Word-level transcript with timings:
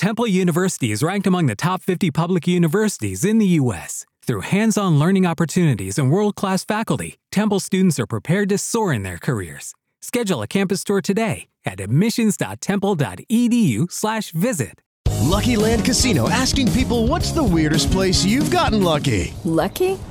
Temple 0.00 0.26
University 0.26 0.90
is 0.92 1.02
ranked 1.02 1.26
among 1.26 1.44
the 1.44 1.54
top 1.54 1.82
50 1.82 2.10
public 2.10 2.48
universities 2.48 3.22
in 3.22 3.36
the 3.36 3.44
U.S. 3.60 4.06
Through 4.22 4.40
hands 4.40 4.78
on 4.78 4.98
learning 4.98 5.26
opportunities 5.26 5.98
and 5.98 6.10
world 6.10 6.36
class 6.36 6.64
faculty, 6.64 7.18
Temple 7.30 7.60
students 7.60 8.00
are 8.00 8.06
prepared 8.06 8.48
to 8.48 8.56
soar 8.56 8.94
in 8.94 9.02
their 9.02 9.18
careers. 9.18 9.74
Schedule 10.00 10.40
a 10.40 10.46
campus 10.46 10.84
tour 10.84 11.02
today 11.02 11.48
at 11.66 11.80
admissions.temple.edu/slash 11.80 14.30
visit. 14.30 14.80
Lucky 15.20 15.56
Land 15.56 15.84
Casino 15.84 16.30
asking 16.30 16.72
people 16.72 17.06
what's 17.06 17.32
the 17.32 17.44
weirdest 17.44 17.92
place 17.92 18.24
you've 18.24 18.50
gotten 18.50 18.82
lucky? 18.82 19.34
Lucky? 19.44 19.98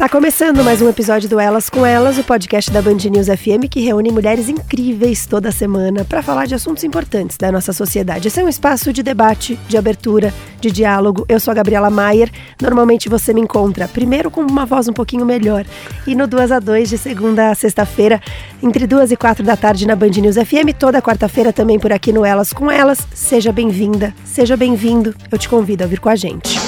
Tá 0.00 0.08
começando 0.08 0.64
mais 0.64 0.80
um 0.80 0.88
episódio 0.88 1.28
do 1.28 1.38
Elas 1.38 1.68
com 1.68 1.84
Elas, 1.84 2.16
o 2.16 2.24
podcast 2.24 2.70
da 2.70 2.80
Band 2.80 2.96
News 3.10 3.26
FM 3.26 3.68
que 3.70 3.80
reúne 3.80 4.10
mulheres 4.10 4.48
incríveis 4.48 5.26
toda 5.26 5.52
semana 5.52 6.06
para 6.06 6.22
falar 6.22 6.46
de 6.46 6.54
assuntos 6.54 6.84
importantes 6.84 7.36
da 7.36 7.52
nossa 7.52 7.70
sociedade. 7.70 8.26
Esse 8.26 8.40
é 8.40 8.42
um 8.42 8.48
espaço 8.48 8.94
de 8.94 9.02
debate, 9.02 9.60
de 9.68 9.76
abertura, 9.76 10.32
de 10.58 10.70
diálogo. 10.70 11.26
Eu 11.28 11.38
sou 11.38 11.52
a 11.52 11.54
Gabriela 11.54 11.90
Maier. 11.90 12.30
Normalmente 12.62 13.10
você 13.10 13.34
me 13.34 13.42
encontra 13.42 13.86
primeiro 13.88 14.30
com 14.30 14.40
uma 14.40 14.64
voz 14.64 14.88
um 14.88 14.94
pouquinho 14.94 15.26
melhor 15.26 15.66
e 16.06 16.14
no 16.14 16.26
2 16.26 16.50
a 16.50 16.58
2 16.58 16.88
de 16.88 16.96
segunda 16.96 17.50
a 17.50 17.54
sexta-feira, 17.54 18.22
entre 18.62 18.86
2 18.86 19.12
e 19.12 19.18
4 19.18 19.44
da 19.44 19.54
tarde 19.54 19.86
na 19.86 19.94
Band 19.94 20.12
News 20.12 20.36
FM, 20.36 20.72
toda 20.78 21.02
quarta-feira 21.02 21.52
também 21.52 21.78
por 21.78 21.92
aqui 21.92 22.10
no 22.10 22.24
Elas 22.24 22.54
com 22.54 22.70
Elas. 22.70 23.06
Seja 23.12 23.52
bem-vinda, 23.52 24.14
seja 24.24 24.56
bem-vindo. 24.56 25.14
Eu 25.30 25.36
te 25.36 25.46
convido 25.46 25.84
a 25.84 25.86
vir 25.86 26.00
com 26.00 26.08
a 26.08 26.16
gente. 26.16 26.58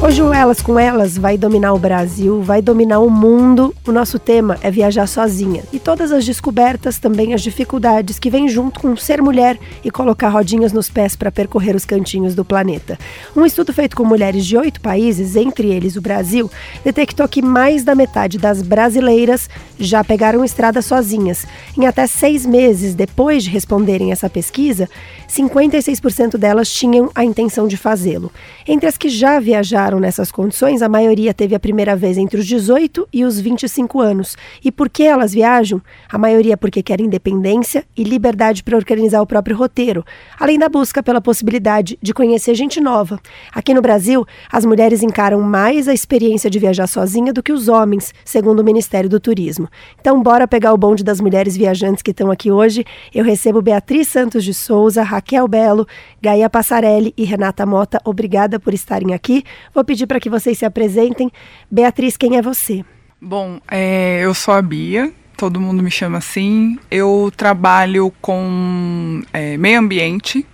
Hoje 0.00 0.22
o 0.22 0.32
Elas 0.32 0.62
com 0.62 0.78
Elas 0.78 1.18
vai 1.18 1.36
dominar 1.36 1.72
o 1.72 1.78
Brasil, 1.78 2.40
vai 2.40 2.62
dominar 2.62 3.00
o 3.00 3.10
mundo. 3.10 3.74
O 3.84 3.90
nosso 3.90 4.16
tema 4.16 4.56
é 4.62 4.70
viajar 4.70 5.08
sozinha. 5.08 5.64
E 5.72 5.80
todas 5.80 6.12
as 6.12 6.24
descobertas, 6.24 7.00
também 7.00 7.34
as 7.34 7.42
dificuldades 7.42 8.16
que 8.16 8.30
vêm 8.30 8.48
junto 8.48 8.78
com 8.78 8.96
ser 8.96 9.20
mulher 9.20 9.58
e 9.84 9.90
colocar 9.90 10.28
rodinhas 10.28 10.72
nos 10.72 10.88
pés 10.88 11.16
para 11.16 11.32
percorrer 11.32 11.74
os 11.74 11.84
cantinhos 11.84 12.36
do 12.36 12.44
planeta. 12.44 12.96
Um 13.36 13.44
estudo 13.44 13.72
feito 13.72 13.96
com 13.96 14.04
mulheres 14.04 14.46
de 14.46 14.56
oito 14.56 14.80
países, 14.80 15.34
entre 15.34 15.68
eles 15.68 15.96
o 15.96 16.00
Brasil, 16.00 16.48
detectou 16.84 17.26
que 17.26 17.42
mais 17.42 17.82
da 17.82 17.96
metade 17.96 18.38
das 18.38 18.62
brasileiras 18.62 19.50
já 19.80 20.04
pegaram 20.04 20.44
estrada 20.44 20.80
sozinhas. 20.80 21.44
Em 21.76 21.86
até 21.86 22.06
seis 22.06 22.46
meses 22.46 22.94
depois 22.94 23.42
de 23.42 23.50
responderem 23.50 24.12
essa 24.12 24.30
pesquisa, 24.30 24.88
56% 25.28 26.38
delas 26.38 26.70
tinham 26.70 27.10
a 27.16 27.24
intenção 27.24 27.66
de 27.66 27.76
fazê-lo. 27.76 28.30
Entre 28.66 28.88
as 28.88 28.96
que 28.96 29.08
já 29.08 29.40
viajaram 29.40 29.87
nessas 29.96 30.30
condições, 30.30 30.82
a 30.82 30.88
maioria 30.88 31.32
teve 31.32 31.54
a 31.54 31.60
primeira 31.60 31.96
vez 31.96 32.18
entre 32.18 32.40
os 32.40 32.46
18 32.46 33.08
e 33.12 33.24
os 33.24 33.40
25 33.40 34.00
anos. 34.00 34.36
E 34.64 34.70
por 34.70 34.88
que 34.88 35.04
elas 35.04 35.32
viajam? 35.32 35.80
A 36.10 36.18
maioria 36.18 36.56
porque 36.56 36.82
quer 36.82 37.00
independência 37.00 37.84
e 37.96 38.04
liberdade 38.04 38.62
para 38.62 38.76
organizar 38.76 39.22
o 39.22 39.26
próprio 39.26 39.56
roteiro, 39.56 40.04
além 40.38 40.58
da 40.58 40.68
busca 40.68 41.02
pela 41.02 41.20
possibilidade 41.20 41.98
de 42.02 42.12
conhecer 42.12 42.54
gente 42.54 42.80
nova. 42.80 43.20
Aqui 43.52 43.72
no 43.72 43.80
Brasil, 43.80 44.26
as 44.52 44.64
mulheres 44.64 45.02
encaram 45.02 45.40
mais 45.40 45.88
a 45.88 45.94
experiência 45.94 46.50
de 46.50 46.58
viajar 46.58 46.86
sozinha 46.86 47.32
do 47.32 47.42
que 47.42 47.52
os 47.52 47.68
homens, 47.68 48.12
segundo 48.24 48.60
o 48.60 48.64
Ministério 48.64 49.08
do 49.08 49.18
Turismo. 49.18 49.68
Então, 50.00 50.22
bora 50.22 50.46
pegar 50.46 50.72
o 50.72 50.78
bonde 50.78 51.02
das 51.02 51.20
mulheres 51.20 51.56
viajantes 51.56 52.02
que 52.02 52.10
estão 52.10 52.30
aqui 52.30 52.50
hoje. 52.50 52.84
Eu 53.14 53.24
recebo 53.24 53.62
Beatriz 53.62 54.08
Santos 54.08 54.44
de 54.44 54.52
Souza, 54.52 55.02
Raquel 55.02 55.46
Belo, 55.46 55.86
Gaia 56.20 56.50
Passarelli 56.50 57.14
e 57.16 57.24
Renata 57.24 57.64
Mota. 57.64 58.00
Obrigada 58.04 58.58
por 58.58 58.74
estarem 58.74 59.14
aqui. 59.14 59.44
Vou 59.78 59.84
pedir 59.84 60.08
para 60.08 60.18
que 60.18 60.28
vocês 60.28 60.58
se 60.58 60.64
apresentem. 60.64 61.30
Beatriz, 61.70 62.16
quem 62.16 62.36
é 62.36 62.42
você? 62.42 62.84
Bom, 63.22 63.60
é, 63.70 64.18
eu 64.24 64.34
sou 64.34 64.52
a 64.52 64.60
Bia, 64.60 65.12
todo 65.36 65.60
mundo 65.60 65.84
me 65.84 65.88
chama 65.88 66.18
assim. 66.18 66.76
Eu 66.90 67.32
trabalho 67.36 68.12
com 68.20 69.22
é, 69.32 69.56
meio 69.56 69.78
ambiente. 69.78 70.44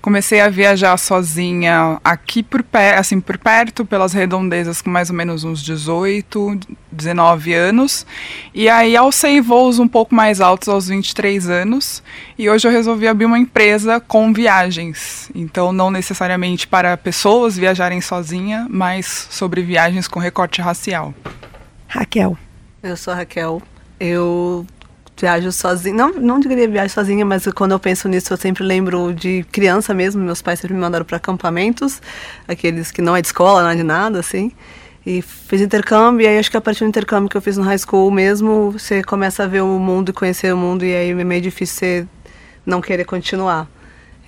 Comecei 0.00 0.40
a 0.40 0.48
viajar 0.48 0.96
sozinha 0.96 2.00
aqui 2.04 2.42
por, 2.42 2.62
pé, 2.62 2.96
assim, 2.96 3.20
por 3.20 3.38
perto, 3.38 3.84
pelas 3.84 4.12
redondezas, 4.12 4.82
com 4.82 4.90
mais 4.90 5.10
ou 5.10 5.16
menos 5.16 5.44
uns 5.44 5.62
18, 5.62 6.60
19 6.92 7.54
anos. 7.54 8.06
E 8.52 8.68
aí 8.68 8.96
alcei 8.96 9.40
voos 9.40 9.78
um 9.78 9.88
pouco 9.88 10.14
mais 10.14 10.40
altos 10.40 10.68
aos 10.68 10.88
23 10.88 11.48
anos. 11.48 12.02
E 12.38 12.48
hoje 12.48 12.66
eu 12.66 12.72
resolvi 12.72 13.08
abrir 13.08 13.26
uma 13.26 13.38
empresa 13.38 14.00
com 14.00 14.32
viagens. 14.32 15.30
Então, 15.34 15.72
não 15.72 15.90
necessariamente 15.90 16.66
para 16.66 16.96
pessoas 16.96 17.56
viajarem 17.56 18.00
sozinha, 18.00 18.66
mas 18.68 19.26
sobre 19.30 19.62
viagens 19.62 20.06
com 20.06 20.18
recorte 20.18 20.60
racial. 20.60 21.14
Raquel. 21.88 22.36
Eu 22.82 22.96
sou 22.96 23.12
a 23.12 23.16
Raquel. 23.16 23.62
Eu 23.98 24.66
viajo 25.16 25.52
sozinha. 25.52 25.94
Não, 25.94 26.12
não 26.12 26.40
diria 26.40 26.68
viajo 26.68 26.92
sozinha, 26.92 27.24
mas 27.24 27.46
quando 27.54 27.72
eu 27.72 27.78
penso 27.78 28.08
nisso, 28.08 28.32
eu 28.32 28.36
sempre 28.36 28.64
lembro 28.64 29.12
de 29.12 29.44
criança 29.52 29.94
mesmo. 29.94 30.22
Meus 30.22 30.42
pais 30.42 30.60
sempre 30.60 30.74
me 30.74 30.80
mandaram 30.80 31.04
para 31.04 31.16
acampamentos, 31.16 32.00
aqueles 32.46 32.90
que 32.90 33.00
não 33.00 33.16
é 33.16 33.20
de 33.20 33.28
escola, 33.28 33.62
não 33.62 33.70
é 33.70 33.76
de 33.76 33.82
nada, 33.82 34.18
assim. 34.18 34.52
E 35.06 35.20
fiz 35.20 35.60
intercâmbio, 35.60 36.24
e 36.24 36.26
aí 36.26 36.38
acho 36.38 36.50
que 36.50 36.56
a 36.56 36.60
partir 36.60 36.84
do 36.84 36.88
intercâmbio 36.88 37.28
que 37.28 37.36
eu 37.36 37.42
fiz 37.42 37.58
no 37.58 37.62
high 37.62 37.78
school 37.78 38.10
mesmo, 38.10 38.70
você 38.70 39.02
começa 39.02 39.44
a 39.44 39.46
ver 39.46 39.60
o 39.60 39.78
mundo 39.78 40.08
e 40.08 40.12
conhecer 40.14 40.52
o 40.52 40.56
mundo, 40.56 40.82
e 40.84 40.94
aí 40.94 41.10
é 41.10 41.24
meio 41.24 41.42
difícil 41.42 41.76
você 41.76 42.08
não 42.64 42.80
querer 42.80 43.04
continuar. 43.04 43.68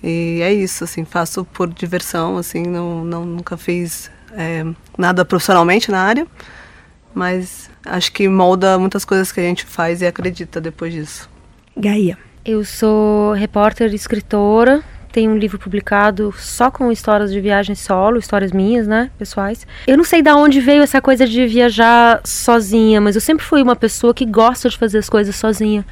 E 0.03 0.41
é 0.43 0.53
isso, 0.53 0.85
assim, 0.85 1.05
faço 1.05 1.47
por 1.47 1.73
diversão, 1.73 2.37
assim, 2.37 2.63
não, 2.63 3.03
não 3.03 3.25
nunca 3.25 3.57
fiz 3.57 4.11
é, 4.33 4.65
nada 4.99 5.25
profissionalmente 5.25 5.91
na 5.91 6.03
área, 6.03 6.27
mas 7.15 7.71
acho 7.87 8.13
que 8.13 8.29
molda 8.29 8.79
muitas 8.79 9.05
coisas 9.05 9.33
que 9.33 9.41
a 9.41 9.43
gente 9.43 9.65
faz 9.65 10.03
e 10.03 10.07
acredita 10.07 10.61
depois 10.61 10.93
disso. 10.93 11.29
Gaia. 11.77 12.19
Eu 12.45 12.65
sou 12.65 13.33
repórter 13.33 13.91
e 13.93 13.97
escritora, 13.97 14.83
tenho 15.17 15.33
um 15.33 15.39
livro 15.39 15.59
publicado 15.59 16.33
só 16.37 16.71
com 16.71 16.93
histórias 16.93 17.33
de 17.33 17.41
viagem 17.41 17.75
solo, 17.75 18.19
histórias 18.19 18.53
minhas, 18.53 18.87
né, 18.87 19.11
pessoais. 19.19 19.67
Eu 19.87 19.97
não 19.97 20.05
sei 20.05 20.21
de 20.21 20.31
onde 20.31 20.61
veio 20.61 20.83
essa 20.83 21.01
coisa 21.01 21.27
de 21.27 21.47
viajar 21.47 22.21
sozinha, 22.23 23.01
mas 23.01 23.15
eu 23.15 23.21
sempre 23.23 23.43
fui 23.43 23.63
uma 23.63 23.75
pessoa 23.75 24.13
que 24.13 24.27
gosta 24.27 24.69
de 24.69 24.77
fazer 24.77 24.99
as 24.99 25.09
coisas 25.09 25.35
sozinha. 25.35 25.87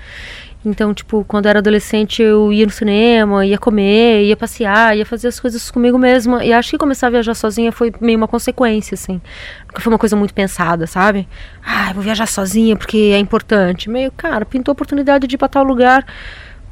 Então, 0.65 0.95
tipo, 0.95 1.25
quando 1.29 1.45
eu 1.45 1.51
era 1.51 1.59
adolescente, 1.59 2.23
eu 2.23 2.51
ia 2.51 2.65
no 2.65 2.73
cinema, 2.73 3.45
ia 3.45 3.59
comer, 3.59 4.25
ia 4.25 4.37
passear, 4.37 4.97
ia 4.97 5.05
fazer 5.05 5.29
as 5.29 5.39
coisas 5.39 5.71
comigo 5.71 5.99
mesma. 5.99 6.43
E 6.43 6.53
acho 6.53 6.71
que 6.71 6.79
começar 6.79 7.09
a 7.09 7.11
viajar 7.11 7.35
sozinha 7.35 7.71
foi 7.71 7.93
meio 8.01 8.17
uma 8.17 8.27
consequência, 8.27 8.95
assim. 8.95 9.21
Nunca 9.67 9.81
foi 9.81 9.93
uma 9.93 9.99
coisa 9.99 10.17
muito 10.17 10.33
pensada, 10.33 10.87
sabe? 10.87 11.29
Ah, 11.63 11.93
vou 11.93 12.03
viajar 12.03 12.27
sozinha 12.27 12.77
porque 12.77 13.13
é 13.13 13.19
importante. 13.19 13.91
Meio, 13.91 14.11
cara, 14.13 14.47
pintou 14.47 14.73
a 14.73 14.75
oportunidade 14.75 15.27
de 15.27 15.35
ir 15.35 15.39
pra 15.39 15.49
tal 15.49 15.65
lugar. 15.65 16.07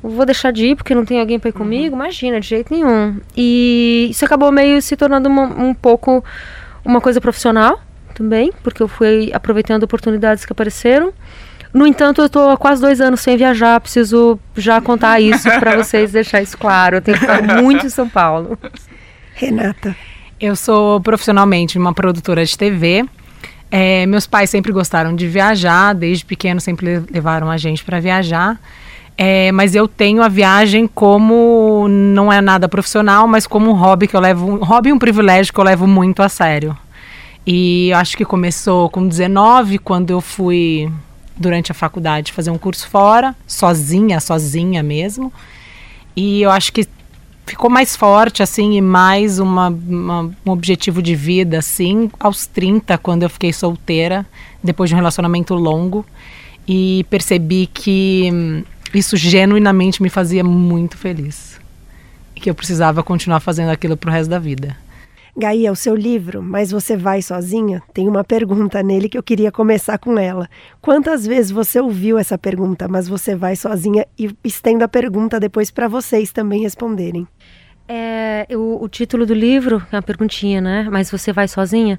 Vou 0.02 0.24
deixar 0.24 0.52
de 0.52 0.68
ir 0.68 0.76
porque 0.76 0.94
não 0.94 1.04
tem 1.04 1.20
alguém 1.20 1.38
pra 1.38 1.50
ir 1.50 1.52
comigo? 1.52 1.94
Imagina, 1.94 2.40
de 2.40 2.48
jeito 2.48 2.72
nenhum. 2.72 3.20
E 3.36 4.08
isso 4.10 4.24
acabou 4.24 4.50
meio 4.50 4.80
se 4.80 4.96
tornando 4.96 5.28
uma, 5.28 5.44
um 5.44 5.74
pouco 5.74 6.24
uma 6.84 7.00
coisa 7.00 7.20
profissional 7.20 7.80
também, 8.14 8.52
porque 8.62 8.82
eu 8.82 8.88
fui 8.88 9.30
aproveitando 9.34 9.82
oportunidades 9.82 10.44
que 10.44 10.52
apareceram. 10.52 11.12
No 11.72 11.86
entanto, 11.86 12.20
eu 12.20 12.26
estou 12.26 12.50
há 12.50 12.56
quase 12.56 12.82
dois 12.82 13.00
anos 13.00 13.20
sem 13.20 13.36
viajar, 13.36 13.80
preciso 13.80 14.38
já 14.54 14.80
contar 14.80 15.20
isso 15.20 15.48
para 15.58 15.76
vocês 15.82 16.12
deixar 16.12 16.42
isso 16.42 16.58
claro. 16.58 16.96
Eu 16.96 17.02
tenho 17.02 17.18
que 17.18 17.24
estar 17.24 17.62
muito 17.62 17.86
em 17.86 17.90
São 17.90 18.08
Paulo. 18.08 18.58
Renata. 19.34 19.96
Eu 20.38 20.54
sou 20.54 21.00
profissionalmente 21.00 21.78
uma 21.78 21.94
produtora 21.94 22.44
de 22.44 22.58
TV. 22.58 23.04
É, 23.70 24.04
meus 24.04 24.26
pais 24.26 24.50
sempre 24.50 24.70
gostaram 24.70 25.16
de 25.16 25.26
viajar, 25.26 25.94
desde 25.94 26.26
pequeno 26.26 26.60
sempre 26.60 27.02
levaram 27.10 27.50
a 27.50 27.56
gente 27.56 27.82
para 27.82 27.98
viajar. 28.00 28.60
É, 29.16 29.52
mas 29.52 29.74
eu 29.74 29.86
tenho 29.86 30.22
a 30.22 30.28
viagem 30.28 30.86
como 30.86 31.86
não 31.88 32.32
é 32.32 32.40
nada 32.40 32.68
profissional, 32.68 33.26
mas 33.26 33.46
como 33.46 33.70
um 33.70 33.74
hobby 33.74 34.06
que 34.06 34.16
eu 34.16 34.20
levo, 34.20 34.46
um 34.46 34.56
hobby 34.56 34.90
e 34.90 34.92
um 34.92 34.98
privilégio 34.98 35.52
que 35.52 35.60
eu 35.60 35.64
levo 35.64 35.86
muito 35.86 36.22
a 36.22 36.28
sério. 36.28 36.76
E 37.46 37.92
acho 37.94 38.16
que 38.16 38.24
começou 38.24 38.90
com 38.90 39.06
19, 39.06 39.78
quando 39.78 40.10
eu 40.10 40.20
fui 40.20 40.90
durante 41.36 41.72
a 41.72 41.74
faculdade 41.74 42.32
fazer 42.32 42.50
um 42.50 42.58
curso 42.58 42.88
fora, 42.88 43.34
sozinha, 43.46 44.20
sozinha 44.20 44.82
mesmo. 44.82 45.32
E 46.14 46.42
eu 46.42 46.50
acho 46.50 46.72
que 46.72 46.86
ficou 47.46 47.68
mais 47.68 47.96
forte, 47.96 48.42
assim, 48.42 48.76
e 48.76 48.80
mais 48.80 49.38
uma, 49.38 49.68
uma, 49.68 50.30
um 50.44 50.50
objetivo 50.50 51.02
de 51.02 51.14
vida, 51.14 51.58
assim, 51.58 52.10
aos 52.18 52.46
30, 52.46 52.96
quando 52.98 53.22
eu 53.24 53.30
fiquei 53.30 53.52
solteira, 53.52 54.26
depois 54.62 54.88
de 54.88 54.94
um 54.94 54.98
relacionamento 54.98 55.54
longo. 55.54 56.04
E 56.66 57.04
percebi 57.10 57.66
que 57.66 58.30
hum, 58.32 58.62
isso 58.94 59.16
genuinamente 59.16 60.02
me 60.02 60.08
fazia 60.08 60.44
muito 60.44 60.96
feliz. 60.96 61.60
E 62.36 62.40
que 62.40 62.48
eu 62.48 62.54
precisava 62.54 63.02
continuar 63.02 63.40
fazendo 63.40 63.70
aquilo 63.70 63.96
pro 63.96 64.10
resto 64.10 64.30
da 64.30 64.38
vida. 64.38 64.76
Gaia, 65.34 65.72
o 65.72 65.76
seu 65.76 65.96
livro, 65.96 66.42
Mas 66.42 66.70
Você 66.70 66.94
Vai 66.94 67.22
Sozinha, 67.22 67.82
tem 67.94 68.06
uma 68.06 68.22
pergunta 68.22 68.82
nele 68.82 69.08
que 69.08 69.16
eu 69.16 69.22
queria 69.22 69.50
começar 69.50 69.96
com 69.96 70.18
ela. 70.18 70.46
Quantas 70.78 71.26
vezes 71.26 71.50
você 71.50 71.80
ouviu 71.80 72.18
essa 72.18 72.36
pergunta, 72.36 72.86
Mas 72.86 73.08
Você 73.08 73.34
Vai 73.34 73.56
Sozinha? 73.56 74.06
E 74.18 74.30
estendo 74.44 74.84
a 74.84 74.88
pergunta 74.88 75.40
depois 75.40 75.70
para 75.70 75.88
vocês 75.88 76.32
também 76.32 76.60
responderem. 76.60 77.26
É, 77.88 78.46
o, 78.56 78.88
título 78.88 79.26
do 79.26 79.34
livro, 79.34 79.82
é 79.90 79.96
uma 79.96 80.02
perguntinha, 80.02 80.60
né? 80.60 80.88
Mas 80.90 81.10
você 81.10 81.32
vai 81.32 81.48
sozinha? 81.48 81.98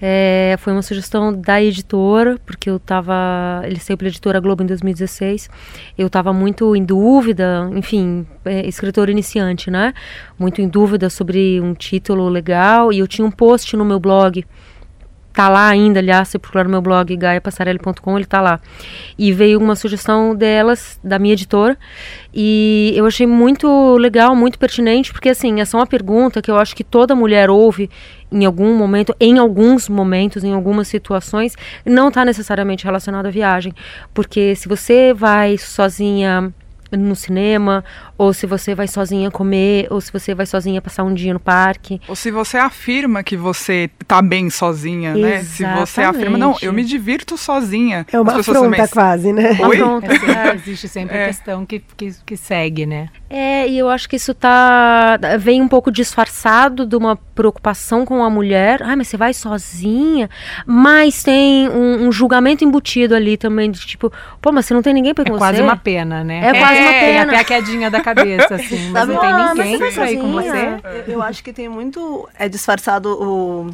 É, 0.00 0.56
foi 0.58 0.72
uma 0.72 0.82
sugestão 0.82 1.32
da 1.32 1.62
editora, 1.62 2.38
porque 2.44 2.68
eu 2.68 2.76
estava. 2.76 3.62
Ele 3.64 3.78
saiu 3.78 3.96
pela 3.96 4.08
editora 4.08 4.40
Globo 4.40 4.62
em 4.62 4.66
2016. 4.66 5.48
Eu 5.96 6.08
estava 6.08 6.32
muito 6.32 6.74
em 6.74 6.84
dúvida, 6.84 7.70
enfim, 7.74 8.26
é, 8.44 8.66
escritor 8.66 9.08
iniciante, 9.08 9.70
né? 9.70 9.94
Muito 10.38 10.60
em 10.60 10.68
dúvida 10.68 11.08
sobre 11.08 11.60
um 11.60 11.74
título 11.74 12.28
legal. 12.28 12.92
E 12.92 12.98
eu 12.98 13.06
tinha 13.06 13.26
um 13.26 13.30
post 13.30 13.76
no 13.76 13.84
meu 13.84 14.00
blog 14.00 14.44
tá 15.32 15.48
lá 15.48 15.68
ainda, 15.68 16.00
aliás, 16.00 16.28
se 16.28 16.38
procurar 16.38 16.64
no 16.64 16.70
meu 16.70 16.82
blog 16.82 17.16
gaiapassarelli.com, 17.16 18.16
ele 18.16 18.26
tá 18.26 18.40
lá. 18.40 18.60
E 19.18 19.32
veio 19.32 19.58
uma 19.58 19.76
sugestão 19.76 20.34
delas, 20.34 20.98
da 21.02 21.18
minha 21.18 21.34
editora, 21.34 21.78
e 22.34 22.92
eu 22.96 23.06
achei 23.06 23.26
muito 23.26 23.96
legal, 23.96 24.34
muito 24.34 24.58
pertinente, 24.58 25.12
porque 25.12 25.28
assim, 25.28 25.60
essa 25.60 25.76
é 25.76 25.80
uma 25.80 25.86
pergunta 25.86 26.42
que 26.42 26.50
eu 26.50 26.56
acho 26.56 26.74
que 26.74 26.84
toda 26.84 27.14
mulher 27.14 27.50
ouve 27.50 27.90
em 28.32 28.44
algum 28.44 28.76
momento, 28.76 29.14
em 29.18 29.38
alguns 29.38 29.88
momentos, 29.88 30.44
em 30.44 30.52
algumas 30.52 30.88
situações, 30.88 31.56
não 31.84 32.08
está 32.08 32.24
necessariamente 32.24 32.84
relacionada 32.84 33.28
à 33.28 33.30
viagem, 33.30 33.72
porque 34.14 34.54
se 34.54 34.68
você 34.68 35.12
vai 35.12 35.58
sozinha 35.58 36.52
no 36.92 37.14
cinema, 37.14 37.84
ou 38.20 38.34
se 38.34 38.44
você 38.44 38.74
vai 38.74 38.86
sozinha 38.86 39.30
comer, 39.30 39.86
ou 39.88 39.98
se 39.98 40.12
você 40.12 40.34
vai 40.34 40.44
sozinha 40.44 40.82
passar 40.82 41.04
um 41.04 41.14
dia 41.14 41.32
no 41.32 41.40
parque. 41.40 41.98
Ou 42.06 42.14
se 42.14 42.30
você 42.30 42.58
afirma 42.58 43.22
que 43.22 43.34
você 43.34 43.88
tá 44.06 44.20
bem 44.20 44.50
sozinha, 44.50 45.12
Exatamente. 45.12 45.36
né? 45.36 45.42
Se 45.42 45.64
você 45.64 46.02
afirma, 46.02 46.36
não, 46.36 46.54
eu 46.60 46.70
me 46.70 46.84
divirto 46.84 47.38
sozinha. 47.38 48.06
É 48.12 48.20
uma 48.20 48.38
afronta 48.38 48.60
também... 48.60 48.88
quase, 48.88 49.32
né? 49.32 49.56
Oi? 49.58 49.76
Afronta, 49.76 50.12
é, 50.12 50.54
existe 50.54 50.86
sempre 50.86 51.16
é. 51.16 51.24
a 51.24 51.26
questão 51.28 51.64
que, 51.64 51.82
que, 51.96 52.14
que 52.26 52.36
segue, 52.36 52.84
né? 52.84 53.08
É, 53.30 53.66
e 53.66 53.78
eu 53.78 53.88
acho 53.88 54.06
que 54.06 54.16
isso 54.16 54.34
tá 54.34 55.18
vem 55.38 55.62
um 55.62 55.68
pouco 55.68 55.90
disfarçado 55.90 56.84
de 56.84 56.96
uma 56.96 57.16
preocupação 57.16 58.04
com 58.04 58.22
a 58.22 58.28
mulher. 58.28 58.82
Ah, 58.82 58.96
mas 58.96 59.08
você 59.08 59.16
vai 59.16 59.32
sozinha? 59.32 60.28
Mas 60.66 61.22
tem 61.22 61.70
um, 61.70 62.08
um 62.08 62.12
julgamento 62.12 62.64
embutido 62.64 63.14
ali 63.14 63.38
também, 63.38 63.70
de 63.70 63.80
tipo, 63.86 64.12
pô, 64.42 64.52
mas 64.52 64.66
você 64.66 64.74
não 64.74 64.82
tem 64.82 64.92
ninguém 64.92 65.14
pra 65.14 65.22
ir 65.22 65.28
é 65.28 65.30
com 65.30 65.38
você? 65.38 65.44
É 65.44 65.48
quase 65.48 65.62
uma 65.62 65.76
pena, 65.76 66.22
né? 66.22 66.40
É, 66.40 66.58
quase 66.58 66.80
uma 66.80 66.90
pena. 66.90 67.00
Tem 67.00 67.18
até 67.18 67.38
a 67.38 67.44
quedinha 67.44 67.90
da 67.90 68.09
cabeça, 68.14 68.54
assim, 68.54 68.90
mas 68.92 69.08
não 69.08 69.18
tem 69.18 69.30
ah, 69.30 69.54
ninguém 69.54 69.78
pra 69.92 70.10
ir 70.10 70.18
com 70.18 70.32
você. 70.32 70.80
Eu 71.06 71.22
acho 71.22 71.42
que 71.42 71.52
tem 71.52 71.68
muito, 71.68 72.28
é 72.38 72.48
disfarçado 72.48 73.10
o, 73.10 73.66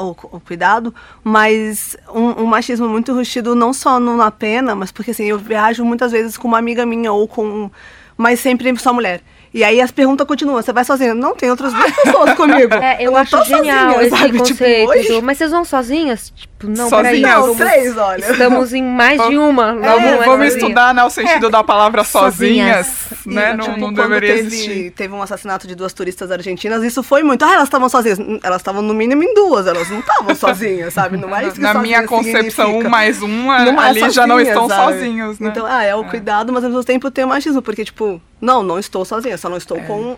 o, 0.00 0.10
o 0.36 0.40
cuidado, 0.40 0.94
mas 1.22 1.96
um, 2.12 2.42
um, 2.42 2.46
machismo 2.46 2.88
muito 2.88 3.12
rustido 3.12 3.54
não 3.54 3.72
só 3.72 3.98
no, 3.98 4.16
na 4.16 4.30
pena, 4.30 4.74
mas 4.74 4.92
porque 4.92 5.10
assim, 5.10 5.24
eu 5.24 5.38
viajo 5.38 5.84
muitas 5.84 6.12
vezes 6.12 6.36
com 6.36 6.48
uma 6.48 6.58
amiga 6.58 6.84
minha 6.84 7.12
ou 7.12 7.26
com 7.26 7.70
mas 8.16 8.40
sempre 8.40 8.76
só 8.78 8.92
mulher. 8.92 9.20
E 9.54 9.62
aí 9.62 9.80
as 9.80 9.92
perguntas 9.92 10.26
continuam, 10.26 10.60
você 10.60 10.72
vai 10.72 10.84
sozinha? 10.84 11.14
Não, 11.14 11.36
tem 11.36 11.48
outras 11.48 11.72
duas 11.72 11.92
pessoas 12.02 12.34
comigo. 12.34 12.74
É, 12.74 12.96
eu, 12.98 13.12
eu 13.12 13.16
acho 13.16 13.44
genial 13.44 13.92
sozinha, 13.92 14.02
esse 14.02 14.10
sabe? 14.10 14.32
Tipo, 14.32 14.48
conceito. 14.48 15.02
Tipo, 15.02 15.22
mas 15.22 15.38
vocês 15.38 15.50
vão 15.52 15.64
sozinhas? 15.64 16.32
Tipo, 16.34 16.66
não, 16.66 16.90
sozinha, 16.90 17.40
peraí. 17.40 17.54
Três, 17.54 17.96
olha. 17.96 18.32
Estamos 18.32 18.74
em 18.74 18.82
mais 18.82 19.24
de 19.28 19.38
uma. 19.38 19.78
É, 19.80 20.00
vamos, 20.00 20.26
vamos 20.26 20.54
estudar 20.54 20.92
né, 20.92 21.04
o 21.04 21.10
sentido 21.10 21.46
é. 21.46 21.50
da 21.50 21.62
palavra 21.62 22.02
sozinhas, 22.02 22.86
sozinhas 22.86 23.26
né? 23.26 23.52
E, 23.52 23.56
não, 23.56 23.64
tipo, 23.64 23.78
não 23.78 23.92
deveria 23.92 24.34
teve, 24.34 24.46
existir. 24.48 24.90
Teve 24.90 25.14
um 25.14 25.22
assassinato 25.22 25.68
de 25.68 25.76
duas 25.76 25.92
turistas 25.92 26.32
argentinas, 26.32 26.82
isso 26.82 27.00
foi 27.04 27.22
muito. 27.22 27.44
Ah, 27.44 27.54
elas 27.54 27.68
estavam 27.68 27.88
sozinhas. 27.88 28.18
Elas 28.42 28.60
estavam 28.60 28.82
no 28.82 28.92
mínimo 28.92 29.22
em 29.22 29.34
duas, 29.34 29.68
elas 29.68 29.88
não 29.88 30.00
estavam 30.00 30.34
sozinhas, 30.34 30.92
sabe? 30.92 31.16
Não 31.16 31.34
é 31.34 31.44
isso 31.44 31.54
que 31.54 31.60
Na 31.60 31.74
minha 31.74 32.04
concepção, 32.08 32.66
significa. 32.66 32.88
um 32.88 32.90
mais 32.90 33.22
um, 33.22 33.28
não 33.28 33.78
ali 33.78 34.02
é 34.02 34.10
já 34.10 34.26
não 34.26 34.40
estão 34.40 34.68
sabe? 34.68 34.94
sozinhos, 34.94 35.38
né? 35.38 35.50
Então, 35.50 35.64
ah, 35.64 35.84
é 35.84 35.94
o 35.94 36.02
é. 36.02 36.08
cuidado, 36.08 36.52
mas 36.52 36.64
ao 36.64 36.70
mesmo 36.70 36.82
tempo 36.82 37.08
tem 37.08 37.24
o 37.24 37.28
machismo, 37.28 37.62
porque, 37.62 37.84
tipo, 37.84 38.20
não, 38.44 38.62
não 38.62 38.78
estou 38.78 39.04
sozinha, 39.04 39.38
só 39.38 39.48
não 39.48 39.56
estou 39.56 39.78
é. 39.78 39.80
com 39.80 40.16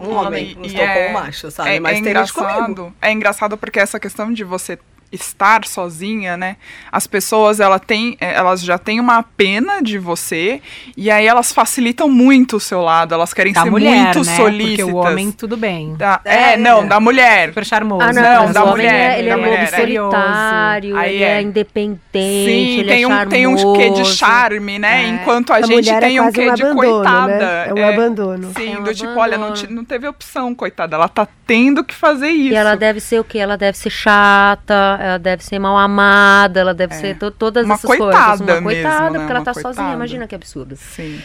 um 0.00 0.14
homem, 0.14 0.54
não 0.54 0.64
estou 0.64 0.82
é, 0.82 0.94
com 1.04 1.10
um 1.10 1.12
macho, 1.12 1.50
sabe? 1.50 1.70
É, 1.70 1.80
Mas 1.80 1.96
é 1.96 2.00
engraçado, 2.00 2.94
é 3.00 3.12
engraçado 3.12 3.56
porque 3.56 3.78
essa 3.78 4.00
questão 4.00 4.32
de 4.32 4.42
você 4.44 4.78
estar 5.16 5.66
sozinha, 5.66 6.36
né? 6.36 6.56
As 6.90 7.06
pessoas 7.06 7.60
ela 7.60 7.78
tem, 7.78 8.16
é, 8.20 8.34
elas 8.34 8.62
já 8.62 8.78
têm 8.78 9.00
uma 9.00 9.22
pena 9.22 9.82
de 9.82 9.98
você 9.98 10.60
e 10.96 11.10
aí 11.10 11.26
elas 11.26 11.52
facilitam 11.52 12.08
muito 12.08 12.56
o 12.56 12.60
seu 12.60 12.80
lado, 12.80 13.14
elas 13.14 13.34
querem 13.34 13.52
da 13.52 13.62
ser 13.62 13.70
mulher, 13.70 14.04
muito 14.04 14.24
né? 14.24 14.36
solícitas. 14.36 14.86
Porque 14.86 14.92
o 14.92 14.96
homem 14.96 15.32
tudo 15.32 15.56
bem. 15.56 15.94
Da, 15.96 16.20
é, 16.24 16.52
é, 16.52 16.56
não, 16.56 16.86
da 16.86 17.00
mulher. 17.00 17.48
Super 17.48 17.64
charmoso. 17.64 18.02
Ah, 18.02 18.12
não, 18.12 18.46
não 18.46 18.52
da 18.52 18.66
mulher. 18.66 19.16
É, 19.16 19.18
ele 19.18 19.28
é 19.28 19.36
lobo 19.36 19.66
solitário, 19.66 20.96
aí 20.96 21.14
ele 21.14 21.24
é, 21.24 21.42
independente, 21.42 22.80
Sim, 22.80 22.84
tem 22.86 23.02
é 23.02 23.08
um 23.08 23.28
tem 23.28 23.46
um 23.46 23.72
quê 23.74 23.90
de 23.90 24.04
charme, 24.04 24.78
né? 24.78 25.04
É. 25.04 25.08
Enquanto 25.08 25.52
a, 25.52 25.56
a 25.56 25.62
gente 25.62 25.92
tem 25.98 26.20
um 26.20 26.30
quê 26.30 26.50
um 26.50 26.54
de 26.54 26.62
abandono, 26.62 27.02
coitada. 27.02 27.38
Né? 27.38 27.68
É 27.68 27.74
um 27.74 27.88
abandono. 27.88 28.52
Sim, 28.56 28.76
um 28.76 28.82
do 28.82 28.94
tipo, 28.94 29.18
olha, 29.18 29.36
não, 29.38 29.52
não 29.70 29.84
teve 29.84 30.06
opção, 30.06 30.54
coitada. 30.54 30.96
Ela 30.96 31.08
tá 31.08 31.26
tendo 31.46 31.84
que 31.84 31.94
fazer 31.94 32.28
isso. 32.28 32.52
E 32.52 32.56
ela 32.56 32.74
deve 32.74 33.00
ser 33.00 33.20
o 33.20 33.24
quê? 33.24 33.38
Ela 33.38 33.56
deve 33.56 33.76
ser 33.76 33.90
chata, 33.90 34.98
ela 35.06 35.18
deve 35.18 35.44
ser 35.44 35.58
mal 35.58 35.76
amada, 35.76 36.60
ela 36.60 36.74
deve 36.74 36.94
é. 36.94 36.98
ser 36.98 37.18
to 37.18 37.30
todas 37.30 37.64
uma 37.64 37.74
essas 37.74 37.88
coitada 37.88 38.38
coisas. 38.38 38.40
Uma 38.40 38.62
coitada, 38.62 39.00
mesmo, 39.00 39.18
porque 39.18 39.32
né? 39.32 39.36
ela 39.36 39.44
tá 39.44 39.54
coitada. 39.54 39.74
sozinha, 39.74 39.94
imagina 39.94 40.26
que 40.26 40.34
absurdo. 40.34 40.76
Sim. 40.76 41.20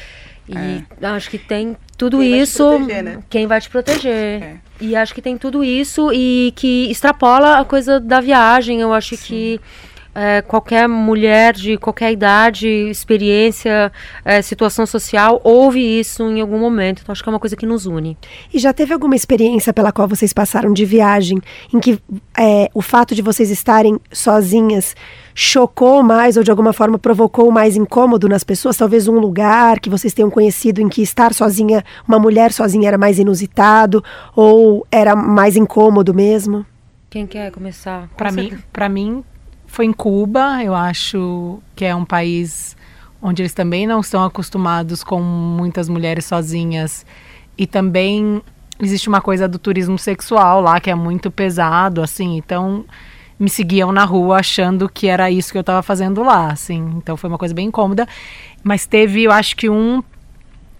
E 0.48 0.83
é. 1.01 1.07
acho 1.07 1.30
que 1.30 1.38
tem 1.38 1.78
tudo 1.98 2.19
quem 2.19 2.42
isso. 2.42 2.68
Vai 2.68 2.78
proteger, 2.78 3.04
né? 3.04 3.24
Quem 3.30 3.48
vai 3.48 3.62
te 3.62 3.69
proteger. 3.69 4.44
É. 4.44 4.56
E 4.80 4.95
acho 4.95 5.13
que 5.13 5.22
tem 5.22 5.38
tudo 5.38 5.63
isso 5.63 6.12
e 6.13 6.51
que 6.56 6.89
extrapola 6.89 7.60
a 7.60 7.66
coisa 7.66 8.00
da 8.00 8.19
viagem. 8.19 8.81
Eu 8.81 8.94
acho 8.94 9.16
Sim. 9.16 9.24
que 9.25 9.62
é, 10.13 10.42
qualquer 10.42 10.88
mulher 10.88 11.54
de 11.54 11.78
qualquer 11.78 12.12
idade, 12.12 12.68
experiência, 12.68 13.92
é, 14.25 14.42
situação 14.42 14.86
social, 14.86 15.40
ouve 15.44 15.80
isso 15.80 16.24
em 16.24 16.42
algum 16.42 16.60
momento. 16.60 17.02
Então 17.02 17.13
acho 17.13 17.24
que 17.24 17.30
é 17.30 17.31
uma 17.34 17.40
coisa 17.40 17.56
que 17.56 17.66
nos 17.66 17.86
une. 17.86 18.18
E 18.54 18.60
já 18.60 18.74
teve 18.74 18.94
alguma 18.94 19.16
experiência 19.16 19.74
pela 19.74 19.92
qual 19.92 20.08
vocês 20.08 20.34
passaram 20.34 20.74
de 20.74 20.86
viagem 20.86 21.40
em 21.74 21.80
que 21.80 22.00
é, 22.38 22.69
o 22.74 22.81
fato 22.81 23.16
de 23.16 23.22
vocês 23.22 23.50
estarem 23.50 24.00
sozinhas 24.12 24.96
chocou 25.34 26.04
mais 26.04 26.36
ou 26.36 26.44
de 26.44 26.52
alguma 26.52 26.74
forma 26.74 27.00
provocou 27.00 27.50
mais 27.52 27.78
incômodo 27.78 28.28
nas 28.28 28.44
pessoas? 28.44 28.75
Talvez 28.75 29.07
um 29.07 29.18
lugar 29.18 29.80
que 29.80 29.90
vocês 29.90 30.14
tenham 30.14 30.30
conhecido 30.30 30.81
em 30.81 30.90
que 30.90 31.02
estar 31.02 31.34
sozinha, 31.34 31.84
uma 32.07 32.19
mulher 32.19 32.52
sozinha 32.52 32.90
era 32.90 32.98
mais 32.98 33.18
inusitado 33.18 34.04
ou 34.36 34.85
era 34.92 35.16
mais 35.16 35.56
incômodo 35.56 36.14
mesmo? 36.14 36.66
Quem 37.09 37.26
quer 37.26 37.52
começar? 37.52 38.09
Para 38.16 38.31
mim, 38.31 38.57
para 38.71 38.88
mim 38.88 39.24
foi 39.71 39.85
em 39.85 39.94
Cuba, 39.94 40.61
eu 40.61 40.75
acho 40.75 41.59
que 41.78 41.85
é 41.85 41.95
um 41.95 42.04
país 42.04 42.75
onde 43.21 43.42
eles 43.42 43.54
também 43.54 43.87
não 43.87 44.01
estão 44.01 44.21
acostumados 44.21 45.01
com 45.01 45.21
muitas 45.21 45.87
mulheres 45.87 46.25
sozinhas. 46.25 47.06
E 47.57 47.66
também 47.66 48.42
existe 48.81 49.07
uma 49.07 49.21
coisa 49.21 49.47
do 49.47 49.57
turismo 49.57 49.97
sexual 49.97 50.59
lá 50.59 50.78
que 50.81 50.90
é 50.90 50.95
muito 50.95 51.31
pesado, 51.31 52.01
assim, 52.01 52.35
então 52.35 52.83
me 53.40 53.49
seguiam 53.49 53.94
na 53.94 54.04
rua 54.04 54.40
achando 54.40 54.90
que 54.90 55.07
era 55.07 55.31
isso 55.31 55.54
que 55.54 55.57
eu 55.57 55.61
estava 55.61 55.81
fazendo 55.81 56.21
lá, 56.21 56.51
assim, 56.51 56.94
então 56.97 57.16
foi 57.16 57.30
uma 57.30 57.37
coisa 57.37 57.54
bem 57.54 57.68
incômoda, 57.68 58.06
mas 58.61 58.85
teve, 58.85 59.23
eu 59.23 59.31
acho 59.31 59.56
que 59.56 59.69
um 59.69 60.04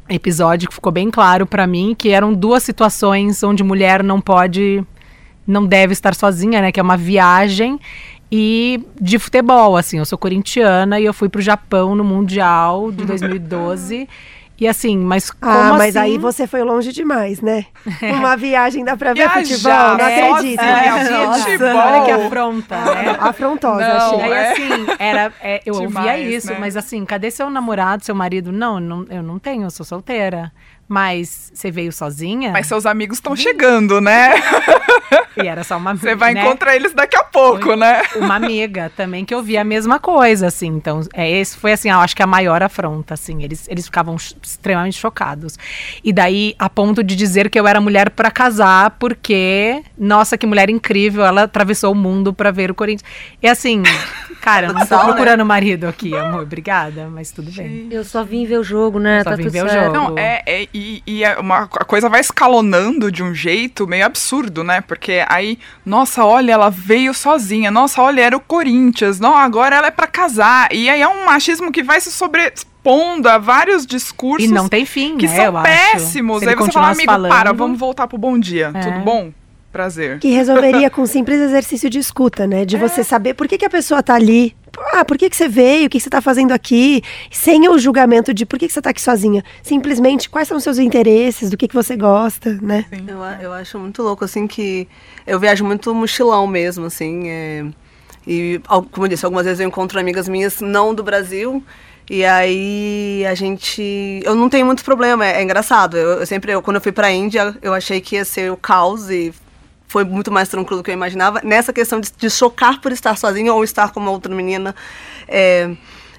episódio 0.10 0.68
que 0.68 0.76
ficou 0.76 0.92
bem 0.92 1.10
claro 1.10 1.46
para 1.46 1.66
mim 1.66 1.96
que 1.98 2.10
eram 2.10 2.34
duas 2.34 2.62
situações 2.62 3.42
onde 3.42 3.64
mulher 3.64 4.04
não 4.04 4.20
pode 4.20 4.84
não 5.48 5.66
deve 5.66 5.94
estar 5.94 6.14
sozinha, 6.14 6.62
né, 6.62 6.72
que 6.72 6.80
é 6.80 6.84
uma 6.84 6.98
viagem 6.98 7.80
e 8.32 8.82
de 9.00 9.20
futebol, 9.20 9.76
assim, 9.76 9.98
eu 9.98 10.06
sou 10.06 10.18
corintiana 10.18 11.00
e 11.00 11.06
eu 11.06 11.14
fui 11.14 11.28
pro 11.28 11.42
Japão 11.42 11.96
no 11.96 12.04
Mundial 12.04 12.92
de 12.92 13.04
2012. 13.06 14.08
E 14.60 14.68
assim, 14.68 14.96
mas 14.96 15.32
como 15.32 15.52
Ah, 15.52 15.74
mas 15.74 15.96
assim? 15.96 16.12
aí 16.12 16.18
você 16.20 16.46
foi 16.46 16.62
longe 16.64 16.94
demais, 16.94 17.42
né? 17.42 17.66
Uma 18.14 18.38
viagem 18.38 18.86
dá 18.86 18.96
pra 18.96 19.12
ver 19.12 19.28
Viajar, 19.28 19.42
futebol, 19.42 19.98
não 19.98 20.06
é, 20.06 20.32
acredito. 20.32 20.60
É, 20.62 21.10
Nossa, 21.10 21.44
futebol. 21.46 21.68
Olha 21.76 22.06
que 22.06 22.12
afronta, 22.12 22.78
né? 22.86 23.16
Afrontosa, 23.20 23.88
não, 23.88 24.16
achei. 24.16 24.22
Aí 24.22 24.46
assim, 24.52 24.86
era, 25.00 25.34
é, 25.42 25.62
eu 25.66 25.74
Demais, 25.80 25.96
ouvia 25.96 26.20
isso, 26.20 26.52
né? 26.52 26.58
mas 26.60 26.78
assim, 26.78 27.04
cadê 27.06 27.32
seu 27.32 27.50
namorado, 27.50 28.06
seu 28.06 28.14
marido? 28.14 28.52
Não, 28.52 28.80
não, 28.80 29.04
eu 29.10 29.24
não 29.24 29.40
tenho, 29.40 29.64
eu 29.64 29.72
sou 29.72 29.84
solteira. 29.84 30.52
Mas 30.92 31.50
você 31.54 31.72
veio 31.72 31.90
sozinha? 31.94 32.52
Mas 32.52 32.68
seus 32.68 32.86
amigos 32.86 33.20
estão 33.20 33.34
chegando, 33.34 34.02
né? 34.02 34.34
E 35.42 35.48
era 35.48 35.64
só 35.64 35.78
uma 35.78 35.96
Você 35.96 36.16
vai 36.16 36.34
né? 36.34 36.42
encontrar 36.42 36.76
eles 36.76 36.94
daqui 36.94 37.16
a 37.16 37.24
pouco, 37.24 37.64
Foi 37.64 37.76
né? 37.78 38.02
Uma 38.16 38.36
amiga 38.36 38.92
também 38.96 39.24
que 39.24 39.34
eu 39.34 39.42
vi 39.42 39.58
a 39.58 39.64
mesma 39.64 40.00
coisa, 40.00 40.48
assim. 40.48 40.68
Então, 40.68 41.02
é, 41.14 41.30
esse 41.30 41.56
foi 41.58 41.72
assim, 41.72 41.90
eu 41.90 42.00
acho 42.00 42.16
que 42.16 42.22
a 42.22 42.28
maior 42.28 42.62
afronta, 42.62 43.14
assim. 43.14 43.42
Eles, 43.42 43.68
eles 43.70 43.86
ficavam 43.86 44.16
extremamente 44.16 45.00
chocados. 45.00 45.58
E 46.04 46.12
daí, 46.12 46.56
a 46.60 46.70
ponto 46.70 47.02
de 47.04 47.16
dizer 47.16 47.50
que 47.50 47.60
eu 47.60 47.68
era 47.68 47.80
mulher 47.80 48.10
pra 48.10 48.30
casar, 48.30 48.92
porque, 49.00 49.84
nossa, 49.98 50.38
que 50.38 50.46
mulher 50.46 50.70
incrível, 50.70 51.24
ela 51.26 51.44
atravessou 51.44 51.94
o 51.94 51.96
mundo 51.96 52.34
pra 52.34 52.52
ver 52.52 52.70
o 52.70 52.76
Corinthians. 52.76 53.10
E 53.42 53.48
assim, 53.48 53.84
cara, 54.42 54.68
eu 54.68 54.74
não 54.74 54.86
tô 54.86 54.98
né? 54.98 55.04
procurando 55.06 55.46
marido 55.46 55.88
aqui, 55.88 56.16
amor. 56.16 56.42
Obrigada, 56.44 57.08
mas 57.10 57.32
tudo 57.32 57.52
bem. 57.52 57.88
Eu 57.92 58.04
só 58.04 58.24
vim 58.24 58.46
ver 58.46 58.58
o 58.58 58.64
jogo, 58.64 59.00
né? 59.00 59.24
Só 59.24 59.30
tá 59.30 59.36
vim 59.36 59.44
tudo 59.44 59.54
ver 59.54 59.66
o 59.66 59.70
certo. 59.70 59.86
jogo. 59.96 60.10
Não, 60.12 60.18
é, 60.18 60.42
é- 60.46 60.68
e, 60.74 61.04
e 61.06 61.24
é 61.24 61.38
uma, 61.40 61.64
a 61.64 61.86
coisa 61.86 62.10
vai 62.10 62.20
escalonando 62.20 63.12
de 63.12 63.24
um 63.24 63.34
jeito 63.34 63.88
meio 63.88 64.06
absurdo, 64.06 64.64
né? 64.64 64.82
Porque 64.82 65.24
aí, 65.30 65.58
nossa, 65.86 66.26
olha, 66.26 66.52
ela 66.54 66.70
veio 66.70 67.14
sozinha. 67.14 67.70
Nossa, 67.72 68.02
olha, 68.02 68.22
era 68.22 68.36
o 68.36 68.40
Corinthians. 68.40 69.20
Não, 69.20 69.36
agora 69.38 69.76
ela 69.76 69.88
é 69.88 69.92
pra 69.92 70.08
casar. 70.08 70.68
E 70.74 70.90
aí 70.90 71.02
é 71.02 71.08
um 71.08 71.26
machismo 71.26 71.72
que 71.72 71.84
vai 71.84 72.02
se 72.02 72.12
sobrepondo 72.12 73.30
a 73.30 73.38
vários 73.38 73.86
discursos 73.86 74.50
E 74.50 74.52
não 74.54 74.68
tem 74.68 74.86
fim, 74.86 75.18
que 75.18 75.28
né, 75.28 75.36
são 75.36 75.46
eu 75.46 75.58
acho. 75.58 75.64
péssimos. 75.68 76.44
Aí 76.48 76.56
você 76.56 76.72
fala, 76.72 76.88
amigo, 76.92 77.06
falando- 77.12 77.32
para, 77.32 77.54
vamos 77.54 77.78
voltar 77.80 78.08
pro 78.08 78.18
bom 78.18 78.40
dia. 78.40 78.72
É. 78.74 78.80
Tudo 78.80 79.00
bom? 79.02 79.32
Prazer. 79.72 80.20
Que 80.20 80.30
resolveria 80.30 80.90
com 80.90 81.02
um 81.04 81.06
simples 81.06 81.40
exercício 81.40 81.90
de 81.90 81.98
escuta, 82.00 82.46
né? 82.46 82.66
De 82.66 82.78
você 82.78 83.04
saber 83.04 83.34
por 83.36 83.48
que, 83.48 83.58
que 83.58 83.66
a 83.66 83.70
pessoa 83.70 84.04
tá 84.04 84.16
ali. 84.16 84.56
Ah, 84.94 85.04
por 85.06 85.18
que, 85.18 85.30
que 85.30 85.36
você 85.36 85.48
veio? 85.48 85.88
O 85.88 85.90
que, 85.90 85.98
que 85.98 86.04
você 86.04 86.10
tá 86.10 86.22
fazendo 86.22 86.52
aqui? 86.52 87.02
Sem 87.32 87.68
o 87.70 87.78
julgamento 87.78 88.34
de 88.34 88.46
por 88.46 88.58
que, 88.60 88.68
que 88.68 88.74
você 88.74 88.82
tá 88.82 88.90
aqui 88.90 89.02
sozinha. 89.02 89.44
Simplesmente 89.64 90.30
quais 90.30 90.48
são 90.48 90.58
os 90.58 90.64
seus 90.64 90.78
interesses, 90.80 91.50
do 91.50 91.58
que, 91.58 91.68
que 91.68 91.76
você 91.76 91.96
gosta, 91.96 92.58
né? 92.62 92.86
Eu, 93.08 93.22
a- 93.24 93.38
eu 93.42 93.54
acho 93.54 93.78
muito 93.80 94.02
louco, 94.02 94.24
assim, 94.26 94.48
que 94.48 94.88
eu 95.28 95.40
viajo 95.40 95.64
muito 95.66 95.94
mochilão 95.94 96.48
mesmo, 96.48 96.86
assim. 96.86 97.30
é, 97.30 97.66
e, 98.26 98.62
como 98.92 99.06
eu 99.06 99.10
disse, 99.10 99.26
algumas 99.26 99.46
vezes 99.46 99.60
eu 99.60 99.68
encontro 99.68 100.00
amigas 100.00 100.28
minhas 100.30 100.62
não 100.62 100.94
do 100.94 101.04
Brasil. 101.04 101.64
E 102.10 102.26
aí 102.26 103.26
a 103.26 103.34
gente. 103.36 104.22
Eu 104.24 104.36
não 104.36 104.50
tenho 104.50 104.66
muito 104.66 104.84
problema, 104.84 105.26
é, 105.26 105.38
é 105.40 105.44
engraçado. 105.44 105.96
Eu, 105.98 106.20
eu 106.20 106.26
sempre, 106.26 106.52
eu, 106.52 106.62
quando 106.62 106.76
eu 106.76 106.82
fui 106.82 106.92
pra 106.92 107.12
Índia, 107.12 107.56
eu 107.62 107.74
achei 107.74 108.02
que 108.02 108.16
ia 108.16 108.26
ser 108.26 108.52
o 108.52 108.58
caos 108.58 109.10
e 109.10 109.34
foi 109.92 110.06
muito 110.06 110.32
mais 110.32 110.48
tranquilo 110.48 110.80
do 110.80 110.84
que 110.84 110.90
eu 110.90 110.94
imaginava. 110.94 111.42
Nessa 111.44 111.74
questão 111.74 112.00
de, 112.00 112.10
de 112.18 112.30
chocar 112.30 112.80
por 112.80 112.94
estar 112.94 113.18
sozinha 113.18 113.54
ou 113.54 113.62
estar 113.62 113.92
com 113.92 114.00
uma 114.00 114.10
outra 114.10 114.34
menina. 114.34 114.74
é, 115.28 115.70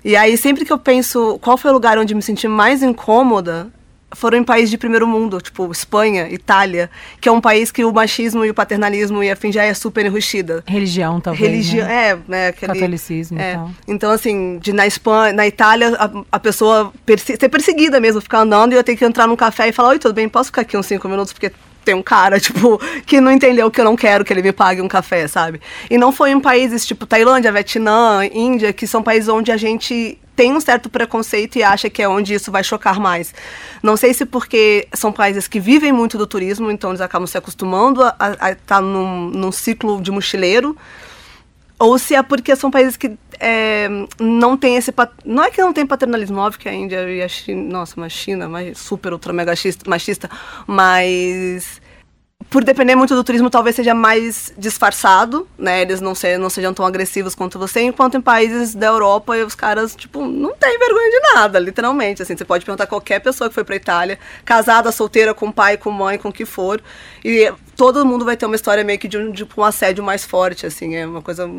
e 0.04 0.14
aí, 0.14 0.36
sempre 0.36 0.64
que 0.64 0.72
eu 0.72 0.78
penso 0.78 1.38
qual 1.40 1.56
foi 1.56 1.70
o 1.70 1.74
lugar 1.74 1.96
onde 1.96 2.14
me 2.14 2.20
senti 2.20 2.48
mais 2.48 2.82
incômoda, 2.82 3.70
foram 4.14 4.36
em 4.36 4.44
países 4.44 4.68
de 4.68 4.76
primeiro 4.76 5.06
mundo, 5.06 5.40
tipo 5.40 5.70
Espanha, 5.70 6.28
Itália, 6.28 6.90
que 7.20 7.28
é 7.28 7.32
um 7.32 7.40
país 7.40 7.70
que 7.70 7.84
o 7.84 7.92
machismo 7.92 8.44
e 8.44 8.50
o 8.50 8.54
paternalismo 8.54 9.22
e 9.22 9.30
afim 9.30 9.50
já 9.50 9.64
é 9.64 9.72
super 9.72 10.04
enrustida. 10.04 10.62
Religião, 10.66 11.20
talvez. 11.20 11.48
Religião, 11.48 11.86
né? 11.86 12.08
é, 12.10 12.18
né, 12.28 12.46
aquele, 12.48 12.72
Catolicismo 12.74 13.40
é. 13.40 13.52
e 13.52 13.54
tal. 13.54 13.70
Então, 13.88 14.10
assim, 14.10 14.58
de 14.58 14.72
na 14.72 14.86
Espanha, 14.86 15.32
na 15.32 15.46
Itália, 15.46 15.96
a, 15.98 16.10
a 16.32 16.40
pessoa 16.40 16.92
perse 17.06 17.36
ser 17.38 17.48
perseguida 17.48 18.00
mesmo, 18.00 18.20
ficar 18.20 18.40
andando 18.40 18.72
e 18.72 18.76
eu 18.76 18.84
ter 18.84 18.96
que 18.96 19.04
entrar 19.04 19.26
num 19.26 19.36
café 19.36 19.68
e 19.68 19.72
falar, 19.72 19.90
oi, 19.90 19.98
tudo 19.98 20.14
bem, 20.14 20.28
posso 20.28 20.48
ficar 20.48 20.62
aqui 20.62 20.76
uns 20.76 20.86
cinco 20.86 21.08
minutos, 21.08 21.32
porque 21.32 21.52
tem 21.84 21.94
um 21.94 22.02
cara, 22.02 22.38
tipo, 22.40 22.80
que 23.06 23.20
não 23.20 23.30
entendeu 23.30 23.70
que 23.70 23.80
eu 23.80 23.84
não 23.84 23.96
quero 23.96 24.24
que 24.24 24.32
ele 24.32 24.42
me 24.42 24.52
pague 24.52 24.80
um 24.80 24.88
café, 24.88 25.26
sabe? 25.28 25.60
E 25.90 25.98
não 25.98 26.12
foi 26.12 26.30
em 26.30 26.40
países 26.40 26.86
tipo 26.86 27.06
Tailândia, 27.06 27.52
Vietnã, 27.52 28.24
Índia, 28.32 28.72
que 28.72 28.86
são 28.86 29.02
países 29.02 29.28
onde 29.28 29.50
a 29.52 29.56
gente 29.56 30.18
tem 30.34 30.52
um 30.52 30.60
certo 30.60 30.88
preconceito 30.88 31.56
e 31.56 31.62
acha 31.62 31.90
que 31.90 32.02
é 32.02 32.08
onde 32.08 32.34
isso 32.34 32.50
vai 32.50 32.64
chocar 32.64 32.98
mais. 32.98 33.34
Não 33.82 33.96
sei 33.96 34.14
se 34.14 34.24
porque 34.24 34.88
são 34.92 35.12
países 35.12 35.46
que 35.46 35.60
vivem 35.60 35.92
muito 35.92 36.16
do 36.16 36.26
turismo, 36.26 36.70
então 36.70 36.90
eles 36.90 37.00
acabam 37.00 37.26
se 37.26 37.36
acostumando 37.36 38.02
a 38.18 38.52
estar 38.52 38.80
num, 38.80 39.28
num 39.28 39.52
ciclo 39.52 40.00
de 40.00 40.10
mochileiro, 40.10 40.76
ou 41.82 41.98
se 41.98 42.14
é 42.14 42.22
porque 42.22 42.54
são 42.54 42.70
países 42.70 42.96
que 42.96 43.18
é, 43.40 43.88
não 44.20 44.56
tem 44.56 44.76
esse 44.76 44.92
pat- 44.92 45.12
não 45.24 45.42
é 45.42 45.50
que 45.50 45.60
não 45.60 45.72
tem 45.72 45.84
paternalismo 45.84 46.38
óbvio 46.38 46.60
que 46.60 46.68
a 46.68 46.72
Índia 46.72 47.10
e 47.10 47.20
a 47.20 47.28
China 47.28 47.72
nossa 47.72 47.94
mas 47.96 48.12
China 48.12 48.48
mas 48.48 48.78
super 48.78 49.12
ultra 49.12 49.32
mega 49.32 49.52
machista, 49.86 50.30
mas 50.64 51.80
por 52.50 52.62
depender 52.62 52.94
muito 52.94 53.14
do 53.16 53.24
turismo 53.24 53.50
talvez 53.50 53.74
seja 53.74 53.94
mais 53.94 54.52
disfarçado 54.56 55.48
né? 55.58 55.82
Eles 55.82 56.00
não, 56.00 56.14
se, 56.14 56.38
não 56.38 56.48
sejam 56.48 56.72
tão 56.72 56.86
agressivos 56.86 57.34
quanto 57.34 57.58
você 57.58 57.80
enquanto 57.80 58.16
em 58.16 58.20
países 58.20 58.76
da 58.76 58.86
Europa 58.86 59.34
os 59.44 59.56
caras 59.56 59.96
tipo 59.96 60.24
não 60.24 60.54
tem 60.54 60.78
vergonha 60.78 61.10
de 61.10 61.34
nada 61.34 61.58
literalmente 61.58 62.22
assim. 62.22 62.36
Você 62.36 62.44
pode 62.44 62.64
perguntar 62.64 62.86
qualquer 62.86 63.18
pessoa 63.20 63.48
que 63.48 63.54
foi 63.54 63.64
para 63.64 63.74
Itália 63.74 64.20
casada 64.44 64.92
solteira 64.92 65.34
com 65.34 65.50
pai 65.50 65.76
com 65.76 65.90
mãe 65.90 66.16
com 66.16 66.28
o 66.28 66.32
que 66.32 66.44
for 66.44 66.80
e 67.24 67.52
todo 67.82 68.06
mundo 68.06 68.24
vai 68.24 68.36
ter 68.36 68.46
uma 68.46 68.54
história 68.54 68.84
meio 68.84 68.96
que 68.96 69.08
de 69.08 69.18
um, 69.18 69.32
de 69.32 69.44
um 69.56 69.62
assédio 69.64 70.04
mais 70.04 70.24
forte 70.24 70.64
assim 70.66 70.94
é 70.94 71.04
uma 71.04 71.20
coisa 71.20 71.50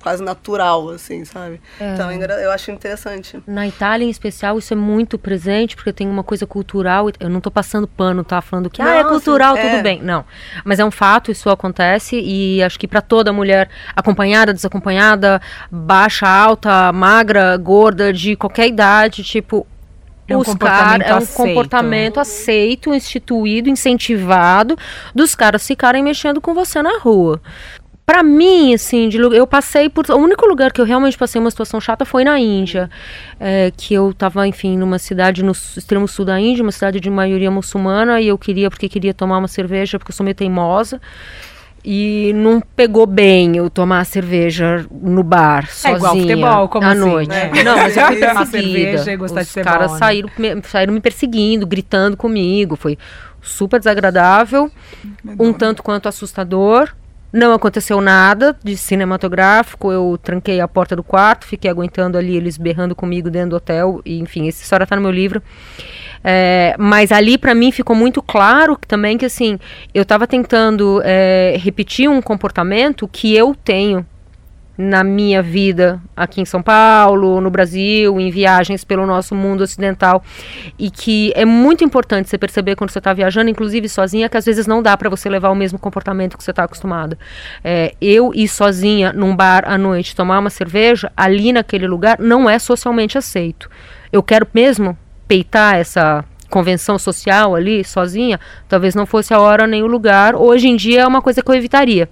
quase 0.00 0.22
natural, 0.22 0.90
assim, 0.90 1.24
sabe? 1.24 1.58
É. 1.80 1.94
Então, 1.94 2.12
eu 2.12 2.50
acho 2.50 2.70
interessante. 2.70 3.42
Na 3.46 3.66
Itália, 3.66 4.04
em 4.04 4.10
especial, 4.10 4.58
isso 4.58 4.74
é 4.74 4.76
muito 4.76 5.18
presente, 5.18 5.74
porque 5.74 5.94
tem 5.94 6.06
uma 6.06 6.22
coisa 6.22 6.46
cultural. 6.46 7.06
Eu 7.18 7.30
não 7.30 7.40
tô 7.40 7.50
passando 7.50 7.88
pano, 7.88 8.22
tá? 8.22 8.42
Falando 8.42 8.68
que 8.68 8.82
ah, 8.82 8.96
é 8.96 9.02
Não, 9.02 9.08
cultural, 9.08 9.56
sim, 9.56 9.62
tudo 9.62 9.76
é. 9.76 9.82
bem. 9.82 10.02
Não. 10.02 10.22
Mas 10.62 10.78
é 10.78 10.84
um 10.84 10.90
fato, 10.90 11.30
isso 11.30 11.48
acontece. 11.48 12.20
E 12.20 12.62
acho 12.62 12.78
que 12.78 12.86
para 12.86 13.00
toda 13.00 13.32
mulher, 13.32 13.70
acompanhada, 13.96 14.52
desacompanhada, 14.52 15.40
baixa, 15.70 16.28
alta, 16.28 16.92
magra, 16.92 17.56
gorda, 17.56 18.12
de 18.12 18.36
qualquer 18.36 18.68
idade, 18.68 19.24
tipo. 19.24 19.66
É 20.26 20.36
um 20.36 20.40
os 20.40 20.48
é 20.48 21.14
um 21.14 21.16
aceito. 21.18 21.36
comportamento 21.36 22.18
aceito, 22.18 22.94
instituído, 22.94 23.68
incentivado 23.68 24.76
dos 25.14 25.34
caras 25.34 25.66
ficarem 25.66 26.02
mexendo 26.02 26.40
com 26.40 26.54
você 26.54 26.82
na 26.82 26.98
rua. 26.98 27.40
Pra 28.06 28.22
mim, 28.22 28.74
assim, 28.74 29.08
de 29.08 29.16
eu 29.16 29.46
passei 29.46 29.88
por. 29.88 30.04
O 30.10 30.16
único 30.16 30.46
lugar 30.46 30.72
que 30.72 30.80
eu 30.80 30.84
realmente 30.84 31.16
passei 31.16 31.40
uma 31.40 31.50
situação 31.50 31.80
chata 31.80 32.04
foi 32.04 32.22
na 32.22 32.38
Índia. 32.38 32.90
É, 33.40 33.72
que 33.74 33.94
eu 33.94 34.12
tava, 34.12 34.46
enfim, 34.46 34.76
numa 34.76 34.98
cidade 34.98 35.42
no 35.42 35.52
extremo 35.52 36.06
sul 36.06 36.26
da 36.26 36.38
Índia, 36.38 36.62
uma 36.62 36.72
cidade 36.72 37.00
de 37.00 37.08
maioria 37.08 37.50
muçulmana, 37.50 38.20
e 38.20 38.28
eu 38.28 38.36
queria, 38.36 38.68
porque 38.68 38.90
queria 38.90 39.14
tomar 39.14 39.38
uma 39.38 39.48
cerveja, 39.48 39.98
porque 39.98 40.10
eu 40.10 40.14
sou 40.14 40.22
meio 40.22 40.34
teimosa. 40.34 41.00
E 41.84 42.32
não 42.34 42.62
pegou 42.74 43.06
bem 43.06 43.56
eu 43.58 43.68
tomar 43.68 44.04
cerveja 44.06 44.86
no 44.90 45.22
bar, 45.22 45.64
É 45.64 45.66
sozinha, 45.66 45.96
igual 45.96 46.16
futebol, 46.16 46.68
como 46.68 46.86
à 46.86 46.92
assim, 46.92 46.98
noite. 47.00 47.28
né? 47.28 47.50
Não, 47.62 47.76
mas 47.76 47.94
eu 47.96 48.06
fui 48.06 48.16
perseguida. 48.16 48.46
cerveja 48.48 49.12
e 49.12 49.16
gostar 49.16 49.42
de 49.42 49.48
Os 49.48 49.54
caras 49.54 49.92
né? 49.92 49.98
saíram, 49.98 50.30
me, 50.38 50.62
saíram 50.62 50.94
me 50.94 51.00
perseguindo, 51.00 51.66
gritando 51.66 52.16
comigo. 52.16 52.74
Foi 52.74 52.96
super 53.42 53.78
desagradável, 53.78 54.70
um 55.38 55.52
tanto 55.52 55.82
quanto 55.82 56.08
assustador. 56.08 56.88
Não 57.30 57.52
aconteceu 57.52 58.00
nada 58.00 58.56
de 58.62 58.76
cinematográfico. 58.76 59.90
Eu 59.92 60.18
tranquei 60.22 60.60
a 60.60 60.68
porta 60.68 60.94
do 60.96 61.02
quarto, 61.02 61.44
fiquei 61.44 61.68
aguentando 61.70 62.16
ali 62.16 62.36
eles 62.36 62.56
berrando 62.56 62.94
comigo 62.94 63.28
dentro 63.28 63.50
do 63.50 63.56
hotel. 63.56 64.00
E, 64.06 64.20
enfim, 64.20 64.48
essa 64.48 64.62
história 64.62 64.86
tá 64.86 64.94
no 64.96 65.02
meu 65.02 65.10
livro. 65.10 65.42
É, 66.24 66.74
mas 66.78 67.12
ali 67.12 67.36
para 67.36 67.54
mim 67.54 67.70
ficou 67.70 67.94
muito 67.94 68.22
claro 68.22 68.78
também 68.88 69.18
que 69.18 69.26
assim 69.26 69.58
eu 69.92 70.02
estava 70.02 70.26
tentando 70.26 71.02
é, 71.04 71.56
repetir 71.58 72.08
um 72.08 72.22
comportamento 72.22 73.06
que 73.06 73.36
eu 73.36 73.54
tenho 73.54 74.06
na 74.76 75.04
minha 75.04 75.40
vida 75.40 76.00
aqui 76.16 76.40
em 76.40 76.44
São 76.44 76.60
Paulo, 76.60 77.40
no 77.40 77.48
Brasil, 77.48 78.20
em 78.20 78.30
viagens 78.30 78.84
pelo 78.84 79.06
nosso 79.06 79.34
mundo 79.34 79.62
ocidental 79.62 80.22
e 80.78 80.90
que 80.90 81.32
é 81.36 81.44
muito 81.44 81.84
importante 81.84 82.28
você 82.28 82.36
perceber 82.36 82.74
quando 82.74 82.90
você 82.90 82.98
está 82.98 83.12
viajando, 83.12 83.50
inclusive 83.50 83.88
sozinha, 83.88 84.28
que 84.28 84.36
às 84.36 84.44
vezes 84.44 84.66
não 84.66 84.82
dá 84.82 84.96
para 84.96 85.08
você 85.08 85.28
levar 85.28 85.50
o 85.50 85.54
mesmo 85.54 85.78
comportamento 85.78 86.36
que 86.36 86.42
você 86.42 86.50
está 86.50 86.64
acostumado. 86.64 87.16
É, 87.62 87.94
eu 88.00 88.32
ir 88.34 88.48
sozinha 88.48 89.12
num 89.12 89.34
bar 89.36 89.64
à 89.66 89.78
noite 89.78 90.16
tomar 90.16 90.40
uma 90.40 90.50
cerveja 90.50 91.10
ali 91.16 91.52
naquele 91.52 91.86
lugar 91.86 92.18
não 92.18 92.50
é 92.50 92.58
socialmente 92.58 93.16
aceito. 93.16 93.70
Eu 94.12 94.22
quero 94.22 94.46
mesmo 94.52 94.98
peitar 95.26 95.76
essa 95.76 96.24
convenção 96.50 96.98
social 96.98 97.56
ali 97.56 97.82
sozinha, 97.82 98.38
talvez 98.68 98.94
não 98.94 99.06
fosse 99.06 99.34
a 99.34 99.40
hora 99.40 99.66
nem 99.66 99.82
o 99.82 99.86
lugar. 99.86 100.36
Hoje 100.36 100.68
em 100.68 100.76
dia 100.76 101.02
é 101.02 101.06
uma 101.06 101.20
coisa 101.20 101.42
que 101.42 101.50
eu 101.50 101.54
evitaria. 101.54 102.08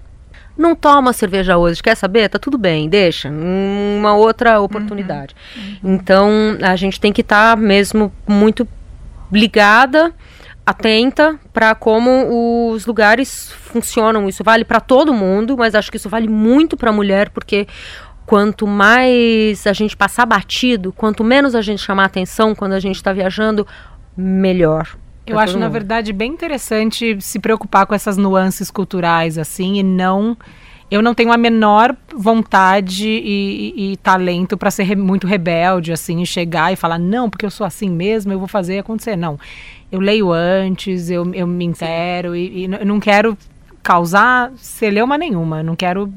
Não 0.57 0.75
toma 0.75 1.13
cerveja 1.13 1.57
hoje, 1.57 1.81
quer 1.81 1.95
saber? 1.95 2.29
Tá 2.29 2.37
tudo 2.37 2.57
bem, 2.57 2.87
deixa. 2.87 3.29
Uma 3.29 4.15
outra 4.15 4.59
oportunidade. 4.59 5.35
Então, 5.83 6.57
a 6.61 6.75
gente 6.75 6.99
tem 6.99 7.11
que 7.11 7.21
estar 7.21 7.57
mesmo 7.57 8.11
muito 8.27 8.67
ligada, 9.31 10.13
atenta 10.63 11.39
para 11.51 11.73
como 11.73 12.71
os 12.71 12.85
lugares 12.85 13.51
funcionam. 13.51 14.29
Isso 14.29 14.43
vale 14.43 14.63
para 14.63 14.79
todo 14.79 15.11
mundo, 15.11 15.57
mas 15.57 15.73
acho 15.73 15.89
que 15.89 15.97
isso 15.97 16.09
vale 16.09 16.27
muito 16.27 16.77
para 16.77 16.91
a 16.91 16.93
mulher, 16.93 17.29
porque 17.29 17.67
quanto 18.25 18.65
mais 18.65 19.65
a 19.67 19.73
gente 19.73 19.95
passar 19.95 20.25
batido, 20.25 20.91
quanto 20.93 21.23
menos 21.23 21.55
a 21.55 21.61
gente 21.61 21.81
chamar 21.81 22.05
atenção 22.05 22.55
quando 22.55 22.73
a 22.73 22.79
gente 22.79 22.95
está 22.95 23.11
viajando, 23.11 23.67
melhor. 24.15 24.95
Eu 25.25 25.39
acho, 25.39 25.57
na 25.57 25.69
verdade, 25.69 26.11
bem 26.11 26.33
interessante 26.33 27.19
se 27.21 27.39
preocupar 27.39 27.85
com 27.85 27.95
essas 27.95 28.17
nuances 28.17 28.69
culturais, 28.69 29.37
assim, 29.37 29.79
e 29.79 29.83
não 29.83 30.37
eu 30.93 31.01
não 31.01 31.15
tenho 31.15 31.31
a 31.31 31.37
menor 31.37 31.95
vontade 32.15 33.09
e, 33.09 33.73
e, 33.75 33.93
e 33.93 33.97
talento 33.97 34.55
para 34.55 34.69
ser 34.69 34.83
re, 34.83 34.95
muito 34.95 35.25
rebelde, 35.25 35.91
assim, 35.91 36.21
e 36.21 36.25
chegar 36.25 36.71
e 36.71 36.75
falar, 36.75 36.99
não, 36.99 37.31
porque 37.31 37.43
eu 37.43 37.49
sou 37.49 37.65
assim 37.65 37.89
mesmo, 37.89 38.31
eu 38.31 38.37
vou 38.37 38.47
fazer 38.47 38.77
acontecer. 38.77 39.15
Não. 39.15 39.39
Eu 39.91 39.99
leio 39.99 40.31
antes, 40.31 41.09
eu, 41.09 41.33
eu 41.33 41.47
me 41.47 41.65
intero 41.65 42.35
e, 42.35 42.65
e 42.65 42.67
não 42.67 42.99
quero 42.99 43.35
causar 43.81 44.51
celeuma 44.55 45.17
nenhuma. 45.17 45.63
Não 45.63 45.75
quero 45.75 46.13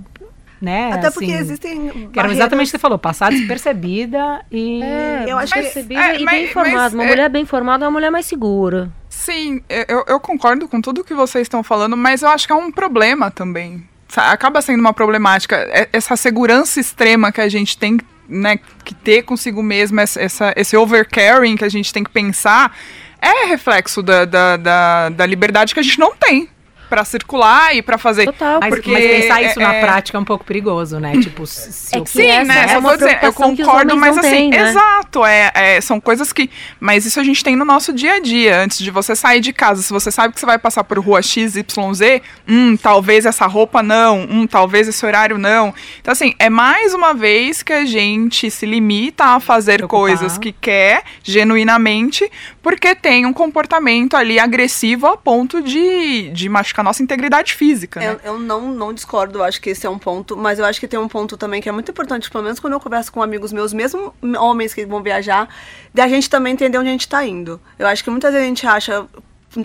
né? 0.60 0.90
Até 0.92 1.10
porque 1.10 1.32
assim, 1.32 1.34
existem. 1.40 1.88
Quero 1.90 2.08
barreiras- 2.12 2.38
exatamente 2.38 2.66
o 2.66 2.70
que 2.70 2.70
você 2.72 2.78
falou, 2.78 2.98
passar 2.98 3.30
despercebida 3.30 4.44
e. 4.50 4.80
É, 4.84 5.24
Eu 5.28 5.38
acho 5.38 5.52
que- 5.52 5.60
percebida 5.62 6.00
é, 6.00 6.20
e 6.20 6.24
mas- 6.24 6.34
bem 6.34 6.44
informada. 6.46 6.78
mas, 6.82 6.94
Uma 6.94 7.04
é- 7.04 7.08
mulher 7.08 7.28
bem 7.30 7.42
informada 7.42 7.84
é 7.84 7.88
uma 7.88 7.92
mulher 7.92 8.10
mais 8.10 8.26
segura. 8.26 8.90
Sim, 9.08 9.62
eu, 9.88 10.04
eu 10.06 10.20
concordo 10.20 10.68
com 10.68 10.80
tudo 10.80 11.02
que 11.04 11.14
vocês 11.14 11.42
estão 11.42 11.62
falando, 11.62 11.96
mas 11.96 12.22
eu 12.22 12.28
acho 12.28 12.46
que 12.46 12.52
é 12.52 12.56
um 12.56 12.70
problema 12.70 13.30
também. 13.30 13.82
Acaba 14.16 14.62
sendo 14.62 14.80
uma 14.80 14.92
problemática. 14.92 15.56
É- 15.56 15.88
Essa 15.92 16.16
segurança 16.16 16.78
extrema 16.80 17.32
que 17.32 17.40
a 17.40 17.48
gente 17.48 17.76
tem 17.76 17.98
né, 18.28 18.58
que 18.84 18.92
ter 18.94 19.22
consigo 19.22 19.62
mesmo, 19.62 20.00
essa, 20.00 20.20
essa- 20.20 20.52
esse 20.56 20.76
overcaring 20.76 21.56
que 21.56 21.64
a 21.64 21.68
gente 21.68 21.92
tem 21.92 22.02
que 22.02 22.10
pensar, 22.10 22.76
é 23.22 23.46
reflexo 23.46 24.02
da, 24.02 24.24
da, 24.24 24.56
da, 24.56 25.08
da 25.10 25.26
liberdade 25.26 25.72
que 25.72 25.78
a 25.80 25.82
gente 25.82 25.98
não 25.98 26.12
tem 26.16 26.48
para 26.88 27.04
circular 27.04 27.74
e 27.74 27.82
para 27.82 27.98
fazer. 27.98 28.24
Total, 28.26 28.60
Mas, 28.60 28.70
porque 28.74 28.90
mas 28.90 29.04
pensar 29.04 29.42
isso 29.42 29.60
é- 29.60 29.62
na 29.62 29.74
é- 29.74 29.80
prática 29.80 30.16
é 30.16 30.20
um 30.20 30.24
pouco 30.24 30.44
perigoso, 30.44 30.98
né? 31.00 31.12
Tipo, 31.20 31.46
se 31.46 31.72
se 31.72 31.94
É 31.94 31.98
eu- 31.98 32.04
que 32.04 32.10
Sim, 32.10 32.26
essa 32.26 32.44
né? 32.52 32.64
é 32.64 32.68
só 32.68 32.78
uma 32.78 32.88
vou 32.88 32.96
dizer, 32.98 33.18
eu 33.22 33.32
concordo, 33.32 33.96
mas 33.96 34.16
assim, 34.18 34.48
né? 34.50 34.70
exato, 34.70 35.24
é, 35.24 35.50
é, 35.54 35.80
são 35.80 36.00
coisas 36.00 36.32
que. 36.32 36.48
Mas 36.80 37.04
isso 37.06 37.18
a 37.20 37.24
gente 37.24 37.42
tem 37.42 37.56
no 37.56 37.64
nosso 37.64 37.92
dia 37.92 38.14
a 38.14 38.20
dia. 38.20 38.60
Antes 38.60 38.78
de 38.78 38.90
você 38.90 39.14
sair 39.16 39.40
de 39.40 39.52
casa, 39.52 39.82
se 39.82 39.92
você 39.92 40.10
sabe 40.10 40.32
que 40.34 40.40
você 40.40 40.46
vai 40.46 40.58
passar 40.58 40.84
por 40.84 40.98
rua 40.98 41.20
XYZ, 41.22 42.22
hum, 42.48 42.76
talvez 42.76 43.26
essa 43.26 43.46
roupa 43.46 43.82
não, 43.82 44.20
hum, 44.30 44.46
talvez 44.46 44.88
esse 44.88 45.04
horário 45.04 45.38
não. 45.38 45.74
Então, 46.00 46.12
assim, 46.12 46.34
é 46.38 46.48
mais 46.48 46.94
uma 46.94 47.12
vez 47.14 47.62
que 47.62 47.72
a 47.72 47.84
gente 47.84 48.50
se 48.50 48.64
limita 48.66 49.24
a 49.24 49.40
fazer 49.40 49.78
Preocupar. 49.78 50.00
coisas 50.00 50.38
que 50.38 50.52
quer 50.52 51.02
genuinamente, 51.22 52.30
porque 52.66 52.96
tem 52.96 53.24
um 53.24 53.32
comportamento 53.32 54.16
ali 54.16 54.40
agressivo 54.40 55.06
a 55.06 55.16
ponto 55.16 55.62
de, 55.62 56.30
de 56.30 56.48
machucar 56.48 56.84
nossa 56.84 57.00
integridade 57.00 57.54
física. 57.54 58.00
Né? 58.00 58.18
Eu, 58.24 58.32
eu 58.32 58.38
não, 58.40 58.72
não 58.74 58.92
discordo, 58.92 59.40
acho 59.40 59.60
que 59.60 59.70
esse 59.70 59.86
é 59.86 59.88
um 59.88 60.00
ponto, 60.00 60.36
mas 60.36 60.58
eu 60.58 60.64
acho 60.64 60.80
que 60.80 60.88
tem 60.88 60.98
um 60.98 61.06
ponto 61.06 61.36
também 61.36 61.62
que 61.62 61.68
é 61.68 61.72
muito 61.72 61.92
importante, 61.92 62.28
pelo 62.28 62.42
menos 62.42 62.58
quando 62.58 62.72
eu 62.72 62.80
converso 62.80 63.12
com 63.12 63.22
amigos 63.22 63.52
meus, 63.52 63.72
mesmo 63.72 64.12
homens 64.36 64.74
que 64.74 64.84
vão 64.84 65.00
viajar, 65.00 65.48
da 65.94 66.08
gente 66.08 66.28
também 66.28 66.54
entender 66.54 66.76
onde 66.76 66.88
a 66.88 66.90
gente 66.90 67.02
está 67.02 67.24
indo. 67.24 67.60
Eu 67.78 67.86
acho 67.86 68.02
que 68.02 68.10
muitas 68.10 68.32
vezes 68.32 68.44
a 68.44 68.48
gente 68.48 68.66
acha, 68.66 69.06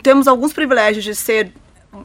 temos 0.03 0.27
alguns 0.27 0.53
privilégios 0.53 1.03
de 1.03 1.15
ser 1.15 1.51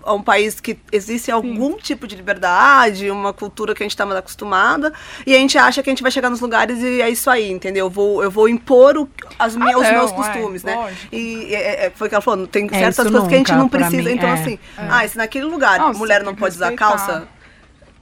um 0.04 0.20
país 0.20 0.58
que 0.60 0.76
existe 0.90 1.30
algum 1.30 1.76
tipo 1.76 2.08
de 2.08 2.16
liberdade, 2.16 3.08
uma 3.10 3.32
cultura 3.32 3.72
que 3.74 3.82
a 3.82 3.84
gente 3.84 3.92
está 3.92 4.04
mais 4.04 4.18
acostumada, 4.18 4.92
e 5.24 5.34
a 5.34 5.38
gente 5.38 5.56
acha 5.56 5.82
que 5.82 5.88
a 5.88 5.92
gente 5.92 6.02
vai 6.02 6.10
chegar 6.10 6.28
nos 6.28 6.40
lugares 6.40 6.80
e 6.82 7.00
é 7.00 7.08
isso 7.08 7.30
aí, 7.30 7.50
entendeu? 7.50 7.86
Eu 7.86 7.90
vou, 7.90 8.22
eu 8.22 8.30
vou 8.30 8.48
impor 8.48 8.96
o- 8.98 9.08
as 9.38 9.54
minhas, 9.54 9.76
os 9.76 9.82
não, 9.86 9.92
meus 9.92 10.10
é, 10.10 10.14
costumes, 10.14 10.64
né? 10.64 10.74
lógico. 10.74 11.14
E 11.14 11.54
é, 11.54 11.86
é, 11.86 11.90
foi 11.94 12.06
o 12.06 12.08
que 12.08 12.14
ela 12.16 12.22
falou, 12.22 12.46
tem 12.48 12.66
É, 12.72 12.78
certas 12.78 13.08
coisas 13.08 13.28
que 13.28 13.34
a 13.34 13.38
gente 13.38 13.52
nunca, 13.52 13.62
não 13.62 13.68
precisa. 13.68 14.02
mim, 14.02 14.14
então, 14.16 14.28
é. 14.28 14.32
assim, 14.32 14.58
ah, 14.76 15.06
se 15.06 15.16
naquele 15.16 15.44
lugar 15.44 15.78
Não, 15.78 15.92
mulher 15.94 16.22
não 16.24 16.34
pode 16.34 16.56
usar 16.56 16.70
respeitar. 16.70 16.88
calça, 16.96 17.28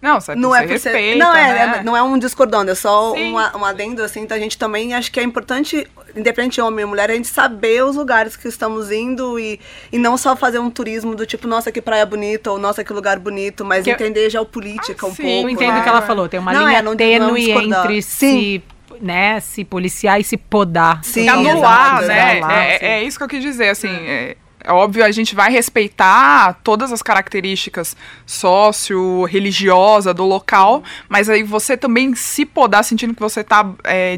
Não, 0.00 0.20
você, 0.20 0.34
não 0.34 0.54
é 0.54 0.60
ser. 0.60 0.72
respeita, 0.92 1.18
Não 1.18 1.34
é, 1.34 1.52
né? 1.52 1.78
é- 1.78 1.82
não 1.82 1.96
é 1.96 2.02
um 2.02 2.18
discordando, 2.18 2.70
é 2.70 2.74
só 2.74 3.12
uma, 3.14 3.56
um 3.56 3.64
adendo, 3.64 4.02
assim, 4.02 4.20
então 4.20 4.36
a 4.36 4.40
gente 4.40 4.58
também 4.58 4.94
acho 4.94 5.10
que 5.10 5.18
é 5.18 5.22
importante, 5.22 5.86
independente 6.16 6.54
de 6.54 6.60
homem 6.60 6.84
ou 6.84 6.90
mulher, 6.90 7.10
a 7.10 7.14
gente 7.14 7.28
saber 7.28 7.84
os 7.84 7.96
lugares 7.96 8.36
que 8.36 8.46
estamos 8.48 8.90
indo 8.90 9.38
e, 9.38 9.58
e 9.92 9.98
não 9.98 10.16
só 10.16 10.34
fazer 10.36 10.58
um 10.58 10.70
turismo 10.70 11.14
do 11.14 11.26
tipo, 11.26 11.46
nossa, 11.48 11.70
que 11.72 11.80
praia 11.80 12.06
bonita, 12.06 12.50
ou 12.50 12.58
nossa, 12.58 12.82
que 12.84 12.92
lugar 12.92 13.18
bonito, 13.18 13.64
mas 13.64 13.84
Que 13.84 13.90
eu- 13.90 13.94
entender 13.94 14.30
geopolítica 14.30 15.06
Ah, 15.06 15.08
um 15.08 15.14
sim, 15.14 15.22
pouco. 15.22 15.46
Eu 15.46 15.50
entendo 15.50 15.70
o 15.70 15.74
né? 15.74 15.82
que 15.82 15.88
ela 15.88 16.02
falou, 16.02 16.28
tem 16.28 16.38
uma 16.40 16.52
Não, 16.52 16.66
linha 16.66 16.78
é, 16.78 16.82
não- 16.82 16.96
tênue 16.96 17.50
entre 17.50 18.02
Sim. 18.02 18.62
se, 18.62 18.62
né, 19.00 19.40
se 19.40 19.64
policiar 19.64 20.20
e 20.20 20.24
se 20.24 20.36
podar. 20.36 21.02
Sim, 21.04 21.22
Se 21.24 21.28
anular, 21.28 21.96
exato, 22.02 22.06
né? 22.06 22.38
exato. 22.38 22.52
É, 22.52 22.78
é 22.80 23.02
isso 23.02 23.18
que 23.18 23.24
eu 23.24 23.28
quis 23.28 23.42
dizer, 23.42 23.68
assim. 23.70 23.88
É, 23.88 24.36
é 24.64 24.72
óbvio, 24.72 25.04
a 25.04 25.10
gente 25.10 25.34
vai 25.34 25.50
respeitar 25.52 26.58
todas 26.64 26.90
as 26.92 27.02
características 27.02 27.94
sócio-religiosa 28.26 30.12
do 30.14 30.24
local, 30.24 30.82
mas 31.08 31.28
aí 31.28 31.42
você 31.42 31.76
também 31.76 32.14
se 32.14 32.44
podar 32.46 32.82
sentindo 32.84 33.14
que 33.14 33.20
você 33.20 33.40
está 33.40 33.64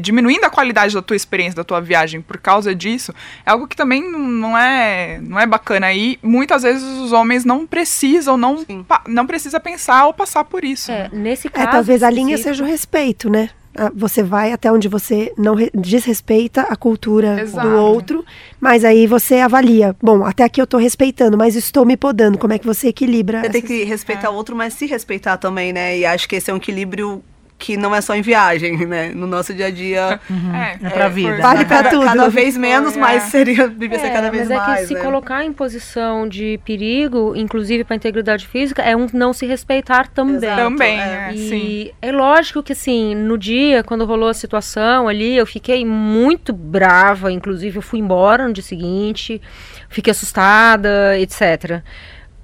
diminuindo 0.01 0.45
a 0.45 0.49
qualidade 0.49 0.93
da 0.93 1.01
tua 1.01 1.15
experiência, 1.15 1.55
da 1.57 1.63
tua 1.63 1.81
viagem 1.81 2.21
por 2.21 2.37
causa 2.37 2.73
disso, 2.73 3.13
é 3.45 3.51
algo 3.51 3.67
que 3.67 3.75
também 3.75 4.01
não- 4.09 4.57
é, 4.57 5.19
não 5.21 5.39
é 5.39 5.45
bacana. 5.45 5.91
E 5.93 6.17
muitas 6.23 6.63
vezes 6.63 6.83
os 6.83 7.11
homens 7.11 7.43
não 7.45 7.67
precisam, 7.67 8.37
não, 8.37 8.63
pa- 8.83 9.03
não 9.07 9.25
precisa 9.27 9.59
pensar 9.59 10.05
ou 10.05 10.13
passar 10.13 10.43
por 10.45 10.63
isso. 10.63 10.91
É, 10.91 11.03
né? 11.03 11.09
nesse 11.11 11.47
É, 11.47 11.51
caso. 11.51 11.71
talvez 11.71 12.03
a 12.03 12.09
linha 12.09 12.37
seja 12.37 12.63
o 12.63 12.67
respeito, 12.67 13.29
né? 13.29 13.49
Você 13.95 14.23
vai 14.23 14.51
até 14.51 14.71
onde 14.71 14.87
você 14.87 15.31
não 15.37 15.55
re- 15.55 15.71
desrespeita 15.73 16.61
a 16.61 16.75
cultura 16.75 17.41
Exato. 17.41 17.67
do 17.67 17.75
outro, 17.75 18.25
mas 18.59 18.83
aí 18.83 19.05
você 19.07 19.35
avalia. 19.35 19.95
Bom, 20.01 20.25
até 20.25 20.43
aqui 20.43 20.61
eu 20.61 20.67
tô 20.67 20.77
respeitando, 20.77 21.37
mas 21.37 21.55
estou 21.55 21.85
me 21.85 21.95
podando. 21.97 22.37
Como 22.37 22.53
é 22.53 22.57
que 22.59 22.65
você 22.65 22.87
equilibra? 22.89 23.41
Você 23.41 23.49
tem 23.49 23.59
essas- 23.59 23.67
que 23.69 23.83
respeitar 23.83 24.29
o 24.31 24.35
outro, 24.35 24.55
mas 24.55 24.73
se 24.73 24.85
respeitar 24.85 25.37
também, 25.37 25.71
né? 25.73 25.97
E 25.97 26.05
acho 26.05 26.27
que 26.27 26.35
esse 26.35 26.49
é 26.49 26.53
um 26.53 26.57
equilíbrio 26.57 27.21
que 27.59 27.75
não 27.75 27.93
é 27.95 28.01
só 28.01 28.13
em 28.15 28.21
viagem, 28.21 28.85
né? 28.85 29.11
No 29.15 29.25
nosso 29.25 29.51
dia 29.51 29.65
a 29.65 29.71
dia. 29.71 30.19
É 30.81 30.89
pra 30.89 31.07
vida. 31.09 31.29
foi- 31.33 31.41
Vale 31.41 31.65
pra 31.65 31.83
tudo. 31.89 32.05
cada 32.05 32.29
vez 32.29 32.55
menos, 32.55 32.93
Foi, 32.93 33.01
mas 33.01 33.23
é. 33.23 33.29
seria, 33.31 33.67
devia 33.67 33.97
ser 33.97 34.07
É, 34.07 34.09
cada 34.11 34.29
vez 34.29 34.47
mas 34.47 34.51
é 34.51 34.55
mais. 34.61 34.81
que 34.81 34.87
se 34.89 34.93
né? 34.93 35.01
colocar 35.01 35.43
em 35.43 35.51
posição 35.51 36.27
de 36.29 36.59
perigo, 36.63 37.33
inclusive 37.35 37.83
para 37.83 37.95
a 37.95 37.97
integridade 37.97 38.47
física, 38.47 38.83
é 38.83 38.95
um 38.95 39.07
não 39.11 39.33
se 39.33 39.45
respeitar 39.47 40.07
também. 40.07 40.35
Exato. 40.35 40.61
Também, 40.61 40.99
é. 40.99 41.29
é, 41.29 41.33
sim. 41.35 41.55
E 41.57 41.93
é 41.99 42.11
lógico 42.11 42.61
que 42.61 42.73
assim, 42.73 43.15
no 43.15 43.37
dia, 43.37 43.83
quando 43.83 44.05
rolou 44.05 44.29
a 44.29 44.33
situação 44.35 45.07
ali, 45.07 45.35
eu 45.35 45.45
fiquei 45.47 45.83
muito 45.83 46.53
brava, 46.53 47.31
inclusive 47.31 47.77
eu 47.77 47.81
fui 47.81 47.99
embora 47.99 48.47
no 48.47 48.53
dia 48.53 48.63
seguinte, 48.63 49.41
fiquei 49.89 50.11
assustada, 50.11 51.17
etc. 51.19 51.81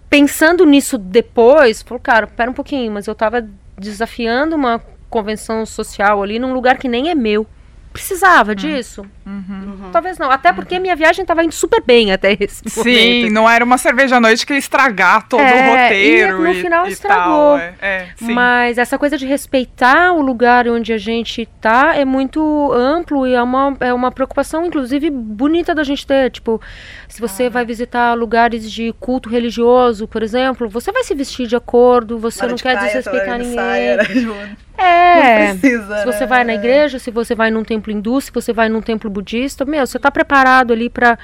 Pensando 0.10 0.66
nisso 0.66 0.98
depois, 0.98 1.82
falou, 1.84 2.00
cara, 2.02 2.26
pera 2.28 2.50
um 2.50 2.54
pouquinho, 2.54 2.92
mas 2.92 3.08
eu 3.08 3.16
tava 3.16 3.48
desafiando 3.78 4.56
uma 4.56 4.80
convenção 5.14 5.64
social 5.64 6.24
ali 6.24 6.40
num 6.40 6.54
lugar 6.54 6.80
que 6.80 6.90
nem 6.90 7.10
é 7.12 7.14
meu. 7.14 7.46
Precisava 7.94 8.56
disso? 8.56 9.06
Talvez 9.92 10.18
não. 10.18 10.30
Até 10.32 10.52
porque 10.52 10.80
minha 10.80 10.96
viagem 10.96 11.26
tava 11.26 11.44
indo 11.44 11.54
super 11.54 11.82
bem 11.86 12.12
até 12.12 12.36
esse 12.40 12.62
Sim, 12.70 12.80
momento. 13.22 13.34
não 13.34 13.50
era 13.50 13.64
uma 13.64 13.78
cerveja 13.78 14.18
à 14.18 14.20
noite 14.20 14.46
que 14.46 14.54
ia 14.54 14.60
estragar 14.60 15.28
todo 15.28 15.42
É, 15.42 15.68
o 15.68 15.72
roteiro. 15.72 16.40
e 16.42 16.44
no 16.44 16.52
e, 16.52 16.62
final 16.62 16.88
e 16.88 16.92
estragou. 16.92 17.58
Tal, 17.58 17.58
é, 17.60 17.74
é, 17.82 18.08
sim. 18.16 18.34
Mas 18.34 18.78
essa 18.78 18.98
coisa 18.98 19.18
de 19.18 19.26
respeitar 19.26 20.12
o 20.14 20.22
lugar 20.22 20.68
onde 20.68 20.92
a 20.94 20.98
gente 20.98 21.48
tá 21.62 21.96
é 21.96 22.04
muito 22.06 22.72
amplo 22.74 23.26
e 23.28 23.34
é 23.34 23.42
uma, 23.42 23.76
é 23.80 23.94
uma 23.94 24.12
preocupação, 24.12 24.66
inclusive, 24.66 25.10
bonita 25.10 25.74
da 25.76 25.84
gente 25.84 26.06
ter. 26.06 26.30
Tipo, 26.32 26.60
se 27.08 27.22
você 27.22 27.50
vai 27.50 27.66
visitar 27.66 28.14
lugares 28.14 28.70
de 28.72 28.94
culto 29.00 29.30
religioso, 29.30 30.08
por 30.08 30.24
exemplo, 30.24 30.68
você 30.70 30.92
vai 30.92 31.04
se 31.04 31.14
vestir 31.14 31.48
de 31.48 31.56
acordo, 31.56 32.18
você 32.18 32.44
Hora 32.44 32.52
não 32.52 32.58
quer 32.58 32.74
praia, 32.74 32.88
desrespeitar 32.88 33.38
ninguém. 33.38 33.56
saia, 33.56 33.98
né, 33.98 34.04
Joana? 34.06 34.58
É. 34.76 35.50
Não 35.54 35.60
precisa, 35.60 35.98
Se 36.00 36.06
você 36.06 36.20
né? 36.22 36.26
vai 36.26 36.44
na 36.44 36.56
igreja, 36.56 36.98
se 36.98 37.12
você 37.12 37.36
vai 37.36 37.52
num 37.52 37.64
templo 37.64 37.92
hindu, 37.94 38.20
se 38.20 38.32
você 38.32 38.52
vai 38.52 38.68
num 38.70 38.82
templo 38.82 39.08
budista, 39.14 39.64
meu, 39.64 39.88
você 39.88 39.98
tá 39.98 40.12
preparado 40.12 40.74
ali 40.74 40.90
pra, 40.90 41.18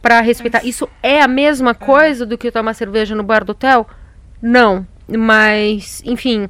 pra 0.00 0.20
respeitar. 0.20 0.64
Isso 0.64 0.88
é 1.02 1.20
a 1.20 1.28
mesma 1.28 1.74
coisa 1.74 2.24
do 2.24 2.38
que 2.38 2.52
tomar 2.52 2.74
cerveja 2.74 3.14
no 3.14 3.22
bar 3.22 3.44
do 3.44 3.50
hotel? 3.50 3.88
Não. 4.40 4.86
Mas, 5.08 6.02
enfim. 6.04 6.48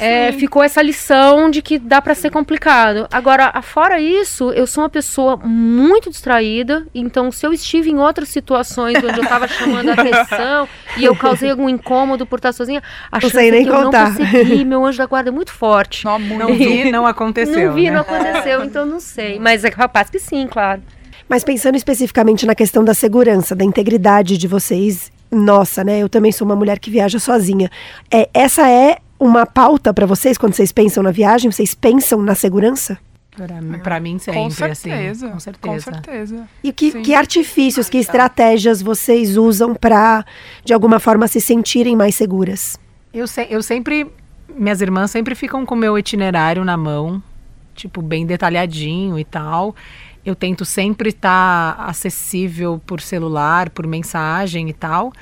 É, 0.00 0.32
ficou 0.32 0.62
essa 0.62 0.80
lição 0.82 1.50
de 1.50 1.60
que 1.62 1.78
dá 1.78 2.00
pra 2.00 2.14
ser 2.14 2.30
complicado. 2.30 3.06
Agora, 3.12 3.50
a- 3.52 3.62
fora 3.62 4.00
isso, 4.00 4.50
eu 4.52 4.66
sou 4.66 4.82
uma 4.84 4.88
pessoa 4.90 5.36
muito 5.36 6.10
distraída. 6.10 6.86
Então, 6.94 7.30
se 7.30 7.46
eu 7.46 7.52
estive 7.52 7.90
em 7.90 7.98
outras 7.98 8.28
situações 8.28 8.96
onde 9.02 9.18
eu 9.20 9.26
tava 9.26 9.46
chamando 9.48 9.90
a 9.90 9.92
atenção 9.94 10.68
e 10.96 11.04
eu 11.04 11.14
causei 11.14 11.50
algum 11.50 11.68
incômodo 11.68 12.24
por 12.26 12.36
estar 12.38 12.52
sozinha, 12.52 12.82
a 13.12 13.20
chance 13.20 13.38
é 13.38 13.62
que 13.62 13.68
eu 13.68 13.72
não 13.74 13.84
contar. 13.84 14.16
consegui. 14.16 14.64
Meu 14.70 14.84
anjo 14.84 14.98
da 14.98 15.06
guarda 15.06 15.30
é 15.30 15.32
muito 15.32 15.52
forte. 15.52 16.04
Não. 16.04 16.18
Não 16.18 16.54
vi, 16.54 16.90
não 16.90 17.06
aconteceu. 17.06 17.68
Não 17.68 17.74
vi, 17.74 17.84
né? 17.84 17.90
não 17.92 18.00
aconteceu, 18.00 18.64
então 18.64 18.86
não 18.86 19.00
sei. 19.00 19.38
Mas 19.38 19.64
é 19.64 19.70
capaz 19.70 20.08
que 20.10 20.18
sim, 20.18 20.46
claro. 20.46 20.82
Mas 21.28 21.44
pensando 21.44 21.76
especificamente 21.76 22.44
na 22.46 22.54
questão 22.54 22.82
da 22.84 22.94
segurança, 22.94 23.54
da 23.54 23.64
integridade 23.64 24.36
de 24.36 24.48
vocês, 24.48 25.12
nossa, 25.30 25.84
né? 25.84 25.98
Eu 26.00 26.08
também 26.08 26.32
sou 26.32 26.44
uma 26.44 26.56
mulher 26.56 26.78
que 26.78 26.90
viaja 26.90 27.18
sozinha. 27.18 27.70
É, 28.10 28.28
essa 28.34 28.68
é 28.68 28.98
uma 29.20 29.44
pauta 29.46 29.92
pra 29.94 30.06
vocês 30.06 30.36
quando 30.38 30.54
vocês 30.54 30.72
pensam 30.72 31.02
na 31.02 31.10
viagem? 31.12 31.52
Vocês 31.52 31.74
pensam 31.74 32.20
na 32.22 32.34
segurança? 32.34 32.98
Mim- 33.62 33.78
pra 33.78 34.00
mim 34.00 34.18
sempre, 34.18 34.40
com 34.40 34.50
certeza, 34.50 35.26
assim. 35.26 35.32
Com 35.32 35.40
certeza. 35.40 35.90
Com 35.90 35.94
certeza. 35.94 36.48
E 36.64 36.72
que, 36.72 36.90
Sim. 36.90 37.02
que 37.02 37.14
artifícios, 37.14 37.88
que 37.88 37.96
estratégias 37.98 38.82
vocês 38.82 39.36
usam 39.36 39.74
pra, 39.74 40.24
de 40.64 40.74
alguma 40.74 40.98
forma, 40.98 41.28
se 41.28 41.40
sentirem 41.40 41.94
mais 41.94 42.14
seguras? 42.16 42.78
Eu, 43.14 43.26
se- 43.26 43.46
eu 43.48 43.62
sempre. 43.62 44.06
Minhas 44.48 44.80
irmãs 44.80 45.10
sempre 45.12 45.34
ficam 45.36 45.64
com 45.64 45.74
o 45.74 45.78
meu 45.78 45.96
itinerário 45.96 46.64
na 46.64 46.76
mão, 46.76 47.22
tipo, 47.74 48.02
bem 48.02 48.26
detalhadinho 48.26 49.16
e 49.18 49.24
tal. 49.24 49.76
Eu 50.26 50.34
tento 50.34 50.64
sempre 50.64 51.10
estar 51.10 51.76
acessível 51.78 52.80
por 52.84 53.00
celular, 53.00 53.70
por 53.70 53.86
mensagem 53.86 54.68
e 54.68 54.72
tal. 54.72 55.12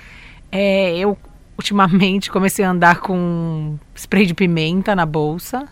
É, 0.51 0.97
eu 0.97 1.17
ultimamente 1.59 2.31
comecei 2.31 2.65
a 2.65 2.71
andar 2.71 3.01
com 3.01 3.77
spray 3.95 4.25
de 4.25 4.33
pimenta 4.33 4.95
na 4.95 5.05
bolsa, 5.05 5.67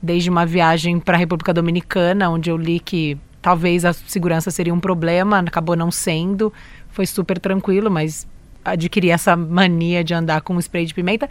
desde 0.00 0.28
uma 0.28 0.44
viagem 0.44 1.00
para 1.00 1.16
a 1.16 1.18
República 1.18 1.54
Dominicana, 1.54 2.28
onde 2.28 2.50
eu 2.50 2.56
li 2.58 2.78
que 2.78 3.16
talvez 3.40 3.86
a 3.86 3.94
segurança 3.94 4.50
seria 4.50 4.74
um 4.74 4.80
problema, 4.80 5.38
acabou 5.38 5.74
não 5.74 5.90
sendo. 5.90 6.52
Foi 6.90 7.06
super 7.06 7.38
tranquilo, 7.38 7.90
mas 7.90 8.26
adquiri 8.62 9.10
essa 9.10 9.34
mania 9.36 10.04
de 10.04 10.14
andar 10.14 10.42
com 10.42 10.58
spray 10.58 10.84
de 10.84 10.94
pimenta. 10.94 11.28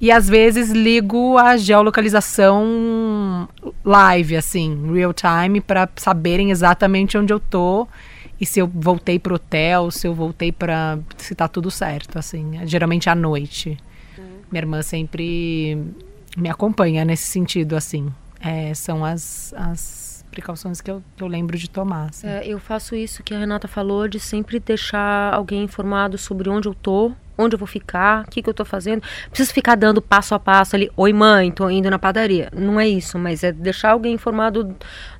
E 0.00 0.10
às 0.10 0.28
vezes 0.28 0.70
ligo 0.70 1.38
a 1.38 1.56
geolocalização 1.56 3.48
live, 3.84 4.36
assim, 4.36 4.92
real 4.92 5.12
time, 5.14 5.60
para 5.60 5.88
saberem 5.96 6.50
exatamente 6.50 7.16
onde 7.16 7.32
eu 7.32 7.40
tô 7.40 7.88
e 8.40 8.46
se 8.46 8.60
eu 8.60 8.66
voltei 8.66 9.18
pro 9.18 9.36
hotel, 9.36 9.90
se 9.90 10.06
eu 10.06 10.14
voltei 10.14 10.50
para 10.50 10.98
se 11.16 11.34
tá 11.34 11.46
tudo 11.46 11.70
certo, 11.70 12.18
assim, 12.18 12.66
geralmente 12.66 13.08
à 13.08 13.14
noite. 13.14 13.78
Uhum. 14.18 14.24
Minha 14.50 14.62
irmã 14.62 14.82
sempre 14.82 15.78
me 16.36 16.48
acompanha 16.48 17.04
nesse 17.04 17.24
sentido, 17.24 17.76
assim. 17.76 18.12
É, 18.40 18.74
são 18.74 19.04
as, 19.04 19.54
as 19.56 20.24
precauções 20.32 20.80
que 20.80 20.90
eu, 20.90 21.02
que 21.16 21.22
eu 21.22 21.28
lembro 21.28 21.56
de 21.56 21.70
tomar. 21.70 22.08
Assim. 22.10 22.26
É, 22.26 22.46
eu 22.46 22.58
faço 22.58 22.96
isso 22.96 23.22
que 23.22 23.34
a 23.34 23.38
Renata 23.38 23.68
falou, 23.68 24.08
de 24.08 24.18
sempre 24.18 24.58
deixar 24.58 25.32
alguém 25.32 25.62
informado 25.62 26.18
sobre 26.18 26.48
onde 26.48 26.66
eu 26.66 26.74
tô, 26.74 27.12
onde 27.42 27.54
eu 27.54 27.58
vou 27.58 27.66
ficar, 27.66 28.24
o 28.26 28.30
que, 28.30 28.42
que 28.42 28.48
eu 28.48 28.54
tô 28.54 28.64
fazendo. 28.64 29.02
Preciso 29.28 29.52
ficar 29.52 29.76
dando 29.76 30.00
passo 30.00 30.34
a 30.34 30.38
passo 30.38 30.76
ali, 30.76 30.90
oi 30.96 31.12
mãe, 31.12 31.50
tô 31.50 31.68
indo 31.68 31.90
na 31.90 31.98
padaria. 31.98 32.48
Não 32.54 32.78
é 32.78 32.88
isso, 32.88 33.18
mas 33.18 33.42
é 33.42 33.52
deixar 33.52 33.90
alguém 33.90 34.14
informado 34.14 34.74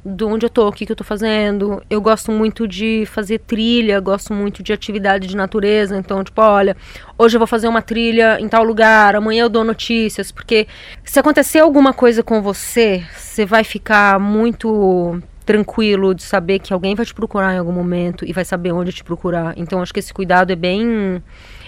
de 0.05 0.25
onde 0.25 0.47
eu 0.47 0.51
tô, 0.51 0.69
o 0.69 0.73
que, 0.73 0.85
que 0.87 0.93
eu 0.93 0.97
tô 0.97 1.05
fazendo. 1.05 1.83
Eu 1.89 2.01
gosto 2.01 2.33
muito 2.33 2.67
de 2.67 3.05
fazer 3.07 3.39
trilha, 3.39 4.01
gosto 4.01 4.33
muito 4.35 4.63
de 4.63 4.73
atividade 4.73 5.27
de 5.27 5.37
natureza. 5.37 5.97
Então, 5.97 6.23
tipo, 6.25 6.41
olha, 6.41 6.77
hoje 7.19 7.37
eu 7.37 7.41
vou 7.41 7.47
fazer 7.47 7.69
uma 7.69 7.83
trilha 7.83 8.39
em 8.41 8.49
tal 8.49 8.65
lugar, 8.65 9.15
amanhã 9.15 9.45
eu 9.45 9.49
dou 9.49 9.65
notícias, 9.65 10.33
porque 10.33 10.67
se 11.05 11.19
acontecer 11.19 11.61
alguma 11.61 11.93
coisa 11.93 12.23
com 12.23 12.43
você, 12.43 13.05
você 13.17 13.45
vai 13.45 13.65
ficar 13.65 14.19
muito 14.19 15.21
tranquilo 15.45 16.15
de 16.15 16.23
saber 16.23 16.59
que 16.59 16.73
alguém 16.73 16.95
vai 16.95 17.05
te 17.05 17.15
procurar 17.15 17.55
em 17.55 17.59
algum 17.59 17.73
momento 17.73 18.25
e 18.25 18.33
vai 18.33 18.45
saber 18.45 18.73
onde 18.73 18.93
te 18.93 19.05
procurar. 19.05 19.55
Então 19.57 19.83
acho 19.83 19.93
que 19.93 20.01
esse 20.01 20.13
cuidado 20.13 20.53
é 20.53 20.57
bem 20.57 21.23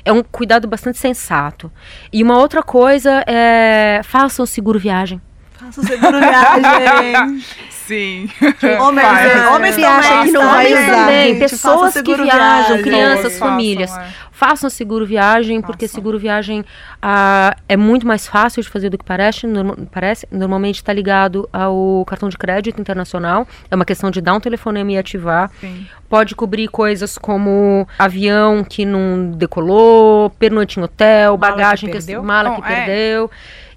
é 0.04 0.12
um 0.12 0.22
cuidado 0.22 0.68
bastante 0.68 0.98
sensato. 0.98 1.70
E 2.12 2.22
uma 2.22 2.38
outra 2.38 2.62
coisa 2.62 3.24
é 3.26 4.00
façam 4.04 4.44
seguro 4.44 4.78
viagem. 4.78 5.20
Façam 5.64 5.84
seguro 5.84 6.18
viagem. 6.18 7.44
Sim. 7.70 8.28
Homens, 8.80 9.06
é, 9.06 9.48
homens 9.48 9.76
que 9.76 9.84
acham 9.84 10.24
que 10.24 10.30
não 10.32 10.46
vai 10.46 10.72
usar. 10.72 10.90
também, 10.90 11.38
pessoas 11.38 11.94
que 11.94 12.14
viajam, 12.14 12.26
viagem. 12.26 12.82
crianças, 12.82 13.38
famílias. 13.38 13.90
Façam, 13.90 14.04
é. 14.04 14.12
façam 14.32 14.70
seguro 14.70 15.06
viagem, 15.06 15.56
façam. 15.56 15.66
porque 15.66 15.88
seguro 15.88 16.18
viagem 16.18 16.64
ah, 17.00 17.56
é 17.68 17.76
muito 17.76 18.06
mais 18.06 18.26
fácil 18.26 18.62
de 18.62 18.68
fazer 18.68 18.90
do 18.90 18.98
que 18.98 19.04
parece. 19.04 19.46
Norm 19.46 19.86
parece. 19.90 20.26
Normalmente 20.30 20.76
está 20.76 20.92
ligado 20.92 21.48
ao 21.52 22.04
cartão 22.06 22.28
de 22.28 22.36
crédito 22.36 22.80
internacional. 22.80 23.46
É 23.70 23.74
uma 23.74 23.84
questão 23.84 24.10
de 24.10 24.20
dar 24.20 24.34
um 24.34 24.40
telefonema 24.40 24.92
e 24.92 24.98
ativar. 24.98 25.50
Sim. 25.60 25.86
Pode 26.08 26.34
cobrir 26.34 26.68
coisas 26.68 27.16
como 27.16 27.88
avião 27.98 28.62
que 28.62 28.84
não 28.84 29.30
decolou, 29.32 30.30
pernoite 30.30 30.78
em 30.78 30.82
hotel, 30.82 31.36
mala 31.36 31.56
bagagem 31.56 31.90
que, 31.90 31.96
perdeu. 31.96 32.20
que 32.20 32.26
mala 32.26 32.50
Bom, 32.50 32.62
que 32.62 32.72
é. 32.72 32.76
perdeu. 32.76 33.30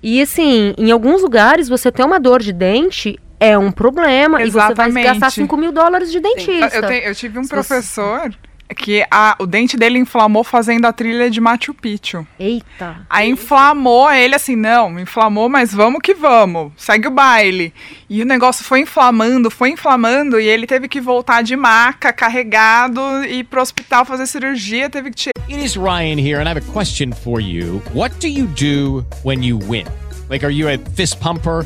E 0.10 0.22
assim, 0.22 0.74
em 0.78 0.90
alguns 0.90 1.22
lugares 1.22 1.68
você 1.68 1.92
tem 1.92 2.06
uma 2.06 2.18
dor 2.18 2.42
de 2.42 2.54
dente, 2.54 3.20
é 3.42 3.58
um 3.58 3.70
problema 3.70 4.42
Exatamente. 4.42 4.80
e 4.80 4.86
você 4.86 4.92
vai 4.94 5.04
gastar 5.04 5.30
5 5.32 5.58
mil 5.58 5.74
dólares 5.74 6.10
de 6.10 6.22
dentista. 6.22 6.78
Eu, 6.78 7.10
eu, 7.10 7.14
tive 7.14 7.38
um 7.38 7.44
Se 7.44 7.50
professor 7.50 8.32
você... 8.32 8.38
que 8.76 9.06
a, 9.10 9.36
o 9.40 9.46
dente 9.46 9.78
dele 9.78 9.98
inflamou 9.98 10.44
fazendo 10.44 10.86
a 10.86 10.94
trilha 10.94 11.30
de 11.30 11.40
Machu 11.40 11.74
Picchu. 11.74 12.26
Eita. 12.40 13.06
Aí 13.10 13.30
inflamou 13.30 14.12
ele 14.12 14.36
assim, 14.36 14.56
não, 14.56 15.00
inflamou, 15.00 15.48
mas 15.50 15.74
vamos 15.74 16.02
que 16.02 16.14
vamos, 16.14 16.72
segue 16.76 17.08
o 17.08 17.12
baile. 17.12 17.74
E 18.10 18.22
o 18.22 18.26
negócio 18.26 18.64
foi 18.64 18.82
inflamando, 18.82 19.50
foi 19.50 19.70
inflamando, 19.70 20.40
e 20.40 20.48
ele 20.48 20.68
teve 20.68 20.88
que 20.88 21.00
voltar 21.00 21.42
de 21.42 21.56
maca, 21.56 22.12
carregado, 22.12 23.02
e 23.26 23.40
ir 23.40 23.44
pro 23.46 23.62
hospital 23.62 24.06
fazer 24.06 24.28
cirurgia, 24.28 24.90
teve 24.90 25.12
que 25.12 25.16
tirar. 25.16 25.34
It 25.50 25.64
is 25.64 25.78
Ryan 25.78 26.20
here, 26.20 26.40
and 26.40 26.48
I 26.48 26.50
have 26.50 26.58
a 26.58 26.74
question 26.74 27.14
for 27.14 27.42
you. 27.42 27.82
What 27.94 28.20
do 28.20 28.28
you 28.28 28.48
do 28.48 29.06
when 29.24 29.44
you 29.44 29.58
win? 29.58 29.86
Like, 30.30 30.46
are 30.46 30.54
you 30.54 30.68
a 30.68 30.78
fist 30.96 31.20
pumper? 31.22 31.66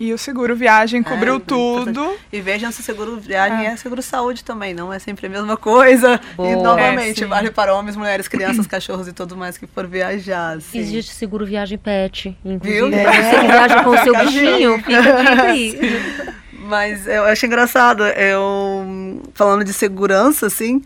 E 0.00 0.14
o 0.14 0.18
seguro 0.18 0.56
viagem 0.56 1.02
cobriu 1.02 1.36
é, 1.36 1.40
tudo. 1.40 2.16
E 2.32 2.40
vejam 2.40 2.72
se 2.72 2.82
seguro 2.82 3.18
viagem 3.18 3.66
é. 3.66 3.72
é. 3.72 3.76
seguro 3.76 4.00
saúde 4.00 4.42
também, 4.42 4.72
não 4.72 4.90
é 4.90 4.98
sempre 4.98 5.26
a 5.26 5.28
mesma 5.28 5.58
coisa. 5.58 6.18
Boa. 6.34 6.48
E 6.48 6.56
novamente, 6.56 7.22
é, 7.22 7.26
vale 7.26 7.50
para 7.50 7.74
homens, 7.74 7.96
mulheres, 7.96 8.26
crianças, 8.26 8.66
cachorros 8.66 9.06
e 9.08 9.12
tudo 9.12 9.36
mais 9.36 9.58
que 9.58 9.66
for 9.66 9.86
viajar. 9.86 10.56
Assim. 10.56 10.78
Existe 10.78 11.12
seguro 11.12 11.44
viagem 11.44 11.76
pet, 11.76 12.34
inclusive. 12.42 12.88
Viu? 12.88 12.98
É. 12.98 13.04
Você 13.04 13.40
viaja 13.40 13.84
com 13.84 13.90
o 13.90 13.98
seu 13.98 14.16
bichinho, 14.24 14.78
fica 14.78 15.42
aí. 15.42 15.78
Mas 16.64 17.06
eu 17.06 17.24
acho 17.24 17.44
engraçado, 17.44 18.02
eu 18.04 19.20
falando 19.34 19.64
de 19.64 19.72
segurança, 19.74 20.46
assim, 20.46 20.82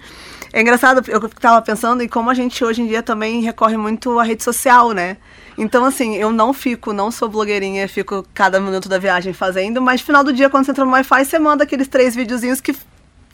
é 0.52 0.60
engraçado, 0.60 1.08
eu 1.08 1.24
estava 1.26 1.62
pensando 1.62 2.02
em 2.02 2.08
como 2.08 2.30
a 2.30 2.34
gente 2.34 2.64
hoje 2.64 2.82
em 2.82 2.88
dia 2.88 3.02
também 3.02 3.42
recorre 3.42 3.76
muito 3.76 4.18
à 4.18 4.24
rede 4.24 4.42
social, 4.42 4.90
né? 4.90 5.18
Então, 5.56 5.84
assim, 5.84 6.16
eu 6.16 6.32
não 6.32 6.52
fico, 6.52 6.92
não 6.92 7.10
sou 7.10 7.28
blogueirinha, 7.28 7.88
fico 7.88 8.24
cada 8.34 8.60
minuto 8.60 8.88
da 8.88 8.98
viagem 8.98 9.32
fazendo, 9.32 9.80
mas 9.80 10.00
no 10.00 10.06
final 10.06 10.24
do 10.24 10.32
dia, 10.32 10.50
quando 10.50 10.64
você 10.64 10.72
entra 10.72 10.84
no 10.84 10.92
Wi-Fi, 10.92 11.24
você 11.24 11.38
manda 11.38 11.64
aqueles 11.64 11.88
três 11.88 12.14
videozinhos 12.14 12.60
que 12.60 12.74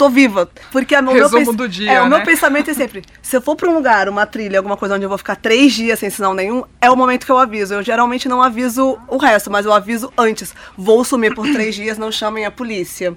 tô 0.01 0.09
viva. 0.09 0.51
Porque 0.73 0.95
é 0.95 1.01
o 1.01 1.03
meu 1.03 1.53
do 1.53 1.69
dia, 1.69 1.91
é, 1.91 1.95
né? 1.97 2.01
o 2.01 2.09
meu 2.09 2.23
pensamento 2.23 2.71
é 2.71 2.75
sempre, 2.75 3.03
se 3.21 3.37
eu 3.37 3.43
for 3.43 3.55
para 3.55 3.69
um 3.69 3.75
lugar, 3.75 4.09
uma 4.09 4.25
trilha, 4.25 4.59
alguma 4.59 4.77
coisa 4.77 4.95
onde 4.95 5.05
eu 5.05 5.11
vou 5.11 5.19
ficar 5.19 5.37
três 5.37 5.75
dias 5.75 5.99
sem 5.99 6.09
sinal 6.09 6.33
nenhum, 6.33 6.65
é 6.81 6.91
o 6.91 6.97
momento 6.97 7.27
que 7.27 7.33
eu 7.33 7.37
aviso. 7.37 7.75
Eu 7.75 7.83
geralmente 7.83 8.27
não 8.27 8.43
aviso 8.43 8.99
o 9.07 9.19
resto, 9.19 9.51
mas 9.51 9.67
eu 9.67 9.73
aviso 9.73 10.11
antes. 10.17 10.55
Vou 10.77 11.05
sumir 11.05 11.35
por 11.35 11.47
três 11.53 11.75
dias, 11.75 11.99
não 11.99 12.11
chamem 12.11 12.47
a 12.47 12.51
polícia. 12.51 13.15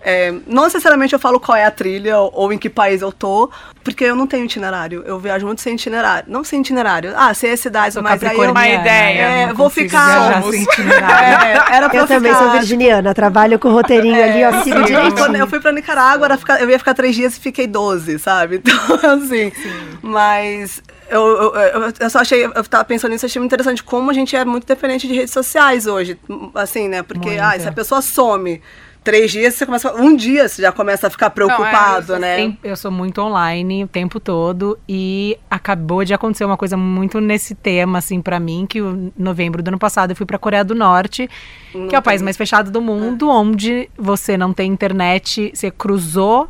É, 0.00 0.32
não 0.46 0.64
necessariamente 0.64 1.12
eu 1.12 1.18
falo 1.18 1.40
qual 1.40 1.56
é 1.56 1.64
a 1.64 1.70
trilha 1.70 2.18
ou, 2.18 2.30
ou, 2.34 2.52
em 2.52 2.58
que 2.58 2.70
país 2.70 3.02
eu 3.02 3.10
tô, 3.10 3.50
porque 3.82 4.04
eu 4.04 4.14
não 4.14 4.26
tenho 4.26 4.44
itinerário. 4.44 5.02
Eu 5.04 5.18
viajo 5.18 5.44
muito 5.44 5.60
sem 5.60 5.74
itinerário. 5.74 6.24
Não 6.28 6.44
sem 6.44 6.60
itinerário. 6.60 7.12
Ah, 7.16 7.34
sei 7.34 7.52
as 7.52 7.60
cidades, 7.60 7.94
sou 7.94 8.02
mas 8.02 8.22
aí 8.22 8.36
eu... 8.36 8.50
uma 8.50 8.68
ideia. 8.68 9.20
É, 9.20 9.52
vou 9.52 9.68
ficar... 9.68 10.42
Sem 10.44 10.62
itinerário. 10.62 11.08
É, 11.38 11.76
era 11.76 11.88
pra 11.88 11.98
eu 11.98 12.06
também 12.06 12.34
sou 12.34 12.50
virginiana, 12.52 13.14
trabalho 13.14 13.58
com 13.58 13.68
o 13.68 13.72
roteirinho 13.72 14.16
é, 14.16 14.30
ali, 14.30 14.44
ó, 14.44 14.62
sigo 14.62 14.82
direitinho. 14.84 15.16
Quando 15.16 15.36
eu 15.36 15.46
fui 15.46 15.60
pra 15.60 15.72
Nicarágua, 15.72 16.26
era 16.26 16.36
ficar, 16.36 16.60
eu 16.60 16.68
ia 16.70 16.78
ficar 16.78 16.94
três 16.94 17.14
dias 17.14 17.36
e 17.36 17.40
fiquei 17.40 17.66
doze, 17.66 18.18
sabe? 18.18 18.62
Então, 18.68 19.12
assim, 19.12 19.50
Sim. 19.50 19.98
mas... 20.02 20.82
Eu, 21.08 21.22
eu, 21.26 21.54
eu, 21.54 21.92
eu, 22.00 22.10
só 22.10 22.18
achei, 22.18 22.44
eu 22.44 22.64
tava 22.64 22.84
pensando 22.84 23.12
nisso, 23.12 23.24
achei 23.24 23.40
muito 23.40 23.50
interessante 23.50 23.82
como 23.82 24.10
a 24.10 24.14
gente 24.14 24.36
é 24.36 24.44
muito 24.44 24.66
dependente 24.66 25.08
de 25.08 25.14
redes 25.14 25.32
sociais 25.32 25.86
hoje, 25.86 26.18
assim, 26.54 26.86
né? 26.86 27.02
Porque, 27.02 27.30
ah, 27.40 27.58
se 27.58 27.66
a 27.66 27.72
pessoa 27.72 28.02
some, 28.02 28.60
três 29.08 29.32
dias, 29.32 29.54
você 29.54 29.64
começa. 29.64 29.94
Um 29.94 30.14
dia 30.14 30.46
você 30.46 30.60
já 30.60 30.70
começa 30.70 31.06
a 31.06 31.10
ficar 31.10 31.30
preocupado, 31.30 32.08
Não, 32.08 32.16
é, 32.16 32.48
né? 32.48 32.56
Eu 32.62 32.76
sou 32.76 32.90
muito 32.90 33.22
online 33.22 33.82
o 33.84 33.88
tempo 33.88 34.20
todo 34.20 34.78
e 34.86 35.38
acabou 35.50 36.04
de 36.04 36.12
acontecer 36.12 36.44
uma 36.44 36.58
coisa 36.58 36.76
muito 36.76 37.18
nesse 37.18 37.54
tema, 37.54 38.00
assim, 38.00 38.20
para 38.20 38.38
mim, 38.38 38.66
que 38.68 38.80
em 38.80 39.10
novembro 39.16 39.62
do 39.62 39.68
ano 39.68 39.78
passado 39.78 40.10
eu 40.10 40.16
fui 40.16 40.26
pra 40.26 40.36
Coreia 40.36 40.62
do 40.62 40.74
Norte, 40.74 41.26
não 41.74 41.88
que 41.88 41.96
é 41.96 41.98
o 41.98 42.02
país 42.02 42.20
mais 42.20 42.36
fechado 42.36 42.70
do 42.70 42.82
mundo, 42.82 43.30
é. 43.30 43.32
onde 43.32 43.90
você 43.96 44.36
não 44.36 44.52
tem 44.52 44.70
internet, 44.70 45.52
você 45.54 45.70
cruzou 45.70 46.46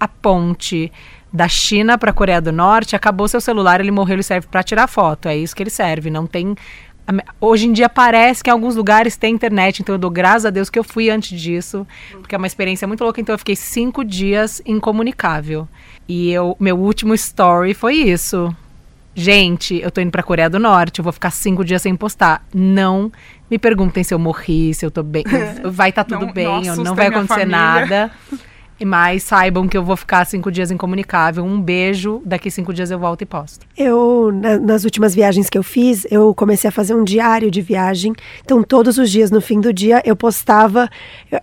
a 0.00 0.08
ponte 0.08 0.90
da 1.30 1.46
China 1.46 1.98
para 1.98 2.10
a 2.10 2.14
Coreia 2.14 2.40
do 2.40 2.50
Norte, 2.50 2.96
acabou 2.96 3.28
seu 3.28 3.40
celular, 3.40 3.80
ele 3.80 3.90
morreu, 3.90 4.14
ele 4.14 4.22
serve 4.22 4.46
para 4.46 4.62
tirar 4.62 4.86
foto. 4.86 5.28
É 5.28 5.36
isso 5.36 5.54
que 5.54 5.62
ele 5.62 5.68
serve. 5.68 6.08
Não 6.08 6.26
tem 6.26 6.56
hoje 7.40 7.66
em 7.66 7.72
dia 7.72 7.88
parece 7.88 8.42
que 8.42 8.50
em 8.50 8.52
alguns 8.52 8.76
lugares 8.76 9.16
tem 9.16 9.34
internet, 9.34 9.80
então 9.80 9.94
eu 9.94 9.98
dou 9.98 10.10
graças 10.10 10.46
a 10.46 10.50
Deus 10.50 10.68
que 10.70 10.78
eu 10.78 10.84
fui 10.84 11.10
antes 11.10 11.38
disso, 11.40 11.86
porque 12.12 12.34
é 12.34 12.38
uma 12.38 12.46
experiência 12.46 12.86
muito 12.86 13.02
louca. 13.04 13.20
Então 13.20 13.34
eu 13.34 13.38
fiquei 13.38 13.56
cinco 13.56 14.04
dias 14.04 14.60
incomunicável. 14.66 15.66
E 16.08 16.30
eu, 16.30 16.56
meu 16.58 16.76
último 16.78 17.14
story 17.14 17.74
foi 17.74 17.94
isso. 17.96 18.54
Gente, 19.14 19.80
eu 19.82 19.90
tô 19.90 20.00
indo 20.00 20.12
pra 20.12 20.22
Coreia 20.22 20.48
do 20.48 20.60
Norte, 20.60 21.00
eu 21.00 21.02
vou 21.02 21.12
ficar 21.12 21.30
cinco 21.30 21.64
dias 21.64 21.82
sem 21.82 21.96
postar. 21.96 22.46
Não 22.54 23.10
me 23.50 23.58
perguntem 23.58 24.04
se 24.04 24.14
eu 24.14 24.18
morri, 24.18 24.72
se 24.74 24.86
eu 24.86 24.90
tô 24.90 25.02
bem. 25.02 25.24
Vai 25.64 25.90
estar 25.90 26.04
tudo 26.04 26.26
Não- 26.26 26.32
bem, 26.32 26.64
não 26.66 26.76
não 26.76 26.94
vai 26.94 27.08
acontecer 27.08 27.44
nada. 27.44 28.10
E 28.80 28.84
Mas 28.84 29.22
saibam 29.24 29.66
que 29.66 29.76
eu 29.76 29.82
vou 29.82 29.96
ficar 29.96 30.24
cinco 30.24 30.50
dias 30.52 30.70
incomunicável. 30.70 31.44
Um 31.44 31.60
beijo, 31.60 32.22
daqui 32.24 32.50
cinco 32.50 32.72
dias 32.72 32.90
eu 32.90 32.98
volto 32.98 33.22
e 33.22 33.26
posto. 33.26 33.66
Eu, 33.76 34.30
na- 34.32 34.58
nas 34.58 34.84
últimas 34.84 35.14
viagens 35.14 35.50
que 35.50 35.58
eu 35.58 35.62
fiz, 35.62 36.06
eu 36.10 36.32
comecei 36.34 36.68
a 36.68 36.70
fazer 36.70 36.94
um 36.94 37.02
diário 37.02 37.50
de 37.50 37.60
viagem. 37.60 38.12
Então, 38.44 38.62
todos 38.62 38.96
os 38.98 39.10
dias, 39.10 39.30
no 39.30 39.40
fim 39.40 39.60
do 39.60 39.72
dia, 39.72 40.00
eu 40.04 40.14
postava. 40.14 40.88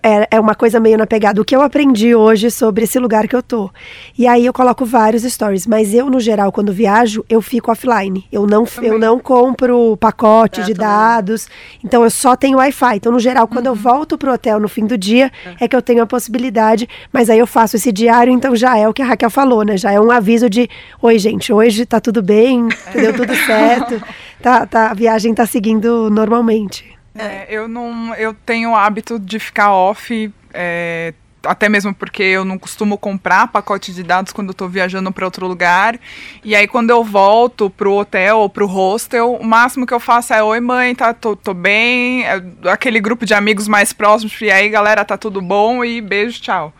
É, 0.02 0.28
é 0.36 0.40
uma 0.40 0.54
coisa 0.54 0.80
meio 0.80 0.96
na 0.96 1.06
pegada. 1.06 1.40
O 1.40 1.44
que 1.44 1.54
eu 1.54 1.60
aprendi 1.60 2.14
hoje 2.14 2.50
sobre 2.50 2.84
esse 2.84 2.98
lugar 2.98 3.28
que 3.28 3.36
eu 3.36 3.42
tô. 3.42 3.70
E 4.18 4.26
aí 4.26 4.46
eu 4.46 4.52
coloco 4.52 4.84
vários 4.84 5.22
stories. 5.22 5.66
Mas 5.66 5.92
eu, 5.92 6.08
no 6.08 6.20
geral, 6.20 6.50
quando 6.50 6.72
viajo, 6.72 7.24
eu 7.28 7.42
fico 7.42 7.70
offline. 7.70 8.24
Eu 8.32 8.46
não, 8.46 8.64
eu 8.82 8.98
não 8.98 9.18
compro 9.18 9.96
pacote 9.98 10.62
de 10.62 10.72
dados. 10.74 11.48
Então, 11.84 12.02
eu 12.02 12.10
só 12.10 12.34
tenho 12.34 12.58
Wi-Fi. 12.58 12.96
Então, 12.96 13.12
no 13.12 13.20
geral, 13.20 13.46
quando 13.46 13.66
eu 13.66 13.74
volto 13.74 14.16
pro 14.16 14.32
hotel 14.32 14.58
no 14.58 14.68
fim 14.68 14.86
do 14.86 14.96
dia, 14.96 15.30
é 15.60 15.68
que 15.68 15.76
eu 15.76 15.82
tenho 15.82 16.02
a 16.02 16.06
possibilidade. 16.06 16.88
Mas 17.12 17.25
aí 17.30 17.38
eu 17.38 17.46
faço 17.46 17.76
esse 17.76 17.92
diário, 17.92 18.32
então 18.32 18.54
já 18.54 18.76
é 18.78 18.88
o 18.88 18.92
que 18.92 19.02
a 19.02 19.06
Raquel 19.06 19.30
falou, 19.30 19.64
né? 19.64 19.76
Já 19.76 19.92
é 19.92 20.00
um 20.00 20.10
aviso 20.10 20.48
de: 20.48 20.68
oi, 21.00 21.18
gente, 21.18 21.52
hoje 21.52 21.86
tá 21.86 22.00
tudo 22.00 22.22
bem, 22.22 22.68
deu 22.92 23.14
tudo 23.14 23.34
certo, 23.46 24.02
tá, 24.42 24.66
tá, 24.66 24.90
a 24.90 24.94
viagem 24.94 25.34
tá 25.34 25.46
seguindo 25.46 26.10
normalmente. 26.10 26.96
É, 27.18 27.46
eu 27.48 27.66
não, 27.66 28.14
eu 28.14 28.34
tenho 28.34 28.70
o 28.70 28.76
hábito 28.76 29.18
de 29.18 29.38
ficar 29.38 29.72
off, 29.72 30.30
é, 30.52 31.14
até 31.46 31.68
mesmo 31.68 31.94
porque 31.94 32.22
eu 32.22 32.44
não 32.44 32.58
costumo 32.58 32.98
comprar 32.98 33.48
pacote 33.48 33.92
de 33.92 34.02
dados 34.02 34.32
quando 34.32 34.48
eu 34.48 34.54
tô 34.54 34.68
viajando 34.68 35.10
para 35.10 35.24
outro 35.24 35.46
lugar. 35.46 35.98
E 36.44 36.54
aí 36.54 36.66
quando 36.66 36.90
eu 36.90 37.02
volto 37.02 37.70
pro 37.70 37.94
hotel 37.94 38.38
ou 38.38 38.50
pro 38.50 38.66
hostel, 38.66 39.34
o 39.34 39.44
máximo 39.44 39.86
que 39.86 39.94
eu 39.94 40.00
faço 40.00 40.34
é 40.34 40.42
oi 40.42 40.60
mãe, 40.60 40.94
tá, 40.94 41.14
tô, 41.14 41.34
tô 41.34 41.54
bem, 41.54 42.24
é, 42.24 42.42
aquele 42.70 43.00
grupo 43.00 43.24
de 43.24 43.32
amigos 43.32 43.68
mais 43.68 43.92
próximos, 43.92 44.38
e 44.40 44.50
aí 44.50 44.68
galera, 44.68 45.04
tá 45.04 45.16
tudo 45.16 45.40
bom 45.40 45.84
e 45.84 46.00
beijo, 46.00 46.40
tchau. 46.40 46.72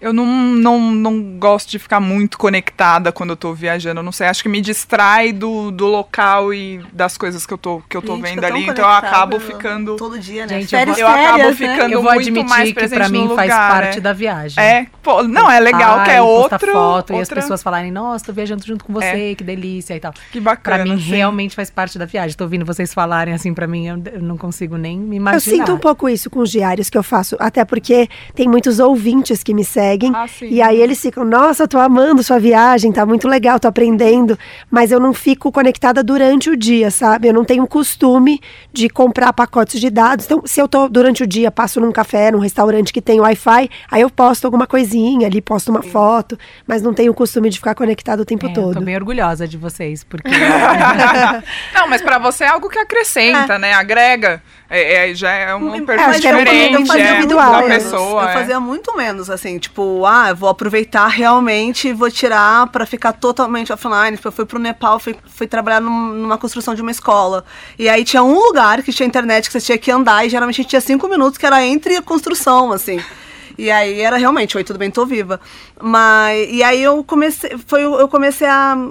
Eu 0.00 0.14
não, 0.14 0.24
não, 0.24 0.80
não 0.80 1.22
gosto 1.38 1.68
de 1.70 1.78
ficar 1.78 2.00
muito 2.00 2.38
conectada 2.38 3.12
quando 3.12 3.30
eu 3.30 3.36
tô 3.36 3.52
viajando. 3.52 4.00
Eu 4.00 4.02
não 4.02 4.12
sei, 4.12 4.28
acho 4.28 4.42
que 4.42 4.48
me 4.48 4.60
distrai 4.62 5.30
do, 5.30 5.70
do 5.70 5.86
local 5.86 6.54
e 6.54 6.80
das 6.90 7.18
coisas 7.18 7.44
que 7.44 7.52
eu 7.52 7.58
tô, 7.58 7.82
que 7.86 7.94
eu 7.94 8.00
tô 8.00 8.16
Gente, 8.16 8.22
vendo 8.22 8.44
ali. 8.44 8.66
Então 8.66 8.84
eu 8.84 8.90
acabo 8.90 9.38
ficando. 9.38 9.96
Todo 9.96 10.18
dia, 10.18 10.46
né? 10.46 10.60
Gente, 10.60 10.72
eu 10.74 10.78
Férias, 10.78 10.98
eu 10.98 11.06
acabo 11.06 11.38
férias, 11.38 11.60
né? 11.60 11.74
ficando 11.74 11.92
Eu 11.92 12.02
vou 12.02 12.12
muito 12.14 12.28
admitir 12.28 12.48
mais 12.48 12.68
que 12.70 12.74
presente 12.74 12.98
pra 12.98 13.08
mim 13.10 13.28
no 13.28 13.34
faz 13.34 13.50
lugar, 13.50 13.70
parte 13.70 13.98
é. 13.98 14.00
da 14.00 14.12
viagem. 14.14 14.64
É, 14.64 14.86
pô, 15.02 15.22
não, 15.22 15.50
é 15.50 15.60
legal, 15.60 16.02
que 16.04 16.10
é 16.10 16.14
Ai, 16.14 16.20
outro. 16.20 16.72
foto 16.72 17.12
e 17.12 17.16
as 17.16 17.20
outra- 17.20 17.34
pessoas 17.42 17.62
falarem, 17.62 17.92
nossa, 17.92 18.24
tô 18.24 18.32
viajando 18.32 18.64
junto 18.64 18.84
com 18.86 18.94
você, 18.94 19.34
que 19.34 19.44
delícia 19.44 19.94
e 19.94 20.00
tal. 20.00 20.14
Que 20.32 20.40
bacana. 20.40 20.82
Pra 20.82 20.84
mim, 20.94 20.98
sim. 20.98 21.10
realmente 21.10 21.54
faz 21.54 21.68
parte 21.70 21.98
da 21.98 22.06
viagem. 22.06 22.34
Tô 22.34 22.44
ouvindo 22.44 22.64
vocês 22.64 22.94
falarem 22.94 23.34
assim 23.34 23.52
pra 23.52 23.66
mim, 23.66 23.86
eu, 23.86 24.02
eu 24.14 24.22
não 24.22 24.38
consigo 24.38 24.78
nem 24.78 24.98
me 24.98 25.16
imaginar. 25.16 25.36
Eu 25.36 25.40
sinto 25.58 25.74
um 25.74 25.78
pouco 25.78 26.08
isso 26.08 26.30
com 26.30 26.40
os 26.40 26.50
diários 26.50 26.88
que 26.88 26.96
eu 26.96 27.02
faço, 27.02 27.36
até 27.38 27.66
porque 27.66 28.08
tem 28.34 28.48
muitos 28.48 28.78
ouvintes 28.78 29.42
que 29.42 29.52
me 29.52 29.62
seguem. 29.62 29.89
Ah, 30.14 30.26
sim. 30.26 30.48
e 30.48 30.60
aí 30.62 30.80
eles 30.80 31.00
ficam, 31.00 31.24
nossa, 31.24 31.66
tô 31.66 31.78
amando 31.78 32.22
sua 32.22 32.38
viagem, 32.38 32.92
tá 32.92 33.04
muito 33.06 33.26
legal, 33.28 33.58
tô 33.58 33.68
aprendendo. 33.68 34.38
Mas 34.70 34.90
eu 34.92 35.00
não 35.00 35.12
fico 35.12 35.50
conectada 35.52 36.02
durante 36.02 36.50
o 36.50 36.56
dia, 36.56 36.90
sabe? 36.90 37.28
Eu 37.28 37.34
não 37.34 37.44
tenho 37.44 37.66
costume 37.66 38.40
de 38.72 38.88
comprar 38.88 39.32
pacotes 39.32 39.80
de 39.80 39.90
dados. 39.90 40.26
Então, 40.26 40.42
se 40.44 40.60
eu 40.60 40.68
tô 40.68 40.88
durante 40.88 41.22
o 41.22 41.26
dia, 41.26 41.50
passo 41.50 41.80
num 41.80 41.92
café, 41.92 42.30
num 42.30 42.38
restaurante 42.38 42.92
que 42.92 43.00
tem 43.00 43.20
Wi-Fi, 43.20 43.70
aí 43.90 44.00
eu 44.02 44.10
posto 44.10 44.44
alguma 44.44 44.66
coisinha 44.66 45.26
ali, 45.26 45.40
posto 45.40 45.70
uma 45.70 45.82
foto, 45.82 46.38
mas 46.66 46.82
não 46.82 46.92
tenho 46.94 47.12
o 47.12 47.14
costume 47.14 47.48
de 47.50 47.58
ficar 47.58 47.74
conectado 47.74 48.20
o 48.20 48.24
tempo 48.24 48.46
É, 48.46 48.50
eu 48.50 48.54
todo. 48.54 48.74
tô 48.74 48.80
bem 48.80 48.96
orgulhosa 48.96 49.46
de 49.46 49.56
vocês, 49.56 50.04
porque 50.04 50.30
Não, 51.74 51.88
mas 51.88 52.02
pra 52.02 52.18
você 52.18 52.44
é 52.44 52.48
algo 52.48 52.68
que 52.68 52.78
acrescenta, 52.78 53.58
né? 53.58 53.72
Agrega. 53.72 54.42
É, 54.72 55.10
é, 55.10 55.14
já 55.16 55.32
é 55.32 55.52
um 55.52 55.84
perfil 55.84 56.06
um 56.06 56.12
diferente 56.12 56.74
eu 56.74 56.86
fazia 56.86 57.04
é, 57.04 57.10
individual, 57.14 57.64
pessoa. 57.64 58.22
Eu 58.22 58.28
é. 58.28 58.32
fazia 58.32 58.60
muito 58.60 58.96
menos, 58.96 59.28
assim, 59.28 59.58
tipo, 59.58 60.06
ah, 60.06 60.28
eu 60.28 60.36
vou 60.36 60.48
aproveitar 60.48 61.08
realmente 61.08 61.88
e 61.88 61.92
vou 61.92 62.08
tirar 62.08 62.68
pra 62.68 62.86
ficar 62.86 63.12
totalmente 63.14 63.72
offline. 63.72 64.16
Tipo, 64.16 64.28
eu 64.28 64.32
fui 64.32 64.46
pro 64.46 64.60
Nepal, 64.60 65.00
fui, 65.00 65.16
fui 65.26 65.48
trabalhar 65.48 65.80
num- 65.80 66.12
numa 66.12 66.38
construção 66.38 66.72
de 66.72 66.82
uma 66.82 66.92
escola. 66.92 67.44
E 67.76 67.88
aí 67.88 68.04
tinha 68.04 68.22
um 68.22 68.38
lugar 68.38 68.80
que 68.84 68.92
tinha 68.92 69.08
internet 69.08 69.48
que 69.48 69.52
você 69.52 69.60
tinha 69.60 69.76
que 69.78 69.90
andar 69.90 70.24
e 70.24 70.28
geralmente 70.30 70.64
tinha 70.64 70.80
cinco 70.80 71.08
minutos 71.08 71.36
que 71.36 71.44
era 71.44 71.66
entre 71.66 71.96
a 71.96 72.02
construção, 72.02 72.70
assim. 72.70 73.00
E 73.58 73.72
aí 73.72 74.00
era 74.00 74.16
realmente, 74.16 74.56
oi, 74.56 74.62
tudo 74.62 74.78
bem, 74.78 74.88
tô 74.88 75.04
viva. 75.04 75.40
Mas, 75.82 76.48
e 76.48 76.62
aí 76.62 76.80
eu 76.80 77.02
comecei, 77.02 77.58
foi, 77.66 77.82
eu 77.82 78.06
comecei 78.06 78.46
a, 78.46 78.88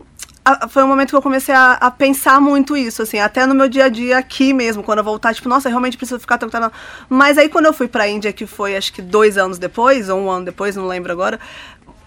a- 0.61 0.67
foi 0.67 0.83
um 0.83 0.87
momento 0.87 1.09
que 1.09 1.15
eu 1.15 1.21
comecei 1.21 1.53
a, 1.53 1.73
a 1.73 1.91
pensar 1.91 2.39
muito 2.41 2.75
isso, 2.75 3.01
assim, 3.01 3.19
até 3.19 3.45
no 3.45 3.53
meu 3.55 3.67
dia 3.69 3.85
a 3.85 3.89
dia 3.89 4.17
aqui 4.17 4.53
mesmo, 4.53 4.83
quando 4.83 4.99
eu 4.99 5.03
voltar, 5.03 5.33
tipo, 5.33 5.47
nossa, 5.49 5.67
eu 5.67 5.71
realmente 5.71 5.97
preciso 5.97 6.19
ficar 6.19 6.37
tranquila. 6.37 6.71
Mas 7.09 7.37
aí 7.37 7.49
quando 7.49 7.65
eu 7.67 7.73
fui 7.73 7.87
pra 7.87 8.07
Índia, 8.07 8.33
que 8.33 8.45
foi 8.45 8.75
acho 8.75 8.91
que 8.93 9.01
dois 9.01 9.37
anos 9.37 9.57
depois, 9.57 10.09
ou 10.09 10.19
um 10.19 10.29
ano 10.29 10.45
depois, 10.45 10.75
não 10.75 10.87
lembro 10.87 11.11
agora, 11.11 11.39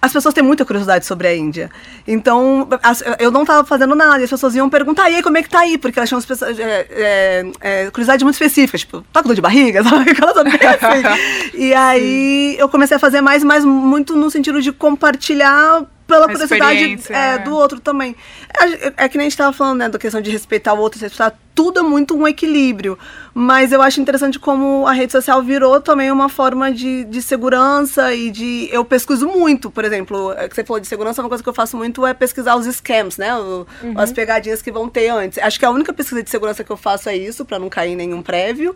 as 0.04 0.12
pessoas 0.12 0.34
têm 0.34 0.42
muita 0.42 0.64
curiosidade 0.64 1.06
sobre 1.06 1.28
a 1.28 1.36
Índia. 1.36 1.70
Então, 2.08 2.68
as- 2.82 3.04
eu 3.20 3.30
não 3.30 3.44
tava 3.44 3.64
fazendo 3.64 3.94
nada, 3.94 4.18
e 4.20 4.24
as 4.24 4.30
pessoas 4.30 4.52
iam 4.56 4.68
perguntar, 4.68 5.08
e 5.08 5.14
aí, 5.14 5.22
como 5.22 5.38
é 5.38 5.42
que 5.44 5.48
tá 5.48 5.60
aí? 5.60 5.78
Porque 5.78 5.96
elas 5.96 6.08
tinham 6.08 6.20
é, 6.58 6.86
é, 6.90 7.46
é, 7.84 7.90
curiosidade 7.90 8.24
muito 8.24 8.34
específica, 8.34 8.76
tipo, 8.76 9.02
tá 9.12 9.22
com 9.22 9.28
dor 9.28 9.36
de 9.36 9.40
barriga? 9.40 9.80
Sabe? 9.84 10.10
Assim. 10.10 11.52
E 11.54 11.72
aí, 11.72 12.56
eu 12.58 12.68
comecei 12.68 12.96
a 12.96 13.00
fazer 13.00 13.20
mais, 13.20 13.44
mas 13.44 13.64
muito 13.64 14.16
no 14.16 14.28
sentido 14.28 14.60
de 14.60 14.72
compartilhar 14.72 15.84
pela 16.12 16.26
A 16.26 16.28
curiosidade 16.28 16.98
é, 17.10 17.34
é. 17.34 17.38
do 17.38 17.54
outro 17.54 17.80
também. 17.80 18.14
É, 18.60 19.04
é 19.04 19.08
que 19.08 19.16
nem 19.16 19.26
a 19.26 19.30
gente 19.30 19.38
tava 19.38 19.52
falando, 19.52 19.78
né, 19.78 19.88
da 19.88 19.98
questão 19.98 20.20
de 20.20 20.30
respeitar 20.30 20.74
o 20.74 20.78
outro, 20.78 21.00
respeitar 21.00 21.36
tudo 21.54 21.80
é 21.80 21.82
muito 21.82 22.16
um 22.16 22.26
equilíbrio. 22.26 22.98
Mas 23.34 23.72
eu 23.72 23.82
acho 23.82 24.00
interessante 24.00 24.38
como 24.38 24.86
a 24.86 24.92
rede 24.92 25.12
social 25.12 25.42
virou 25.42 25.80
também 25.80 26.10
uma 26.10 26.28
forma 26.28 26.72
de, 26.72 27.04
de 27.04 27.20
segurança 27.22 28.14
e 28.14 28.30
de. 28.30 28.68
Eu 28.72 28.84
pesquiso 28.84 29.26
muito, 29.26 29.70
por 29.70 29.84
exemplo, 29.84 30.32
é 30.36 30.48
que 30.48 30.54
você 30.54 30.64
falou 30.64 30.80
de 30.80 30.86
segurança, 30.86 31.20
uma 31.22 31.28
coisa 31.28 31.42
que 31.42 31.48
eu 31.48 31.54
faço 31.54 31.76
muito 31.76 32.06
é 32.06 32.12
pesquisar 32.14 32.56
os 32.56 32.66
scams, 32.66 33.18
né? 33.18 33.34
o- 33.36 33.66
Uhum. 33.82 33.94
As 33.96 34.12
pegadinhas 34.12 34.60
que 34.62 34.70
vão 34.72 34.88
ter 34.88 35.08
antes. 35.08 35.38
Acho 35.38 35.58
que 35.58 35.64
a 35.64 35.70
única 35.70 35.92
pesquisa 35.92 36.22
de 36.22 36.30
segurança 36.30 36.62
que 36.64 36.70
eu 36.70 36.76
faço 36.76 37.08
é 37.08 37.16
isso, 37.16 37.44
para 37.44 37.58
não 37.58 37.68
cair 37.68 37.92
em 37.92 37.96
nenhum 37.96 38.22
prévio. 38.22 38.74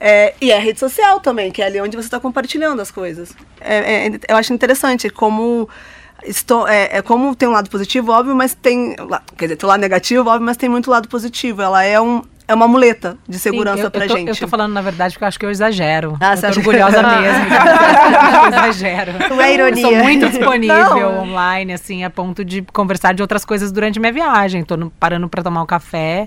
É, 0.00 0.32
e 0.40 0.50
é 0.52 0.56
a 0.56 0.60
rede 0.60 0.78
social 0.78 1.18
também, 1.20 1.50
que 1.50 1.60
é 1.60 1.66
ali 1.66 1.80
onde 1.80 1.96
você 1.96 2.06
está 2.06 2.20
compartilhando 2.20 2.80
as 2.80 2.90
coisas. 2.90 3.32
É- 3.60 4.06
é- 4.06 4.20
eu 4.28 4.36
acho 4.36 4.52
interessante 4.52 5.10
como. 5.10 5.68
Estou, 6.24 6.66
é, 6.68 6.98
é 6.98 7.02
como 7.02 7.34
tem 7.34 7.48
um 7.48 7.52
lado 7.52 7.70
positivo, 7.70 8.12
óbvio, 8.12 8.34
mas 8.34 8.54
tem. 8.54 8.94
Quer 9.36 9.44
dizer, 9.46 9.56
tem 9.56 9.66
um 9.66 9.70
lado 9.70 9.80
negativo, 9.80 10.28
óbvio, 10.28 10.44
mas 10.44 10.56
tem 10.56 10.68
muito 10.68 10.90
lado 10.90 11.08
positivo. 11.08 11.62
Ela 11.62 11.84
é, 11.84 12.00
um, 12.00 12.22
é 12.46 12.54
uma 12.54 12.66
muleta 12.66 13.16
de 13.28 13.38
segurança 13.38 13.76
Sim, 13.78 13.82
eu, 13.84 13.90
pra 13.90 14.04
eu 14.04 14.08
tô, 14.08 14.16
gente. 14.16 14.28
Eu 14.28 14.36
tô 14.36 14.48
falando, 14.48 14.72
na 14.72 14.80
verdade, 14.82 15.14
porque 15.14 15.24
eu 15.24 15.28
acho 15.28 15.38
que 15.38 15.46
eu 15.46 15.50
exagero. 15.50 16.16
Ah, 16.20 16.34
eu 16.34 16.40
tô 16.40 16.46
acha 16.48 16.60
que- 16.60 16.66
orgulhosa 16.68 17.02
mesmo. 17.06 17.44
eu 18.44 18.48
exagero. 18.48 19.12
Não 19.30 19.40
é 19.40 19.54
ironia. 19.54 19.82
Eu 19.86 19.90
sou 19.90 19.98
muito 20.02 20.28
disponível 20.28 21.12
Não. 21.12 21.22
online, 21.22 21.72
assim, 21.72 22.02
a 22.04 22.10
ponto 22.10 22.44
de 22.44 22.62
conversar 22.62 23.14
de 23.14 23.22
outras 23.22 23.44
coisas 23.44 23.70
durante 23.70 24.00
minha 24.00 24.12
viagem. 24.12 24.64
Tô 24.64 24.76
no- 24.76 24.90
parando 24.90 25.28
pra 25.28 25.42
tomar 25.42 25.62
um 25.62 25.66
café. 25.66 26.26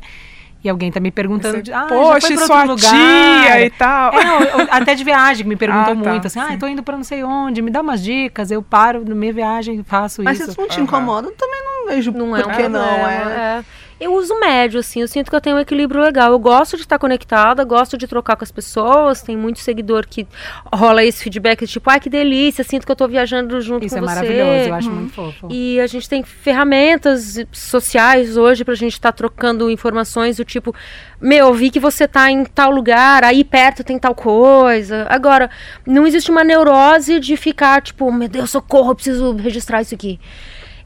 E 0.63 0.69
alguém 0.69 0.91
tá 0.91 0.99
me 0.99 1.09
perguntando, 1.09 1.55
Você, 1.55 1.61
de, 1.63 1.73
ah, 1.73 1.87
"Poxa, 1.89 2.19
já 2.21 2.27
foi 2.27 2.37
pra 2.37 2.45
sua 2.45 2.55
outro 2.57 2.71
lugar? 2.75 2.91
tia 2.91 3.65
e 3.65 3.69
tal. 3.71 4.13
É, 4.13 4.67
até 4.69 4.93
de 4.93 5.03
viagem, 5.03 5.45
me 5.45 5.55
perguntam 5.55 5.93
Ah, 5.99 6.03
tá, 6.03 6.09
muito, 6.11 6.27
assim, 6.27 6.39
ah, 6.39 6.55
tô 6.59 6.67
indo 6.67 6.83
pra 6.83 6.95
não 6.95 7.03
sei 7.03 7.23
onde, 7.23 7.61
me 7.63 7.71
dá 7.71 7.81
umas 7.81 8.01
dicas, 8.03 8.51
eu 8.51 8.61
paro 8.61 9.03
na 9.03 9.15
minha 9.15 9.33
viagem, 9.33 9.83
faço 9.83 10.21
Mas 10.23 10.37
se 10.37 10.43
isso. 10.43 10.51
isso 10.51 10.61
não 10.61 10.67
te 10.67 10.79
incomoda, 10.79 11.27
eu 11.29 11.31
também 11.35 11.59
não 11.63 11.87
vejo 11.87 12.11
Não 12.11 12.35
é 12.37 12.43
por 12.43 12.51
um 12.51 12.55
que 12.55 12.67
não. 12.67 12.79
É. 13.07 13.59
é. 13.59 13.63
Eu 14.01 14.15
uso 14.15 14.39
médio, 14.39 14.79
assim, 14.79 15.01
eu 15.01 15.07
sinto 15.07 15.29
que 15.29 15.35
eu 15.35 15.39
tenho 15.39 15.57
um 15.57 15.59
equilíbrio 15.59 16.01
legal. 16.01 16.31
Eu 16.31 16.39
gosto 16.39 16.75
de 16.75 16.81
estar 16.81 16.97
conectada, 16.97 17.63
gosto 17.63 17.95
de 17.95 18.07
trocar 18.07 18.35
com 18.35 18.43
as 18.43 18.51
pessoas. 18.51 19.21
Tem 19.21 19.37
muito 19.37 19.59
seguidor 19.59 20.07
que 20.07 20.27
rola 20.73 21.03
esse 21.03 21.23
feedback, 21.23 21.67
tipo, 21.67 21.87
ai 21.87 21.99
que 21.99 22.09
delícia, 22.09 22.63
sinto 22.63 22.83
que 22.83 22.91
eu 22.91 22.95
tô 22.95 23.07
viajando 23.07 23.61
junto 23.61 23.85
Isso 23.85 23.93
com 23.93 23.99
é 23.99 24.07
você. 24.07 24.15
maravilhoso, 24.15 24.69
eu 24.69 24.73
acho 24.73 24.89
muito 24.89 25.13
fofo. 25.13 25.47
E 25.51 25.79
a 25.79 25.85
gente 25.85 26.09
tem 26.09 26.23
ferramentas 26.23 27.37
sociais 27.51 28.37
hoje 28.37 28.65
pra 28.65 28.73
gente 28.73 28.93
estar 28.93 29.11
trocando 29.11 29.69
informações 29.69 30.37
do 30.37 30.43
tipo, 30.43 30.73
meu, 31.21 31.53
vi 31.53 31.69
que 31.69 31.79
você 31.79 32.07
tá 32.07 32.31
em 32.31 32.43
tal 32.43 32.71
lugar, 32.71 33.23
aí 33.23 33.43
perto 33.43 33.83
tem 33.83 33.99
tal 33.99 34.15
coisa. 34.15 35.05
Agora, 35.11 35.47
não 35.85 36.07
existe 36.07 36.31
uma 36.31 36.43
neurose 36.43 37.19
de 37.19 37.37
ficar 37.37 37.79
tipo, 37.83 38.11
meu 38.11 38.27
Deus, 38.27 38.49
socorro, 38.49 38.89
eu 38.91 38.95
preciso 38.95 39.35
registrar 39.35 39.83
isso 39.83 39.93
aqui. 39.93 40.19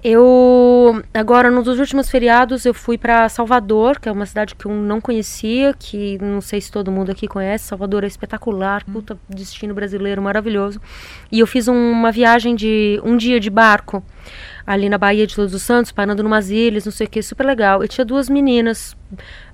Eu 0.07 1.01
agora 1.11 1.49
nos 1.49 1.65
dos 1.65 1.79
últimos 1.79 2.11
feriados 2.11 2.63
eu 2.63 2.75
fui 2.75 2.95
para 2.95 3.27
Salvador, 3.27 3.99
que 3.99 4.07
é 4.07 4.11
uma 4.11 4.27
cidade 4.27 4.53
que 4.53 4.67
eu 4.67 4.71
não 4.71 5.01
conhecia, 5.01 5.73
que 5.73 6.19
não 6.21 6.41
sei 6.41 6.61
se 6.61 6.71
todo 6.71 6.91
mundo 6.91 7.09
aqui 7.09 7.27
conhece. 7.27 7.65
Salvador 7.65 8.03
é 8.03 8.07
espetacular, 8.07 8.85
puta 8.85 9.17
destino 9.27 9.73
brasileiro 9.73 10.21
maravilhoso. 10.21 10.79
E 11.31 11.39
eu 11.39 11.47
fiz 11.47 11.67
uma 11.67 12.11
viagem 12.11 12.53
de 12.53 13.01
um 13.03 13.17
dia 13.17 13.39
de 13.39 13.49
barco 13.49 14.03
ali 14.63 14.89
na 14.89 14.97
Baía 14.99 15.25
de 15.25 15.35
Todos 15.35 15.55
os 15.55 15.63
Santos, 15.63 15.91
parando 15.91 16.21
numas 16.21 16.51
ilhas, 16.51 16.85
não 16.85 16.91
sei 16.91 17.07
o 17.07 17.09
que, 17.09 17.23
super 17.23 17.43
legal. 17.43 17.83
E 17.83 17.87
tinha 17.87 18.05
duas 18.05 18.29
meninas, 18.29 18.95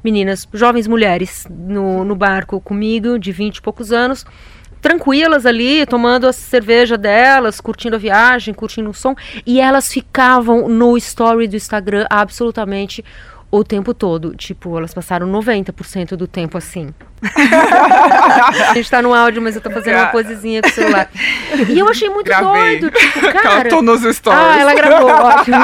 meninas, 0.03 0.45
jovens 0.51 0.85
mulheres 0.85 1.47
no, 1.49 2.03
no 2.03 2.13
barco 2.13 2.59
comigo, 2.59 3.17
de 3.17 3.31
20 3.31 3.55
e 3.55 3.61
poucos 3.61 3.93
anos 3.93 4.25
tranquilas 4.81 5.45
ali, 5.45 5.85
tomando 5.85 6.27
a 6.27 6.33
cerveja 6.33 6.97
delas, 6.97 7.61
curtindo 7.61 7.95
a 7.95 7.99
viagem, 7.99 8.53
curtindo 8.53 8.89
o 8.89 8.93
som, 8.93 9.15
e 9.45 9.61
elas 9.61 9.91
ficavam 9.91 10.67
no 10.67 10.97
story 10.97 11.47
do 11.47 11.55
Instagram 11.55 12.05
absolutamente 12.09 13.05
o 13.51 13.63
tempo 13.63 13.93
todo. 13.93 14.33
Tipo, 14.35 14.77
elas 14.77 14.93
passaram 14.93 15.27
90% 15.31 16.15
do 16.15 16.25
tempo 16.25 16.57
assim. 16.57 16.89
a 18.69 18.73
gente 18.73 18.89
tá 18.89 19.01
no 19.01 19.13
áudio, 19.13 19.41
mas 19.41 19.55
eu 19.55 19.61
tô 19.61 19.69
fazendo 19.69 19.95
uma 19.97 20.07
posezinha 20.07 20.61
com 20.61 20.69
o 20.69 20.71
celular. 20.71 21.09
E 21.69 21.77
eu 21.77 21.87
achei 21.87 22.09
muito 22.09 22.25
Gravei. 22.27 22.79
doido, 22.79 22.91
tipo, 22.97 23.19
cara. 23.31 23.61
Ela 23.61 23.69
tô 23.69 23.81
nos 23.81 24.01
stories. 24.15 24.41
Ah, 24.41 24.57
ela 24.59 24.73
gravou, 24.73 25.09
ótimo. 25.11 25.57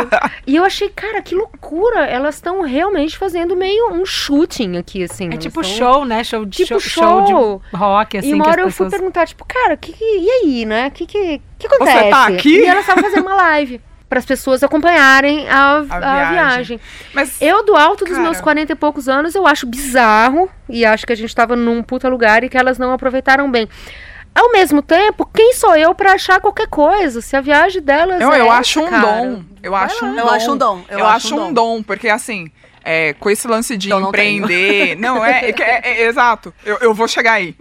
E 0.45 0.56
eu 0.56 0.63
achei, 0.63 0.89
cara, 0.89 1.21
que 1.21 1.34
loucura. 1.34 2.02
Elas 2.06 2.36
estão 2.36 2.62
realmente 2.62 3.17
fazendo 3.17 3.56
meio 3.56 3.91
um 3.91 4.06
shooting 4.06 4.78
aqui, 4.78 5.04
assim. 5.04 5.30
É 5.34 5.38
tipo 5.38 5.62
tão- 5.62 5.69
show, 5.71 6.06
né? 6.06 6.23
Show 6.23 6.45
de 6.45 6.58
Tipo 6.65 6.80
show, 6.80 7.04
show. 7.04 7.28
show 7.28 7.62
de 7.71 7.78
rock, 7.78 8.17
assim. 8.17 8.30
e 8.30 8.34
uma 8.34 8.47
hora 8.47 8.62
eu 8.62 8.65
fui 8.71 8.86
pessoas- 8.86 8.91
perguntar, 8.91 9.26
tipo, 9.28 9.45
cara, 9.45 9.76
que, 9.78 9.93
que- 9.93 10.04
e 10.04 10.30
aí, 10.30 10.65
né? 10.65 10.88
O 10.88 10.91
que, 10.91 11.06
que, 11.06 11.41
que 11.58 11.67
acontece? 11.67 12.10
tá 12.10 12.28
aqui? 12.28 12.60
E 12.60 12.65
elas 12.65 12.82
estavam 12.82 13.04
fazendo 13.04 13.23
uma 13.23 13.36
live 13.36 13.82
para 14.10 14.20
as 14.20 14.26
pessoas 14.26 14.63
acompanharem 14.63 15.48
a, 15.50 15.78
a 15.80 15.82
viagem. 15.84 16.34
viagem. 16.34 16.80
Mas, 17.13 17.41
Eu, 17.41 17.65
do 17.65 17.76
alto 17.76 18.06
dos 18.06 18.13
cara- 18.13 18.24
meus 18.24 18.39
40 18.39 18.72
e 18.72 18.76
poucos 18.76 19.10
anos, 19.10 19.36
eu 19.36 19.46
acho 19.46 19.65
bizarro 19.67 20.50
e 20.70 20.86
acho 20.86 21.06
que 21.06 21.13
a 21.13 21.15
gente 21.17 21.36
tava 21.36 21.56
num 21.56 21.84
puta 21.84 22.08
lugar 22.08 22.43
e 22.43 22.50
que 22.50 22.58
elas 22.58 22.78
não 22.78 22.93
aproveitaram 22.93 23.50
bem. 23.52 23.67
Ao 24.34 24.52
mesmo 24.52 24.82
tempo, 24.84 25.28
quem 25.34 25.54
sou 25.54 25.76
eu 25.76 25.96
pra 25.96 26.13
achar 26.13 26.39
qualquer 26.39 26.67
coisa? 26.67 27.22
Se 27.22 27.36
a 27.36 27.41
viagem 27.41 27.82
delas 27.82 28.22
eu, 28.22 28.32
é 28.32 28.39
eu 28.39 28.46
essa, 28.46 28.54
acho 28.60 28.82
um 28.82 28.88
cara, 28.89 29.02
dom. 29.02 29.43
Eu 29.63 29.76
acho 29.76 30.06
um 30.06 30.15
Eu 30.17 30.26
dom. 30.26 30.32
acho 30.32 30.52
um 30.52 30.58
dom, 30.58 30.84
Eu, 30.89 31.00
eu 31.00 31.06
acho 31.08 31.15
acho 31.28 31.36
um 31.36 31.48
um 31.48 31.54
dom, 31.54 31.82
porque 31.84 32.08
assim. 32.08 32.52
É, 32.88 33.13
com 33.13 33.30
esse 33.30 33.45
lance 33.47 33.76
de 33.76 33.89
não 33.89 34.12
tenho. 34.12 34.43
empreender. 34.43 34.95
Não, 34.97 35.23
é, 35.23 35.50
é 35.50 35.52
que 35.54 35.62
é- 35.62 35.82
é- 35.84 36.08
exato. 36.08 36.54
Eu, 36.65 36.78
eu 36.80 36.93
vou 36.93 37.08
chegar 37.08 37.34
aí. 37.34 37.54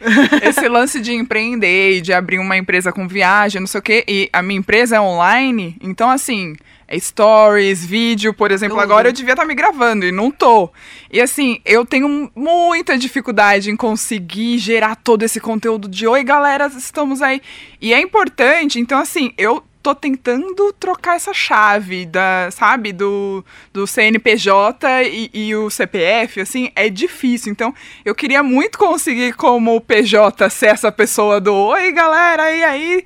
Esse 0.42 0.68
lance 0.68 1.00
de 1.00 1.12
empreender 1.12 1.96
e 1.96 2.00
de 2.00 2.12
abrir 2.12 2.38
uma 2.38 2.56
empresa 2.56 2.92
com 2.92 3.08
viagem, 3.08 3.60
não 3.60 3.66
sei 3.66 3.80
o 3.80 3.82
quê. 3.82 4.04
E 4.06 4.30
a 4.32 4.40
minha 4.40 4.58
empresa 4.60 4.96
é 4.96 5.00
online, 5.00 5.76
então 5.82 6.08
assim. 6.08 6.54
É 6.88 6.96
stories, 7.00 7.84
vídeo, 7.84 8.32
por 8.32 8.52
exemplo, 8.52 8.76
Tudo. 8.76 8.84
agora 8.84 9.08
eu 9.08 9.12
devia 9.12 9.32
estar 9.32 9.44
me 9.44 9.56
gravando 9.56 10.06
e 10.06 10.12
não 10.12 10.30
tô. 10.30 10.70
E 11.12 11.20
assim, 11.20 11.60
eu 11.64 11.84
tenho 11.84 12.30
muita 12.32 12.96
dificuldade 12.96 13.72
em 13.72 13.74
conseguir 13.76 14.56
gerar 14.58 14.94
todo 14.94 15.24
esse 15.24 15.40
conteúdo 15.40 15.88
de 15.88 16.06
oi, 16.06 16.22
galera, 16.22 16.68
estamos 16.68 17.20
aí. 17.20 17.42
E 17.80 17.92
é 17.92 18.00
importante, 18.00 18.78
então 18.78 19.00
assim, 19.00 19.32
eu 19.36 19.64
tô 19.86 19.94
tentando 19.94 20.72
trocar 20.72 21.14
essa 21.14 21.32
chave 21.32 22.06
da, 22.06 22.48
sabe, 22.50 22.92
do, 22.92 23.44
do 23.72 23.86
CNPJ 23.86 25.04
e, 25.04 25.30
e 25.32 25.54
o 25.54 25.70
CPF, 25.70 26.40
assim, 26.40 26.72
é 26.74 26.88
difícil. 26.88 27.52
Então, 27.52 27.72
eu 28.04 28.12
queria 28.12 28.42
muito 28.42 28.78
conseguir 28.78 29.34
como 29.34 29.80
PJ 29.80 30.50
ser 30.50 30.66
essa 30.66 30.90
pessoa 30.90 31.40
do 31.40 31.54
oi, 31.54 31.92
galera, 31.92 32.50
e 32.50 32.64
aí? 32.64 33.04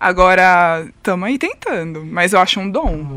Agora, 0.00 0.86
tamo 1.02 1.26
aí 1.26 1.36
tentando, 1.36 2.02
mas 2.02 2.32
eu 2.32 2.40
acho 2.40 2.60
um 2.60 2.70
dom. 2.70 3.14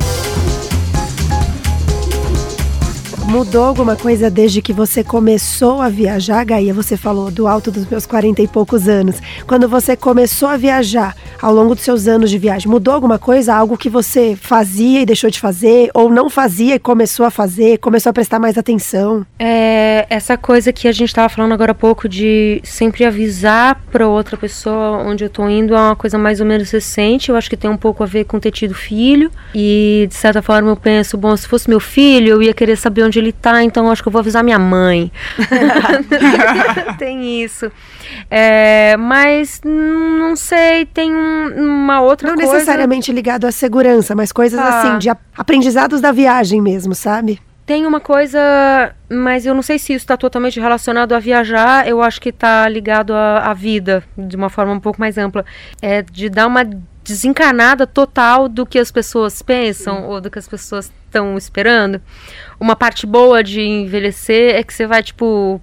Mudou 3.27 3.63
alguma 3.63 3.95
coisa 3.95 4.29
desde 4.29 4.61
que 4.61 4.71
você 4.71 5.03
começou 5.03 5.81
a 5.81 5.89
viajar, 5.89 6.43
Gaia? 6.45 6.73
Você 6.75 6.95
falou 6.95 7.31
do 7.31 7.47
alto 7.47 7.71
dos 7.71 7.85
meus 7.87 8.05
40 8.05 8.41
e 8.41 8.47
poucos 8.47 8.87
anos. 8.87 9.15
Quando 9.47 9.67
você 9.67 9.95
começou 9.95 10.47
a 10.47 10.55
viajar, 10.55 11.15
ao 11.41 11.53
longo 11.53 11.73
dos 11.73 11.83
seus 11.83 12.07
anos 12.07 12.29
de 12.29 12.37
viagem, 12.37 12.69
mudou 12.69 12.93
alguma 12.93 13.17
coisa? 13.17 13.55
Algo 13.55 13.77
que 13.77 13.89
você 13.89 14.37
fazia 14.39 15.01
e 15.01 15.05
deixou 15.05 15.29
de 15.29 15.39
fazer? 15.39 15.89
Ou 15.93 16.09
não 16.09 16.29
fazia 16.29 16.75
e 16.75 16.79
começou 16.79 17.25
a 17.25 17.31
fazer? 17.31 17.79
Começou 17.79 18.11
a 18.11 18.13
prestar 18.13 18.39
mais 18.39 18.59
atenção? 18.59 19.25
É, 19.39 20.05
essa 20.09 20.37
coisa 20.37 20.71
que 20.71 20.87
a 20.87 20.91
gente 20.91 21.13
tava 21.13 21.27
falando 21.27 21.51
agora 21.51 21.71
há 21.71 21.75
pouco 21.75 22.07
de 22.07 22.61
sempre 22.63 23.05
avisar 23.05 23.81
pra 23.91 24.07
outra 24.07 24.37
pessoa 24.37 25.03
onde 25.03 25.23
eu 25.23 25.29
tô 25.29 25.49
indo 25.49 25.73
é 25.73 25.79
uma 25.79 25.95
coisa 25.95 26.17
mais 26.17 26.39
ou 26.39 26.45
menos 26.45 26.69
recente. 26.69 27.29
Eu 27.29 27.35
acho 27.35 27.49
que 27.49 27.57
tem 27.57 27.69
um 27.69 27.77
pouco 27.77 28.03
a 28.03 28.05
ver 28.05 28.25
com 28.25 28.39
ter 28.39 28.51
tido 28.51 28.75
filho. 28.75 29.31
E 29.53 30.05
de 30.07 30.15
certa 30.15 30.43
forma 30.43 30.69
eu 30.69 30.77
penso, 30.77 31.17
bom, 31.17 31.35
se 31.35 31.47
fosse 31.47 31.67
meu 31.67 31.79
filho, 31.79 32.29
eu 32.29 32.43
ia 32.43 32.53
querer 32.53 32.77
saber 32.77 33.03
onde 33.03 33.14
ele 33.19 33.31
tá, 33.31 33.63
então 33.63 33.89
acho 33.91 34.01
que 34.01 34.07
eu 34.07 34.11
vou 34.11 34.19
avisar 34.19 34.43
minha 34.43 34.59
mãe. 34.59 35.11
tem 36.97 37.43
isso. 37.43 37.71
É, 38.29 38.95
mas 38.97 39.61
não 39.63 40.35
sei, 40.35 40.85
tem 40.85 41.11
um- 41.13 41.83
uma 41.83 42.01
outra 42.01 42.29
Não 42.29 42.35
coisa. 42.35 42.53
necessariamente 42.53 43.11
ligado 43.11 43.45
à 43.45 43.51
segurança, 43.51 44.15
mas 44.15 44.31
coisas 44.31 44.59
Tá. 44.59 44.79
assim, 44.79 44.97
de 44.99 45.09
aprendizados 45.37 46.01
da 46.01 46.11
viagem 46.11 46.61
mesmo, 46.61 46.93
sabe? 46.95 47.39
Tem 47.65 47.85
uma 47.87 47.99
coisa, 47.99 48.39
mas 49.09 49.43
eu 49.43 49.55
não 49.55 49.63
sei 49.63 49.79
se 49.79 49.91
isso 49.93 50.03
está 50.03 50.15
totalmente 50.15 50.59
relacionado 50.59 51.13
a 51.13 51.19
viajar, 51.19 51.87
eu 51.87 51.99
acho 51.99 52.21
que 52.21 52.29
está 52.29 52.69
ligado 52.69 53.11
à, 53.11 53.39
à 53.49 53.53
vida, 53.55 54.03
de 54.15 54.35
uma 54.35 54.49
forma 54.51 54.71
um 54.71 54.79
pouco 54.79 54.99
mais 54.99 55.17
ampla. 55.17 55.43
É 55.81 56.03
de 56.03 56.29
dar 56.29 56.45
uma 56.45 56.63
desencanada 57.05 57.85
total 57.85 58.49
do 58.49 58.65
que 58.65 58.79
as 58.79 58.91
pessoas 58.91 59.41
pensam 59.41 60.07
ou 60.07 60.19
do 60.19 60.29
que 60.31 60.39
as 60.39 60.47
pessoas 60.47 60.91
estão 61.05 61.37
esperando. 61.37 62.01
Uma 62.59 62.75
parte 62.75 63.05
boa 63.05 63.43
de 63.43 63.61
envelhecer 63.61 64.55
é 64.55 64.63
que 64.63 64.73
você 64.73 64.87
vai, 64.87 65.03
tipo, 65.03 65.61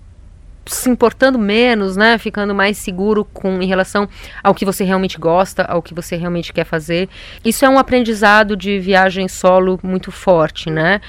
se 0.65 0.89
importando 0.89 1.41
menos, 1.41 1.97
né? 1.97 2.17
Ficando 2.17 2.55
mais 2.55 2.79
seguro 2.79 3.25
com 3.25 3.61
em 3.61 3.67
relação 3.67 4.09
ao 4.41 4.55
que 4.55 4.65
você 4.65 4.85
realmente 4.85 5.19
gosta, 5.19 5.65
ao 5.65 5.83
que 5.83 5.93
você 5.93 6.15
realmente 6.15 6.53
quer 6.53 6.65
fazer. 6.65 7.09
Isso 7.45 7.65
é 7.65 7.69
um 7.69 7.77
aprendizado 7.77 8.57
de 8.57 8.79
viagem 8.79 9.27
solo 9.27 9.81
muito 9.83 10.13
forte, 10.13 10.71
né? 10.71 11.01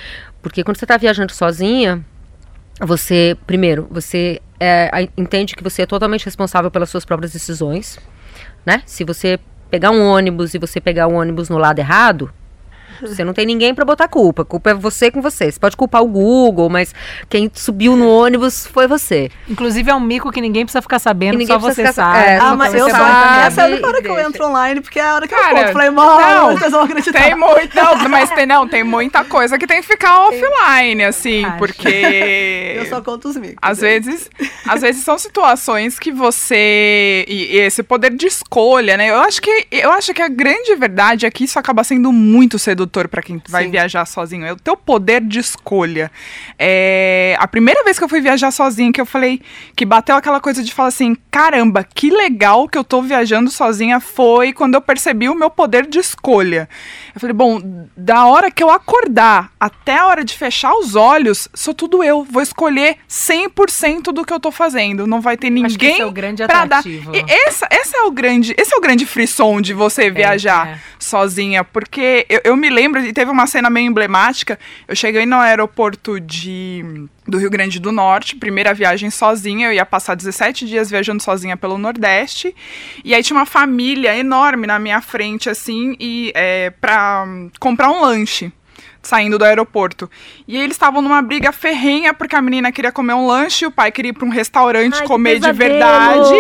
Porque 0.41 0.63
quando 0.63 0.77
você 0.77 0.85
está 0.85 0.97
viajando 0.97 1.31
sozinha, 1.31 2.03
você, 2.81 3.37
primeiro, 3.45 3.87
você 3.91 4.41
é, 4.59 5.07
entende 5.15 5.55
que 5.55 5.63
você 5.63 5.83
é 5.83 5.85
totalmente 5.85 6.25
responsável 6.25 6.71
pelas 6.71 6.89
suas 6.89 7.05
próprias 7.05 7.31
decisões, 7.31 7.99
né? 8.65 8.81
Se 8.87 9.03
você 9.03 9.39
pegar 9.73 9.89
um 9.89 10.07
ônibus 10.07 10.53
e 10.53 10.59
você 10.59 10.79
pegar 10.79 11.07
o 11.07 11.15
ônibus 11.15 11.49
no 11.49 11.57
lado 11.57 11.79
errado, 11.79 12.31
você 13.01 13.23
não 13.23 13.34
tem 13.34 13.45
ninguém 13.45 13.73
pra 13.73 13.86
botar 13.86 14.08
culpa. 14.08 14.41
A 14.43 14.45
culpa 14.45 14.71
é 14.71 14.73
você 14.73 15.10
com 15.12 15.21
você. 15.21 15.51
Você 15.51 15.60
pode 15.60 15.75
culpar 15.77 16.01
o 16.01 16.08
Google, 16.08 16.69
mas 16.69 16.93
quem 17.29 17.49
subiu 17.53 17.95
no 17.95 18.08
ônibus 18.10 18.65
foi 18.67 18.88
você. 18.88 19.29
Inclusive 19.49 19.89
é 19.91 19.95
um 19.95 19.99
mico 19.99 20.32
que 20.32 20.41
ninguém 20.41 20.65
precisa 20.65 20.82
ficar 20.82 20.99
sabendo, 20.99 21.38
ninguém 21.38 21.47
só 21.47 21.60
precisa 21.60 21.88
você 21.88 21.93
ficar- 21.93 22.13
sabe. 22.13 22.27
é, 22.27 22.38
Ah, 22.38 22.56
mas 22.56 22.73
eu 22.73 22.89
só. 22.89 22.95
Essa 23.45 23.62
é 23.62 23.63
a 23.65 23.67
única 23.67 23.88
hora 23.88 24.01
que 24.01 24.08
eu 24.08 24.19
entro 24.19 24.45
online, 24.47 24.82
porque 24.82 24.99
é 24.99 25.03
a 25.10 25.15
hora 25.15 25.27
que 25.27 25.34
eu 25.34 25.38
Cara, 25.38 25.56
conto. 25.62 25.73
Falei, 25.73 25.89
mano, 25.89 26.21
não, 26.21 26.58
vocês 26.58 26.71
vão 26.71 26.82
acreditar. 26.84 27.21
Tem 27.23 27.36
muito, 27.36 27.75
não, 27.75 28.10
mas 28.10 28.29
tem, 28.32 28.45
não, 28.45 28.67
tem 28.67 28.84
muita 28.84 29.23
coisa 29.25 29.58
que 29.58 29.65
tem 29.67 29.82
que 29.82 29.88
ficar 29.88 30.27
offline, 30.27 31.03
assim, 31.03 31.45
Acho. 31.45 31.58
porque 31.58 32.73
Eu 32.77 32.86
só 32.88 33.01
conto 33.01 33.27
os 33.29 33.38
micos. 33.38 33.56
às 33.62 33.79
vezes, 33.79 34.29
às 34.67 34.82
vezes 34.82 35.03
são 35.03 35.17
situações 35.17 35.97
que 35.99 36.12
você 36.12 37.25
e, 37.27 37.56
e 37.56 37.58
esse 37.60 37.84
poder 37.84 38.12
de 38.13 38.25
escolha, 38.27 38.97
né? 38.97 39.10
Eu 39.10 39.17
acho 39.17 39.41
que 39.41 39.67
eu 39.71 39.91
acho 39.91 40.13
que 40.13 40.21
a 40.21 40.27
grande 40.27 40.75
verdade 40.75 41.25
é 41.25 41.32
que 41.32 41.43
isso 41.43 41.58
acaba 41.60 41.84
sendo 41.84 42.12
muito 42.12 42.58
sedutor 42.60 42.92
pra 43.08 43.21
quem 43.21 43.41
vai 43.49 43.65
Sim. 43.65 43.71
viajar 43.71 44.06
sozinho. 44.06 44.45
É 44.45 44.51
o 44.51 44.56
teu 44.56 44.77
poder 44.77 45.21
de 45.21 45.39
escolha. 45.39 46.12
É, 46.58 47.36
a 47.39 47.47
primeira 47.47 47.84
vez 47.84 47.97
que 47.97 48.03
eu 48.03 48.10
fui 48.10 48.21
viajar 48.21 48.51
sozinha 48.51 48.91
que 48.91 49.01
eu 49.01 49.06
falei 49.06 49.41
que 49.75 49.86
bateu 49.86 50.15
aquela 50.15 50.39
coisa 50.39 50.63
de 50.63 50.73
falar 50.73 50.89
assim, 50.89 51.15
caramba, 51.32 51.84
que 51.84 52.10
legal 52.10 52.67
que 52.67 52.77
eu 52.77 52.84
tô 52.84 53.01
viajando 53.01 53.49
sozinha 53.49 53.99
foi 53.99 54.53
quando 54.53 54.75
eu 54.75 54.82
percebi 54.82 55.27
o 55.27 55.36
meu 55.36 55.49
poder 55.49 55.86
de 55.86 55.99
escolha. 55.99 56.69
Eu 57.13 57.19
falei, 57.19 57.34
bom, 57.34 57.88
da 57.97 58.25
hora 58.25 58.51
que 58.51 58.63
eu 58.63 58.69
acordar 58.69 59.51
até 59.60 59.97
a 59.97 60.08
hora 60.08 60.23
de 60.23 60.36
fechar 60.36 60.73
os 60.73 60.95
olhos, 60.95 61.47
sou 61.53 61.73
tudo 61.73 62.03
eu. 62.03 62.23
Vou 62.23 62.41
escolher 62.41 62.97
100% 63.10 64.12
do 64.12 64.25
que 64.25 64.34
eu 64.34 64.39
tô 64.39 64.51
fazendo. 64.51 65.08
Não 65.08 65.21
vai 65.21 65.38
ter 65.38 65.49
ninguém 65.49 65.65
Acho 65.65 65.79
que 65.79 65.86
esse 65.86 66.01
é 66.01 66.06
o 66.06 66.12
grande 66.12 66.45
pra 66.45 66.65
dar. 66.65 66.79
atrativo. 66.79 67.15
E 67.15 67.23
essa, 67.47 67.67
esse 67.71 67.95
é 67.95 68.01
o 68.03 68.12
grande, 68.12 68.53
esse 68.58 68.73
é 68.73 68.77
o 68.77 68.82
grande 68.82 69.06
frisson 69.06 69.62
de 69.62 69.73
você 69.73 70.10
viajar 70.10 70.67
é. 70.67 70.79
sozinha, 70.99 71.63
porque 71.63 72.25
eu, 72.29 72.41
eu 72.43 72.56
me 72.56 72.69
lembro 72.73 72.99
e 72.99 73.13
teve 73.13 73.31
uma 73.31 73.47
cena 73.47 73.69
meio 73.69 73.88
emblemática. 73.88 74.59
Eu 74.88 74.95
cheguei 74.95 75.25
no 75.25 75.38
aeroporto 75.38 76.19
de 76.19 77.07
do 77.25 77.38
Rio 77.38 77.49
Grande 77.49 77.79
do 77.79 77.91
Norte, 77.91 78.36
primeira 78.36 78.73
viagem 78.73 79.09
sozinha, 79.09 79.67
eu 79.67 79.73
ia 79.73 79.86
passar 79.86 80.15
17 80.15 80.65
dias 80.65 80.89
viajando 80.89 81.23
sozinha 81.23 81.55
pelo 81.55 81.77
Nordeste, 81.77 82.53
e 83.03 83.13
aí 83.13 83.23
tinha 83.23 83.38
uma 83.38 83.45
família 83.45 84.15
enorme 84.15 84.67
na 84.67 84.77
minha 84.77 84.99
frente, 84.99 85.49
assim, 85.49 85.95
e 85.99 86.33
é, 86.36 86.69
pra 86.69 87.23
hum, 87.25 87.49
comprar 87.59 87.89
um 87.89 88.01
lanche. 88.01 88.51
Saindo 89.03 89.37
do 89.37 89.43
aeroporto. 89.45 90.09
E 90.47 90.57
eles 90.57 90.71
estavam 90.71 91.01
numa 91.01 91.21
briga 91.21 91.51
ferrenha 91.51 92.13
porque 92.13 92.35
a 92.35 92.41
menina 92.41 92.71
queria 92.71 92.91
comer 92.91 93.13
um 93.13 93.27
lanche, 93.27 93.65
o 93.65 93.71
pai 93.71 93.91
queria 93.91 94.09
ir 94.09 94.13
para 94.13 94.25
um 94.25 94.29
restaurante 94.29 94.97
Ai, 95.01 95.07
comer 95.07 95.39
de 95.39 95.51
verdade. 95.51 96.33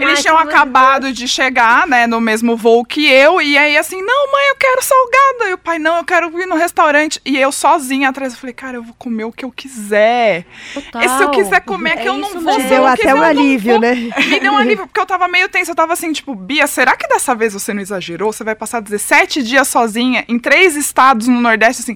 Eles 0.00 0.22
tinham 0.22 0.38
acabado 0.38 1.12
de 1.12 1.26
chegar, 1.28 1.86
né, 1.86 2.06
no 2.06 2.20
mesmo 2.20 2.56
voo 2.56 2.84
que 2.84 3.06
eu, 3.10 3.40
e 3.42 3.58
aí 3.58 3.76
assim, 3.76 4.00
não, 4.00 4.32
mãe, 4.32 4.48
eu 4.50 4.56
quero 4.56 4.82
salgada. 4.82 5.50
E 5.50 5.54
o 5.54 5.58
pai, 5.58 5.78
não, 5.78 5.96
eu 5.96 6.04
quero 6.04 6.40
ir 6.40 6.46
no 6.46 6.54
restaurante. 6.56 7.20
E 7.24 7.36
eu 7.36 7.50
sozinha 7.50 8.08
atrás, 8.08 8.32
eu 8.32 8.38
falei, 8.38 8.54
cara, 8.54 8.76
eu 8.76 8.82
vou 8.82 8.94
comer 8.98 9.24
o 9.24 9.32
que 9.32 9.44
eu 9.44 9.50
quiser. 9.50 10.46
Total. 10.72 11.02
E 11.02 11.08
se 11.08 11.22
eu 11.22 11.30
quiser 11.30 11.60
comer, 11.60 11.90
é 11.90 11.96
que 11.96 12.02
É 12.02 12.08
eu 12.08 12.16
não 12.16 12.28
isso 12.28 12.40
vou. 12.40 12.54
mesmo. 12.54 12.62
Se 12.62 12.68
Deu 12.68 12.78
eu 12.78 12.86
até 12.86 13.06
um 13.06 13.10
eu 13.10 13.16
não 13.16 13.22
alívio, 13.24 13.78
né? 13.80 13.94
Me 13.94 14.40
deu 14.40 14.52
um 14.52 14.56
alívio, 14.56 14.86
porque 14.86 15.00
eu 15.00 15.06
tava 15.06 15.26
meio 15.28 15.48
tensa. 15.48 15.72
Eu 15.72 15.74
tava 15.76 15.92
assim, 15.92 16.12
tipo, 16.12 16.34
Bia, 16.34 16.66
será 16.66 16.96
que 16.96 17.08
dessa 17.08 17.34
vez 17.34 17.52
você 17.52 17.72
não 17.74 17.80
exagerou? 17.82 18.32
Você 18.32 18.44
vai 18.44 18.54
passar 18.54 18.80
17 18.80 19.42
dias 19.42 19.66
sozinha 19.68 20.24
em 20.28 20.38
três 20.38 20.76
estados 20.76 21.26
no 21.28 21.40
Nordeste, 21.40 21.82
assim. 21.82 21.95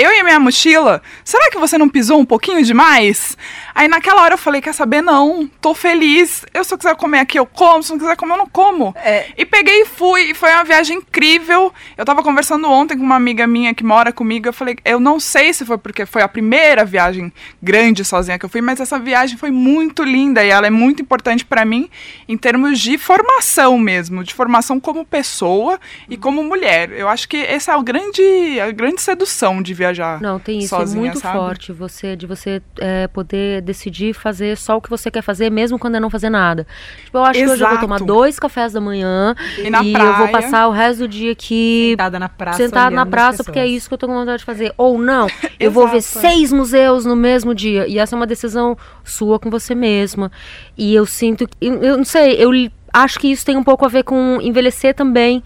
Eu 0.00 0.10
e 0.10 0.20
a 0.20 0.24
minha 0.24 0.40
mochila, 0.40 1.02
será 1.22 1.50
que 1.50 1.58
você 1.58 1.76
não 1.76 1.86
pisou 1.86 2.18
um 2.18 2.24
pouquinho 2.24 2.64
demais? 2.64 3.36
Aí 3.74 3.86
naquela 3.86 4.22
hora 4.22 4.32
eu 4.32 4.38
falei, 4.38 4.62
quer 4.62 4.72
saber? 4.72 5.02
Não, 5.02 5.46
tô 5.60 5.74
feliz. 5.74 6.42
Eu 6.54 6.64
se 6.64 6.72
eu 6.72 6.78
quiser 6.78 6.96
comer 6.96 7.18
aqui, 7.18 7.38
eu 7.38 7.44
como. 7.44 7.82
Se 7.82 7.90
não 7.90 7.98
quiser 7.98 8.16
comer, 8.16 8.32
eu 8.32 8.38
não 8.38 8.46
como. 8.46 8.94
E 9.36 9.44
peguei 9.44 9.82
e 9.82 9.84
fui. 9.84 10.30
E 10.30 10.34
foi 10.34 10.50
uma 10.54 10.64
viagem 10.64 10.96
incrível. 10.96 11.70
Eu 11.98 12.04
tava 12.06 12.22
conversando 12.22 12.66
ontem 12.70 12.96
com 12.96 13.04
uma 13.04 13.16
amiga 13.16 13.46
minha 13.46 13.74
que 13.74 13.84
mora 13.84 14.10
comigo. 14.10 14.48
Eu 14.48 14.54
falei, 14.54 14.78
eu 14.86 14.98
não 14.98 15.20
sei 15.20 15.52
se 15.52 15.66
foi 15.66 15.76
porque 15.76 16.06
foi 16.06 16.22
a 16.22 16.28
primeira 16.28 16.82
viagem 16.82 17.30
grande 17.62 18.02
sozinha 18.02 18.38
que 18.38 18.46
eu 18.46 18.48
fui, 18.48 18.62
mas 18.62 18.80
essa 18.80 18.98
viagem 18.98 19.36
foi 19.36 19.50
muito 19.50 20.02
linda 20.02 20.42
e 20.42 20.48
ela 20.48 20.66
é 20.66 20.70
muito 20.70 21.02
importante 21.02 21.44
pra 21.44 21.62
mim 21.66 21.90
em 22.26 22.38
termos 22.38 22.80
de 22.80 22.96
formação 22.96 23.76
mesmo, 23.76 24.24
de 24.24 24.32
formação 24.32 24.80
como 24.80 25.04
pessoa 25.04 25.78
e 26.08 26.16
como 26.16 26.42
mulher. 26.42 26.90
Eu 26.90 27.06
acho 27.06 27.28
que 27.28 27.36
essa 27.36 27.72
é 27.72 27.76
o 27.76 27.82
grande, 27.82 28.58
a 28.66 28.70
grande 28.70 29.02
sedução 29.02 29.60
de 29.60 29.74
viajar. 29.74 29.89
Não, 30.20 30.38
tem 30.38 30.58
isso, 30.58 30.68
sozinha, 30.68 30.98
é 30.98 31.00
muito 31.06 31.18
sabe? 31.20 31.36
forte 31.38 31.72
você 31.72 32.16
de 32.16 32.26
você 32.26 32.62
é, 32.78 33.06
poder 33.08 33.62
decidir 33.62 34.12
fazer 34.14 34.56
só 34.56 34.76
o 34.76 34.80
que 34.80 34.88
você 34.90 35.10
quer 35.10 35.22
fazer, 35.22 35.50
mesmo 35.50 35.78
quando 35.78 35.96
é 35.96 36.00
não 36.00 36.10
fazer 36.10 36.30
nada. 36.30 36.66
Tipo, 37.04 37.18
eu 37.18 37.24
acho 37.24 37.38
que 37.40 37.44
hoje 37.44 37.52
eu 37.62 37.68
vou 37.68 37.76
Exato. 37.76 37.80
tomar 37.80 37.98
dois 38.00 38.38
cafés 38.38 38.72
da 38.72 38.80
manhã 38.80 39.34
E 39.58 39.70
na 39.70 39.78
eu 39.78 39.84
vou 40.16 40.28
praia. 40.28 40.32
passar 40.32 40.68
o 40.68 40.70
resto 40.70 41.00
do 41.00 41.08
dia 41.08 41.32
aqui 41.32 41.88
Sentada 41.92 42.18
na 42.18 42.28
praça. 42.28 42.58
sentada 42.58 42.90
na 42.94 43.06
praça 43.06 43.44
porque 43.44 43.58
é 43.58 43.66
isso 43.66 43.88
que 43.88 43.94
eu 43.94 43.98
tô 43.98 44.06
com 44.06 44.14
vontade 44.14 44.38
de 44.38 44.44
fazer. 44.44 44.72
Ou 44.76 44.98
não, 44.98 45.26
eu 45.58 45.70
vou 45.70 45.86
ver 45.88 45.98
Exato. 45.98 46.26
seis 46.26 46.52
museus 46.52 47.04
no 47.04 47.16
mesmo 47.16 47.54
dia. 47.54 47.86
E 47.88 47.98
essa 47.98 48.14
é 48.14 48.16
uma 48.16 48.26
decisão 48.26 48.76
sua 49.04 49.38
com 49.38 49.50
você 49.50 49.74
mesma. 49.74 50.30
E 50.76 50.94
eu 50.94 51.04
sinto, 51.06 51.46
eu, 51.60 51.82
eu 51.82 51.96
não 51.96 52.04
sei, 52.04 52.32
eu 52.34 52.50
acho 52.92 53.18
que 53.18 53.28
isso 53.30 53.44
tem 53.44 53.56
um 53.56 53.62
pouco 53.64 53.84
a 53.84 53.88
ver 53.88 54.02
com 54.04 54.38
envelhecer 54.42 54.94
também. 54.94 55.42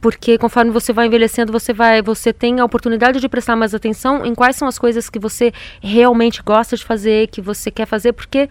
Porque 0.00 0.38
conforme 0.38 0.70
você 0.70 0.92
vai 0.92 1.06
envelhecendo, 1.06 1.52
você 1.52 1.72
vai, 1.72 2.00
você 2.00 2.32
tem 2.32 2.60
a 2.60 2.64
oportunidade 2.64 3.20
de 3.20 3.28
prestar 3.28 3.56
mais 3.56 3.74
atenção 3.74 4.24
em 4.24 4.34
quais 4.34 4.56
são 4.56 4.68
as 4.68 4.78
coisas 4.78 5.10
que 5.10 5.18
você 5.18 5.52
realmente 5.82 6.42
gosta 6.42 6.76
de 6.76 6.84
fazer, 6.84 7.28
que 7.28 7.40
você 7.40 7.70
quer 7.70 7.86
fazer, 7.86 8.12
porque 8.12 8.48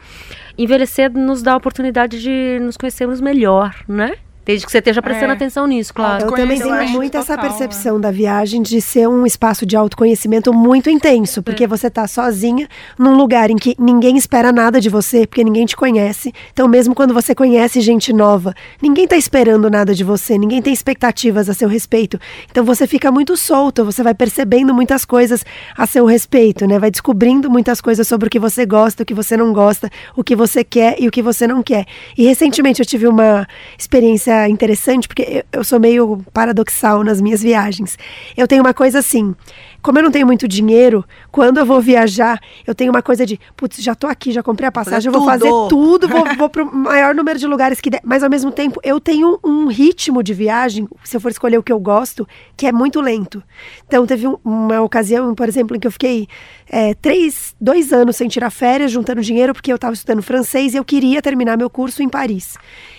envelhecer 0.57 1.11
nos 1.11 1.41
dá 1.41 1.53
a 1.53 1.57
oportunidade 1.57 2.21
de 2.21 2.59
nos 2.61 2.75
conhecermos 2.75 3.21
melhor, 3.21 3.75
né? 3.87 4.17
Desde 4.47 4.65
que 4.65 4.71
você 4.71 4.77
esteja 4.77 5.01
prestando 5.01 5.33
É. 5.33 5.35
atenção 5.35 5.67
nisso, 5.67 5.93
claro. 5.93 6.23
Eu 6.23 6.31
também 6.31 6.57
tenho 6.57 6.73
acho 6.73 6.93
muito 6.93 7.17
essa 7.17 7.35
total, 7.35 7.49
percepção 7.49 7.99
da 7.99 8.09
viagem 8.11 8.61
de 8.61 8.79
ser 8.79 9.05
um 9.05 9.25
espaço 9.25 9.65
de 9.65 9.75
autoconhecimento 9.75 10.53
muito 10.53 10.89
intenso, 10.89 11.43
porque 11.43 11.67
você 11.67 11.89
tá 11.89 12.07
sozinha 12.07 12.65
num 12.97 13.13
lugar 13.17 13.51
em 13.51 13.57
que 13.57 13.75
ninguém 13.77 14.15
espera 14.15 14.53
nada 14.53 14.79
de 14.79 14.87
você, 14.89 15.27
porque 15.27 15.43
ninguém 15.43 15.65
te 15.65 15.75
conhece. 15.75 16.33
Então, 16.53 16.65
mesmo 16.65 16.95
quando 16.95 17.13
você 17.13 17.35
conhece 17.35 17.81
gente 17.81 18.13
nova, 18.13 18.53
ninguém 18.81 19.05
tá 19.05 19.17
esperando 19.17 19.69
nada 19.69 19.93
de 19.93 20.05
você, 20.05 20.37
ninguém 20.37 20.61
tem 20.61 20.71
expectativas 20.71 21.49
a 21.49 21.53
seu 21.53 21.67
respeito. 21.67 22.17
Então, 22.49 22.63
você 22.63 22.87
fica 22.87 23.11
muito 23.11 23.35
solto, 23.35 23.83
você 23.83 24.01
vai 24.01 24.13
percebendo 24.13 24.73
muitas 24.73 25.03
coisas 25.03 25.43
a 25.77 25.85
seu 25.85 26.05
respeito, 26.05 26.65
né? 26.65 26.79
Vai 26.79 26.89
descobrindo 26.89 27.51
muitas 27.51 27.81
coisas 27.81 28.07
sobre 28.07 28.27
o 28.27 28.29
que 28.29 28.39
você 28.39 28.65
gosta, 28.65 29.03
o 29.03 29.05
que 29.05 29.13
você 29.13 29.35
não 29.35 29.51
gosta, 29.51 29.89
o 30.15 30.23
que 30.23 30.37
você 30.37 30.63
quer 30.63 30.95
e 30.99 31.05
o 31.05 31.11
que 31.11 31.21
você 31.21 31.45
não 31.45 31.61
quer. 31.61 31.85
E 32.17 32.23
recentemente 32.23 32.81
eu 32.81 32.85
tive 32.85 33.07
uma 33.09 33.45
experiência 33.77 34.36
interessante, 34.49 35.07
porque 35.07 35.45
eu, 35.51 35.63
sou 35.63 35.79
meio 35.79 36.23
paradoxal 36.33 37.03
nas 37.03 37.21
minhas 37.21 37.41
viagens. 37.41 37.97
Eu 38.35 38.47
tenho 38.47 38.61
uma 38.61 38.73
coisa 38.73 38.99
assim, 38.99 39.33
como 39.81 39.97
eu 39.99 40.03
não 40.03 40.11
tenho 40.11 40.25
muito 40.27 40.47
dinheiro, 40.47 41.05
quando 41.31 41.57
eu 41.59 41.65
vou 41.65 41.79
viajar, 41.79 42.39
eu 42.65 42.75
tenho 42.75 42.91
uma 42.91 43.01
coisa 43.01 43.25
de, 43.25 43.39
putz, 43.55 43.77
já 43.81 43.95
tô 43.95 44.07
aqui, 44.07 44.31
já 44.31 44.43
comprei 44.43 44.67
a 44.67 44.71
passagem, 44.71 45.07
eu 45.07 45.13
vou 45.13 45.25
fazer 45.25 45.49
tudo. 45.69 46.07
vou, 46.07 46.25
vou 46.37 46.49
pro 46.49 46.65
maior 46.75 47.15
número 47.15 47.39
de 47.39 47.47
lugares 47.47 47.79
que 47.79 47.89
der. 47.89 48.01
Mas 48.03 48.21
ao 48.23 48.29
mesmo 48.29 48.51
tempo, 48.51 48.79
eu 48.83 48.99
tenho 48.99 49.39
um 49.43 49.67
ritmo 49.67 50.21
de 50.21 50.33
viagem, 50.33 50.87
se 51.03 51.15
eu 51.15 51.21
for 51.21 51.31
escolher 51.31 51.57
o 51.57 51.63
que 51.63 51.71
eu 51.71 51.79
gosto, 51.79 52.27
que 52.55 52.67
é 52.67 52.71
muito 52.71 52.99
lento. 52.99 53.41
Então 53.87 54.05
teve 54.05 54.27
um- 54.27 54.37
uma 54.43 54.81
ocasião, 54.81 55.33
por 55.33 55.47
exemplo, 55.47 55.75
em 55.75 55.79
que 55.79 55.87
eu 55.87 55.91
fiquei 55.91 56.27
é, 56.69 56.93
três, 56.95 57.55
dois 57.61 57.93
anos 57.93 58.17
sem 58.17 58.27
tirar 58.27 58.49
férias, 58.49 58.91
juntando 58.91 59.21
dinheiro, 59.21 59.53
porque 59.53 59.71
eu 59.71 59.77
estava 59.77 59.93
estudando 59.93 60.21
francês 60.21 60.73
e 60.73 60.77
eu 60.77 60.83
queria 60.83 61.21
terminar 61.21 61.57
meu 61.57 61.69
curso 61.69 62.03
em 62.03 62.09
Paris. 62.09 62.57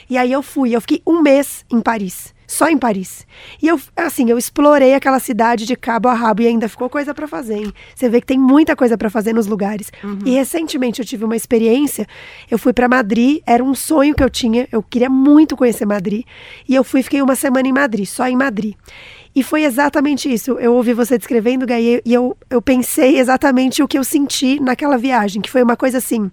E 0.08 0.16
aí 0.16 0.32
eu 0.32 0.42
fui, 0.42 0.74
eu 0.74 0.80
fiquei 0.80 1.02
um 1.06 1.20
mês 1.20 1.64
em 1.70 1.80
Paris. 1.80 2.34
Só 2.46 2.66
em 2.70 2.78
Paris. 2.78 3.26
E 3.62 3.68
eu, 3.68 3.78
assim, 3.94 4.30
eu 4.30 4.38
explorei 4.38 4.94
aquela 4.94 5.18
cidade 5.18 5.66
de 5.66 5.76
cabo 5.76 6.08
a 6.08 6.14
rabo 6.14 6.40
e 6.40 6.46
ainda 6.46 6.66
ficou 6.66 6.88
coisa 6.88 7.12
pra 7.12 7.28
fazer, 7.28 7.56
hein? 7.58 7.72
Você 7.94 8.08
vê 8.08 8.22
que 8.22 8.26
tem 8.26 8.38
muita 8.38 8.74
coisa 8.74 8.96
pra 8.96 9.10
fazer 9.10 9.34
nos 9.34 9.46
lugares. 9.46 9.92
E 10.24 10.30
recentemente 10.30 10.98
eu 10.98 11.04
tive 11.04 11.26
uma 11.26 11.36
experiência, 11.36 12.06
eu 12.50 12.58
fui 12.58 12.72
pra 12.72 12.88
Madrid, 12.88 13.42
era 13.46 13.62
um 13.62 13.74
sonho 13.74 14.14
que 14.14 14.24
eu 14.24 14.30
tinha, 14.30 14.66
eu 14.72 14.82
queria 14.82 15.10
muito 15.10 15.54
conhecer 15.58 15.84
Madrid, 15.84 16.24
e 16.66 16.74
eu 16.74 16.82
fui, 16.82 17.02
fiquei 17.02 17.20
uma 17.20 17.36
semana 17.36 17.68
em 17.68 17.72
Madrid, 17.72 18.06
só 18.06 18.26
em 18.26 18.36
Madrid. 18.36 18.74
E 19.36 19.42
foi 19.42 19.64
exatamente 19.64 20.32
isso. 20.32 20.52
Eu 20.52 20.72
ouvi 20.74 20.94
você 20.94 21.18
descrevendo, 21.18 21.66
Gai, 21.66 22.00
e 22.02 22.14
eu, 22.14 22.34
eu 22.48 22.62
pensei 22.62 23.18
exatamente 23.18 23.82
o 23.82 23.86
que 23.86 23.98
eu 23.98 24.02
senti 24.02 24.58
naquela 24.58 24.96
viagem, 24.96 25.42
que 25.42 25.50
foi 25.50 25.62
uma 25.62 25.76
coisa 25.76 25.98
assim. 25.98 26.30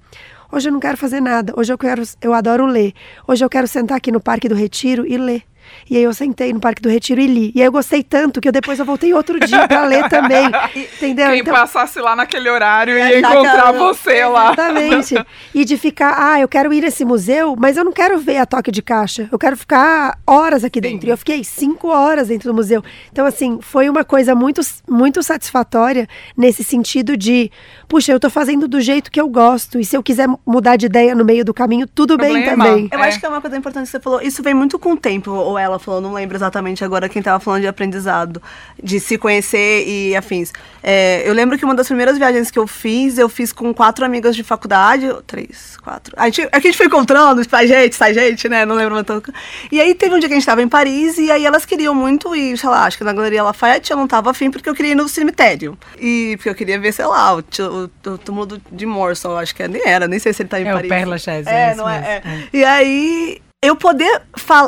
Hoje 0.55 0.69
eu 0.69 0.71
não 0.71 0.79
quero 0.79 0.95
fazer 0.95 1.19
nada. 1.19 1.53
Hoje 1.57 1.73
eu 1.73 1.77
quero, 1.77 2.01
eu 2.21 2.33
adoro 2.33 2.65
ler. 2.65 2.93
Hoje 3.27 3.43
eu 3.43 3.49
quero 3.49 3.67
sentar 3.67 3.97
aqui 3.97 4.09
no 4.09 4.21
Parque 4.21 4.47
do 4.47 4.55
Retiro 4.55 5.05
e 5.05 5.17
ler. 5.17 5.43
E 5.89 5.97
aí 5.97 6.03
eu 6.03 6.13
sentei 6.13 6.51
no 6.53 6.59
Parque 6.59 6.81
do 6.81 6.89
Retiro 6.89 7.21
e 7.21 7.27
li. 7.27 7.51
E 7.55 7.61
aí 7.61 7.67
eu 7.67 7.71
gostei 7.71 8.01
tanto 8.03 8.41
que 8.41 8.47
eu 8.47 8.51
depois 8.51 8.79
eu 8.79 8.85
voltei 8.85 9.13
outro 9.13 9.39
dia 9.39 9.67
para 9.67 9.83
ler 9.85 10.07
também. 10.09 10.45
Entendeu? 10.75 11.29
Quem 11.29 11.39
Então- 11.39 11.53
passasse 11.53 11.99
lá 11.99 12.15
naquele 12.15 12.49
horário 12.49 12.95
É, 12.97 13.11
ia 13.11 13.19
encontrar 13.19 13.51
cara- 13.55 13.71
você 13.73 14.25
lá. 14.25 14.45
Exatamente. 14.53 15.15
E 15.53 15.63
de 15.65 15.77
ficar, 15.77 16.15
ah, 16.17 16.39
eu 16.39 16.47
quero 16.47 16.73
ir 16.73 16.81
nesse 16.81 17.05
museu, 17.05 17.55
mas 17.57 17.77
eu 17.77 17.83
não 17.83 17.91
quero 17.91 18.17
ver 18.17 18.37
a 18.37 18.45
toque 18.45 18.71
de 18.71 18.81
caixa. 18.81 19.29
Eu 19.31 19.37
quero 19.39 19.55
ficar 19.57 20.17
horas 20.25 20.63
aqui 20.63 20.81
dentro. 20.81 21.07
E 21.07 21.11
eu 21.11 21.17
fiquei 21.17 21.43
cinco 21.43 21.87
horas 21.89 22.27
dentro 22.29 22.49
do 22.51 22.53
museu. 22.55 22.83
Então, 23.11 23.25
assim, 23.25 23.59
foi 23.61 23.89
uma 23.89 24.03
coisa 24.03 24.33
muito, 24.35 24.61
muito 24.89 25.21
satisfatória 25.23 26.07
nesse 26.35 26.63
sentido 26.63 27.15
de, 27.15 27.51
puxa, 27.87 28.11
eu 28.11 28.19
tô 28.19 28.29
fazendo 28.29 28.67
do 28.67 28.81
jeito 28.81 29.11
que 29.11 29.19
eu 29.21 29.27
gosto. 29.29 29.79
E 29.79 29.85
se 29.85 29.95
eu 29.95 30.03
quiser 30.03 30.27
mudar 30.45 30.75
de 30.75 30.85
ideia 30.87 31.13
no 31.15 31.23
meio 31.23 31.45
do 31.45 31.53
caminho, 31.53 31.87
tudo 31.87 32.17
bem 32.17 32.43
Problema. 32.43 32.65
também. 32.65 32.89
Eu 32.91 32.99
É. 32.99 33.07
acho 33.07 33.19
que 33.19 33.25
é 33.25 33.29
uma 33.29 33.41
coisa 33.41 33.57
importante 33.57 33.85
que 33.85 33.91
você 33.91 33.99
falou. 33.99 34.21
Isso 34.21 34.41
vem 34.43 34.53
muito 34.53 34.77
com 34.79 34.93
o 34.93 34.97
tempo, 34.97 35.31
ou 35.55 35.59
ela 35.59 35.79
falou, 35.79 36.01
não 36.01 36.13
lembro 36.13 36.37
exatamente 36.37 36.83
agora 36.83 37.07
quem 37.07 37.21
tava 37.21 37.39
falando 37.39 37.61
de 37.61 37.67
aprendizado, 37.67 38.41
de 38.81 38.99
se 38.99 39.17
conhecer 39.17 39.87
e 39.87 40.15
afins. 40.15 40.51
É, 40.83 41.23
eu 41.27 41.33
lembro 41.33 41.57
que 41.57 41.65
uma 41.65 41.73
das 41.73 41.87
primeiras 41.87 42.17
viagens 42.17 42.51
que 42.51 42.59
eu 42.59 42.67
fiz, 42.67 43.17
eu 43.17 43.29
fiz 43.29 43.51
com 43.51 43.73
quatro 43.73 44.05
amigas 44.05 44.35
de 44.35 44.43
faculdade, 44.43 45.07
três, 45.25 45.77
quatro. 45.77 46.13
A 46.17 46.25
gente, 46.25 46.41
é 46.41 46.49
a 46.51 46.59
gente 46.59 46.77
foi 46.77 46.85
encontrando, 46.87 47.41
sai 47.49 47.67
gente, 47.67 47.95
sai 47.95 48.13
gente, 48.13 48.47
né? 48.49 48.65
Não 48.65 48.75
lembro 48.75 49.01
tanto. 49.03 49.33
E 49.71 49.79
aí 49.79 49.95
teve 49.95 50.13
um 50.13 50.19
dia 50.19 50.27
que 50.27 50.35
a 50.35 50.37
gente 50.37 50.45
tava 50.45 50.61
em 50.61 50.67
Paris 50.67 51.17
e 51.17 51.31
aí 51.31 51.45
elas 51.45 51.65
queriam 51.65 51.95
muito 51.95 52.35
ir, 52.35 52.57
sei 52.57 52.69
lá, 52.69 52.85
acho 52.85 52.97
que 52.97 53.03
na 53.03 53.13
Galeria 53.13 53.43
Lafayette 53.43 53.91
eu 53.91 53.97
não 53.97 54.07
tava 54.07 54.29
afim 54.31 54.51
porque 54.51 54.69
eu 54.69 54.75
queria 54.75 54.91
ir 54.91 54.95
no 54.95 55.07
cemitério. 55.07 55.77
E 55.97 56.35
porque 56.37 56.49
eu 56.49 56.55
queria 56.55 56.79
ver, 56.79 56.91
sei 56.91 57.05
lá, 57.05 57.35
o, 57.35 57.39
o, 57.39 58.09
o 58.11 58.17
túmulo 58.17 58.61
de 58.71 58.85
Morrison, 58.85 59.37
acho 59.37 59.55
que 59.55 59.63
é, 59.63 59.67
nem 59.67 59.87
era, 59.87 60.07
nem 60.07 60.19
sei 60.19 60.33
se 60.33 60.41
ele 60.41 60.49
tá 60.49 60.59
em 60.59 60.67
É 60.67 60.71
o 60.71 60.75
Paris. 60.75 60.89
Père 60.89 61.05
Lachaise, 61.05 61.49
É, 61.49 61.53
é 61.53 61.67
isso 61.69 61.77
não 61.77 61.89
é, 61.89 61.97
é. 61.97 62.29
é. 62.29 62.47
E 62.53 62.63
aí, 62.63 63.41
eu 63.65 63.75
poder 63.75 64.21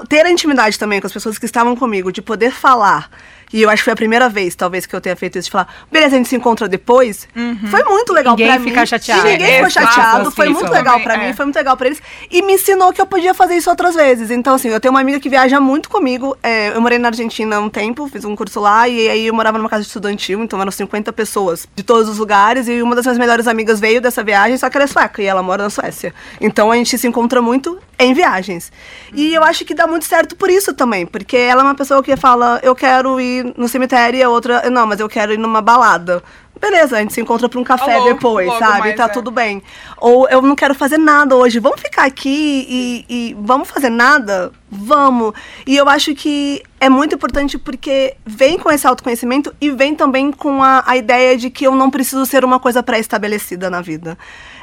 ter 0.10 0.26
a 0.26 0.32
intimidade 0.32 0.78
também 0.78 1.00
com 1.00 1.08
as 1.08 1.14
pessoas 1.14 1.38
que 1.38 1.46
estavam 1.46 1.76
comigo, 1.76 2.12
de 2.12 2.22
poder 2.22 2.52
falar. 2.52 3.10
E 3.54 3.62
eu 3.62 3.70
acho 3.70 3.78
que 3.80 3.86
foi 3.86 3.94
a 3.94 3.96
primeira 3.96 4.28
vez, 4.28 4.56
talvez, 4.56 4.86
que 4.86 4.94
eu 4.94 5.00
tenha 5.00 5.16
feito 5.16 5.38
isso, 5.38 5.46
de 5.46 5.52
falar, 5.52 5.74
beleza, 5.90 6.16
a 6.16 6.18
gente 6.18 6.28
se 6.28 6.36
encontra 6.36 6.68
depois. 6.68 7.30
Foi 7.72 7.82
muito 7.86 8.12
legal 8.12 8.34
Ninguém 8.36 8.48
pra 8.52 8.60
mim. 8.60 8.68
fica 8.70 8.86
chateado. 8.86 9.24
Ninguém 9.24 9.48
ficou 9.54 9.68
Exato, 9.68 9.88
chateado. 9.88 10.22
assim, 10.28 10.36
Foi 10.36 10.50
muito 10.50 10.70
legal 10.70 11.00
pra 11.00 11.14
é. 11.14 11.18
mim, 11.28 11.34
foi 11.34 11.46
muito 11.46 11.56
legal 11.56 11.78
pra 11.78 11.88
eles. 11.88 12.02
E 12.30 12.42
me 12.42 12.56
ensinou 12.56 12.92
que 12.92 13.00
eu 13.00 13.06
podia 13.06 13.34
fazer 13.34 13.56
isso 13.56 13.70
outras 13.70 13.96
vezes. 13.96 14.32
Então, 14.32 14.56
assim, 14.56 14.68
eu 14.68 14.82
tenho 14.82 14.94
uma 14.94 15.00
amiga 15.00 15.18
que 15.18 15.30
viaja 15.30 15.62
muito 15.62 15.88
comigo. 15.90 16.36
é, 16.44 16.76
eu 16.76 16.82
morei 16.82 16.98
na 17.00 17.08
Argentina 17.08 17.56
há 17.56 17.60
um 17.62 17.70
tempo, 17.70 18.10
fiz 18.10 18.26
um 18.26 18.36
curso 18.36 18.60
lá, 18.60 18.86
e 18.90 19.08
aí 19.08 19.28
eu 19.28 19.34
morava 19.34 19.58
numa 19.58 19.70
casa 19.70 19.84
estudantil, 19.84 20.44
então 20.44 20.60
eram 20.60 20.72
50 20.72 21.14
pessoas 21.14 21.66
de 21.74 21.84
todos 21.84 22.10
os 22.10 22.18
lugares. 22.18 22.68
E 22.68 22.82
uma 22.82 22.96
das 22.96 23.06
minhas 23.06 23.18
melhores 23.18 23.48
amigas 23.48 23.80
veio 23.80 24.02
dessa 24.02 24.26
viagem, 24.26 24.58
só 24.58 24.70
que 24.70 24.76
ela 24.76 24.84
é 24.84 24.88
sueca, 24.88 25.22
e 25.22 25.26
ela 25.26 25.42
mora 25.42 25.64
na 25.64 25.70
Suécia. 25.70 26.14
Então 26.42 26.70
a 26.70 26.76
gente 26.76 26.98
se 26.98 27.08
encontra 27.08 27.42
muito 27.42 27.80
em 28.00 28.14
viagens. 28.14 28.72
E 29.14 29.34
eu 29.34 29.44
acho 29.44 29.66
que 29.66 29.74
dá 29.74 29.88
muito 29.88 30.06
certo 30.06 30.36
por 30.36 30.50
isso 30.50 30.74
também, 30.74 31.06
porque 31.06 31.36
ela 31.36 31.62
é 31.62 31.64
uma 31.64 31.76
pessoa 31.76 32.04
que 32.04 32.16
fala, 32.16 32.60
eu 32.64 32.76
quero 32.76 33.20
ir 33.20 33.54
no 33.58 33.68
cemitério, 33.68 34.20
e 34.20 34.24
a 34.24 34.30
outra, 34.30 34.70
não, 34.70 34.86
mas 34.86 35.00
eu 35.00 35.10
quero 35.10 35.34
ir 35.34 35.38
numa 35.38 35.62
balada. 35.62 36.24
beleza, 36.60 36.98
a 36.98 37.00
gente 37.00 37.14
se 37.14 37.22
encontra 37.22 37.50
pra 37.50 37.60
um 37.60 37.64
café 37.64 37.98
Logo, 37.98 38.14
depois, 38.14 38.52
sabe? 38.60 38.80
mais, 38.80 38.96
tá 38.96 39.06
é. 39.06 39.10
tudo 39.10 39.32
bem. 39.32 39.64
Ou 39.98 40.30
eu 40.30 40.42
não 40.42 40.56
quero 40.56 40.76
fazer 40.76 40.98
nada 40.98 41.36
hoje, 41.36 41.60
vamos 41.60 41.82
ficar 41.82 42.06
aqui 42.06 42.68
e, 42.70 43.06
e 43.10 43.38
vamos 43.40 43.70
fazer 43.70 43.90
nada? 43.90 44.52
Vamos. 44.70 45.34
E 45.66 45.76
eu 45.76 45.88
acho 45.90 46.14
que 46.14 46.62
é 46.80 46.90
muito 46.90 47.16
importante 47.16 47.58
porque 47.58 48.16
vem 48.26 48.60
com 48.60 48.70
esse 48.70 48.86
autoconhecimento 48.86 49.54
e 49.60 49.72
vem 49.72 49.96
também 49.96 50.32
com 50.32 50.62
a, 50.62 50.84
a 50.86 50.98
ideia 50.98 51.36
de 51.38 51.50
que 51.50 51.66
eu 51.66 51.74
não 51.74 51.90
preciso 51.90 52.26
ser 52.26 52.46
uma 52.46 52.60
coisa 52.60 52.84
pré-estabelecida 52.84 53.70
na 53.70 53.82
vida. 53.82 54.18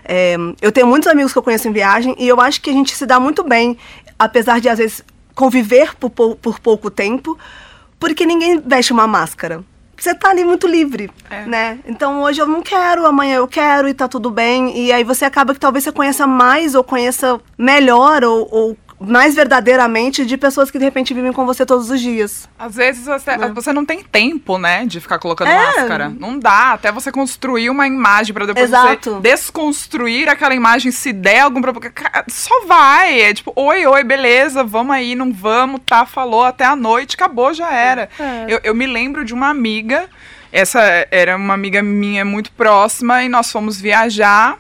É, 0.05 0.37
eu 0.61 0.71
tenho 0.71 0.87
muitos 0.87 1.09
amigos 1.09 1.33
que 1.33 1.39
eu 1.39 1.43
conheço 1.43 1.67
em 1.69 1.73
viagem 1.73 2.15
e 2.19 2.29
eu 2.29 2.41
acho 2.41 2.61
que 2.61 2.71
a 2.71 2.73
gente 2.73 2.95
se 2.95 3.07
dá 3.07 3.19
muito 3.19 3.43
bem, 3.43 3.77
apesar 4.19 4.61
de 4.61 4.69
às 4.69 4.79
vezes 4.79 5.03
conviver 5.35 5.95
por, 5.97 6.11
pou- 6.11 6.37
por 6.37 6.61
pouco 6.61 6.91
tempo, 6.91 7.39
porque 7.99 8.27
ninguém 8.27 8.61
veste 8.65 8.93
uma 8.93 9.07
máscara. 9.07 9.65
Você 9.97 10.15
tá 10.15 10.31
ali 10.31 10.45
muito 10.45 10.67
livre, 10.67 11.09
né? 11.47 11.79
Então 11.87 12.21
hoje 12.23 12.41
eu 12.43 12.47
não 12.47 12.61
quero, 12.61 13.07
amanhã 13.07 13.37
eu 13.37 13.47
quero 13.49 13.89
e 13.89 13.95
tá 13.95 14.07
tudo 14.09 14.29
bem. 14.31 14.77
E 14.77 14.93
aí 14.93 15.05
você 15.05 15.25
acaba 15.25 15.55
que 15.55 15.61
talvez 15.61 15.85
você 15.85 15.93
conheça 15.93 16.27
mais 16.27 16.75
ou 16.75 16.83
conheça 16.85 17.41
melhor 17.57 18.23
ou, 18.25 18.47
ou 18.51 18.77
mais 19.01 19.35
verdadeiramente 19.35 20.25
de 20.25 20.37
pessoas 20.37 20.71
que 20.71 20.79
de 20.79 20.85
repente 20.85 21.13
vivem 21.13 21.33
com 21.33 21.45
você 21.45 21.67
todos 21.67 21.91
os 21.91 22.01
dias. 22.01 22.49
Às 22.59 22.75
vezes 22.77 23.05
você, 23.07 23.37
você 23.53 23.73
não 23.73 23.85
tem 23.85 24.03
tempo, 24.03 24.57
né, 24.59 24.87
de 24.87 25.01
ficar 25.01 25.19
colocando 25.19 25.49
É. 25.49 25.57
máscara. 25.57 26.09
Não 26.19 26.39
dá, 26.39 26.73
até 26.73 26.91
você 26.93 27.11
construir 27.13 27.71
uma 27.71 27.87
imagem 27.87 28.33
pra 28.33 28.47
depois 28.47 28.67
Exato. 28.67 29.15
você 29.17 29.21
desconstruir 29.21 30.29
aquela 30.29 30.55
imagem 30.55 30.91
se 30.93 31.13
der 31.13 31.41
algum 31.41 31.61
problema. 31.61 31.93
Só 32.29 32.67
vai, 32.67 33.21
é 33.21 33.35
tipo, 33.35 33.53
oi, 33.57 33.87
oi, 33.87 34.05
beleza, 34.05 34.63
vamos 34.65 34.95
aí, 34.95 35.15
não 35.15 35.33
vamos, 35.33 35.81
tá, 35.85 36.07
falou, 36.07 36.45
até 36.45 36.65
a 36.65 36.77
noite, 36.77 37.15
acabou, 37.17 37.53
já 37.53 37.73
era. 37.73 38.09
É. 38.19 38.47
Eu, 38.49 38.61
eu 38.65 38.75
me 38.75 38.87
lembro 38.87 39.25
de 39.25 39.35
uma 39.35 39.49
amiga, 39.49 40.09
essa 40.53 40.81
era 41.11 41.37
uma 41.37 41.55
amiga 41.55 41.83
minha 41.83 42.25
muito 42.25 42.53
próxima, 42.53 43.23
e 43.25 43.29
nós 43.29 43.51
fomos 43.51 43.81
viajar, 43.81 44.59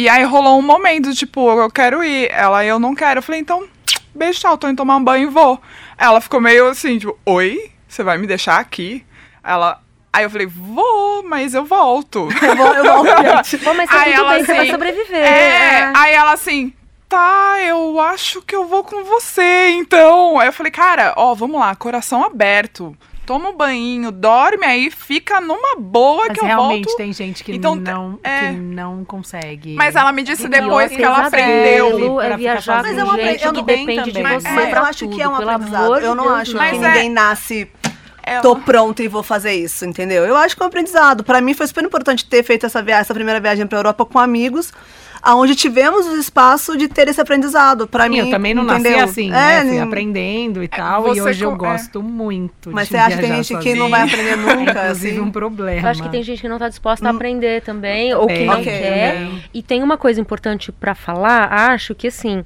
e 0.00 0.08
aí 0.08 0.24
rolou 0.24 0.58
um 0.58 0.62
momento, 0.62 1.14
tipo, 1.14 1.50
eu 1.60 1.70
quero 1.70 2.02
ir. 2.02 2.30
Ela, 2.32 2.64
eu 2.64 2.78
não 2.78 2.94
quero. 2.94 3.18
Eu 3.18 3.22
falei, 3.22 3.40
então, 3.40 3.68
beijo, 4.14 4.40
tchau, 4.40 4.56
tô 4.56 4.66
indo 4.66 4.76
tomar 4.76 4.96
um 4.96 5.04
banho 5.04 5.28
e 5.28 5.30
vou. 5.30 5.60
Ela 5.98 6.20
ficou 6.20 6.40
meio 6.40 6.68
assim, 6.68 6.98
tipo, 6.98 7.18
oi? 7.26 7.70
Você 7.86 8.02
vai 8.02 8.16
me 8.16 8.26
deixar 8.26 8.58
aqui? 8.58 9.04
Ela. 9.44 9.80
Aí 10.12 10.24
eu 10.24 10.30
falei, 10.30 10.46
vou, 10.46 11.22
mas 11.22 11.54
eu 11.54 11.64
volto. 11.64 12.28
Eu 12.42 12.56
vou, 12.56 12.74
eu 12.74 12.84
volto, 12.84 13.08
gente. 13.22 13.58
Pô, 13.58 13.74
mas 13.74 13.88
tá 13.88 14.00
Aí 14.00 14.12
tudo 14.12 14.24
ela 14.24 14.34
bem, 14.34 14.44
você 14.44 14.52
vai 14.52 14.62
assim, 14.62 14.70
sobreviver. 14.70 15.16
É, 15.16 15.80
é. 15.80 15.92
aí 15.94 16.14
ela 16.14 16.32
assim, 16.32 16.72
tá, 17.08 17.58
eu 17.60 18.00
acho 18.00 18.42
que 18.42 18.56
eu 18.56 18.66
vou 18.66 18.82
com 18.82 19.04
você, 19.04 19.68
então. 19.70 20.38
Aí 20.38 20.48
eu 20.48 20.52
falei, 20.52 20.72
cara, 20.72 21.12
ó, 21.16 21.34
vamos 21.34 21.60
lá, 21.60 21.76
coração 21.76 22.24
aberto. 22.24 22.96
Toma 23.26 23.50
um 23.50 23.56
banho, 23.56 24.10
dorme 24.10 24.66
aí, 24.66 24.90
fica 24.90 25.40
numa 25.40 25.76
boa 25.78 26.24
Mas 26.28 26.32
que 26.38 26.40
eu 26.40 26.46
realmente 26.46 26.84
volto. 26.86 26.96
tem 26.96 27.12
gente 27.12 27.44
que 27.44 27.52
Então, 27.54 27.76
não, 27.76 28.18
é. 28.24 28.48
que 28.48 28.52
não 28.56 29.04
consegue. 29.04 29.74
Mas 29.76 29.94
ela 29.94 30.10
me 30.10 30.22
disse 30.24 30.46
E 30.46 30.48
depois 30.48 30.90
que 30.90 31.02
ela 31.02 31.26
aprendeu. 31.26 32.20
É 32.20 32.36
viajar 32.36 32.82
sozinha. 32.84 33.04
com 33.04 33.16
gente 33.16 33.44
eu 33.44 33.52
que 33.52 33.58
não- 33.58 33.64
depende 33.66 34.12
de 34.12 34.22
Mas 34.22 34.42
você 34.42 34.48
é, 34.48 34.72
eu 34.72 34.78
acho 34.82 34.98
tudo, 35.04 35.16
que 35.16 35.22
é 35.22 35.28
um 35.28 35.34
aprendizado. 35.36 35.98
de 36.00 36.04
Eu 36.06 36.14
não 36.16 36.24
Deus, 36.24 36.36
acho 36.40 36.50
que 36.52 36.56
Mas 36.56 36.82
é- 36.82 36.88
ninguém 36.88 37.10
nasce 37.10 37.70
Ela- 38.24 38.42
tô 38.42 38.56
pronta 38.56 39.02
e 39.02 39.08
vou 39.08 39.22
fazer 39.22 39.52
isso, 39.52 39.84
entendeu? 39.84 40.24
Eu 40.24 40.36
acho 40.36 40.56
que 40.56 40.62
é 40.62 40.64
um 40.64 40.68
aprendizado. 40.68 41.22
Pra 41.22 41.40
mim 41.40 41.54
foi 41.54 41.66
super 41.68 41.84
importante 41.84 42.24
ter 42.24 42.42
feito 42.42 42.66
essa 42.66 42.82
viagem, 42.82 43.02
essa 43.02 43.14
primeira 43.14 43.38
viagem 43.38 43.66
pra 43.66 43.78
Europa 43.78 44.04
com 44.04 44.18
amigos, 44.18 44.72
aonde 45.22 45.54
tivemos 45.54 46.06
o 46.06 46.16
espaço 46.16 46.76
de 46.76 46.88
ter 46.88 47.08
esse 47.08 47.20
aprendizado. 47.20 47.86
Para 47.86 48.08
mim, 48.08 48.18
eu 48.18 48.30
também 48.30 48.54
não 48.54 48.64
entendeu? 48.64 48.92
nasci 48.98 49.02
assim, 49.02 49.28
É, 49.28 49.32
né? 49.32 49.60
Fui 49.62 49.70
nem- 49.70 49.80
aprendendo 49.80 50.62
e 50.62 50.68
tal. 50.68 51.02
você 51.02 51.18
E 51.18 51.22
hoje 51.22 51.44
eu 51.44 51.52
é. 51.52 51.56
gosto 51.56 52.02
muito 52.02 52.70
Mas 52.72 52.88
de 52.88 52.92
você 52.92 52.98
acha 52.98 53.16
que 53.16 53.22
tem 53.22 53.32
gente 53.36 53.48
que 53.48 53.54
sozinha. 53.54 53.76
não 53.76 53.88
vai 53.90 54.02
aprender 54.02 54.36
nunca, 54.36 54.80
É, 54.80 54.88
assim? 54.88 55.20
um 55.20 55.30
problema. 55.30 55.80
Eu 55.86 55.90
acho 55.90 56.02
que 56.02 56.08
tem 56.08 56.22
gente 56.22 56.40
que 56.40 56.48
não 56.48 56.58
tá 56.58 56.68
disposta 56.68 57.06
a 57.06 57.10
aprender 57.10 57.62
também, 57.62 58.14
ou 58.14 58.26
que 58.26 58.44
não 58.44 58.54
ok, 58.54 58.64
quer. 58.64 59.14
também. 59.14 59.44
E 59.52 59.62
tem 59.62 59.82
uma 59.82 59.96
coisa 59.98 60.20
importante 60.20 60.72
pra 60.72 60.94
falar, 60.94 61.52
acho 61.72 61.94
que 61.94 62.06
assim, 62.08 62.44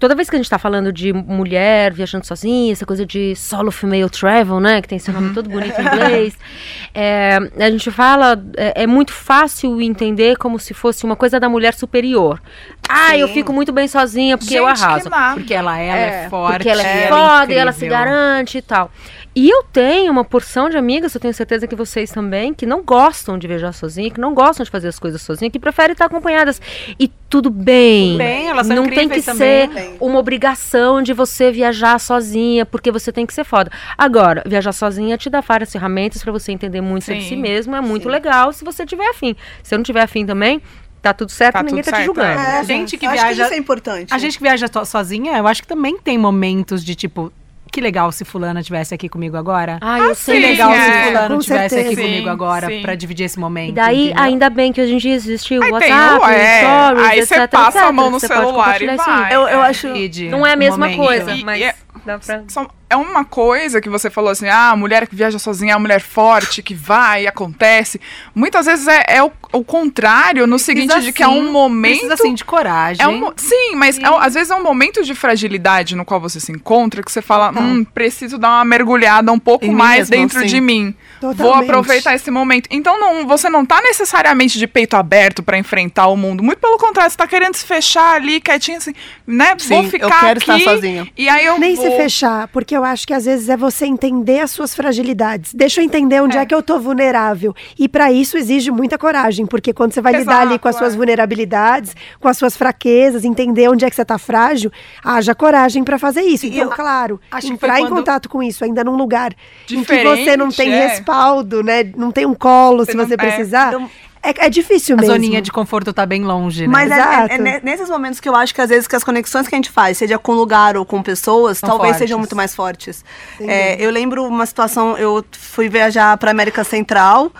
toda 0.00 0.14
vez 0.14 0.30
que 0.30 0.34
a 0.34 0.38
gente 0.38 0.48
tá 0.48 0.58
falando 0.58 0.90
de 0.90 1.12
mulher 1.12 1.92
viajando 1.92 2.26
sozinha, 2.26 2.72
essa 2.72 2.86
coisa 2.86 3.04
de 3.04 3.36
solo 3.36 3.70
female 3.70 4.08
travel, 4.08 4.58
né, 4.58 4.80
que 4.80 4.88
tem 4.88 4.96
esse 4.96 5.12
nome 5.12 5.34
todo 5.34 5.48
bonito 5.48 5.78
em 5.78 5.84
inglês, 5.84 6.38
é, 6.94 7.38
a 7.58 7.70
gente 7.70 7.90
fala, 7.90 8.42
é, 8.56 8.82
é 8.82 8.86
muito 8.86 9.12
fácil 9.12 9.80
entender 9.80 10.36
como 10.38 10.58
se 10.58 10.72
fosse 10.72 11.04
uma 11.04 11.14
coisa 11.14 11.38
da 11.38 11.48
mulher 11.48 11.74
superior. 11.74 12.40
Ah, 12.88 13.16
eu 13.16 13.28
Sim. 13.28 13.34
fico 13.34 13.52
muito 13.52 13.72
bem 13.72 13.86
sozinha 13.86 14.36
porque 14.36 14.54
eu 14.54 14.66
Gente, 14.66 14.78
que 14.78 14.84
arraso. 14.84 15.10
Porque 15.34 15.54
ela, 15.54 15.78
ela 15.78 15.96
é, 15.96 16.28
forte. 16.28 16.54
Porque 16.54 16.68
ela 16.70 16.82
é 16.82 17.04
é 17.04 17.08
foda 17.08 17.52
e 17.52 17.56
ela 17.56 17.72
se 17.72 17.84
incrível. 17.84 17.98
garante 17.98 18.58
e 18.58 18.62
tal. 18.62 18.90
E 19.34 19.48
eu 19.48 19.62
tenho 19.62 20.10
uma 20.10 20.24
porção 20.24 20.68
de 20.68 20.76
amigas, 20.76 21.14
eu 21.14 21.20
tenho 21.20 21.32
certeza 21.32 21.64
que 21.68 21.76
vocês 21.76 22.10
também, 22.10 22.52
que 22.52 22.66
não 22.66 22.82
gostam 22.82 23.38
de 23.38 23.46
viajar 23.46 23.72
sozinha, 23.72 24.10
que 24.10 24.20
não 24.20 24.34
gostam 24.34 24.64
de 24.64 24.70
fazer 24.70 24.88
as 24.88 24.98
coisas 24.98 25.22
sozinha, 25.22 25.48
que 25.48 25.58
preferem 25.58 25.92
estar 25.92 26.06
acompanhadas. 26.06 26.60
E 26.98 27.06
tudo 27.28 27.48
bem. 27.48 28.08
Tudo 28.08 28.18
bem, 28.18 28.48
elas 28.48 28.66
são 28.66 28.74
não 28.74 28.82
tem 28.82 29.08
que 29.08 29.18
incríveis 29.18 29.24
ser 29.24 29.68
também. 29.68 29.96
uma 30.00 30.18
obrigação 30.18 31.00
de 31.00 31.12
você 31.12 31.52
viajar 31.52 32.00
sozinha, 32.00 32.66
porque 32.66 32.90
você 32.90 33.12
tem 33.12 33.24
que 33.24 33.32
ser 33.32 33.44
foda. 33.44 33.70
Agora, 33.96 34.42
viajar 34.44 34.72
sozinha 34.72 35.16
te 35.16 35.30
dá 35.30 35.40
várias 35.40 35.70
ferramentas 35.70 36.22
pra 36.24 36.32
você 36.32 36.50
entender 36.50 36.80
muito 36.80 37.04
sobre 37.04 37.20
Sim, 37.22 37.28
si 37.28 37.36
mesmo, 37.36 37.76
é 37.76 37.80
muito 37.80 38.08
legal 38.08 38.52
se 38.52 38.64
você 38.64 38.84
tiver 38.84 39.06
afim. 39.10 39.36
Se 39.62 39.72
eu 39.74 39.78
não 39.78 39.84
tiver 39.84 40.02
afim 40.02 40.26
também, 40.26 40.60
tá 41.00 41.14
tudo 41.14 41.30
certo, 41.30 41.52
Tá 41.54 41.62
ninguém 41.62 41.84
tudo 41.84 41.92
tá 41.92 41.98
te 41.98 42.04
certo, 42.04 42.06
julgando. 42.16 42.40
é. 42.40 42.60
É, 42.60 42.64
Gente 42.64 42.98
que 42.98 43.06
acho 43.06 43.14
viaja- 43.14 43.44
isso 43.44 43.54
é 43.54 43.56
importante. 43.56 44.12
A 44.12 44.18
gente 44.18 44.36
que 44.38 44.42
viaja 44.42 44.66
sozinha, 44.84 45.38
eu 45.38 45.46
acho 45.46 45.62
que 45.62 45.68
também 45.68 45.96
tem 45.98 46.18
momentos 46.18 46.84
de 46.84 46.96
tipo, 46.96 47.32
que 47.70 47.80
legal 47.80 48.10
se 48.12 48.24
fulana 48.24 48.62
tivesse 48.62 48.94
aqui 48.94 49.08
comigo 49.08 49.36
agora. 49.36 49.78
Ah, 49.80 49.98
eu 50.00 50.10
que 50.10 50.14
sei. 50.16 50.40
sim, 50.42 50.46
legal 50.50 50.70
é. 50.72 50.80
se 50.80 51.08
fulano 51.08 51.34
Com 51.36 51.40
tivesse 51.40 51.74
aqui 51.74 51.84
certeza. 51.88 52.02
comigo 52.02 52.24
Sim, 52.24 52.28
agora 52.30 52.66
sim. 52.66 52.82
pra 52.82 52.94
dividir 52.94 53.24
esse 53.26 53.38
momento. 53.38 53.68
E 53.70 53.72
daí, 53.72 54.04
entendeu? 54.06 54.22
ainda 54.24 54.50
bem 54.50 54.72
que 54.72 54.80
hoje 54.80 54.94
em 54.94 54.98
dia 54.98 55.14
existe 55.14 55.58
o 55.58 55.62
Aí 55.62 55.68
tem 55.78 55.92
WhatsApp, 55.92 56.24
o- 56.24 56.28
é, 56.28 56.60
Stories, 56.60 57.06
aí 57.08 57.26
você 57.26 57.34
etc, 57.34 57.50
passa 57.50 57.78
a 57.78 57.82
etc, 57.84 57.94
mão 57.94 58.10
no 58.10 58.20
celular 58.20 58.82
e 58.82 58.86
vai. 58.86 59.24
aí. 59.24 59.32
Eu, 59.34 59.40
eu 59.42 59.62
É. 59.62 59.66
acho. 59.68 59.88
Não 60.30 60.46
é 60.46 60.52
a 60.52 60.56
mesma 60.56 60.78
momento. 60.86 60.98
coisa, 60.98 61.32
E- 61.34 61.44
mas 61.44 61.60
e 61.60 61.64
é- 61.64 61.74
dá 62.04 62.18
pra... 62.18 62.42
São- 62.48 62.68
É 62.88 62.96
uma 62.96 63.24
coisa 63.24 63.80
que 63.80 63.88
você 63.88 64.10
falou 64.10 64.30
assim, 64.30 64.48
ah, 64.48 64.70
a 64.70 64.76
mulher 64.76 65.06
que 65.06 65.14
viaja 65.14 65.38
sozinha 65.38 65.72
é 65.72 65.76
a 65.76 65.78
mulher 65.78 66.00
forte, 66.00 66.60
que 66.60 66.74
vai 66.74 67.22
e 67.22 67.28
acontece. 67.28 68.00
Muitas 68.34 68.66
vezes 68.66 68.88
é, 68.88 69.04
é 69.06 69.22
o, 69.22 69.30
o 69.52 69.62
contrário, 69.64 70.44
no 70.46 70.58
seguinte 70.58 70.86
Precisa, 70.88 71.06
de 71.06 71.12
que 71.12 71.22
é 71.22 71.28
um 71.28 71.44
sim, 71.46 71.50
momento... 71.52 72.00
Precisa 72.00 72.16
sim 72.16 72.34
de 72.34 72.44
coragem. 72.44 73.04
É 73.04 73.06
um, 73.08 73.32
sim, 73.36 73.76
mas 73.76 73.96
é 73.96 74.10
um- 74.10 74.16
às 74.18 74.34
vezes 74.34 74.50
é 74.50 74.56
um 74.56 74.62
momento 74.64 75.04
de 75.04 75.14
fragilidade 75.14 75.94
no 75.94 76.04
qual 76.04 76.18
você 76.20 76.40
se 76.40 76.50
encontra 76.50 77.00
que 77.02 77.12
você 77.12 77.22
fala, 77.22 77.50
hum, 77.56 77.84
preciso 77.84 78.36
dar 78.38 78.48
uma 78.48 78.64
mergulhada 78.64 79.30
um 79.30 79.38
pouco 79.38 79.64
Em 79.64 79.70
mais 79.70 80.10
mesmo, 80.10 80.22
dentro 80.24 80.40
sim. 80.40 80.46
de 80.46 80.60
mim. 80.60 80.94
Vou 81.20 81.34
Totalmente. 81.34 81.64
aproveitar 81.70 82.14
esse 82.16 82.30
momento. 82.30 82.66
Então 82.72 82.98
não, 82.98 83.24
você 83.26 83.48
não 83.48 83.64
tá 83.64 83.80
necessariamente 83.82 84.58
de 84.58 84.66
peito 84.66 84.96
aberto 84.96 85.42
pra 85.44 85.56
enfrentar 85.58 86.08
o 86.08 86.16
mundo. 86.16 86.42
Muito 86.42 86.58
pelo 86.58 86.76
contrário, 86.78 87.10
você 87.10 87.16
tá 87.16 87.26
querendo 87.26 87.54
se 87.54 87.64
fechar 87.66 88.16
ali, 88.16 88.40
quietinho 88.40 88.78
assim, 88.78 88.94
né? 89.26 89.54
vou 89.68 89.82
Sim, 89.84 89.90
ficar 89.90 90.06
eu 90.06 90.10
quero 90.10 90.40
aqui, 90.40 90.50
estar 90.50 90.72
sozinha. 90.72 91.06
E 91.16 91.28
aí 91.28 91.44
eu 91.46 91.58
Nem 91.58 91.74
vou... 91.76 91.84
se 91.90 91.96
fechar, 91.96 92.48
porque 92.48 92.76
eu 92.76 92.84
acho 92.84 93.06
que 93.06 93.12
às 93.14 93.24
vezes 93.24 93.48
é 93.48 93.56
você 93.56 93.86
entender 93.86 94.40
as 94.40 94.50
suas 94.50 94.74
fragilidades. 94.74 95.52
Deixa 95.54 95.80
eu 95.80 95.84
entender 95.84 96.20
onde 96.20 96.36
é, 96.36 96.44
que 96.46 96.54
eu 96.54 96.62
tô 96.62 96.78
vulnerável. 96.78 97.54
E 97.78 97.88
para 97.88 98.10
isso 98.12 98.36
exige 98.36 98.70
muita 98.70 98.96
coragem, 98.98 99.46
porque 99.46 99.72
quando 99.72 99.92
você 99.92 100.00
vai 100.00 100.12
lidar 100.14 100.40
ali 100.42 100.58
com 100.58 100.68
as 100.68 100.74
Exato, 100.76 100.84
suas 100.84 100.94
é. 100.94 100.96
vulnerabilidades, 100.96 101.94
com 102.20 102.28
as 102.28 102.36
suas 102.36 102.56
fraquezas, 102.56 103.24
entender 103.24 103.68
onde 103.68 103.84
é 103.84 103.90
que 103.90 103.96
você 103.96 104.04
tá 104.04 104.18
frágil, 104.18 104.70
haja 105.04 105.34
coragem 105.34 105.82
para 105.84 105.98
fazer 105.98 106.22
isso. 106.22 106.46
E 106.46 106.50
Então, 106.50 106.62
eu 106.62 106.70
claro, 106.70 107.20
acho 107.30 107.52
entrar 107.52 107.80
em 107.80 107.88
contato 107.88 108.28
com 108.28 108.42
isso 108.42 108.64
ainda 108.64 108.82
num 108.84 108.96
lugar 108.96 109.32
em 109.70 109.82
que 109.84 110.02
você 110.04 110.36
não 110.36 110.50
tem 110.50 110.72
é. 110.72 110.86
respaldo, 110.88 111.62
né? 111.62 111.84
Não 111.96 112.10
tem 112.10 112.26
um 112.26 112.34
colo 112.34 112.84
Você 112.84 112.92
se 112.92 112.96
não- 112.96 113.06
você 113.06 113.14
é. 113.14 113.16
precisar. 113.16 113.68
Então, 113.68 113.90
É, 114.22 114.46
é 114.46 114.50
difícil 114.50 114.96
A 114.96 115.00
mesmo. 115.00 115.14
zoninha 115.14 115.40
de 115.40 115.50
conforto 115.50 115.92
tá 115.94 116.04
bem 116.04 116.22
longe, 116.24 116.66
né? 116.66 116.72
Mas 116.72 116.90
é- 116.90 116.94
é, 117.00 117.34
é 117.34 117.38
ne- 117.38 117.60
nesses 117.62 117.88
momentos 117.88 118.20
que 118.20 118.28
eu 118.28 118.36
acho 118.36 118.54
que 118.54 118.60
às 118.60 118.68
vezes 118.68 118.86
que 118.86 118.94
as 118.94 119.02
conexões 119.02 119.48
que 119.48 119.54
a 119.54 119.58
gente 119.58 119.70
faz, 119.70 119.96
seja 119.96 120.18
com 120.18 120.32
lugar 120.32 120.76
ou 120.76 120.84
com 120.84 121.02
pessoas, 121.02 121.58
São 121.58 121.68
talvez 121.68 121.92
fortes. 121.92 121.98
sejam 122.00 122.18
muito 122.18 122.36
mais 122.36 122.54
fortes. 122.54 123.02
É, 123.40 123.82
eu 123.82 123.90
lembro 123.90 124.24
uma 124.24 124.44
situação, 124.44 124.96
eu 124.98 125.24
fui 125.32 125.68
viajar 125.68 126.16
para 126.18 126.30
América 126.30 126.62
Central. 126.64 127.32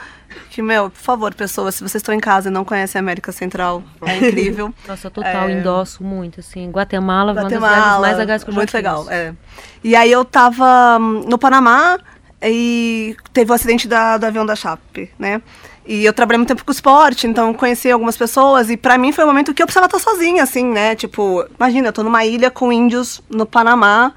Que, 0.48 0.62
meu, 0.62 0.90
por 0.90 0.98
favor, 1.00 1.34
pessoas, 1.34 1.74
se 1.74 1.80
vocês 1.82 1.96
estão 1.96 2.14
em 2.14 2.20
casa 2.20 2.48
e 2.48 2.52
não 2.52 2.64
conhecem 2.64 2.98
a 2.98 3.02
América 3.02 3.32
Central, 3.32 3.82
é 4.02 4.16
incrível. 4.16 4.72
Nossa, 4.86 5.10
total, 5.10 5.48
É. 5.48 5.52
endosso 5.52 6.04
muito, 6.04 6.38
assim. 6.40 6.70
Guatemala, 6.70 7.32
Guatemala, 7.32 7.98
mais 8.00 8.16
legais 8.16 8.44
que 8.44 8.50
eu 8.50 8.54
já 8.54 8.58
Muito 8.60 8.72
legal, 8.72 9.06
é. 9.10 9.34
E 9.82 9.94
aí 9.96 10.10
eu 10.10 10.24
tava 10.24 10.98
hum, 11.00 11.24
no 11.28 11.36
Panamá 11.36 11.98
e 12.42 13.16
teve 13.32 13.50
o 13.50 13.54
acidente 13.54 13.86
da, 13.88 14.16
do 14.18 14.24
avião 14.26 14.46
da 14.46 14.54
Chape, 14.54 15.10
né? 15.18 15.42
E 15.90 16.04
eu 16.04 16.12
trabalhei 16.12 16.38
muito 16.38 16.50
tempo 16.50 16.64
com 16.64 16.70
esporte, 16.70 17.26
então 17.26 17.52
conheci 17.52 17.90
algumas 17.90 18.16
pessoas 18.16 18.70
e 18.70 18.76
pra 18.76 18.96
mim 18.96 19.10
foi 19.10 19.24
um 19.24 19.26
momento 19.26 19.52
que 19.52 19.60
eu 19.60 19.66
precisava 19.66 19.86
estar 19.86 19.98
sozinha, 19.98 20.40
assim, 20.40 20.64
né? 20.64 20.94
Tipo, 20.94 21.44
imagina, 21.58 21.88
eu 21.88 21.92
tô 21.92 22.04
numa 22.04 22.24
ilha 22.24 22.48
com 22.48 22.72
índios 22.72 23.20
no 23.28 23.44
Panamá, 23.44 24.12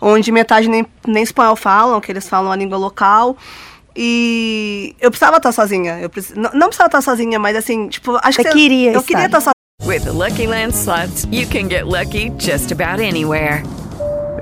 onde 0.00 0.30
metade 0.30 0.68
nem, 0.68 0.86
nem 1.04 1.24
espanhol 1.24 1.56
falam, 1.56 2.00
que 2.00 2.12
eles 2.12 2.28
falam 2.28 2.52
a 2.52 2.54
língua 2.54 2.78
local. 2.78 3.36
E 3.96 4.94
eu 5.00 5.10
precisava 5.10 5.38
estar 5.38 5.50
sozinha. 5.50 5.98
Eu 5.98 6.08
precis... 6.08 6.36
não, 6.36 6.50
não 6.54 6.68
precisava 6.68 6.86
estar 6.86 7.02
sozinha, 7.02 7.40
mas 7.40 7.56
assim, 7.56 7.88
tipo, 7.88 8.16
acho 8.22 8.40
Você 8.40 8.44
que 8.44 8.52
queria 8.54 8.92
eu 8.92 9.00
estar. 9.00 9.08
queria 9.08 9.26
estar 9.26 9.40
sozinha. 9.40 9.52
With 9.84 10.04
the 10.04 10.12
Lucky 10.12 10.46
Land 10.46 10.74
slots, 10.76 11.26
you 11.32 11.48
can 11.48 11.68
get 11.68 11.88
lucky 11.88 12.30
just 12.38 12.70
about 12.70 13.02
anywhere. 13.02 13.64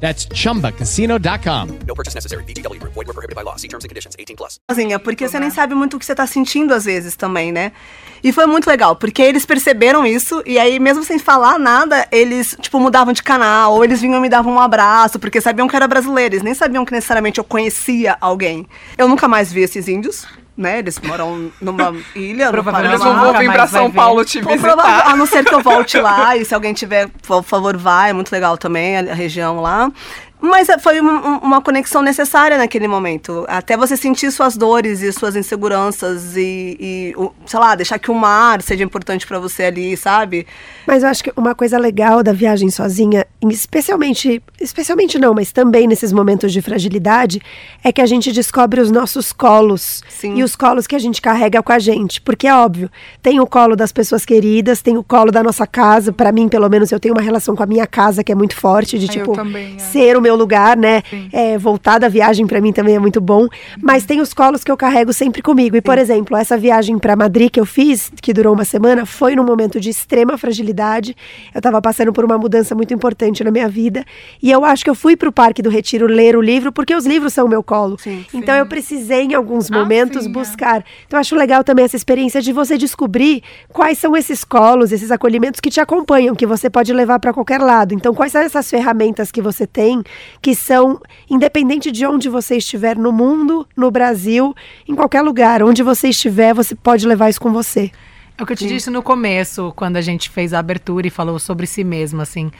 That's 0.00 0.28
chumbacasino.com. 0.32 1.78
No 1.86 1.94
purchase 1.94 2.14
necessary. 2.14 2.44
VGW 2.44 2.78
Group. 2.78 2.94
Void 2.94 3.06
were 3.06 3.14
prohibited 3.14 3.34
by 3.34 3.42
law. 3.42 3.56
See 3.56 3.68
terms 3.68 3.84
and 3.84 3.88
conditions. 3.88 4.14
18 4.16 4.36
plus. 4.36 4.60
sozinha, 4.70 4.98
porque 4.98 5.26
você 5.26 5.38
nem 5.38 5.50
sabe 5.50 5.74
muito 5.74 5.96
o 5.96 5.98
que 5.98 6.04
você 6.04 6.14
tá 6.14 6.26
sentindo 6.26 6.74
às 6.74 6.84
vezes 6.84 7.16
também, 7.16 7.50
né? 7.50 7.72
E 8.22 8.32
foi 8.32 8.46
muito 8.46 8.66
legal, 8.68 8.96
porque 8.96 9.22
eles 9.22 9.46
perceberam 9.46 10.04
isso, 10.06 10.42
e 10.44 10.58
aí, 10.58 10.78
mesmo 10.78 11.04
sem 11.04 11.18
falar 11.18 11.58
nada, 11.58 12.06
eles, 12.10 12.56
tipo, 12.60 12.80
mudavam 12.80 13.12
de 13.12 13.22
canal, 13.22 13.74
ou 13.74 13.84
eles 13.84 14.00
vinham 14.00 14.18
e 14.18 14.20
me 14.20 14.28
davam 14.28 14.54
um 14.54 14.60
abraço, 14.60 15.18
porque 15.18 15.40
sabiam 15.40 15.68
que 15.68 15.74
eu 15.74 15.78
era 15.78 15.86
brasileira, 15.86 16.34
eles 16.34 16.42
nem 16.42 16.54
sabiam 16.54 16.84
que 16.84 16.92
necessariamente 16.92 17.38
eu 17.38 17.44
conhecia 17.44 18.16
alguém. 18.20 18.66
Eu 18.98 19.08
nunca 19.08 19.28
mais 19.28 19.52
vi 19.52 19.60
esses 19.60 19.86
índios. 19.88 20.26
Né? 20.56 20.78
Eles 20.78 20.98
moram 21.00 21.50
numa 21.60 21.94
ilha. 22.16 22.46
no 22.46 22.52
Provavelmente 22.52 22.92
eles 22.94 23.04
não 23.04 23.20
vão 23.20 23.38
vir 23.38 23.52
pra 23.52 23.66
São 23.66 23.90
Paulo 23.90 24.24
te 24.24 24.40
visitar. 24.40 24.74
prova- 24.74 25.02
A 25.10 25.14
não 25.14 25.26
ser 25.26 25.44
que 25.44 25.54
eu 25.54 25.60
volte 25.62 25.98
lá, 26.00 26.34
e 26.36 26.44
se 26.46 26.54
alguém 26.54 26.72
tiver, 26.72 27.08
por 27.26 27.42
favor, 27.42 27.76
vai. 27.76 28.10
É 28.10 28.12
muito 28.14 28.32
legal 28.32 28.56
também 28.56 28.96
a, 28.96 29.00
a 29.12 29.14
região 29.14 29.60
lá. 29.60 29.90
Mas 30.40 30.68
é, 30.68 30.78
foi 30.78 31.00
um- 31.00 31.06
um- 31.08 31.38
uma 31.38 31.60
conexão 31.60 32.02
necessária 32.02 32.58
naquele 32.58 32.86
momento. 32.86 33.44
Até 33.48 33.76
você 33.76 33.96
sentir 33.96 34.30
suas 34.30 34.56
dores 34.56 35.02
e 35.02 35.12
suas 35.12 35.34
inseguranças 35.34 36.36
e, 36.36 36.76
e, 36.78 37.14
o- 37.16 37.32
sei 37.46 37.58
lá, 37.58 37.74
deixar 37.74 37.98
que 37.98 38.10
o 38.10 38.14
mar 38.14 38.60
seja 38.62 38.84
importante 38.84 39.26
pra 39.26 39.38
você 39.38 39.64
ali, 39.64 39.96
sabe? 39.96 40.46
Mas 40.86 41.02
eu 41.02 41.08
acho 41.08 41.24
que 41.24 41.32
uma 41.36 41.54
coisa 41.54 41.78
legal 41.78 42.22
da 42.22 42.32
viagem 42.32 42.70
sozinha, 42.70 43.26
especialmente, 43.48 44.42
especialmente 44.60 45.18
não, 45.18 45.34
mas 45.34 45.52
também 45.52 45.86
nesses 45.86 46.12
momentos 46.12 46.52
de 46.52 46.62
fragilidade, 46.62 47.40
é 47.82 47.90
que 47.90 48.00
a 48.00 48.06
gente 48.06 48.30
descobre 48.32 48.80
os 48.80 48.90
nossos 48.90 49.32
colos 49.32 50.02
e 50.36 50.42
os 50.42 50.54
colos 50.54 50.86
que 50.86 50.94
a 50.94 50.98
gente 50.98 51.20
carrega 51.20 51.62
com 51.62 51.72
a 51.72 51.78
gente, 51.78 52.20
porque 52.20 52.46
é 52.46 52.54
óbvio, 52.54 52.90
tem 53.22 53.40
o 53.40 53.46
colo 53.46 53.74
das 53.74 53.90
pessoas 53.92 54.24
queridas, 54.24 54.80
tem 54.82 54.96
o 54.96 55.02
colo 55.02 55.30
da 55.32 55.42
nossa 55.42 55.66
casa, 55.66 56.12
Pra 56.16 56.32
mim, 56.32 56.48
pelo 56.48 56.68
menos, 56.68 56.90
eu 56.92 56.98
tenho 57.00 57.14
uma 57.14 57.20
relação 57.22 57.54
com 57.54 57.62
a 57.62 57.66
minha 57.66 57.86
casa 57.86 58.22
que 58.24 58.32
é 58.32 58.34
muito 58.34 58.56
forte, 58.56 58.98
de 58.98 59.06
Ah, 59.06 59.08
tipo 59.12 59.32
também, 59.34 59.76
é. 59.76 59.78
ser 59.78 60.16
o 60.16 60.20
meu 60.26 60.34
lugar, 60.34 60.76
né? 60.76 61.02
É, 61.32 61.56
voltar 61.56 61.98
da 61.98 62.08
viagem 62.08 62.46
pra 62.46 62.60
mim 62.60 62.72
também 62.72 62.96
é 62.96 62.98
muito 62.98 63.20
bom, 63.20 63.46
mas 63.80 64.04
tem 64.04 64.20
os 64.20 64.34
colos 64.34 64.64
que 64.64 64.70
eu 64.70 64.76
carrego 64.76 65.12
sempre 65.12 65.40
comigo. 65.40 65.76
E 65.76 65.80
por 65.80 65.96
exemplo, 65.98 66.36
essa 66.36 66.56
viagem 66.58 66.98
pra 66.98 67.14
Madrid 67.14 67.50
que 67.50 67.60
eu 67.60 67.66
fiz, 67.66 68.10
que 68.20 68.32
durou 68.32 68.52
uma 68.52 68.64
semana, 68.64 69.06
foi 69.06 69.36
num 69.36 69.44
momento 69.44 69.78
de 69.78 69.88
extrema 69.90 70.36
fragilidade. 70.36 71.16
Eu 71.54 71.60
tava 71.60 71.80
passando 71.80 72.12
por 72.12 72.24
uma 72.24 72.36
mudança 72.36 72.74
muito 72.74 72.92
importante 72.92 73.44
na 73.44 73.50
minha 73.50 73.68
vida, 73.68 74.04
e 74.42 74.50
eu 74.50 74.64
acho 74.64 74.82
que 74.82 74.90
eu 74.90 74.94
fui 74.94 75.16
pro 75.16 75.30
Parque 75.30 75.62
do 75.62 75.70
Retiro 75.70 76.06
ler 76.06 76.36
o 76.36 76.42
livro 76.42 76.72
porque 76.72 76.94
os 76.94 77.06
livros 77.06 77.32
são 77.32 77.46
o 77.46 77.48
meu 77.48 77.62
colo. 77.62 77.96
então 78.34 78.54
eu 78.54 78.66
precisei 78.66 79.22
em 79.22 79.34
alguns 79.34 79.70
momentos 79.70 80.26
buscar. 80.26 80.84
Então 81.06 81.18
eu 81.18 81.20
acho 81.20 81.36
legal 81.36 81.62
também 81.62 81.84
essa 81.84 81.96
experiência 81.96 82.42
de 82.42 82.52
você 82.52 82.76
descobrir 82.76 83.42
quais 83.68 83.98
são 83.98 84.16
esses 84.16 84.42
colos, 84.42 84.90
esses 84.90 85.10
acolhimentos 85.10 85.60
que 85.60 85.70
te 85.70 85.80
acompanham, 85.80 86.34
que 86.34 86.46
você 86.46 86.68
pode 86.68 86.92
levar 86.92 87.20
para 87.20 87.32
qualquer 87.32 87.60
lado. 87.60 87.94
Então 87.94 88.12
quais 88.12 88.32
são 88.32 88.40
essas 88.40 88.68
ferramentas 88.68 89.30
que 89.30 89.40
você 89.40 89.66
tem 89.66 90.02
que 90.40 90.54
são 90.54 91.00
independente 91.28 91.90
de 91.90 92.06
onde 92.06 92.28
você 92.28 92.56
estiver 92.56 92.96
no 92.96 93.12
mundo, 93.12 93.66
no 93.76 93.90
Brasil, 93.90 94.54
em 94.88 94.94
qualquer 94.94 95.22
lugar, 95.22 95.62
onde 95.62 95.82
você 95.82 96.08
estiver, 96.08 96.54
você 96.54 96.74
pode 96.74 97.06
levar 97.06 97.28
isso 97.28 97.40
com 97.40 97.52
você. 97.52 97.90
É 98.38 98.42
o 98.42 98.46
que 98.46 98.52
eu 98.52 98.56
te 98.56 98.68
disse 98.68 98.90
no 98.90 99.02
começo, 99.02 99.72
quando 99.74 99.96
a 99.96 100.02
gente 100.02 100.28
fez 100.28 100.52
a 100.52 100.58
abertura 100.58 101.06
e 101.06 101.10
falou 101.10 101.38
sobre 101.38 101.66
si 101.66 101.82
mesmo, 101.82 102.20
assim. 102.20 102.50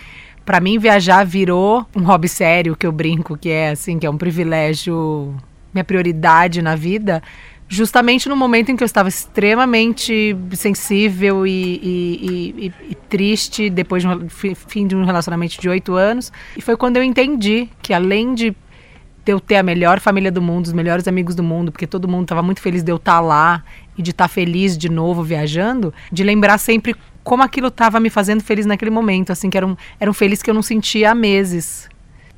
Pra 0.44 0.60
mim, 0.60 0.78
viajar 0.78 1.24
virou 1.24 1.84
um 1.94 2.02
hobby 2.02 2.28
sério, 2.28 2.76
que 2.76 2.86
eu 2.86 2.92
brinco, 2.92 3.36
que 3.36 3.50
é 3.50 3.70
assim, 3.70 3.98
que 3.98 4.06
é 4.06 4.10
um 4.10 4.16
privilégio, 4.16 5.34
minha 5.74 5.84
prioridade 5.84 6.62
na 6.62 6.74
vida, 6.74 7.22
justamente 7.68 8.28
no 8.28 8.36
momento 8.36 8.70
em 8.70 8.76
que 8.76 8.82
eu 8.82 8.86
estava 8.86 9.08
extremamente 9.08 10.36
sensível 10.54 11.46
e, 11.46 11.50
e- 11.50 12.54
e- 12.66 12.72
e- 12.90 12.94
triste, 13.08 13.68
depois 13.70 14.02
de 14.02 14.08
um 14.08 14.28
fi- 14.28 14.54
fim 14.54 14.86
de 14.86 14.94
um 14.96 15.04
relacionamento 15.04 15.60
de 15.60 15.68
oito 15.68 15.94
anos. 15.94 16.32
E 16.56 16.60
foi 16.60 16.76
quando 16.76 16.96
eu 16.96 17.02
entendi 17.02 17.68
que 17.82 17.92
além 17.92 18.34
de 18.34 18.54
eu 19.26 19.40
ter 19.40 19.56
a 19.56 19.62
melhor 19.62 19.98
família 19.98 20.30
do 20.30 20.40
mundo, 20.40 20.66
os 20.66 20.72
melhores 20.72 21.08
amigos 21.08 21.34
do 21.34 21.42
mundo, 21.42 21.72
porque 21.72 21.86
todo 21.86 22.06
mundo 22.06 22.22
estava 22.22 22.42
muito 22.42 22.60
feliz 22.60 22.82
de 22.82 22.92
eu 22.92 22.96
estar 22.96 23.18
lá 23.20 23.64
e 23.98 24.02
de 24.02 24.12
estar 24.12 24.28
feliz 24.28 24.78
de 24.78 24.88
novo 24.88 25.22
viajando, 25.24 25.92
de 26.12 26.22
lembrar 26.22 26.58
sempre 26.58 26.94
como 27.24 27.42
aquilo 27.42 27.66
estava 27.68 27.98
me 27.98 28.08
fazendo 28.08 28.40
feliz 28.44 28.66
naquele 28.66 28.90
momento, 28.92 29.32
assim, 29.32 29.50
que 29.50 29.56
era 29.56 29.66
um, 29.66 29.76
era 29.98 30.08
um 30.08 30.14
feliz 30.14 30.42
que 30.42 30.48
eu 30.50 30.54
não 30.54 30.62
sentia 30.62 31.10
há 31.10 31.14
meses. 31.14 31.88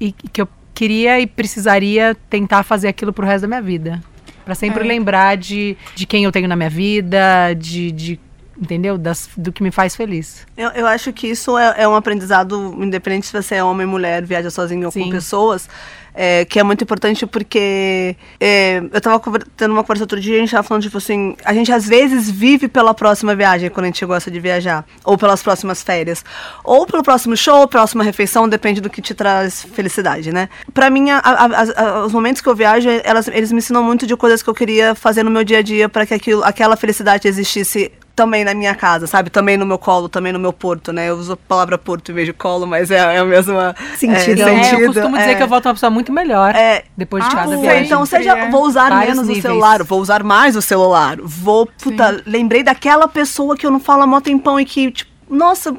E 0.00 0.12
que 0.12 0.40
eu 0.40 0.48
queria 0.72 1.20
e 1.20 1.26
precisaria 1.26 2.16
tentar 2.30 2.62
fazer 2.62 2.88
aquilo 2.88 3.12
pro 3.12 3.26
resto 3.26 3.42
da 3.42 3.48
minha 3.48 3.60
vida. 3.60 4.00
Para 4.48 4.54
sempre 4.54 4.82
É. 4.82 4.86
lembrar 4.86 5.36
de, 5.36 5.76
de 5.94 6.06
quem 6.06 6.24
eu 6.24 6.32
tenho 6.32 6.48
na 6.48 6.56
minha 6.56 6.70
vida, 6.70 7.52
de, 7.52 7.92
de 7.92 8.18
entendeu? 8.60 8.98
Das, 8.98 9.28
do 9.36 9.52
que 9.52 9.62
me 9.62 9.70
faz 9.70 9.94
feliz. 9.94 10.46
Eu, 10.56 10.70
eu 10.70 10.86
acho 10.86 11.12
que 11.12 11.26
isso 11.28 11.56
é, 11.56 11.74
é 11.78 11.88
um 11.88 11.94
aprendizado, 11.94 12.74
independente 12.78 13.26
se 13.26 13.32
você 13.32 13.56
é 13.56 13.64
homem, 13.64 13.86
mulher, 13.86 14.24
viaja 14.24 14.50
sozinho 14.50 14.86
ou 14.86 14.92
com 14.92 15.02
Sim. 15.04 15.10
pessoas, 15.10 15.68
é, 16.14 16.44
que 16.44 16.58
é 16.58 16.62
muito 16.64 16.82
importante 16.82 17.24
porque 17.26 18.16
é, 18.40 18.82
eu 18.92 19.00
tava 19.00 19.20
conver- 19.20 19.46
tendo 19.56 19.70
uma 19.72 19.84
conversa 19.84 20.02
outro 20.02 20.20
dia 20.20 20.34
e 20.34 20.36
a 20.38 20.40
gente 20.40 20.50
tava 20.50 20.66
falando, 20.66 20.82
tipo 20.82 20.98
assim, 20.98 21.36
a 21.44 21.54
gente 21.54 21.70
às 21.70 21.86
vezes 21.86 22.28
vive 22.28 22.66
pela 22.66 22.92
próxima 22.92 23.36
viagem 23.36 23.70
quando 23.70 23.84
a 23.84 23.86
gente 23.88 24.04
gosta 24.04 24.28
de 24.28 24.40
viajar, 24.40 24.84
ou 25.04 25.16
pelas 25.16 25.40
próximas 25.42 25.80
férias, 25.82 26.24
ou 26.64 26.84
pelo 26.86 27.04
próximo 27.04 27.36
show, 27.36 27.68
próxima 27.68 28.02
refeição, 28.02 28.48
depende 28.48 28.80
do 28.80 28.90
que 28.90 29.00
te 29.00 29.14
traz 29.14 29.62
felicidade, 29.72 30.32
né? 30.32 30.48
Pra 30.74 30.90
mim, 30.90 31.10
a- 31.10 31.18
a- 31.18 31.44
a- 31.44 31.82
a- 32.00 32.04
os 32.06 32.12
momentos 32.12 32.42
que 32.42 32.48
eu 32.48 32.56
viajo, 32.56 32.88
elas, 33.04 33.28
eles 33.28 33.52
me 33.52 33.58
ensinam 33.58 33.84
muito 33.84 34.04
de 34.04 34.16
coisas 34.16 34.42
que 34.42 34.50
eu 34.50 34.54
queria 34.54 34.96
fazer 34.96 35.22
no 35.22 35.30
meu 35.30 35.44
dia 35.44 35.58
a 35.58 35.62
dia 35.62 35.88
para 35.88 36.04
que 36.04 36.14
aquilo, 36.14 36.42
aquela 36.42 36.76
felicidade 36.76 37.28
existisse 37.28 37.92
também 38.18 38.44
na 38.44 38.52
minha 38.52 38.74
casa, 38.74 39.06
sabe? 39.06 39.30
Também 39.30 39.56
no 39.56 39.64
meu 39.64 39.78
colo, 39.78 40.08
também 40.08 40.32
no 40.32 40.38
meu 40.38 40.52
porto, 40.52 40.92
né? 40.92 41.08
Eu 41.08 41.16
uso 41.16 41.32
a 41.34 41.36
palavra 41.36 41.78
porto 41.78 42.10
em 42.10 42.14
vez 42.14 42.26
de 42.26 42.32
colo, 42.32 42.66
mas 42.66 42.90
é, 42.90 42.96
é 42.96 43.18
a 43.18 43.24
mesma 43.24 43.74
Sentido. 43.96 44.42
É, 44.42 44.54
É, 44.54 44.64
sentido, 44.64 44.80
eu 44.82 44.86
costumo 44.92 45.16
dizer 45.16 45.30
é. 45.30 45.34
que 45.36 45.42
eu 45.42 45.46
volto 45.48 45.66
uma 45.66 45.74
pessoa 45.74 45.90
muito 45.90 46.12
melhor 46.12 46.52
depois 46.96 47.24
de 47.24 47.30
Ah, 47.30 47.34
cada 47.36 47.54
sim. 47.54 47.60
viagem. 47.62 47.84
Então, 47.86 48.04
seja, 48.04 48.50
vou 48.50 48.64
usar 48.64 48.90
Vários 48.90 49.08
menos 49.14 49.24
o 49.24 49.26
níveis. 49.28 49.42
celular, 49.42 49.82
vou 49.84 50.00
usar 50.00 50.22
mais 50.24 50.56
o 50.56 50.62
celular. 50.62 51.16
Vou, 51.22 51.66
puta, 51.80 52.22
lembrei 52.26 52.62
daquela 52.64 53.06
pessoa 53.06 53.56
que 53.56 53.64
eu 53.64 53.70
não 53.70 53.80
falo 53.80 54.02
há 54.02 54.06
mó 54.06 54.20
tempão 54.20 54.58
e 54.58 54.64
que, 54.64 54.90
tipo, 54.90 55.10
nossa, 55.30 55.74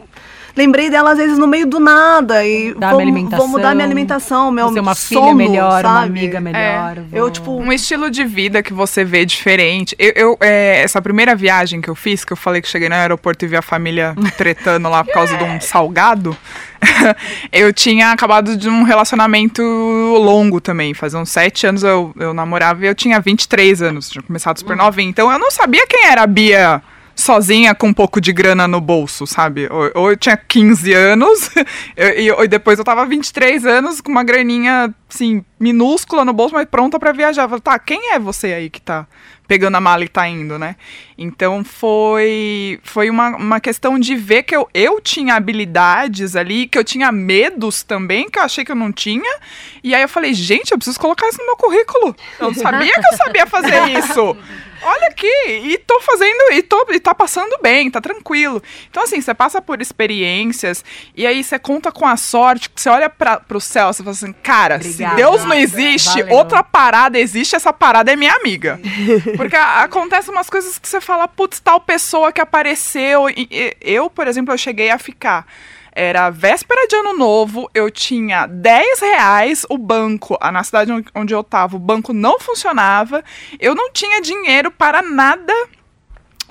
lembrei 0.55 0.89
dela 0.89 1.11
às 1.11 1.17
vezes 1.17 1.37
no 1.37 1.47
meio 1.47 1.65
do 1.65 1.79
nada 1.79 2.45
e 2.45 2.73
Mudar 2.73 2.89
vou, 2.89 2.97
minha 2.97 3.11
alimentação, 3.11 3.47
vou 3.47 3.47
mudar 3.47 3.75
minha 3.75 3.85
alimentação, 3.85 4.51
meu 4.51 4.65
vou 4.65 4.73
ser 4.73 4.79
uma 4.79 4.95
filha 4.95 5.21
sono, 5.21 5.35
melhor, 5.35 5.85
uma 5.85 5.93
sabe? 5.93 6.07
amiga 6.07 6.39
melhor, 6.39 6.97
É. 7.11 7.19
Eu, 7.19 7.29
tipo, 7.29 7.51
um 7.51 7.71
estilo 7.71 8.09
de 8.09 8.23
vida 8.23 8.61
que 8.61 8.73
você 8.73 9.03
vê 9.03 9.25
diferente. 9.25 9.95
Eu, 9.97 10.13
eu, 10.15 10.37
é, 10.39 10.81
essa 10.81 11.01
primeira 11.01 11.35
viagem 11.35 11.81
que 11.81 11.89
eu 11.89 11.95
fiz, 11.95 12.23
que 12.23 12.33
eu 12.33 12.37
falei 12.37 12.61
que 12.61 12.67
cheguei 12.67 12.89
no 12.89 12.95
aeroporto 12.95 13.45
e 13.45 13.47
vi 13.47 13.55
a 13.55 13.61
família 13.61 14.15
tretando 14.37 14.89
lá 14.89 15.03
por 15.03 15.13
causa 15.13 15.37
de 15.37 15.43
um 15.43 15.59
salgado, 15.59 16.35
eu 17.51 17.71
tinha 17.73 18.11
acabado 18.11 18.55
de 18.55 18.69
um 18.69 18.83
relacionamento 18.83 19.61
longo 19.61 20.59
também. 20.61 20.93
Fazia 20.93 21.19
uns 21.19 21.29
sete 21.29 21.67
anos 21.67 21.83
eu, 21.83 22.13
eu 22.19 22.33
namorava 22.33 22.85
e 22.85 22.87
eu 22.87 22.95
tinha 22.95 23.19
23 23.19 23.81
anos, 23.81 24.09
tinha 24.09 24.21
começado 24.21 24.59
super 24.59 24.75
novinha. 24.75 25.09
Então 25.09 25.31
eu 25.31 25.39
não 25.39 25.51
sabia 25.51 25.85
quem 25.87 26.07
era 26.07 26.23
a 26.23 26.27
Bia 26.27 26.81
sozinha 27.19 27.75
com 27.75 27.87
um 27.87 27.93
pouco 27.93 28.21
de 28.21 28.31
grana 28.31 28.67
no 28.67 28.79
bolso, 28.79 29.27
sabe? 29.27 29.67
Ou, 29.69 29.91
ou 29.93 30.11
eu 30.11 30.17
tinha 30.17 30.37
15 30.37 30.93
anos 30.93 31.49
e, 31.97 32.29
e 32.29 32.47
depois 32.47 32.79
eu 32.79 32.85
tava 32.85 33.05
23 33.05 33.65
anos 33.65 34.01
com 34.01 34.11
uma 34.11 34.23
graninha, 34.23 34.93
assim, 35.09 35.43
minúscula 35.59 36.23
no 36.23 36.33
bolso, 36.33 36.55
mas 36.55 36.65
pronta 36.65 36.97
pra 36.97 37.11
viajar. 37.11 37.43
Eu 37.43 37.49
falei, 37.49 37.61
tá, 37.61 37.77
quem 37.77 38.13
é 38.13 38.19
você 38.19 38.53
aí 38.53 38.69
que 38.69 38.81
tá 38.81 39.05
pegando 39.47 39.75
a 39.75 39.81
mala 39.81 40.03
e 40.03 40.07
tá 40.07 40.27
indo, 40.27 40.57
né? 40.57 40.75
Então 41.21 41.65
foi 41.65 42.79
foi 42.81 43.09
uma, 43.09 43.35
uma 43.35 43.59
questão 43.59 43.99
de 43.99 44.15
ver 44.15 44.43
que 44.43 44.55
eu, 44.55 44.69
eu 44.73 45.01
tinha 45.01 45.35
habilidades 45.35 46.33
ali, 46.37 46.65
que 46.65 46.77
eu 46.79 46.83
tinha 46.83 47.11
medos 47.11 47.83
também, 47.83 48.29
que 48.29 48.39
eu 48.39 48.43
achei 48.43 48.63
que 48.63 48.71
eu 48.71 48.75
não 48.75 48.89
tinha. 48.89 49.37
E 49.83 49.93
aí 49.93 50.01
eu 50.01 50.07
falei, 50.09 50.33
gente, 50.33 50.71
eu 50.71 50.77
preciso 50.77 50.97
colocar 50.99 51.27
isso 51.27 51.37
no 51.39 51.45
meu 51.45 51.57
currículo. 51.57 52.15
Eu 52.39 52.47
não 52.47 52.53
sabia 52.53 52.93
que 52.93 53.13
eu 53.13 53.17
sabia 53.17 53.45
fazer 53.45 53.89
isso. 53.99 54.37
Olha 54.81 55.07
aqui, 55.07 55.27
e 55.47 55.77
tô 55.79 55.99
fazendo, 55.99 56.53
e, 56.53 56.63
tô, 56.63 56.87
e 56.91 57.01
tá 57.01 57.13
passando 57.13 57.53
bem, 57.61 57.91
tá 57.91 57.99
tranquilo. 57.99 58.63
Então, 58.89 59.03
assim, 59.03 59.19
você 59.19 59.33
passa 59.33 59.61
por 59.61 59.81
experiências, 59.81 60.85
e 61.13 61.27
aí 61.27 61.43
você 61.43 61.59
conta 61.59 61.91
com 61.91 62.07
a 62.07 62.15
sorte, 62.15 62.69
você 62.73 62.87
olha 62.87 63.09
pra, 63.09 63.41
pro 63.41 63.59
céu, 63.59 63.91
você 63.91 64.01
fala 64.01 64.11
assim, 64.15 64.31
cara, 64.41 64.75
Obrigada, 64.75 65.15
se 65.15 65.21
Deus 65.21 65.43
não 65.43 65.53
existe, 65.53 66.21
valeu. 66.21 66.33
outra 66.37 66.63
parada 66.63 67.19
existe, 67.19 67.57
essa 67.57 67.73
parada 67.73 68.13
é 68.13 68.15
minha 68.15 68.31
amiga. 68.33 68.79
Porque 69.35 69.57
a- 69.57 69.83
acontecem 69.83 70.33
umas 70.33 70.49
coisas 70.49 70.79
que 70.79 70.87
você 70.87 71.01
fala, 71.09 71.27
putz, 71.27 71.59
tal 71.59 71.79
pessoa 71.81 72.31
que 72.31 72.39
apareceu. 72.39 73.27
e- 73.29 73.47
e- 73.49 73.75
eu, 73.81 74.09
por 74.11 74.27
exemplo, 74.27 74.53
eu 74.53 74.57
cheguei 74.57 74.91
a 74.91 74.99
ficar. 74.99 75.45
Era 75.91 76.29
véspera 76.29 76.87
de 76.87 76.95
ano 76.95 77.13
novo, 77.17 77.69
eu 77.73 77.89
tinha 77.89 78.45
10 78.45 78.99
reais, 78.99 79.65
o 79.69 79.77
banco, 79.77 80.37
na 80.39 80.63
cidade 80.63 80.91
onde 81.15 81.33
eu 81.33 81.43
tava, 81.43 81.75
o 81.75 81.79
banco 81.79 82.13
não 82.13 82.39
funcionava, 82.39 83.23
eu 83.59 83.73
não 83.73 83.91
tinha 83.91 84.21
dinheiro 84.21 84.69
para 84.69 85.01
nada 85.01 85.51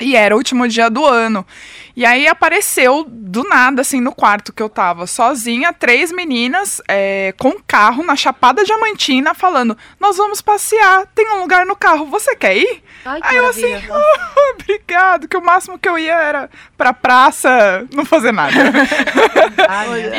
e 0.01 0.17
era 0.17 0.35
o 0.35 0.39
último 0.39 0.67
dia 0.69 0.89
do 0.91 1.05
ano. 1.05 1.47
E 1.97 2.07
aí 2.07 2.29
apareceu 2.29 3.05
do 3.09 3.43
nada, 3.43 3.81
assim, 3.83 4.01
no 4.01 4.15
quarto 4.15 4.53
que 4.53 4.63
eu 4.63 4.69
tava 4.69 5.05
sozinha, 5.07 5.73
três 5.73 6.13
meninas 6.13 6.81
é, 6.87 7.35
com 7.39 7.55
carro 7.67 8.05
na 8.05 8.15
Chapada 8.15 8.63
Diamantina 8.65 9.35
falando: 9.35 9.77
Nós 9.99 10.17
vamos 10.17 10.41
passear, 10.41 11.07
tem 11.15 11.29
um 11.33 11.41
lugar 11.41 11.67
no 11.67 11.75
carro, 11.75 12.07
você 12.07 12.37
quer 12.37 12.57
ir? 12.57 12.83
Ai, 13.05 13.21
aí 13.23 13.37
eu 13.37 13.47
assim. 13.49 13.75
"Ah, 13.91 14.31
obrigado, 14.55 15.27
que 15.27 15.37
o 15.37 15.43
máximo 15.45 15.79
que 15.79 15.89
eu 15.89 15.99
ia 15.99 16.15
era 16.15 16.51
pra 16.77 16.93
praça 16.93 17.85
não 17.93 18.05
fazer 18.05 18.33
nada. 18.33 18.53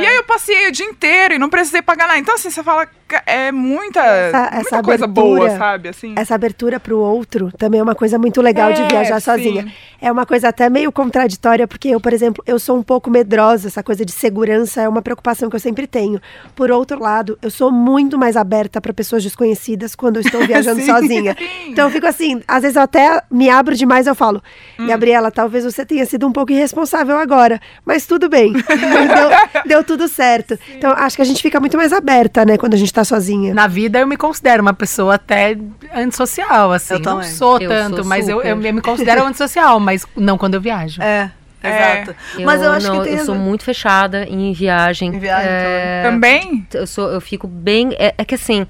e 0.01 0.05
aí 0.05 0.15
eu 0.17 0.23
passei 0.23 0.67
o 0.67 0.71
dia 0.71 0.85
inteiro 0.85 1.33
e 1.35 1.39
não 1.39 1.49
precisei 1.49 1.81
pagar 1.81 2.07
nada. 2.07 2.19
Então, 2.19 2.35
assim, 2.35 2.49
você 2.49 2.61
fala, 2.63 2.85
"Ca- 2.85 2.91
é 3.25 3.51
muita, 3.51 3.99
Essa, 4.01 4.39
muita 4.39 4.55
essa 4.59 4.83
coisa 4.83 5.05
abertura, 5.05 5.39
boa, 5.47 5.57
sabe? 5.57 5.89
Assim. 5.89 6.13
Essa 6.17 6.35
abertura 6.35 6.79
pro 6.79 6.99
outro 6.99 7.51
também 7.57 7.79
é 7.79 7.83
uma 7.83 7.95
coisa 7.95 8.17
muito 8.17 8.41
legal 8.41 8.73
de 8.73 8.81
É, 8.81 8.87
viajar 8.87 9.19
sim. 9.19 9.25
sozinha. 9.31 9.73
É 10.01 10.09
uma 10.11 10.25
coisa 10.25 10.47
até 10.49 10.69
meio 10.69 10.91
contraditória, 10.91 11.67
porque 11.67 11.89
eu, 11.89 11.99
por 11.99 12.13
exemplo, 12.13 12.41
eu 12.47 12.57
sou 12.57 12.77
um 12.77 12.83
pouco 12.83 13.09
medrosa, 13.09 13.67
essa 13.67 13.83
coisa 13.83 14.05
de 14.05 14.11
segurança 14.13 14.81
é 14.81 14.87
uma 14.87 15.01
preocupação 15.01 15.49
que 15.49 15.55
eu 15.55 15.59
sempre 15.59 15.85
tenho. 15.87 16.21
Por 16.55 16.71
outro 16.71 16.99
lado, 17.01 17.37
eu 17.41 17.49
sou 17.51 17.69
muito 17.71 18.17
mais 18.17 18.37
aberta 18.37 18.79
para 18.79 18.93
pessoas 18.93 19.23
desconhecidas 19.23 19.95
quando 19.95 20.17
eu 20.17 20.21
estou 20.21 20.39
viajando 20.47 20.79
Sim, 20.79 20.85
sozinha. 20.87 21.35
Então 21.67 21.85
eu 21.87 21.91
fico 21.91 22.07
assim, 22.07 22.41
às 22.47 22.61
vezes 22.61 22.77
eu 22.77 22.81
até 22.81 23.21
me 23.29 23.49
abro 23.49 23.75
demais, 23.75 24.07
eu 24.07 24.15
falo, 24.15 24.41
Hum. 24.79 24.87
Gabriela, 24.87 25.29
talvez 25.29 25.65
você 25.65 25.85
tenha 25.85 26.05
sido 26.05 26.25
um 26.25 26.31
pouco 26.31 26.51
irresponsável 26.53 27.17
agora, 27.17 27.59
mas 27.85 28.05
tudo 28.05 28.29
bem. 28.29 28.53
deu, 28.63 29.61
deu 29.65 29.83
tudo 29.83 30.07
certo. 30.07 30.57
Então 30.75 30.91
acho 30.91 31.15
que 31.17 31.21
a 31.21 31.25
gente 31.25 31.41
fica 31.41 31.59
muito 31.59 31.75
mais 31.75 31.91
aberta, 31.91 32.45
né, 32.45 32.57
quando 32.57 32.73
a 32.75 32.77
gente 32.77 32.93
tá 32.93 32.98
sozinha. 33.03 33.53
Na 33.53 33.67
vida 33.67 33.99
eu 33.99 34.07
me 34.07 34.17
considero 34.17 34.61
uma 34.61 34.73
pessoa 34.73 35.15
até 35.15 35.57
antissocial, 35.95 36.71
assim. 36.71 36.93
Eu 36.95 36.99
não 36.99 37.15
também. 37.17 37.29
sou 37.31 37.59
Eu 37.59 37.69
tanto, 37.69 37.95
sou 37.97 38.05
mas 38.05 38.27
eu, 38.27 38.41
eu 38.41 38.55
me 38.57 38.81
considero 38.81 39.25
antissocial, 39.25 39.79
mas 39.79 40.05
não 40.15 40.37
quando 40.37 40.55
eu 40.55 40.61
viajo. 40.61 41.01
É, 41.01 41.31
É. 41.61 42.01
exato. 42.01 42.15
Mas 42.45 42.61
eu 42.61 42.71
acho 42.71 42.87
não, 42.87 42.97
que 43.01 43.09
tem. 43.09 43.17
eu 43.17 43.25
sou 43.25 43.35
muito 43.35 43.63
fechada 43.65 44.23
em 44.23 44.53
viagem. 44.53 45.13
Em 45.13 45.19
viagem 45.19 45.49
É, 45.51 46.01
Também? 46.03 46.65
eu 46.73 46.87
sou, 46.87 47.09
eu 47.11 47.19
fico 47.19 47.47
bem. 47.47 47.93
É, 47.99 48.13
é 48.17 48.23
que 48.25 48.35
assim, 48.35 48.65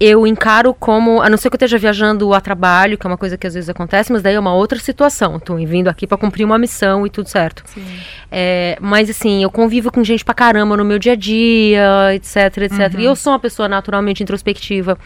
eu 0.00 0.26
encaro 0.26 0.72
como, 0.72 1.20
a 1.20 1.28
não 1.28 1.36
ser 1.36 1.50
que 1.50 1.54
eu 1.54 1.58
esteja 1.58 1.76
viajando 1.78 2.32
a 2.32 2.40
trabalho, 2.40 2.96
que 2.96 3.06
é 3.06 3.10
uma 3.10 3.16
coisa 3.18 3.36
que 3.36 3.46
às 3.46 3.54
vezes 3.54 3.68
acontece, 3.68 4.12
mas 4.12 4.22
daí 4.22 4.34
é 4.34 4.40
uma 4.40 4.54
outra 4.54 4.78
situação. 4.78 5.40
Tô 5.40 5.56
vindo 5.56 5.88
aqui 5.88 6.06
pra 6.06 6.16
cumprir 6.16 6.44
uma 6.44 6.56
missão 6.58 7.06
e 7.06 7.10
tudo 7.10 7.28
certo. 7.28 7.64
É, 8.30 8.76
mas 8.80 9.10
assim, 9.10 9.42
eu 9.42 9.50
convivo 9.50 9.90
com 9.90 10.04
gente 10.04 10.24
pra 10.24 10.34
caramba 10.34 10.76
no 10.76 10.84
meu 10.84 10.98
dia 10.98 11.12
a 11.12 11.16
dia, 11.16 12.14
etc, 12.14 12.36
etc. 12.58 12.94
Uhum. 12.94 13.00
E 13.00 13.04
eu 13.06 13.16
sou 13.16 13.32
uma 13.32 13.38
pessoa 13.38 13.68
naturalmente 13.68 14.22
introspectiva. 14.22 14.96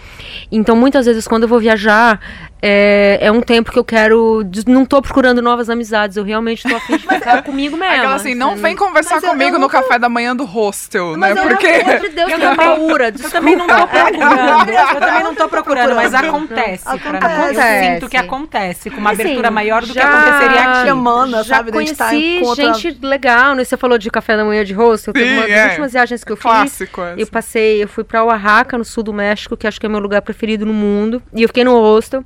Então, 0.50 0.76
muitas 0.76 1.06
vezes, 1.06 1.26
quando 1.26 1.44
eu 1.44 1.48
vou 1.48 1.58
viajar, 1.60 2.20
é, 2.60 3.18
é 3.20 3.32
um 3.32 3.40
tempo 3.40 3.72
que 3.72 3.78
eu 3.78 3.84
quero. 3.84 4.42
Não 4.66 4.84
tô 4.84 5.00
procurando 5.00 5.40
novas 5.40 5.70
amizades, 5.70 6.16
eu 6.16 6.24
realmente 6.24 6.68
tô 6.68 6.74
afim 6.76 6.96
de 6.98 7.06
ficar 7.08 7.42
comigo 7.42 7.76
mesmo. 7.76 7.94
Aquela 7.94 8.14
assim, 8.14 8.34
não 8.34 8.56
vem 8.56 8.76
conversar 8.76 9.14
Mas 9.16 9.24
eu- 9.24 9.30
comigo 9.30 9.50
eu 9.56 9.58
no 9.58 9.66
nunca- 9.66 9.80
café 9.82 9.98
da 9.98 10.08
manhã 10.08 10.34
do 10.36 10.44
hostel, 10.44 11.14
Mas 11.16 11.34
né? 11.34 11.40
eu- 11.44 11.48
Porque. 11.48 11.66
Pelo 11.68 11.82
amor 11.90 12.00
de 12.00 12.08
Deus, 12.10 12.30
Eu 12.32 12.38
que 12.38 12.44
é 12.44 12.54
paura. 12.54 13.12
Eu 13.22 13.30
também 13.30 13.56
não 13.56 13.66
tô 13.66 13.74
procurando. 13.86 14.72
Eu 14.94 15.00
também 15.00 15.22
não 15.22 15.34
tô 15.34 15.48
procurando, 15.48 15.94
mas 15.94 16.12
acontece. 16.14 16.84
pra 16.98 17.12
mim. 17.12 17.18
Acontece. 17.18 17.86
Eu 17.86 17.94
sinto 17.94 18.08
que 18.10 18.16
acontece, 18.16 18.90
com 18.90 18.96
uma 18.98 19.10
Assim, 19.12 19.22
abertura 19.22 19.50
maior 19.50 19.82
do 19.82 19.88
que 19.88 19.94
já- 19.94 20.08
aconteceria 20.08 20.60
aqui. 20.70 20.82
Semana, 20.88 21.42
Já 21.44 21.56
sabe? 21.56 21.70
tá 21.70 21.76
conheci 21.76 22.38
com 22.40 22.46
outra- 22.46 22.74
gente 22.74 22.98
legal, 23.02 23.54
né? 23.54 23.64
Você 23.64 23.76
falou 23.76 23.98
de 23.98 24.10
café 24.10 24.36
da 24.36 24.44
manhã 24.44 24.64
de 24.64 24.72
hostel. 24.72 25.12
Teve 25.14 25.32
uma 25.34 25.42
das 25.42 25.50
é. 25.50 25.66
últimas 25.68 25.92
viagens 25.92 26.24
que 26.24 26.32
eu 26.32 26.36
Clássico 26.36 27.00
fiz. 27.02 27.10
essa. 27.10 27.20
Eu 27.20 27.26
passei, 27.26 27.82
eu 27.82 27.88
fui 27.88 28.04
pra 28.04 28.24
Oaxaca, 28.24 28.76
no 28.78 28.84
sul 28.84 29.02
do 29.02 29.12
México, 29.12 29.56
que 29.56 29.66
acho 29.66 29.78
que 29.80 29.86
é 29.86 29.88
meu 29.88 30.00
lugar 30.00 30.22
preferido 30.22 30.64
no 30.66 30.72
mundo. 30.72 31.22
E 31.34 31.42
eu 31.42 31.48
fiquei 31.48 31.64
no 31.64 31.72
hostel. 31.80 32.24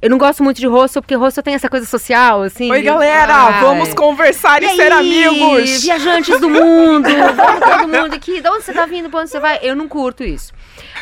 Eu 0.00 0.10
não 0.10 0.18
gosto 0.18 0.42
muito 0.44 0.58
de 0.58 0.66
hostel, 0.66 1.00
porque 1.02 1.14
hostel 1.14 1.42
tem 1.42 1.54
essa 1.54 1.68
coisa 1.68 1.86
social, 1.86 2.42
assim. 2.42 2.70
Oi, 2.70 2.82
galera, 2.82 3.34
Ai. 3.34 3.60
vamos 3.60 3.94
conversar 3.94 4.62
e, 4.62 4.66
E 4.66 4.76
ser 4.76 4.92
aí, 4.92 5.24
amigos. 5.24 5.82
Viajantes 5.82 6.38
do 6.40 6.48
mundo, 6.50 7.08
vamos 7.34 7.60
todo 7.60 7.88
mundo 7.88 8.14
aqui. 8.14 8.40
De 8.40 8.48
onde 8.48 8.64
você 8.64 8.72
tá 8.72 8.84
vindo, 8.86 9.08
pra 9.08 9.20
onde 9.20 9.30
você 9.30 9.40
vai? 9.40 9.58
Eu 9.62 9.74
não 9.74 9.88
curto 9.88 10.22
isso. 10.22 10.52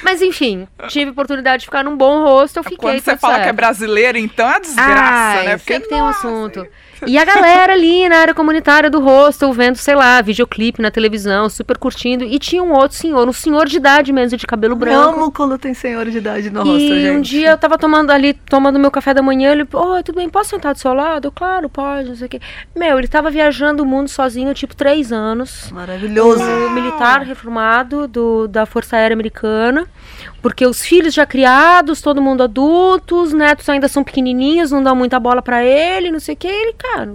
Mas 0.03 0.23
enfim, 0.23 0.69
tive 0.89 1.11
oportunidade 1.11 1.61
de 1.61 1.67
ficar 1.67 1.83
num 1.83 1.97
bom 1.97 2.23
hostel, 2.23 2.63
fiquei 2.63 2.79
Quando 2.79 3.01
você 3.01 3.17
fala 3.17 3.35
que 3.35 3.41
é 3.41 3.45
certo. 3.45 3.57
brasileiro, 3.57 4.19
então 4.19 4.49
é 4.51 4.61
desgraça, 4.61 5.39
Ai, 5.41 5.47
né? 5.47 5.59
sempre 5.59 5.89
tem 5.89 6.01
um 6.01 6.07
assunto. 6.07 6.67
E 7.07 7.19
a 7.19 7.25
galera 7.25 7.73
ali 7.73 8.09
na 8.09 8.17
área 8.19 8.35
comunitária 8.35 8.91
do 8.91 9.01
hostel, 9.01 9.53
vendo, 9.53 9.77
sei 9.77 9.95
lá, 9.95 10.21
videoclipe 10.23 10.81
na 10.81 10.91
televisão, 10.91 11.49
super 11.49 11.77
curtindo. 11.79 12.25
E 12.25 12.39
tinha 12.39 12.63
um 12.63 12.73
outro 12.73 12.97
senhor, 12.97 13.29
um 13.29 13.33
senhor 13.33 13.67
de 13.67 13.77
idade 13.77 14.13
mesmo, 14.13 14.37
de 14.39 14.47
cabelo 14.47 14.75
branco. 14.77 15.17
Amo 15.21 15.33
quando 15.33 15.59
tem 15.59 15.75
senhor 15.75 16.09
de 16.11 16.19
idade 16.19 16.51
no 16.51 16.61
E 16.67 16.71
hostel, 16.71 16.97
gente. 17.01 17.17
um 17.19 17.21
dia 17.21 17.51
eu 17.51 17.59
tava 17.59 17.77
tomando 17.79 18.11
ali, 18.11 18.35
tomando 18.35 18.79
meu 18.79 18.91
café 18.91 19.13
da 19.15 19.23
manhã, 19.23 19.53
ele, 19.53 19.67
oi, 19.73 20.03
tudo 20.03 20.17
bem, 20.17 20.29
posso 20.29 20.51
sentar 20.51 20.73
do 20.75 20.79
seu 20.79 20.93
lado? 20.95 21.29
Eu, 21.29 21.33
claro, 21.33 21.69
pode, 21.69 22.09
não 22.09 22.17
sei 22.17 22.27
o 22.27 22.31
quê. 22.31 22.41
Meu, 22.75 22.99
ele 22.99 23.09
tava 23.09 23.31
viajando 23.31 23.83
o 23.83 23.87
mundo 23.87 24.09
sozinho, 24.09 24.53
tipo, 24.55 24.75
três 24.75 25.13
anos. 25.13 25.71
Maravilhoso. 25.71 26.43
Um 26.43 26.71
militar 26.71 27.23
reformado 27.23 28.07
do, 28.09 28.49
da 28.49 28.67
Força 28.67 28.97
Aérea 28.97 29.15
Americana. 29.15 29.87
Porque 30.45 30.67
os 30.67 30.83
filhos 30.83 31.15
já 31.15 31.25
criados, 31.25 32.03
todo 32.03 32.21
mundo 32.21 32.43
adulto, 32.43 33.17
os 33.23 33.33
netos 33.33 33.67
ainda 33.67 33.89
são 33.89 34.05
pequenininhos, 34.05 34.71
não 34.71 34.83
dão 34.83 34.95
muita 34.95 35.19
bola 35.19 35.41
pra 35.41 35.65
ele, 35.65 36.11
não 36.11 36.21
sei 36.21 36.35
o 36.35 36.37
que. 36.37 36.47
Ele, 36.47 36.75
cara, 36.75 37.15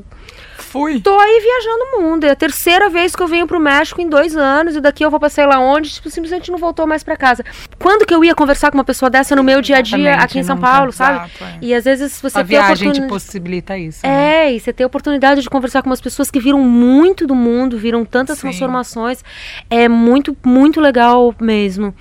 Fui. 0.58 1.00
tô 1.00 1.16
aí 1.20 1.40
viajando 1.40 1.84
o 1.84 2.02
mundo. 2.02 2.24
É 2.24 2.32
a 2.32 2.36
terceira 2.36 2.90
vez 2.90 3.16
que 3.16 3.22
eu 3.22 3.28
venho 3.28 3.46
pro 3.46 3.60
México 3.60 4.02
em 4.02 4.10
dois 4.10 4.36
anos 4.36 4.76
e 4.76 4.82
daqui 4.82 5.06
eu 5.06 5.12
vou 5.12 5.20
pra 5.20 5.30
sei 5.30 5.46
lá 5.46 5.60
onde, 5.60 5.92
tipo, 5.92 6.10
simplesmente 6.10 6.50
não 6.50 6.58
voltou 6.58 6.88
mais 6.88 7.04
pra 7.04 7.16
casa. 7.16 7.46
Quando 7.78 8.04
que 8.04 8.16
eu 8.16 8.24
ia 8.26 8.34
conversar 8.34 8.72
com 8.72 8.80
uma 8.80 8.84
pessoa 8.84 9.12
dessa 9.12 9.36
no 9.36 9.44
meu 9.44 9.62
dia 9.62 9.78
a 9.78 9.82
dia 9.82 9.96
Exatamente, 9.98 10.24
aqui 10.24 10.40
em 10.40 10.44
São. 10.44 10.58
Paulo, 10.58 10.92
sabe? 10.92 11.18
Exato, 11.30 11.44
é. 11.44 11.58
E 11.62 11.72
às 11.76 11.84
vezes 11.84 12.20
você 12.20 12.40
A 12.40 12.44
tem 12.44 12.58
a 12.58 12.62
viagem 12.64 12.76
te 12.76 13.00
oportunidade. 13.00 13.10
possibilita 13.14 13.78
isso. 13.78 14.00
né? 14.08 14.48
É, 14.48 14.54
e 14.54 14.60
você 14.60 14.74
tem 14.74 14.84
a 14.84 14.88
oportunidade 14.88 15.44
de 15.44 15.50
conversar 15.52 15.84
com 15.84 15.90
umas 15.92 16.02
pessoas 16.02 16.32
que 16.32 16.40
viram 16.40 16.60
muito 16.62 17.28
do 17.28 17.36
mundo, 17.36 17.78
viram 17.78 18.04
tantas 18.04 18.38
Sim. 18.40 18.48
transformações. 18.48 19.24
É 19.70 19.88
muito, 19.88 20.36
muito 20.44 20.82
legal 20.82 21.36
mesmo. 21.40 21.94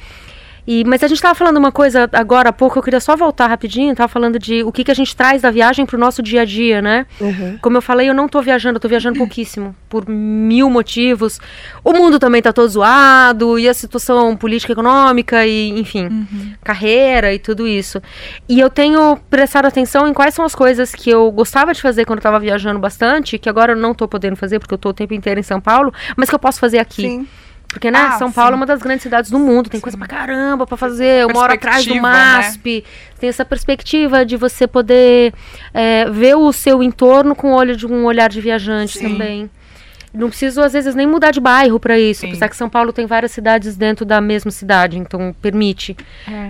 E, 0.70 0.84
mas 0.84 1.02
a 1.02 1.08
gente 1.08 1.16
estava 1.16 1.34
falando 1.34 1.56
uma 1.56 1.72
coisa 1.72 2.06
agora 2.12 2.50
há 2.50 2.52
pouco, 2.52 2.78
eu 2.78 2.82
queria 2.82 3.00
só 3.00 3.16
voltar 3.16 3.46
rapidinho, 3.46 3.96
tava 3.96 4.06
falando 4.06 4.38
de 4.38 4.62
o 4.62 4.70
que, 4.70 4.84
que 4.84 4.90
a 4.90 4.94
gente 4.94 5.16
traz 5.16 5.40
da 5.40 5.50
viagem 5.50 5.86
pro 5.86 5.96
nosso 5.96 6.22
dia 6.22 6.42
a 6.42 6.44
dia, 6.44 6.82
né? 6.82 7.06
Uhum. 7.18 7.56
Como 7.62 7.78
eu 7.78 7.80
falei, 7.80 8.10
eu 8.10 8.12
não 8.12 8.28
tô 8.28 8.42
viajando, 8.42 8.76
eu 8.76 8.80
tô 8.80 8.86
viajando 8.86 9.16
pouquíssimo, 9.16 9.74
por 9.88 10.06
mil 10.06 10.68
motivos. 10.68 11.40
O 11.82 11.94
mundo 11.94 12.18
também 12.18 12.42
tá 12.42 12.52
todo 12.52 12.68
zoado, 12.68 13.58
e 13.58 13.66
a 13.66 13.72
situação 13.72 14.36
política, 14.36 14.74
econômica, 14.74 15.46
e 15.46 15.70
enfim, 15.70 16.26
carreira 16.62 17.32
e 17.32 17.38
tudo 17.38 17.66
isso. 17.66 18.02
E 18.46 18.60
eu 18.60 18.68
tenho 18.68 19.16
prestado 19.30 19.64
atenção 19.64 20.06
em 20.06 20.12
quais 20.12 20.34
são 20.34 20.44
as 20.44 20.54
coisas 20.54 20.94
que 20.94 21.08
eu 21.08 21.32
gostava 21.32 21.72
de 21.72 21.80
fazer 21.80 22.04
quando 22.04 22.18
eu 22.18 22.24
tava 22.24 22.38
viajando 22.38 22.78
bastante, 22.78 23.38
que 23.38 23.48
agora 23.48 23.72
eu 23.72 23.76
não 23.78 23.94
tô 23.94 24.06
podendo 24.06 24.36
fazer 24.36 24.58
porque 24.58 24.74
eu 24.74 24.78
tô 24.78 24.90
o 24.90 24.92
tempo 24.92 25.14
inteiro 25.14 25.40
em 25.40 25.42
São 25.42 25.62
Paulo, 25.62 25.94
mas 26.14 26.28
que 26.28 26.34
eu 26.34 26.38
posso 26.38 26.60
fazer 26.60 26.78
aqui. 26.78 27.00
Sim. 27.00 27.26
Porque, 27.68 27.90
né, 27.90 27.98
Ah, 27.98 28.18
São 28.18 28.32
Paulo 28.32 28.50
sim. 28.50 28.54
é 28.54 28.56
uma 28.56 28.66
das 28.66 28.80
grandes 28.80 29.02
cidades 29.02 29.30
do 29.30 29.38
mundo, 29.38 29.68
tem 29.68 29.78
coisa 29.78 29.96
pra 29.96 30.06
caramba 30.06 30.66
pra 30.66 30.76
fazer. 30.76 31.22
Eu 31.22 31.28
moro 31.28 31.52
atrás 31.52 31.84
do 31.86 31.94
né? 31.94 32.00
MASP. 32.00 32.82
Tem 33.20 33.28
essa 33.28 33.44
perspectiva 33.44 34.24
de 34.24 34.36
você 34.36 34.66
poder 34.66 35.34
é, 35.74 36.08
ver 36.10 36.34
o 36.36 36.50
seu 36.52 36.82
entorno 36.82 37.34
com 37.34 37.52
o 37.52 37.54
olho 37.54 37.76
de 37.76 37.86
um 37.86 38.04
olhar 38.06 38.28
de 38.30 38.40
viajante 38.40 38.98
Sim. 38.98 39.12
também. 39.12 39.50
Não 40.12 40.28
preciso, 40.28 40.60
às 40.60 40.72
vezes, 40.72 40.94
nem 40.94 41.06
mudar 41.06 41.30
de 41.30 41.40
bairro 41.40 41.78
pra 41.78 41.98
isso. 41.98 42.22
Sim. 42.22 42.28
Apesar 42.28 42.48
que 42.48 42.56
São 42.56 42.68
Paulo 42.68 42.92
tem 42.92 43.06
várias 43.06 43.32
cidades 43.32 43.76
dentro 43.76 44.04
da 44.04 44.20
mesma 44.20 44.50
cidade, 44.50 44.98
então 44.98 45.34
permite. 45.42 45.96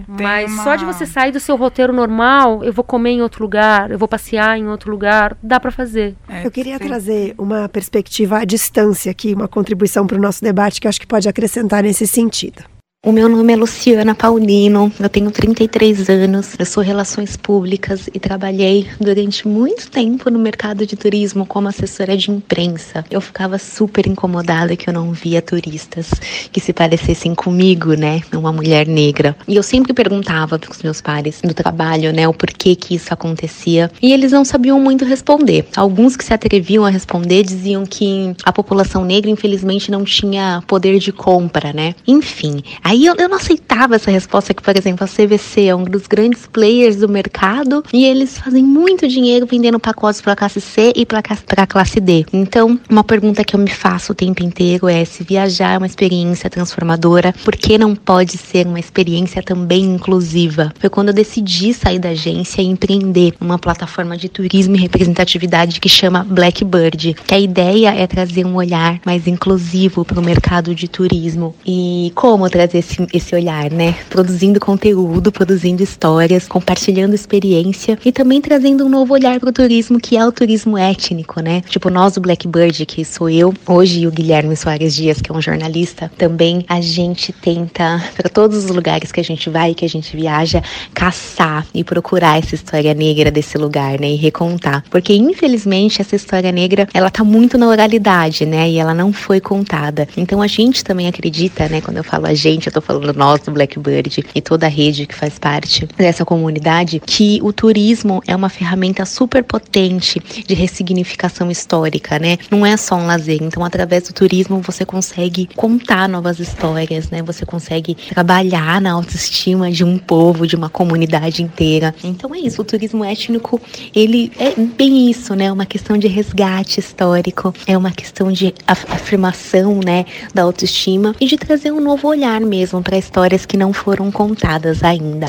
Mas 0.06 0.52
uma- 0.52 0.62
só 0.64 0.76
de 0.76 0.84
você 0.84 1.04
sair 1.06 1.32
do 1.32 1.40
seu 1.40 1.56
roteiro 1.56 1.92
normal, 1.92 2.62
eu 2.64 2.72
vou 2.72 2.84
comer 2.84 3.10
em 3.10 3.22
outro 3.22 3.42
lugar, 3.42 3.90
eu 3.90 3.98
vou 3.98 4.08
passear 4.08 4.58
em 4.58 4.66
outro 4.68 4.90
lugar, 4.90 5.36
dá 5.42 5.58
pra 5.60 5.70
fazer. 5.70 6.14
É, 6.28 6.46
Eu 6.46 6.50
queria 6.50 6.78
sim. 6.78 6.86
trazer 6.86 7.34
uma 7.38 7.68
perspectiva 7.68 8.38
à 8.38 8.44
distância 8.44 9.10
aqui, 9.10 9.34
uma 9.34 9.48
contribuição 9.48 10.06
para 10.06 10.16
o 10.16 10.20
nosso 10.20 10.42
debate 10.42 10.80
que 10.80 10.86
eu 10.86 10.88
acho 10.88 11.00
que 11.00 11.06
pode 11.06 11.28
acrescentar 11.28 11.82
nesse 11.82 12.06
sentido. 12.06 12.62
O 13.06 13.12
meu 13.12 13.28
nome 13.28 13.52
é 13.52 13.56
Luciana 13.56 14.12
Paulino, 14.12 14.92
eu 14.98 15.08
tenho 15.08 15.30
33 15.30 16.10
anos, 16.10 16.56
eu 16.58 16.66
sou 16.66 16.82
Relações 16.82 17.36
Públicas 17.36 18.10
e 18.12 18.18
trabalhei 18.18 18.88
durante 19.00 19.46
muito 19.46 19.88
tempo 19.88 20.28
no 20.28 20.38
mercado 20.40 20.84
de 20.84 20.96
turismo 20.96 21.46
como 21.46 21.68
assessora 21.68 22.16
de 22.16 22.32
imprensa. 22.32 23.04
Eu 23.08 23.20
ficava 23.20 23.56
super 23.56 24.04
incomodada 24.08 24.74
que 24.74 24.90
eu 24.90 24.92
não 24.92 25.12
via 25.12 25.40
turistas 25.40 26.10
que 26.50 26.58
se 26.58 26.72
parecessem 26.72 27.36
comigo, 27.36 27.94
né, 27.94 28.20
uma 28.34 28.52
mulher 28.52 28.88
negra. 28.88 29.36
E 29.46 29.54
eu 29.54 29.62
sempre 29.62 29.92
perguntava 29.92 30.58
para 30.58 30.72
os 30.72 30.82
meus 30.82 31.00
pares 31.00 31.40
do 31.40 31.54
trabalho, 31.54 32.12
né, 32.12 32.26
o 32.26 32.34
porquê 32.34 32.74
que 32.74 32.96
isso 32.96 33.14
acontecia, 33.14 33.92
e 34.02 34.12
eles 34.12 34.32
não 34.32 34.44
sabiam 34.44 34.80
muito 34.80 35.04
responder. 35.04 35.68
Alguns 35.76 36.16
que 36.16 36.24
se 36.24 36.34
atreviam 36.34 36.84
a 36.84 36.90
responder 36.90 37.44
diziam 37.44 37.86
que 37.86 38.34
a 38.42 38.52
população 38.52 39.04
negra 39.04 39.30
infelizmente 39.30 39.88
não 39.88 40.02
tinha 40.02 40.64
poder 40.66 40.98
de 40.98 41.12
compra, 41.12 41.72
né? 41.72 41.94
Enfim, 42.04 42.60
Aí 42.88 43.04
eu, 43.04 43.14
eu 43.18 43.28
não 43.28 43.36
aceitava 43.36 43.96
essa 43.96 44.10
resposta 44.10 44.54
que, 44.54 44.62
por 44.62 44.74
exemplo, 44.74 45.04
a 45.04 45.06
CVC 45.06 45.66
é 45.66 45.76
um 45.76 45.84
dos 45.84 46.06
grandes 46.06 46.46
players 46.46 46.96
do 46.96 47.06
mercado 47.06 47.84
e 47.92 48.06
eles 48.06 48.38
fazem 48.38 48.64
muito 48.64 49.06
dinheiro 49.06 49.44
vendendo 49.44 49.78
pacotes 49.78 50.22
para 50.22 50.32
a 50.32 50.36
classe 50.36 50.58
C 50.58 50.94
e 50.96 51.04
para 51.04 51.20
a 51.58 51.66
classe 51.66 52.00
D. 52.00 52.24
Então, 52.32 52.80
uma 52.88 53.04
pergunta 53.04 53.44
que 53.44 53.54
eu 53.54 53.60
me 53.60 53.68
faço 53.68 54.12
o 54.12 54.14
tempo 54.14 54.42
inteiro 54.42 54.88
é 54.88 55.04
se 55.04 55.22
viajar 55.22 55.74
é 55.74 55.76
uma 55.76 55.86
experiência 55.86 56.48
transformadora, 56.48 57.34
por 57.44 57.54
que 57.56 57.76
não 57.76 57.94
pode 57.94 58.38
ser 58.38 58.66
uma 58.66 58.80
experiência 58.80 59.42
também 59.42 59.84
inclusiva? 59.84 60.72
Foi 60.80 60.88
quando 60.88 61.08
eu 61.08 61.14
decidi 61.14 61.74
sair 61.74 61.98
da 61.98 62.08
agência 62.08 62.62
e 62.62 62.64
empreender 62.64 63.34
uma 63.38 63.58
plataforma 63.58 64.16
de 64.16 64.30
turismo 64.30 64.76
e 64.76 64.78
representatividade 64.78 65.78
que 65.78 65.90
chama 65.90 66.24
Blackbird, 66.24 67.16
que 67.26 67.34
a 67.34 67.38
ideia 67.38 67.90
é 67.90 68.06
trazer 68.06 68.46
um 68.46 68.54
olhar 68.54 68.98
mais 69.04 69.26
inclusivo 69.26 70.06
para 70.06 70.18
o 70.18 70.24
mercado 70.24 70.74
de 70.74 70.88
turismo. 70.88 71.54
E 71.66 72.12
como 72.14 72.48
trazer 72.48 72.77
esse, 72.78 73.06
esse 73.12 73.34
olhar, 73.34 73.70
né? 73.70 73.94
Produzindo 74.08 74.60
conteúdo, 74.60 75.32
produzindo 75.32 75.82
histórias, 75.82 76.46
compartilhando 76.46 77.14
experiência 77.14 77.98
e 78.04 78.12
também 78.12 78.40
trazendo 78.40 78.84
um 78.84 78.88
novo 78.88 79.14
olhar 79.14 79.38
para 79.40 79.50
o 79.50 79.52
turismo, 79.52 80.00
que 80.00 80.16
é 80.16 80.26
o 80.26 80.32
turismo 80.32 80.76
étnico, 80.76 81.40
né? 81.40 81.62
Tipo, 81.68 81.90
nós 81.90 82.14
do 82.14 82.20
Blackbird, 82.20 82.86
que 82.86 83.04
sou 83.04 83.28
eu, 83.28 83.52
hoje 83.66 84.00
e 84.00 84.06
o 84.06 84.10
Guilherme 84.10 84.56
Soares 84.56 84.94
Dias, 84.94 85.20
que 85.20 85.30
é 85.30 85.34
um 85.34 85.40
jornalista, 85.40 86.10
também 86.16 86.64
a 86.68 86.80
gente 86.80 87.32
tenta, 87.32 88.02
para 88.16 88.28
todos 88.28 88.64
os 88.64 88.70
lugares 88.70 89.12
que 89.12 89.20
a 89.20 89.24
gente 89.24 89.50
vai, 89.50 89.74
que 89.74 89.84
a 89.84 89.88
gente 89.88 90.16
viaja, 90.16 90.62
caçar 90.94 91.66
e 91.74 91.82
procurar 91.84 92.38
essa 92.38 92.54
história 92.54 92.94
negra 92.94 93.30
desse 93.30 93.58
lugar, 93.58 94.00
né? 94.00 94.10
E 94.10 94.16
recontar. 94.16 94.84
Porque, 94.90 95.14
infelizmente, 95.14 96.00
essa 96.00 96.16
história 96.16 96.52
negra, 96.52 96.88
ela 96.92 97.10
tá 97.10 97.24
muito 97.24 97.58
na 97.58 97.68
oralidade, 97.68 98.44
né? 98.46 98.68
E 98.68 98.78
ela 98.78 98.94
não 98.94 99.12
foi 99.12 99.40
contada. 99.40 100.08
Então, 100.16 100.42
a 100.42 100.46
gente 100.46 100.84
também 100.84 101.08
acredita, 101.08 101.68
né? 101.68 101.80
Quando 101.80 101.98
eu 101.98 102.04
falo 102.04 102.26
a 102.26 102.34
gente, 102.34 102.67
eu 102.68 102.72
tô 102.72 102.80
falando 102.80 103.12
nós 103.16 103.40
do 103.40 103.50
Blackbird 103.50 104.24
e 104.34 104.40
toda 104.40 104.66
a 104.66 104.68
rede 104.68 105.06
que 105.06 105.14
faz 105.14 105.38
parte 105.38 105.88
dessa 105.96 106.24
comunidade, 106.24 107.00
que 107.04 107.40
o 107.42 107.52
turismo 107.52 108.22
é 108.26 108.36
uma 108.36 108.48
ferramenta 108.48 109.04
super 109.04 109.42
potente 109.42 110.20
de 110.46 110.54
ressignificação 110.54 111.50
histórica, 111.50 112.18
né? 112.18 112.38
Não 112.50 112.64
é 112.64 112.76
só 112.76 112.96
um 112.96 113.06
lazer. 113.06 113.42
Então, 113.42 113.64
através 113.64 114.04
do 114.04 114.12
turismo, 114.12 114.60
você 114.60 114.84
consegue 114.84 115.48
contar 115.56 116.08
novas 116.08 116.38
histórias, 116.38 117.10
né? 117.10 117.22
Você 117.22 117.46
consegue 117.46 117.96
trabalhar 118.10 118.80
na 118.80 118.92
autoestima 118.92 119.70
de 119.70 119.82
um 119.84 119.98
povo, 119.98 120.46
de 120.46 120.54
uma 120.54 120.68
comunidade 120.68 121.42
inteira. 121.42 121.94
Então 122.04 122.34
é 122.34 122.38
isso, 122.38 122.60
o 122.60 122.64
turismo 122.64 123.04
étnico, 123.04 123.60
ele 123.94 124.30
é 124.38 124.54
bem 124.60 125.10
isso, 125.10 125.34
né? 125.34 125.50
Uma 125.50 125.66
questão 125.66 125.96
de 125.96 126.06
resgate 126.06 126.80
histórico, 126.80 127.54
é 127.66 127.76
uma 127.76 127.90
questão 127.90 128.30
de 128.30 128.54
afirmação, 128.66 129.80
né, 129.84 130.04
da 130.34 130.42
autoestima 130.42 131.14
e 131.20 131.26
de 131.26 131.36
trazer 131.36 131.72
um 131.72 131.80
novo 131.80 132.08
olhar 132.08 132.40
mesmo 132.40 132.57
mesmo 132.58 132.82
para 132.82 132.98
histórias 132.98 133.46
que 133.46 133.56
não 133.56 133.72
foram 133.72 134.10
contadas 134.10 134.82
ainda. 134.82 135.26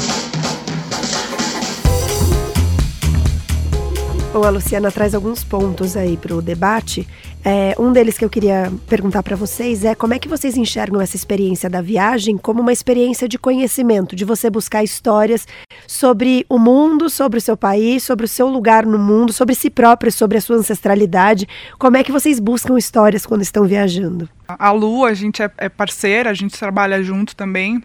Bom, 4.33 4.43
a 4.43 4.49
Luciana 4.49 4.91
traz 4.91 5.13
alguns 5.13 5.43
pontos 5.43 5.95
aí 5.95 6.17
para 6.17 6.35
o 6.35 6.41
debate. 6.41 7.07
É, 7.43 7.73
um 7.79 7.93
deles 7.93 8.17
que 8.17 8.25
eu 8.25 8.29
queria 8.29 8.71
perguntar 8.87 9.23
para 9.23 9.35
vocês 9.35 9.85
é 9.85 9.95
como 9.95 10.13
é 10.13 10.19
que 10.19 10.27
vocês 10.27 10.57
enxergam 10.57 10.99
essa 10.99 11.15
experiência 11.15 11.69
da 11.69 11.81
viagem 11.81 12.37
como 12.37 12.61
uma 12.61 12.73
experiência 12.73 13.29
de 13.29 13.39
conhecimento, 13.39 14.15
de 14.15 14.25
você 14.25 14.49
buscar 14.49 14.83
histórias 14.83 15.47
sobre 15.87 16.45
o 16.49 16.59
mundo, 16.59 17.09
sobre 17.09 17.39
o 17.39 17.41
seu 17.41 17.55
país, 17.55 18.03
sobre 18.03 18.25
o 18.25 18.27
seu 18.27 18.49
lugar 18.49 18.85
no 18.85 18.99
mundo, 18.99 19.31
sobre 19.31 19.55
si 19.55 19.69
próprio, 19.69 20.11
sobre 20.11 20.37
a 20.37 20.41
sua 20.41 20.57
ancestralidade. 20.57 21.47
Como 21.77 21.95
é 21.95 22.03
que 22.03 22.11
vocês 22.11 22.39
buscam 22.39 22.77
histórias 22.77 23.25
quando 23.25 23.41
estão 23.41 23.65
viajando? 23.65 24.27
A 24.47 24.71
Lu, 24.71 25.05
a 25.05 25.13
gente 25.13 25.41
é, 25.41 25.49
é 25.57 25.69
parceira, 25.69 26.29
a 26.29 26.33
gente 26.33 26.57
trabalha 26.57 27.01
junto 27.01 27.35
também. 27.35 27.81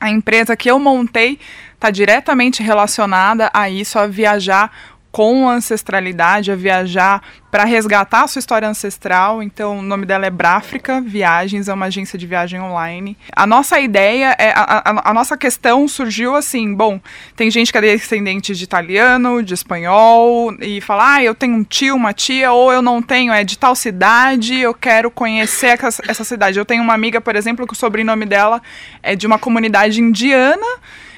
A 0.00 0.10
empresa 0.10 0.56
que 0.56 0.70
eu 0.70 0.78
montei 0.78 1.38
está 1.74 1.90
diretamente 1.90 2.62
relacionada 2.62 3.50
a 3.52 3.68
isso, 3.68 3.98
a 3.98 4.06
viajar 4.06 4.70
com 5.16 5.48
ancestralidade, 5.48 6.52
a 6.52 6.54
viajar 6.54 7.22
para 7.50 7.64
resgatar 7.64 8.24
a 8.24 8.28
sua 8.28 8.38
história 8.38 8.68
ancestral. 8.68 9.42
Então, 9.42 9.78
o 9.78 9.82
nome 9.82 10.04
dela 10.04 10.26
é 10.26 10.30
Bráfrica 10.30 11.00
Viagens, 11.00 11.68
é 11.68 11.72
uma 11.72 11.86
agência 11.86 12.18
de 12.18 12.26
viagem 12.26 12.60
online. 12.60 13.16
A 13.34 13.46
nossa 13.46 13.80
ideia, 13.80 14.36
é, 14.38 14.50
a, 14.50 14.82
a, 14.84 15.10
a, 15.10 15.14
nossa 15.14 15.34
questão 15.34 15.88
surgiu 15.88 16.36
assim: 16.36 16.74
bom, 16.74 17.00
tem 17.34 17.50
gente 17.50 17.72
que 17.72 17.78
é 17.78 17.80
descendente 17.80 18.54
de 18.54 18.62
italiano, 18.62 19.42
de 19.42 19.54
espanhol, 19.54 20.54
e 20.60 20.82
fala, 20.82 21.14
ah, 21.14 21.22
eu 21.22 21.34
tenho 21.34 21.54
um 21.54 21.64
tio, 21.64 21.96
uma 21.96 22.12
tia, 22.12 22.52
ou 22.52 22.70
eu 22.70 22.82
não 22.82 23.00
tenho, 23.00 23.32
é 23.32 23.42
de 23.42 23.56
tal 23.56 23.74
cidade, 23.74 24.54
eu 24.58 24.74
quero 24.74 25.10
conhecer 25.10 25.82
essa, 25.82 26.02
essa 26.06 26.24
cidade. 26.24 26.58
Eu 26.58 26.66
tenho 26.66 26.82
uma 26.82 26.92
amiga, 26.92 27.22
por 27.22 27.36
exemplo, 27.36 27.66
que 27.66 27.72
o 27.72 27.76
sobrenome 27.76 28.26
dela 28.26 28.60
é 29.02 29.16
de 29.16 29.26
uma 29.26 29.38
comunidade 29.38 29.98
indiana 29.98 30.66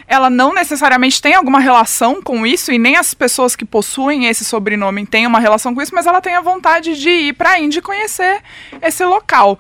ela 0.09 0.31
não 0.31 0.55
necessariamente 0.55 1.21
tem 1.21 1.35
alguma 1.35 1.61
relação 1.61 2.23
com 2.23 2.47
isso 2.47 2.73
e 2.73 2.79
nem 2.79 2.97
as 2.97 3.13
pessoas 3.13 3.55
que 3.55 3.65
possuem 3.65 4.25
esse 4.25 4.43
sobrenome 4.43 5.07
têm 5.07 5.27
uma 5.27 5.39
relação 5.39 5.75
com 5.75 5.83
isso, 5.83 5.95
mas 5.95 6.07
ela 6.07 6.23
tem 6.23 6.35
a 6.35 6.41
vontade 6.41 6.99
de 6.99 7.11
ir 7.11 7.35
para 7.35 7.51
a 7.51 7.61
Índia 7.61 7.81
e 7.81 7.83
conhecer 7.83 8.41
esse 8.81 9.05
local. 9.05 9.59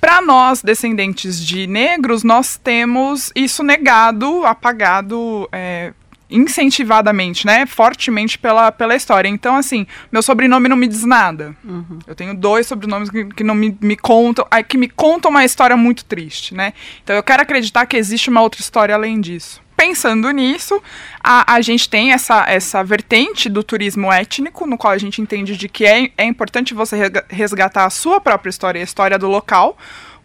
Para 0.00 0.22
nós, 0.22 0.62
descendentes 0.62 1.44
de 1.44 1.66
negros, 1.66 2.22
nós 2.22 2.56
temos 2.56 3.32
isso 3.34 3.62
negado, 3.62 4.46
apagado 4.46 5.46
é, 5.52 5.92
incentivadamente, 6.30 7.44
né? 7.44 7.66
Fortemente 7.66 8.38
pela, 8.38 8.72
pela 8.72 8.94
história. 8.94 9.28
Então, 9.28 9.56
assim, 9.56 9.86
meu 10.10 10.22
sobrenome 10.22 10.68
não 10.68 10.76
me 10.76 10.86
diz 10.86 11.04
nada. 11.04 11.54
Uhum. 11.62 11.98
Eu 12.06 12.14
tenho 12.14 12.34
dois 12.34 12.66
sobrenomes 12.66 13.10
que, 13.10 13.26
que 13.26 13.44
não 13.44 13.54
me, 13.54 13.76
me 13.78 13.96
contam, 13.96 14.46
que 14.66 14.78
me 14.78 14.88
contam 14.88 15.30
uma 15.30 15.44
história 15.44 15.76
muito 15.76 16.04
triste, 16.04 16.54
né? 16.54 16.72
Então 17.02 17.14
eu 17.14 17.22
quero 17.22 17.42
acreditar 17.42 17.84
que 17.84 17.96
existe 17.96 18.30
uma 18.30 18.40
outra 18.40 18.60
história 18.60 18.94
além 18.94 19.20
disso 19.20 19.60
pensando 19.80 20.30
nisso, 20.30 20.82
a, 21.24 21.54
a 21.54 21.60
gente 21.62 21.88
tem 21.88 22.12
essa, 22.12 22.44
essa 22.46 22.84
vertente 22.84 23.48
do 23.48 23.62
turismo 23.64 24.12
étnico, 24.12 24.66
no 24.66 24.76
qual 24.76 24.92
a 24.92 24.98
gente 24.98 25.22
entende 25.22 25.56
de 25.56 25.70
que 25.70 25.86
é, 25.86 26.10
é 26.18 26.24
importante 26.24 26.74
você 26.74 26.96
resgatar 27.30 27.86
a 27.86 27.90
sua 27.90 28.20
própria 28.20 28.50
história 28.50 28.78
e 28.78 28.82
a 28.82 28.84
história 28.84 29.18
do 29.18 29.26
local 29.26 29.78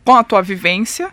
com 0.03 0.13
a 0.13 0.25
tua 0.25 0.41
vivência. 0.41 1.09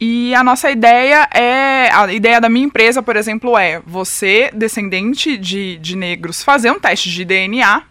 E 0.00 0.34
a 0.34 0.42
nossa 0.42 0.68
ideia 0.68 1.28
é. 1.32 1.88
A 1.92 2.12
ideia 2.12 2.40
da 2.40 2.48
minha 2.48 2.66
empresa, 2.66 3.00
por 3.04 3.14
exemplo, 3.14 3.56
é 3.56 3.80
você, 3.86 4.50
descendente 4.52 5.36
de, 5.36 5.78
de 5.78 5.96
negros, 5.96 6.42
fazer 6.42 6.72
um 6.72 6.80
teste 6.80 7.08
de 7.08 7.24
DNA, 7.24 7.84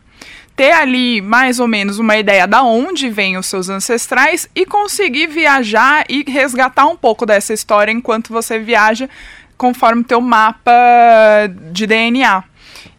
ter 0.57 0.71
ali 0.73 1.21
mais 1.21 1.59
ou 1.59 1.67
menos 1.67 1.99
uma 1.99 2.17
ideia 2.17 2.45
da 2.45 2.63
onde 2.63 3.09
vêm 3.09 3.37
os 3.37 3.45
seus 3.45 3.69
ancestrais 3.69 4.47
e 4.53 4.65
conseguir 4.65 5.27
viajar 5.27 6.05
e 6.09 6.23
resgatar 6.29 6.85
um 6.85 6.97
pouco 6.97 7.25
dessa 7.25 7.53
história 7.53 7.93
enquanto 7.93 8.33
você 8.33 8.59
viaja 8.59 9.09
conforme 9.57 10.03
teu 10.03 10.21
mapa 10.21 10.71
de 11.71 11.87
DNA. 11.87 12.43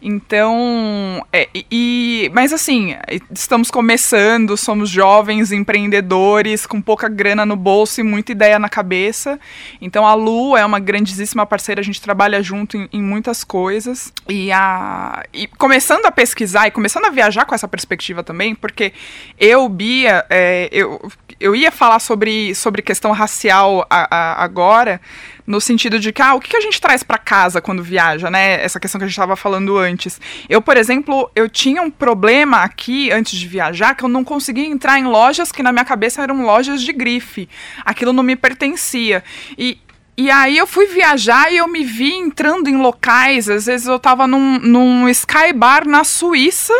Então, 0.01 1.25
é, 1.33 1.49
e, 1.71 2.29
mas 2.33 2.53
assim, 2.53 2.95
estamos 3.31 3.71
começando, 3.71 4.55
somos 4.55 4.89
jovens 4.89 5.51
empreendedores 5.51 6.65
com 6.67 6.79
pouca 6.79 7.09
grana 7.09 7.45
no 7.45 7.55
bolso 7.55 7.99
e 7.99 8.03
muita 8.03 8.31
ideia 8.31 8.59
na 8.59 8.69
cabeça. 8.69 9.39
Então, 9.81 10.05
a 10.05 10.13
Lu 10.13 10.55
é 10.55 10.63
uma 10.63 10.79
grandíssima 10.79 11.45
parceira, 11.45 11.81
a 11.81 11.83
gente 11.83 12.01
trabalha 12.01 12.41
junto 12.43 12.77
em, 12.77 12.87
em 12.93 13.01
muitas 13.01 13.43
coisas. 13.43 14.13
E, 14.29 14.51
a, 14.51 15.23
e 15.33 15.47
começando 15.47 16.05
a 16.05 16.11
pesquisar 16.11 16.67
e 16.67 16.71
começando 16.71 17.05
a 17.05 17.09
viajar 17.09 17.45
com 17.45 17.55
essa 17.55 17.67
perspectiva 17.67 18.23
também, 18.23 18.53
porque 18.53 18.93
eu, 19.39 19.67
Bia, 19.67 20.25
é, 20.29 20.69
eu, 20.71 21.11
eu 21.39 21.55
ia 21.55 21.71
falar 21.71 21.99
sobre, 21.99 22.53
sobre 22.53 22.83
questão 22.83 23.11
racial 23.11 23.85
a, 23.89 24.15
a, 24.15 24.43
agora 24.43 25.01
no 25.47 25.61
sentido 25.61 25.97
de 25.97 26.11
que, 26.11 26.21
ah, 26.21 26.35
o 26.35 26.41
que 26.41 26.57
a 26.57 26.59
gente 26.59 26.79
traz 26.81 27.01
para 27.03 27.17
casa 27.17 27.61
quando 27.61 27.81
viaja, 27.81 28.29
né? 28.29 28.61
Essa 28.61 28.81
questão 28.81 28.99
que 28.99 29.05
a 29.05 29.07
gente 29.07 29.13
estava 29.13 29.37
falando 29.37 29.77
antes. 29.77 30.19
Eu, 30.49 30.61
por 30.61 30.75
exemplo, 30.75 31.31
eu 31.33 31.47
tinha 31.47 31.81
um 31.81 31.89
problema 31.89 32.57
aqui 32.57 33.09
antes 33.13 33.39
de 33.39 33.47
viajar 33.47 33.95
que 33.95 34.03
eu 34.03 34.09
não 34.09 34.25
conseguia 34.25 34.65
entrar 34.65 34.99
em 34.99 35.05
lojas 35.05 35.49
que 35.49 35.63
na 35.63 35.71
minha 35.71 35.85
cabeça 35.85 36.21
eram 36.21 36.45
lojas 36.45 36.81
de 36.81 36.91
grife. 36.91 37.47
Aquilo 37.85 38.11
não 38.11 38.23
me 38.23 38.35
pertencia. 38.35 39.23
E, 39.57 39.79
e 40.17 40.29
aí 40.29 40.57
eu 40.57 40.67
fui 40.67 40.85
viajar 40.87 41.49
e 41.49 41.55
eu 41.55 41.67
me 41.69 41.85
vi 41.85 42.13
entrando 42.13 42.67
em 42.67 42.75
locais. 42.75 43.47
Às 43.47 43.67
vezes 43.67 43.87
eu 43.87 43.95
estava 43.95 44.27
num, 44.27 44.59
num 44.59 45.07
Sky 45.07 45.53
Bar 45.55 45.87
na 45.87 46.03
Suíça 46.03 46.73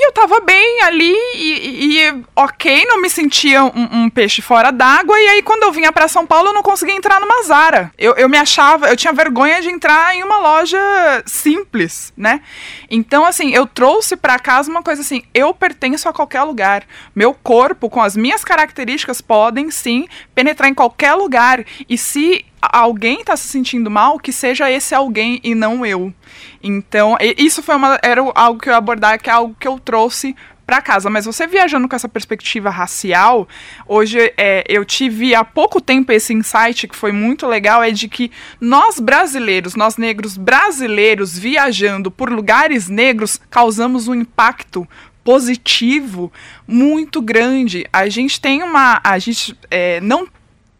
E 0.00 0.06
eu 0.06 0.12
tava 0.12 0.38
bem 0.38 0.82
ali 0.82 1.12
e, 1.34 1.98
e 1.98 2.24
ok, 2.36 2.84
não 2.86 3.02
me 3.02 3.10
sentia 3.10 3.64
um, 3.64 4.04
um 4.04 4.08
peixe 4.08 4.40
fora 4.40 4.70
d'água. 4.70 5.18
E 5.18 5.26
aí, 5.26 5.42
quando 5.42 5.64
eu 5.64 5.72
vinha 5.72 5.90
para 5.90 6.06
São 6.06 6.24
Paulo, 6.24 6.50
eu 6.50 6.54
não 6.54 6.62
conseguia 6.62 6.94
entrar 6.94 7.20
numa 7.20 7.42
Zara. 7.42 7.92
Eu, 7.98 8.14
eu 8.14 8.28
me 8.28 8.38
achava, 8.38 8.88
eu 8.88 8.96
tinha 8.96 9.12
vergonha 9.12 9.60
de 9.60 9.68
entrar 9.68 10.14
em 10.14 10.22
uma 10.22 10.38
loja 10.38 10.78
simples, 11.26 12.12
né? 12.16 12.40
Então, 12.88 13.26
assim, 13.26 13.52
eu 13.52 13.66
trouxe 13.66 14.16
para 14.16 14.38
casa 14.38 14.70
uma 14.70 14.84
coisa 14.84 15.02
assim: 15.02 15.24
eu 15.34 15.52
pertenço 15.52 16.08
a 16.08 16.12
qualquer 16.12 16.44
lugar. 16.44 16.84
Meu 17.12 17.34
corpo, 17.34 17.90
com 17.90 18.00
as 18.00 18.16
minhas 18.16 18.44
características, 18.44 19.20
podem 19.20 19.68
sim 19.68 20.06
penetrar 20.32 20.68
em 20.68 20.74
qualquer 20.74 21.14
lugar. 21.14 21.64
E 21.88 21.98
se 21.98 22.44
alguém 22.62 23.20
está 23.20 23.36
se 23.36 23.48
sentindo 23.48 23.90
mal, 23.90 24.18
que 24.20 24.32
seja 24.32 24.70
esse 24.70 24.94
alguém 24.94 25.40
e 25.42 25.56
não 25.56 25.84
eu. 25.84 26.14
Então, 26.62 27.16
isso 27.36 27.62
foi 27.62 27.76
uma, 27.76 27.98
era 28.02 28.20
algo 28.34 28.60
que 28.60 28.68
eu 28.68 28.74
abordar, 28.74 29.20
que 29.20 29.30
é 29.30 29.32
algo 29.32 29.56
que 29.58 29.68
eu 29.68 29.78
trouxe 29.78 30.34
para 30.68 30.82
casa. 30.82 31.08
Mas 31.08 31.24
você 31.24 31.46
viajando 31.46 31.88
com 31.88 31.96
essa 31.96 32.10
perspectiva 32.10 32.68
racial, 32.68 33.48
hoje 33.86 34.18
é, 34.36 34.62
eu 34.68 34.84
tive 34.84 35.34
há 35.34 35.42
pouco 35.42 35.80
tempo 35.80 36.12
esse 36.12 36.34
insight 36.34 36.86
que 36.86 36.94
foi 36.94 37.10
muito 37.10 37.46
legal, 37.46 37.82
é 37.82 37.90
de 37.90 38.06
que 38.06 38.30
nós 38.60 39.00
brasileiros, 39.00 39.74
nós 39.74 39.96
negros 39.96 40.36
brasileiros 40.36 41.38
viajando 41.38 42.10
por 42.10 42.30
lugares 42.30 42.86
negros, 42.86 43.40
causamos 43.48 44.08
um 44.08 44.14
impacto 44.14 44.86
positivo 45.24 46.30
muito 46.66 47.22
grande. 47.22 47.86
A 47.90 48.06
gente 48.10 48.38
tem 48.38 48.62
uma. 48.62 49.00
A 49.02 49.18
gente 49.18 49.56
é, 49.70 50.02
não 50.02 50.28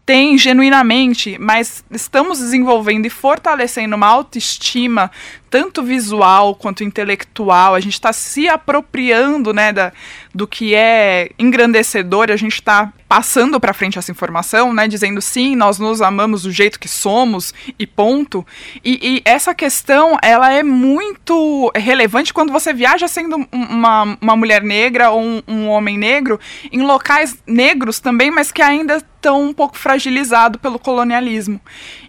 tem 0.09 0.39
genuinamente, 0.39 1.37
mas 1.39 1.83
estamos 1.91 2.39
desenvolvendo 2.39 3.05
e 3.05 3.11
fortalecendo 3.11 3.95
uma 3.95 4.07
autoestima 4.07 5.11
tanto 5.49 5.83
visual 5.83 6.55
quanto 6.55 6.83
intelectual. 6.83 7.75
A 7.75 7.79
gente 7.79 7.93
está 7.93 8.13
se 8.13 8.47
apropriando, 8.47 9.53
né, 9.53 9.73
da, 9.73 9.91
do 10.33 10.47
que 10.47 10.75
é 10.75 11.31
engrandecedor. 11.37 12.29
A 12.31 12.35
gente 12.35 12.53
está 12.53 12.93
passando 13.09 13.59
para 13.59 13.73
frente 13.73 13.97
essa 13.97 14.11
informação, 14.11 14.71
né, 14.71 14.87
dizendo 14.87 15.19
sim, 15.19 15.55
nós 15.55 15.79
nos 15.79 15.99
amamos 15.99 16.43
do 16.43 16.51
jeito 16.51 16.79
que 16.79 16.87
somos 16.87 17.53
e 17.77 17.87
ponto. 17.87 18.45
E, 18.85 18.99
e 19.01 19.21
essa 19.25 19.55
questão, 19.55 20.15
ela 20.21 20.53
é 20.53 20.61
muito 20.61 21.71
relevante 21.75 22.31
quando 22.31 22.53
você 22.53 22.71
viaja 22.71 23.07
sendo 23.07 23.47
uma, 23.51 24.17
uma 24.21 24.35
mulher 24.35 24.61
negra 24.61 25.09
ou 25.09 25.21
um, 25.21 25.41
um 25.47 25.67
homem 25.67 25.97
negro 25.97 26.39
em 26.71 26.83
locais 26.83 27.37
negros 27.47 27.99
também, 27.99 28.29
mas 28.29 28.51
que 28.51 28.61
ainda 28.61 28.97
estão 28.97 29.41
um 29.41 29.53
pouco 29.53 29.77
fragilizado 29.77 30.57
pelo 30.59 30.79
colonialismo. 30.79 31.59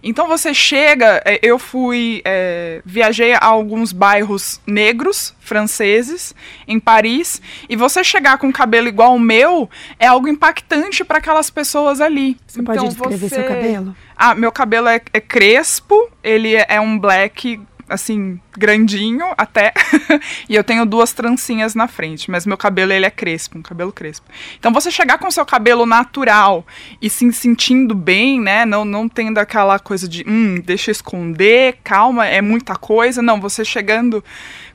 Então 0.01 0.27
você 0.27 0.53
chega, 0.53 1.21
é, 1.25 1.39
eu 1.41 1.59
fui, 1.59 2.21
é, 2.23 2.81
viajei 2.85 3.30
a 3.35 3.45
alguns 3.45 3.91
bairros 3.91 4.59
negros 4.65 5.33
franceses 5.39 6.33
em 6.67 6.79
Paris 6.79 7.41
e 7.67 7.75
você 7.75 8.03
chegar 8.03 8.37
com 8.37 8.51
cabelo 8.51 8.87
igual 8.87 9.15
o 9.15 9.19
meu 9.19 9.69
é 9.99 10.07
algo 10.07 10.27
impactante 10.27 11.03
para 11.03 11.17
aquelas 11.17 11.49
pessoas 11.49 11.99
ali. 11.99 12.37
Você 12.47 12.61
então, 12.61 12.75
pode 12.75 12.87
descrever 12.87 13.29
você... 13.29 13.35
seu 13.35 13.43
cabelo? 13.45 13.95
Ah, 14.15 14.35
meu 14.35 14.51
cabelo 14.51 14.87
é, 14.87 15.01
é 15.13 15.19
crespo, 15.19 16.09
ele 16.23 16.55
é 16.55 16.79
um 16.79 16.97
black 16.97 17.59
assim, 17.91 18.39
grandinho 18.57 19.25
até, 19.37 19.73
e 20.49 20.55
eu 20.55 20.63
tenho 20.63 20.85
duas 20.85 21.13
trancinhas 21.13 21.75
na 21.75 21.87
frente, 21.87 22.31
mas 22.31 22.45
meu 22.45 22.57
cabelo 22.57 22.91
ele 22.93 23.05
é 23.05 23.11
crespo, 23.11 23.57
um 23.57 23.61
cabelo 23.61 23.91
crespo. 23.91 24.25
Então 24.57 24.71
você 24.71 24.89
chegar 24.89 25.17
com 25.17 25.29
seu 25.29 25.45
cabelo 25.45 25.85
natural 25.85 26.65
e 27.01 27.09
se 27.09 27.31
sentindo 27.33 27.93
bem, 27.93 28.39
né, 28.39 28.65
não, 28.65 28.85
não 28.85 29.07
tendo 29.07 29.37
aquela 29.37 29.77
coisa 29.77 30.07
de, 30.07 30.23
hum, 30.27 30.55
deixa 30.63 30.89
eu 30.89 30.93
esconder, 30.93 31.77
calma, 31.83 32.25
é 32.25 32.41
muita 32.41 32.75
coisa, 32.75 33.21
não, 33.21 33.39
você 33.39 33.63
chegando 33.65 34.23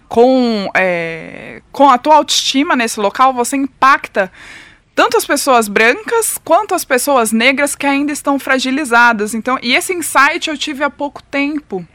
com, 0.09 0.71
é, 0.75 1.63
com 1.73 1.89
a 1.89 1.99
tua 1.99 2.17
autoestima 2.17 2.77
nesse 2.77 3.01
local, 3.01 3.33
você 3.33 3.57
impacta 3.57 4.31
tanto 4.97 5.17
as 5.19 5.27
pessoas 5.27 5.69
brancas 5.69 6.39
quanto 6.43 6.75
as 6.75 6.83
pessoas 6.83 7.31
negras 7.31 7.77
que 7.77 7.87
ainda 7.87 8.13
estão 8.13 8.39
fragilizadas. 8.39 9.35
Então, 9.35 9.59
e 9.63 9.75
esse 9.75 9.93
insight 9.93 10.49
eu 10.49 10.57
tive 10.57 10.83
há 10.83 10.89
pouco 10.89 11.23
tempo. 11.23 11.87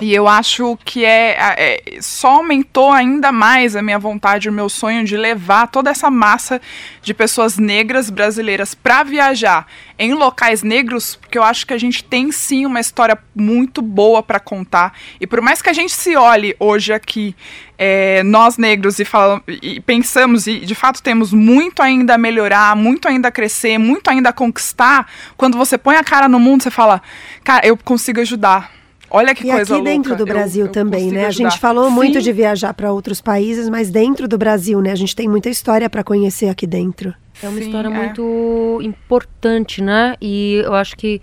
E 0.00 0.12
eu 0.14 0.26
acho 0.26 0.76
que 0.84 1.04
é, 1.04 1.36
é, 1.38 2.00
só 2.00 2.36
aumentou 2.36 2.90
ainda 2.90 3.30
mais 3.30 3.76
a 3.76 3.82
minha 3.82 3.98
vontade, 3.98 4.48
o 4.48 4.52
meu 4.52 4.68
sonho 4.68 5.04
de 5.04 5.16
levar 5.16 5.68
toda 5.68 5.90
essa 5.90 6.10
massa 6.10 6.60
de 7.02 7.12
pessoas 7.12 7.58
negras 7.58 8.08
brasileiras 8.08 8.74
para 8.74 9.02
viajar 9.04 9.66
em 9.98 10.14
locais 10.14 10.62
negros, 10.62 11.16
porque 11.16 11.38
eu 11.38 11.44
acho 11.44 11.66
que 11.66 11.74
a 11.74 11.78
gente 11.78 12.02
tem 12.02 12.32
sim 12.32 12.64
uma 12.66 12.80
história 12.80 13.16
muito 13.34 13.80
boa 13.82 14.22
para 14.22 14.40
contar. 14.40 14.94
E 15.20 15.26
por 15.26 15.40
mais 15.40 15.60
que 15.60 15.68
a 15.68 15.72
gente 15.72 15.92
se 15.92 16.16
olhe 16.16 16.56
hoje 16.58 16.92
aqui, 16.92 17.36
é, 17.78 18.22
nós 18.24 18.56
negros, 18.56 18.98
e, 18.98 19.04
falam, 19.04 19.40
e 19.46 19.78
pensamos, 19.80 20.46
e 20.46 20.60
de 20.60 20.74
fato 20.74 21.02
temos 21.02 21.32
muito 21.32 21.80
ainda 21.80 22.14
a 22.14 22.18
melhorar, 22.18 22.74
muito 22.74 23.06
ainda 23.06 23.28
a 23.28 23.32
crescer, 23.32 23.78
muito 23.78 24.08
ainda 24.08 24.30
a 24.30 24.32
conquistar, 24.32 25.06
quando 25.36 25.56
você 25.56 25.78
põe 25.78 25.96
a 25.96 26.02
cara 26.02 26.28
no 26.28 26.40
mundo, 26.40 26.62
você 26.62 26.70
fala, 26.70 27.00
cara, 27.44 27.64
eu 27.64 27.76
consigo 27.76 28.20
ajudar 28.20 28.81
Olha 29.14 29.34
que 29.34 29.46
e 29.46 29.50
coisa 29.50 29.74
aqui 29.74 29.84
dentro 29.84 30.16
do 30.16 30.24
Brasil 30.24 30.62
eu, 30.62 30.66
eu 30.68 30.72
também, 30.72 31.10
né? 31.10 31.26
A 31.26 31.30
gente 31.30 31.58
falou 31.58 31.88
Sim. 31.88 31.94
muito 31.94 32.22
de 32.22 32.32
viajar 32.32 32.72
para 32.72 32.90
outros 32.90 33.20
países, 33.20 33.68
mas 33.68 33.90
dentro 33.90 34.26
do 34.26 34.38
Brasil, 34.38 34.80
né? 34.80 34.90
A 34.90 34.94
gente 34.94 35.14
tem 35.14 35.28
muita 35.28 35.50
história 35.50 35.88
para 35.90 36.02
conhecer 36.02 36.48
aqui 36.48 36.66
dentro. 36.66 37.14
É 37.42 37.48
uma 37.48 37.58
Sim, 37.58 37.66
história 37.66 37.88
é. 37.88 37.90
muito 37.90 38.80
importante, 38.82 39.82
né? 39.82 40.16
E 40.20 40.62
eu 40.64 40.72
acho 40.72 40.96
que 40.96 41.20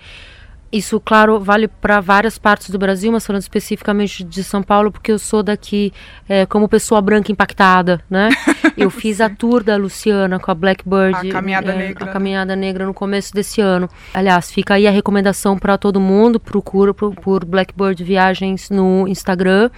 isso, 0.71 0.99
claro, 0.99 1.39
vale 1.39 1.67
para 1.67 1.99
várias 1.99 2.37
partes 2.37 2.69
do 2.69 2.77
Brasil, 2.77 3.11
mas 3.11 3.25
falando 3.25 3.41
especificamente 3.41 4.23
de 4.23 4.43
São 4.43 4.61
Paulo, 4.61 4.91
porque 4.91 5.11
eu 5.11 5.17
sou 5.17 5.41
daqui 5.41 5.91
é, 6.27 6.45
como 6.45 6.69
pessoa 6.69 7.01
branca 7.01 7.31
impactada, 7.31 8.01
né? 8.09 8.29
Eu 8.77 8.89
fiz 8.89 9.19
a 9.19 9.29
tour 9.29 9.61
da 9.61 9.75
Luciana 9.75 10.39
com 10.39 10.49
a 10.49 10.55
Blackbird. 10.55 11.29
A 11.29 11.31
Caminhada 11.33 11.73
é, 11.73 11.77
Negra. 11.77 12.05
A 12.05 12.07
Caminhada 12.07 12.55
Negra 12.55 12.85
no 12.85 12.93
começo 12.93 13.33
desse 13.33 13.59
ano. 13.59 13.89
Aliás, 14.13 14.51
fica 14.51 14.75
aí 14.75 14.87
a 14.87 14.91
recomendação 14.91 15.57
para 15.57 15.77
todo 15.77 15.99
mundo, 15.99 16.39
procura 16.39 16.93
por, 16.93 17.13
por, 17.15 17.43
Blackbird 17.43 18.01
Viagens 18.03 18.69
no 18.69 19.05
Instagram. 19.07 19.69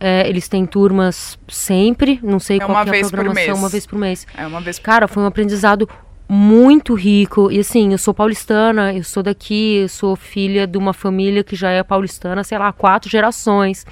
É, 0.00 0.26
eles 0.26 0.48
têm 0.48 0.64
turmas 0.64 1.38
sempre, 1.46 2.18
não 2.22 2.38
sei 2.38 2.56
é 2.56 2.60
qual 2.60 2.78
é 2.78 2.80
a 2.80 3.08
programação, 3.08 3.56
uma 3.56 3.68
vez 3.68 3.86
por 3.86 3.98
mês. 3.98 4.26
É 4.34 4.46
uma 4.46 4.60
vez 4.60 4.78
por 4.78 4.84
Cara, 4.84 5.06
foi 5.06 5.22
um 5.22 5.26
aprendizado 5.26 5.86
muito 6.28 6.94
rico. 6.94 7.50
E 7.50 7.58
assim, 7.58 7.92
eu 7.92 7.98
sou 7.98 8.12
paulistana, 8.12 8.92
eu 8.92 9.02
sou 9.02 9.22
daqui, 9.22 9.78
eu 9.82 9.88
sou 9.88 10.14
filha 10.14 10.66
de 10.66 10.76
uma 10.76 10.92
família 10.92 11.42
que 11.42 11.56
já 11.56 11.70
é 11.70 11.82
paulistana, 11.82 12.44
sei 12.44 12.58
lá, 12.58 12.70
quatro 12.72 13.08
gerações. 13.08 13.86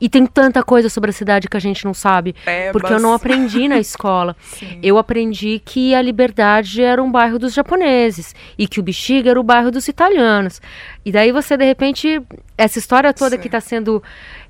E 0.00 0.08
tem 0.08 0.24
tanta 0.24 0.62
coisa 0.62 0.88
sobre 0.88 1.10
a 1.10 1.12
cidade 1.12 1.48
que 1.48 1.56
a 1.56 1.60
gente 1.60 1.84
não 1.84 1.92
sabe. 1.92 2.34
É, 2.46 2.70
porque 2.70 2.92
eu 2.92 3.00
não 3.00 3.12
aprendi 3.12 3.66
na 3.66 3.78
escola. 3.80 4.36
Sim. 4.40 4.78
Eu 4.82 4.98
aprendi 4.98 5.60
que 5.64 5.94
a 5.94 6.00
Liberdade 6.00 6.80
era 6.80 7.02
um 7.02 7.10
bairro 7.10 7.38
dos 7.38 7.52
japoneses 7.52 8.34
e 8.56 8.68
que 8.68 8.78
o 8.78 8.82
Bexiga 8.82 9.30
era 9.30 9.40
o 9.40 9.42
bairro 9.42 9.70
dos 9.72 9.88
italianos. 9.88 10.62
E 11.04 11.10
daí 11.10 11.32
você, 11.32 11.56
de 11.56 11.64
repente, 11.64 12.22
essa 12.56 12.78
história 12.78 13.12
toda 13.12 13.36
Sim. 13.36 13.42
que 13.42 13.48
está 13.48 13.60
sendo 13.60 14.02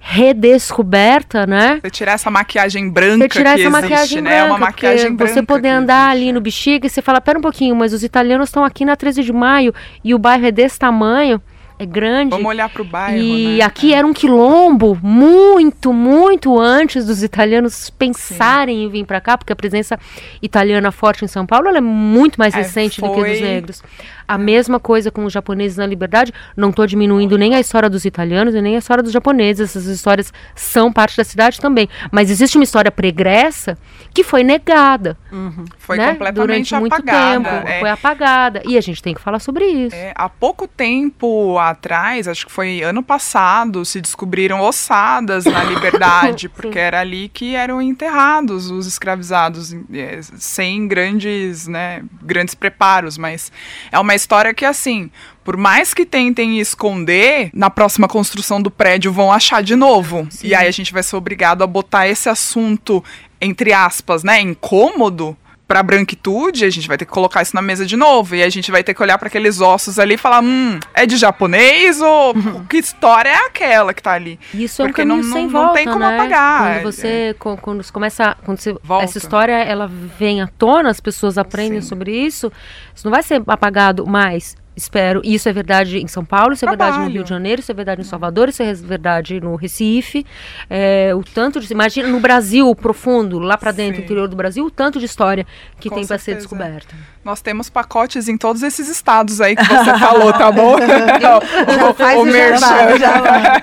redescoberta, 0.03 1.46
né? 1.46 1.78
Você 1.82 1.90
tirar 1.90 2.12
essa 2.12 2.30
maquiagem 2.30 2.90
branca 2.90 3.18
você 3.18 3.28
tirar 3.28 3.55
que 3.55 3.61
essa 3.61 3.68
existe, 3.68 3.82
maquiagem 3.82 4.22
né? 4.22 4.30
branca, 4.30 4.44
É 4.44 4.44
uma 4.44 4.59
maquiagem 4.59 5.14
branca. 5.14 5.34
Você 5.34 5.42
poder 5.42 5.68
andar 5.68 6.11
ali 6.11 6.32
no 6.32 6.40
bexiga 6.40 6.86
e 6.86 6.90
você 6.90 7.03
fala, 7.03 7.20
pera 7.20 7.38
um 7.38 7.42
pouquinho, 7.42 7.76
mas 7.76 7.92
os 7.92 8.03
italianos 8.03 8.48
estão 8.48 8.64
aqui 8.64 8.84
na 8.84 8.96
13 8.96 9.22
de 9.22 9.32
maio 9.32 9.74
e 10.03 10.14
o 10.14 10.18
bairro 10.18 10.46
é 10.46 10.51
desse 10.51 10.78
tamanho 10.78 11.40
é 11.80 11.86
grande. 11.86 12.28
Vamos 12.28 12.46
olhar 12.46 12.68
para 12.68 12.82
o 12.82 12.84
bairro. 12.84 13.18
E 13.18 13.57
né? 13.57 13.64
aqui 13.64 13.94
é. 13.94 13.96
era 13.96 14.07
um 14.07 14.12
quilombo 14.12 14.98
muito, 15.03 15.94
muito 15.94 16.61
antes 16.61 17.07
dos 17.07 17.22
italianos 17.22 17.88
pensarem 17.88 18.76
Sim. 18.76 18.84
em 18.84 18.88
vir 18.90 19.07
para 19.07 19.18
cá, 19.18 19.38
porque 19.38 19.51
a 19.51 19.57
presença 19.57 19.98
italiana 20.42 20.92
forte 20.92 21.24
em 21.24 21.28
São 21.28 21.46
Paulo 21.46 21.68
é 21.68 21.80
muito 21.80 22.36
mais 22.36 22.53
recente 22.53 23.03
é, 23.03 23.09
do 23.09 23.14
que 23.14 23.24
dos 23.24 23.40
negros. 23.40 23.82
A 24.31 24.39
mesma 24.39 24.78
coisa 24.78 25.11
com 25.11 25.24
os 25.24 25.33
japoneses 25.33 25.76
na 25.76 25.87
liberdade. 25.87 26.33
Não 26.57 26.70
estou 26.70 26.87
diminuindo 26.87 27.37
nem 27.37 27.55
a 27.55 27.61
história 27.61 27.91
dos 27.91 28.05
italianos 28.05 28.55
e 28.55 28.61
nem 28.61 28.76
a 28.76 28.78
história 28.78 29.03
dos 29.03 29.12
japoneses. 29.12 29.70
Essas 29.70 29.87
histórias 29.87 30.33
são 30.55 30.93
parte 30.93 31.16
da 31.16 31.24
cidade 31.24 31.61
também. 31.61 31.89
Mas 32.12 32.31
existe 32.31 32.57
uma 32.57 32.64
história 32.64 32.91
pregressa 32.91 33.76
que 34.12 34.22
foi 34.22 34.43
negada. 34.43 35.16
Uhum. 35.33 35.64
Foi 35.78 35.97
né? 35.97 36.12
completamente 36.12 36.70
Durante 36.70 36.74
apagada. 36.74 37.39
muito 37.41 37.55
tempo. 37.57 37.68
É. 37.68 37.81
Foi 37.81 37.91
apagada. 37.91 38.62
E 38.64 38.76
a 38.76 38.81
gente 38.81 39.03
tem 39.03 39.14
que 39.14 39.20
falar 39.20 39.39
sobre 39.39 39.64
isso. 39.64 39.97
É, 39.97 40.12
há 40.14 40.28
pouco 40.28 40.66
tempo 40.68 41.59
atrás, 41.59 42.28
acho 42.28 42.47
que 42.47 42.53
foi 42.53 42.83
ano 42.83 43.03
passado, 43.03 43.85
se 43.85 44.01
descobriram 44.01 44.61
ossadas 44.61 45.45
na 45.45 45.64
liberdade, 45.64 46.49
porque 46.55 46.78
era 46.78 47.01
ali 47.01 47.28
que 47.28 47.55
eram 47.55 47.81
enterrados 47.81 48.70
os 48.70 48.87
escravizados, 48.87 49.72
é, 49.93 50.20
sem 50.22 50.87
grandes, 50.87 51.66
né, 51.66 52.03
grandes 52.22 52.55
preparos. 52.55 53.16
Mas 53.16 53.53
é 53.91 53.99
uma 53.99 54.14
história 54.21 54.55
que, 54.55 54.64
assim, 54.64 55.11
por 55.43 55.57
mais 55.57 55.95
que 55.95 56.05
tentem 56.05 56.61
esconder, 56.61 57.51
na 57.53 57.71
próxima 57.71 58.07
construção 58.07 58.61
do 58.61 58.71
prédio 58.71 59.12
vão 59.12 59.33
achar 59.33 59.62
de 59.62 59.75
novo. 59.75 60.27
Sim. 60.31 60.49
E 60.49 60.55
aí 60.55 60.68
a 60.68 60.71
gente 60.71 60.93
vai 60.93 61.03
ser 61.03 61.16
obrigado 61.16 61.62
a 61.62 61.66
botar 61.66 62.07
esse 62.07 62.29
assunto, 62.29 63.03
entre 63.41 63.73
aspas, 63.73 64.23
né, 64.23 64.41
incômodo, 64.41 65.37
pra 65.71 65.85
branquitude, 65.85 66.64
a 66.64 66.71
gente 66.71 66.89
vai 66.89 66.99
ter 66.99 67.05
que 67.05 67.12
colocar 67.12 67.43
isso 67.43 67.55
na 67.55 67.62
mesa 67.62 67.87
de 67.87 67.97
novo. 67.97 68.35
E 68.35 68.43
a 68.43 68.49
gente 68.51 68.73
vai 68.73 68.83
ter 68.83 68.93
que 68.93 69.01
olhar 69.01 69.16
para 69.18 69.29
aqueles 69.29 69.61
ossos 69.61 70.01
ali 70.01 70.14
e 70.14 70.18
falar: 70.18 70.43
hum, 70.43 70.81
é 70.93 71.07
de 71.07 71.16
japonês 71.16 72.01
ou 72.01 72.35
que 72.68 72.79
história 72.79 73.29
é 73.29 73.47
aquela 73.47 73.95
que 73.95 74.03
tá 74.03 74.11
ali? 74.12 74.37
Isso 74.53 74.83
Porque 74.83 75.03
é 75.03 75.05
um 75.05 75.09
caminho 75.09 75.25
não, 75.29 75.33
sem 75.33 75.43
não, 75.45 75.51
volta, 75.53 75.66
não 75.68 75.75
tem 75.75 75.87
como 75.87 75.99
né? 76.01 76.14
apagar. 76.18 76.75
Quando 76.81 76.93
você, 76.93 77.37
co- 77.39 77.57
quando 77.57 77.83
você 77.85 77.93
começa, 77.93 78.37
quando 78.45 78.59
você, 78.59 78.75
Volta. 78.83 79.05
essa 79.05 79.18
história 79.18 79.53
ela 79.53 79.89
vem 80.18 80.43
à 80.43 80.49
tona, 80.49 80.91
as 80.91 80.99
pessoas 80.99 81.39
aprendem 81.39 81.81
sobre 81.81 82.11
isso, 82.11 82.51
isso 82.93 83.07
não 83.07 83.12
vai 83.12 83.23
ser 83.23 83.41
apagado 83.47 84.05
mais. 84.09 84.57
Espero. 84.81 85.20
Isso 85.22 85.49
é 85.49 85.53
verdade 85.53 85.99
em 85.99 86.09
São 86.09 86.24
Paulo, 86.24 86.55
isso 86.55 86.64
é 86.64 86.68
verdade 86.68 86.99
no. 86.99 87.09
Rio 87.09 87.22
de 87.22 87.28
Janeiro, 87.28 87.61
isso 87.61 87.70
é 87.70 87.74
verdade 87.74 88.01
em 88.01 88.05
Salvador, 88.05 88.49
isso 88.49 88.62
é 88.62 88.72
verdade 88.72 89.41
no 89.41 89.55
Recife. 89.55 90.24
É, 90.68 91.12
o 91.14 91.22
tanto 91.22 91.61
de. 91.61 91.70
Imagina 91.70 92.09
no 92.09 92.18
Brasil 92.18 92.74
profundo, 92.74 93.39
lá 93.39 93.59
pra 93.59 93.72
dentro, 93.72 93.97
Sim. 93.97 94.05
interior 94.05 94.26
do 94.26 94.37
Brasil, 94.37 94.64
o 94.64 94.70
tanto 94.70 94.99
de 94.99 95.05
história 95.05 95.47
que 95.78 95.89
Com 95.91 95.97
tem 95.97 96.07
pra 96.07 96.16
ser 96.18 96.37
descoberta. 96.37 96.95
Nós 97.22 97.43
temos 97.43 97.68
pacotes 97.68 98.26
em 98.28 98.39
todos 98.39 98.62
esses 98.62 98.89
estados 98.89 99.41
aí 99.41 99.55
que 99.55 99.64
você 99.64 99.99
falou, 99.99 100.33
tá 100.33 100.51
bom? 100.51 100.76
Já 100.81 101.95
faz 101.95 102.18
o 102.18 102.22
o 102.22 102.24
merchan. 102.24 102.59
jabá, 102.59 102.97
jabá. 102.99 103.62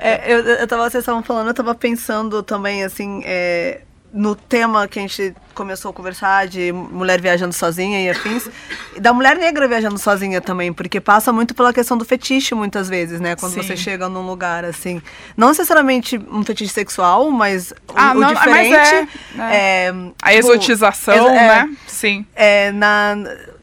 É, 0.00 0.32
eu, 0.32 0.38
eu 0.38 0.66
tava, 0.66 0.88
vocês 0.88 1.02
estavam 1.02 1.22
falando, 1.22 1.48
eu 1.48 1.54
tava 1.54 1.74
pensando 1.74 2.42
também, 2.42 2.84
assim, 2.84 3.22
é, 3.26 3.82
no 4.12 4.34
tema 4.34 4.88
que 4.88 4.98
a 4.98 5.02
gente 5.02 5.34
começou 5.54 5.90
a 5.90 5.94
conversar 5.94 6.46
de 6.46 6.72
mulher 6.72 7.20
viajando 7.20 7.52
sozinha 7.52 8.00
e 8.00 8.08
afins, 8.08 8.48
e 8.96 9.00
da 9.00 9.12
mulher 9.12 9.36
negra 9.36 9.68
viajando 9.68 9.98
sozinha 9.98 10.40
também, 10.40 10.72
porque 10.72 11.00
passa 11.00 11.32
muito 11.32 11.54
pela 11.54 11.72
questão 11.72 11.98
do 11.98 12.04
fetiche 12.04 12.54
muitas 12.54 12.88
vezes, 12.88 13.20
né? 13.20 13.36
Quando 13.36 13.54
Sim. 13.54 13.62
você 13.62 13.76
chega 13.76 14.08
num 14.08 14.26
lugar 14.26 14.64
assim, 14.64 15.02
não 15.36 15.48
necessariamente 15.48 16.18
um 16.30 16.42
fetiche 16.44 16.72
sexual, 16.72 17.30
mas 17.30 17.70
o, 17.70 17.74
Ah, 17.94 18.12
o 18.12 18.14
não, 18.20 18.32
mas 18.32 18.38
diferente 18.38 18.76
é, 18.76 19.06
né? 19.34 19.56
é, 19.56 19.88
A 20.22 20.30
tipo, 20.30 20.38
exotização, 20.38 21.28
é, 21.28 21.64
né? 21.66 21.76
Sim. 21.86 22.24
é, 22.34 22.72
na, 22.72 23.14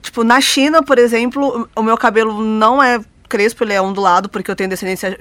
tipo, 0.02 0.24
na 0.24 0.40
China, 0.42 0.84
por 0.84 1.00
exemplo, 1.00 1.68
o 1.76 1.82
meu 1.82 1.98
cabelo 1.98 2.44
não 2.44 2.84
é 2.84 3.00
crespo, 3.28 3.64
ele 3.64 3.74
é 3.74 3.82
ondulado, 3.82 4.30
porque 4.30 4.50
eu 4.52 4.56
tenho 4.56 4.70
descendência 4.70 5.18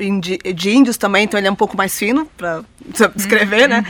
de 0.55 0.70
índios 0.70 0.97
também, 0.99 1.25
então 1.25 1.41
ele 1.41 1.49
é 1.49 1.51
um 1.51 1.57
pouco 1.57 1.77
mais 1.77 1.99
fino, 1.99 2.27
pra 2.37 2.62
descrever, 3.16 3.68
né? 3.68 3.85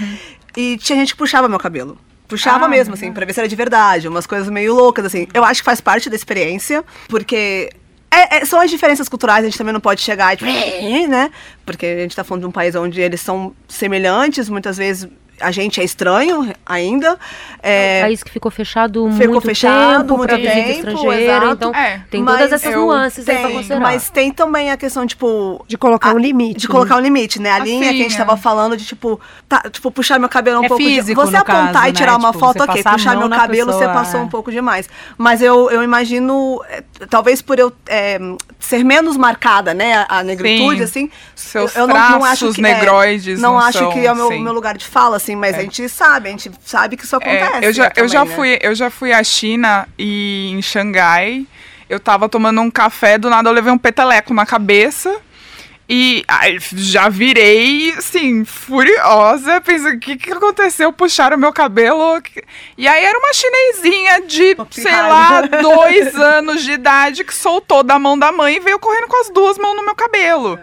E 0.56 0.76
tinha 0.78 0.98
gente 0.98 1.12
que 1.12 1.18
puxava 1.18 1.48
meu 1.48 1.58
cabelo. 1.58 1.98
Puxava 2.28 2.64
Ah, 2.64 2.68
mesmo, 2.68 2.94
assim, 2.94 3.12
pra 3.12 3.26
ver 3.26 3.32
se 3.34 3.40
era 3.40 3.48
de 3.48 3.54
verdade, 3.56 4.08
umas 4.08 4.26
coisas 4.26 4.48
meio 4.48 4.74
loucas, 4.74 5.04
assim. 5.04 5.26
Eu 5.34 5.44
acho 5.44 5.60
que 5.60 5.64
faz 5.64 5.80
parte 5.80 6.08
da 6.08 6.16
experiência, 6.16 6.82
porque 7.08 7.70
é- 8.10 8.38
é- 8.38 8.44
são 8.44 8.60
as 8.60 8.70
diferenças 8.70 9.08
culturais, 9.08 9.44
a 9.44 9.48
gente 9.48 9.58
também 9.58 9.72
não 9.72 9.80
pode 9.80 10.00
chegar 10.00 10.32
e, 10.32 10.36
tipo, 10.38 10.50
né? 11.08 11.30
Porque 11.66 11.84
a 11.84 11.98
gente 12.02 12.16
tá 12.16 12.24
falando 12.24 12.42
de 12.42 12.46
um 12.48 12.52
país 12.52 12.74
onde 12.74 13.00
eles 13.00 13.20
são 13.20 13.54
semelhantes, 13.68 14.48
muitas 14.48 14.76
vezes 14.78 15.08
a 15.40 15.50
gente 15.50 15.80
é 15.80 15.84
estranho 15.84 16.52
ainda. 16.64 17.18
É, 17.62 18.02
país 18.02 18.22
que 18.22 18.30
ficou 18.30 18.50
fechado 18.50 19.10
ficou 19.12 19.28
muito 19.34 19.40
fechado 19.46 20.02
tempo 20.02 20.16
muito 20.18 20.36
tempo, 20.36 20.70
estrangeira, 20.70 21.22
exato. 21.22 21.52
então 21.54 21.74
É, 21.74 22.00
tem 22.10 22.22
Mas 22.22 22.36
todas 22.36 22.52
essas 22.52 22.72
eu- 22.74 22.80
nuances 22.80 23.28
aí 23.28 23.36
pra 23.38 23.46
tem, 23.48 23.56
considerar. 23.56 23.80
Mas 23.80 24.10
tem 24.10 24.32
também 24.32 24.70
a 24.70 24.76
questão, 24.76 25.06
tipo. 25.06 25.64
De 25.66 25.76
colocar 25.78 26.10
a- 26.10 26.14
um 26.14 26.18
limite. 26.18 26.60
De 26.60 26.68
colocar 26.68 26.96
um 26.96 27.00
limite, 27.00 27.40
né? 27.40 27.50
A 27.50 27.56
Assim, 27.56 27.64
linha 27.78 27.92
que 27.92 28.00
a 28.00 28.02
gente 28.02 28.14
é. 28.14 28.18
tava 28.18 28.36
falando 28.36 28.76
de, 28.76 28.84
tipo, 28.84 29.20
tá, 29.48 29.62
tipo, 29.70 29.90
puxar 29.90 30.18
meu 30.18 30.28
cabelo 30.28 30.60
um 30.60 30.64
É 30.64 30.68
pouco. 30.68 30.82
de- 30.82 30.88
físico, 30.88 31.20
você 31.20 31.32
no 31.32 31.38
apontar 31.38 31.72
caso, 31.72 31.88
e 31.88 31.92
tirar 31.92 32.12
né? 32.12 32.18
uma 32.18 32.28
Tipo, 32.28 32.38
foto, 32.40 32.58
você 32.58 32.70
ok. 32.70 32.82
Puxar 32.84 33.16
meu 33.16 33.28
cabelo, 33.30 33.72
você 33.72 33.78
pessoa, 33.78 33.94
passou 33.94 34.20
é. 34.20 34.22
um 34.22 34.28
pouco 34.28 34.50
demais. 34.52 34.88
Mas 35.16 35.40
eu, 35.42 35.70
eu 35.70 35.82
imagino, 35.82 36.60
é, 36.68 36.82
talvez 37.08 37.40
por 37.42 37.58
eu 37.58 37.72
é, 37.88 38.18
ser 38.58 38.84
menos 38.84 39.16
marcada, 39.16 39.72
né? 39.74 40.04
A, 40.08 40.22
negritude, 40.22 40.78
Sim. 40.78 40.84
assim. 40.84 41.10
Seus 41.34 41.74
eu 41.76 41.86
não, 41.86 41.94
não 42.10 42.24
acho 42.24 42.52
que. 42.52 42.60
é, 42.60 42.74
negroides 42.74 43.40
não, 43.40 43.52
não 43.52 43.58
acho 43.58 43.78
são, 43.78 43.90
que 43.92 44.06
é 44.06 44.12
o 44.12 44.16
meu, 44.16 44.30
meu 44.40 44.52
lugar 44.52 44.76
de 44.76 44.84
fala, 44.86 45.16
assim, 45.24 45.36
mas 45.36 45.56
a 45.56 45.62
gente 45.62 45.88
sabe, 45.88 46.28
a 46.28 46.30
gente 46.30 46.50
sabe 46.64 46.96
que 46.96 47.04
isso 47.04 47.16
É, 47.20 47.42
acontece. 47.42 47.66
eu 47.66 47.72
já, 47.72 47.92
eu 47.96 48.08
já 48.08 48.24
né? 48.24 48.34
fui, 48.36 48.58
eu 48.60 48.74
já 48.74 48.90
fui 48.90 49.12
à 49.12 49.24
China 49.24 49.88
e 49.98 50.50
em 50.52 50.62
Xangai. 50.62 51.46
Eu 51.88 51.98
tava 52.00 52.28
tomando 52.28 52.60
um 52.60 52.70
café, 52.70 53.18
do 53.18 53.28
nada 53.28 53.48
eu 53.48 53.52
levei 53.54 53.72
um 53.72 53.78
peteleco 53.78 54.32
na 54.32 54.46
cabeça. 54.46 55.14
E 55.86 56.24
aí, 56.26 56.56
já 56.72 57.10
virei, 57.10 57.92
assim, 57.98 58.42
furiosa. 58.42 59.60
Pensei, 59.60 59.92
o 59.92 60.00
que, 60.00 60.16
que 60.16 60.32
aconteceu? 60.32 60.90
Puxaram 60.94 61.36
meu 61.36 61.52
cabelo. 61.52 62.22
E 62.78 62.88
aí 62.88 63.04
era 63.04 63.18
uma 63.18 63.32
chinesinha 63.34 64.22
de, 64.22 64.56
sei 64.70 64.92
lá, 64.92 65.42
dois 65.42 66.14
anos 66.16 66.64
de 66.64 66.72
idade 66.72 67.22
que 67.22 67.34
soltou 67.34 67.82
da 67.82 67.98
mão 67.98 68.18
da 68.18 68.32
mãe 68.32 68.56
e 68.56 68.60
veio 68.60 68.78
correndo 68.78 69.08
com 69.08 69.20
as 69.20 69.28
duas 69.28 69.58
mãos 69.58 69.76
no 69.76 69.84
meu 69.84 69.94
cabelo. 69.94 70.58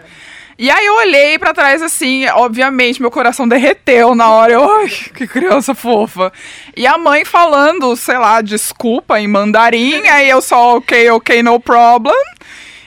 E 0.58 0.70
aí 0.70 0.86
eu 0.86 0.94
olhei 0.96 1.38
pra 1.38 1.54
trás 1.54 1.82
assim, 1.82 2.26
obviamente 2.28 3.00
meu 3.00 3.10
coração 3.10 3.48
derreteu 3.48 4.14
na 4.14 4.30
hora. 4.30 4.52
Eu, 4.52 4.70
ai, 4.70 4.88
que 4.88 5.26
criança 5.26 5.74
fofa. 5.74 6.32
E 6.76 6.86
a 6.86 6.96
mãe 6.98 7.24
falando, 7.24 7.94
sei 7.96 8.18
lá, 8.18 8.40
desculpa 8.40 9.20
em 9.20 9.26
mandarim, 9.26 10.06
aí 10.08 10.28
eu 10.28 10.40
só 10.40 10.76
ok, 10.76 11.10
ok, 11.10 11.42
no 11.42 11.58
problem. 11.58 12.14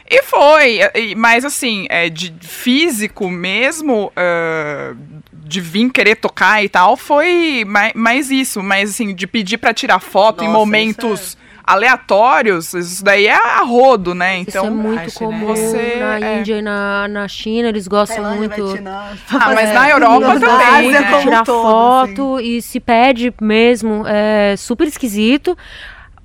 E 0.08 0.22
foi, 0.22 0.80
mas 1.18 1.44
assim, 1.44 1.88
é, 1.90 2.10
de 2.10 2.34
físico 2.42 3.28
mesmo, 3.30 4.12
ah, 4.16 4.94
de 5.34 5.60
vir 5.60 5.90
querer 5.90 6.16
tocar 6.16 6.64
e 6.64 6.70
tal, 6.70 6.96
foi 6.96 7.64
mais, 7.66 7.94
mais 7.96 8.32
isso. 8.32 8.62
Mas 8.62 8.92
assim, 8.92 9.16
de 9.16 9.26
pedir 9.26 9.58
pra 9.58 9.74
tirar 9.74 10.00
foto 10.00 10.44
em 10.44 10.48
Nossa, 10.48 10.60
momentos 10.60 11.38
aleatórios, 11.66 12.74
isso 12.74 13.04
daí 13.04 13.26
é 13.26 13.34
a 13.34 13.62
rodo, 13.62 14.14
né? 14.14 14.38
Então, 14.38 14.64
Isso 14.64 14.72
é 14.72 14.76
muito 14.76 15.02
acho, 15.02 15.20
comum 15.20 15.48
né? 15.48 15.56
Você, 15.56 15.96
na 16.00 16.20
é. 16.20 16.40
Índia 16.40 16.58
e 16.58 16.62
na, 16.62 17.08
na 17.08 17.28
China, 17.28 17.70
eles 17.70 17.88
gostam 17.88 18.24
Tailândia, 18.24 18.40
muito 18.40 18.68
Vietnã, 18.68 19.18
Ah, 19.32 19.54
mas 19.54 19.70
é, 19.70 19.74
na 19.74 19.90
Europa 19.90 20.34
na 20.36 20.40
também, 20.40 20.68
Ásia 20.68 21.02
né? 21.02 21.10
como 21.10 21.22
tirar 21.24 21.44
todo, 21.44 21.62
foto 21.62 22.40
e 22.40 22.62
se 22.62 22.80
pede 22.80 23.34
mesmo, 23.42 24.04
é 24.08 24.56
super 24.58 24.88
esquisito, 24.88 25.58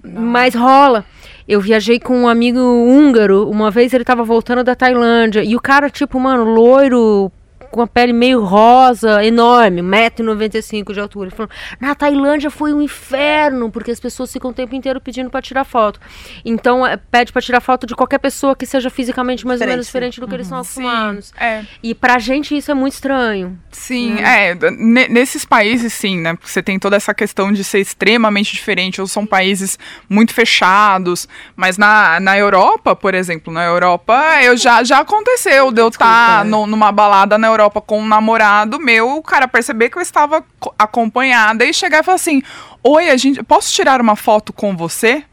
mas 0.03 0.55
rola. 0.55 1.05
Eu 1.49 1.61
viajei 1.61 1.99
com 1.99 2.17
um 2.17 2.29
amigo 2.29 2.61
húngaro, 2.61 3.49
uma 3.51 3.73
vez 3.73 3.93
ele 3.93 4.05
tava 4.05 4.23
voltando 4.23 4.63
da 4.63 4.77
Tailândia, 4.77 5.43
e 5.43 5.57
o 5.57 5.61
cara, 5.61 5.91
tipo, 5.91 6.21
mano, 6.21 6.45
loiro, 6.45 7.33
com 7.71 7.83
a 7.83 7.87
pele 7.87 8.13
meio 8.13 8.43
rosa, 8.45 9.25
enorme, 9.25 9.81
1,95m 9.83 10.93
de 10.93 11.01
altura. 11.01 11.29
Ele 11.29 11.37
falou, 11.37 11.51
na 11.81 11.95
Tailândia 11.95 12.51
foi 12.51 12.73
um 12.73 12.83
inferno, 12.83 13.71
porque 13.71 13.91
as 13.91 14.01
pessoas 14.01 14.33
ficam 14.33 14.51
o 14.51 14.55
tempo 14.55 14.75
inteiro 14.75 15.01
pedindo 15.01 15.31
pra 15.31 15.41
tirar 15.41 15.65
foto. 15.65 16.01
Então, 16.45 16.87
é, 16.87 16.97
pede 16.97 17.33
pra 17.33 17.41
tirar 17.43 17.61
foto 17.61 17.87
de 17.87 17.95
qualquer 17.95 18.19
pessoa 18.19 18.55
que 18.57 18.67
seja 18.67 18.91
fisicamente 18.91 19.47
mais 19.47 19.61
ou 19.61 19.67
menos 19.67 19.87
Diferente. 19.87 20.15
diferente 20.15 20.21
do 20.21 20.27
que 20.29 20.35
eles 20.35 20.47
estão 20.47 20.59
Uhum. 20.59 20.63
Acostumados. 20.63 21.33
é. 21.39 21.63
E 21.83 21.95
pra 21.95 22.19
gente 22.19 22.57
isso 22.57 22.71
é 22.71 22.75
muito 22.75 22.95
estranho. 22.95 23.59
Sim, 23.71 24.19
é. 24.21 24.55
ne- 24.73 25.09
nesses 25.09 25.45
países, 25.45 25.93
sim, 25.93 26.19
né? 26.21 26.35
Porque 26.35 26.49
você 26.49 26.63
tem 26.63 26.79
toda 26.79 26.97
essa 26.97 27.15
questão 27.15 27.53
de 27.53 27.63
ser 27.65 27.79
extremamente 27.81 28.53
diferente, 28.53 29.01
ou 29.01 29.07
são 29.07 29.25
países 29.25 29.79
muito 30.09 30.35
fechados. 30.35 31.29
Mas 31.57 31.79
na, 31.79 32.19
na 32.21 32.37
Europa, 32.39 32.95
por 32.97 33.15
exemplo, 33.15 33.53
na 33.53 33.65
Europa, 33.65 34.21
eu 34.43 34.57
já, 34.57 34.83
já 34.83 34.99
aconteceu 35.01 35.71
de 35.71 35.81
eu 35.81 35.89
estar 35.89 36.45
numa 36.45 36.91
balada 36.93 37.39
na 37.39 37.47
Europa 37.47 37.60
com 37.69 38.01
um 38.01 38.07
namorado 38.07 38.79
meu, 38.79 39.17
o 39.17 39.23
cara 39.23 39.49
perceber 39.49 39.91
que 39.91 39.99
eu 39.99 40.03
estava 40.03 40.45
co- 40.61 40.73
acompanhada 40.79 41.65
e 41.65 41.75
chegar 41.75 41.99
e 42.01 42.03
falar 42.05 42.15
assim: 42.15 42.41
Oi, 42.85 43.11
a 43.11 43.17
gente, 43.17 43.43
posso 43.43 43.73
tirar 43.73 44.01
uma 44.01 44.15
foto 44.15 44.53
com 44.53 44.77
você? 44.77 45.25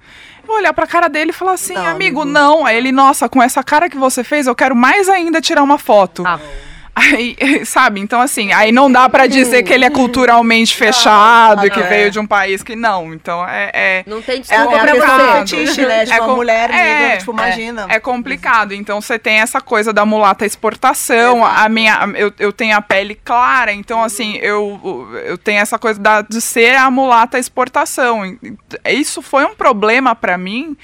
Eu 0.41 0.47
vou 0.47 0.55
olhar 0.57 0.73
pra 0.73 0.88
cara 0.88 1.07
dele 1.07 1.30
e 1.32 1.34
falar 1.34 1.53
assim, 1.53 1.73
Não, 1.73 1.86
amigo, 1.86 2.21
amigo. 2.21 2.25
não. 2.25 2.65
Aí 2.65 2.75
ele, 2.78 2.91
nossa, 2.91 3.28
com 3.30 3.43
essa 3.43 3.61
cara 3.63 3.89
que 3.89 3.97
você 3.97 4.23
fez, 4.23 4.47
eu 4.47 4.55
quero 4.55 4.75
mais 4.75 5.07
ainda 5.09 5.39
tirar 5.41 5.61
uma 5.61 5.78
foto. 5.78 6.23
Ah. 6.25 6.39
Aí, 6.98 7.38
sabe, 7.64 8.00
então 8.00 8.20
assim, 8.20 8.52
aí 8.52 8.72
não 8.72 8.91
dá 8.91 9.08
pra 9.08 9.28
dizer 9.28 9.62
que 9.62 9.72
ele 9.72 9.86
é 9.86 9.89
culturalmente 9.89 10.76
fechado 10.76 11.64
e 11.66 11.70
que 11.70 11.80
é. 11.80 11.84
veio 11.84 12.12
de 12.12 12.20
um 12.20 12.26
país 12.26 12.64
que 12.64 12.76
não. 12.76 13.14
Então 13.14 13.48
é. 13.48 13.70
é 13.74 14.04
Não 14.08 14.20
tem 14.20 14.38
É, 14.38 14.39
desculpa 14.39 14.76
é 14.78 14.80
pra 14.80 14.95
você. 14.95 15.56
fetiche, 15.56 15.86
né? 15.86 16.06
Tipo, 16.06 16.18
uma 16.22 16.28
com- 16.28 16.36
mulher 16.36 16.70
negra, 16.70 17.14
é, 17.14 17.18
tipo, 17.18 17.32
é, 17.32 17.34
imagina. 17.36 17.86
É, 17.89 18.00
complicado. 18.00 18.74
Então 18.74 19.00
você 19.00 19.20
tem 19.20 19.39
essa 19.39 19.62
coisa 19.62 19.93
da 19.93 20.06
mulata 20.06 20.43
exportação. 20.45 21.45
A 21.45 21.70
minha, 21.70 22.00
eu, 22.16 22.34
eu 22.39 22.52
tenho 22.52 22.76
a 22.76 22.82
pele 22.82 23.14
clara, 23.24 23.72
então 23.72 24.02
assim, 24.04 24.36
eu, 24.38 25.08
eu 25.26 25.38
tenho 25.38 25.60
essa 25.60 25.78
coisa 25.78 26.00
da, 26.00 26.22
de 26.24 26.41
ser 26.41 26.76
a 26.78 26.89
mulata 26.89 27.38
exportação. 27.38 28.36
Isso 28.86 29.22
foi 29.22 29.45
um 29.45 29.54
problema 29.54 30.16
pra 30.16 30.36
mim 30.38 30.76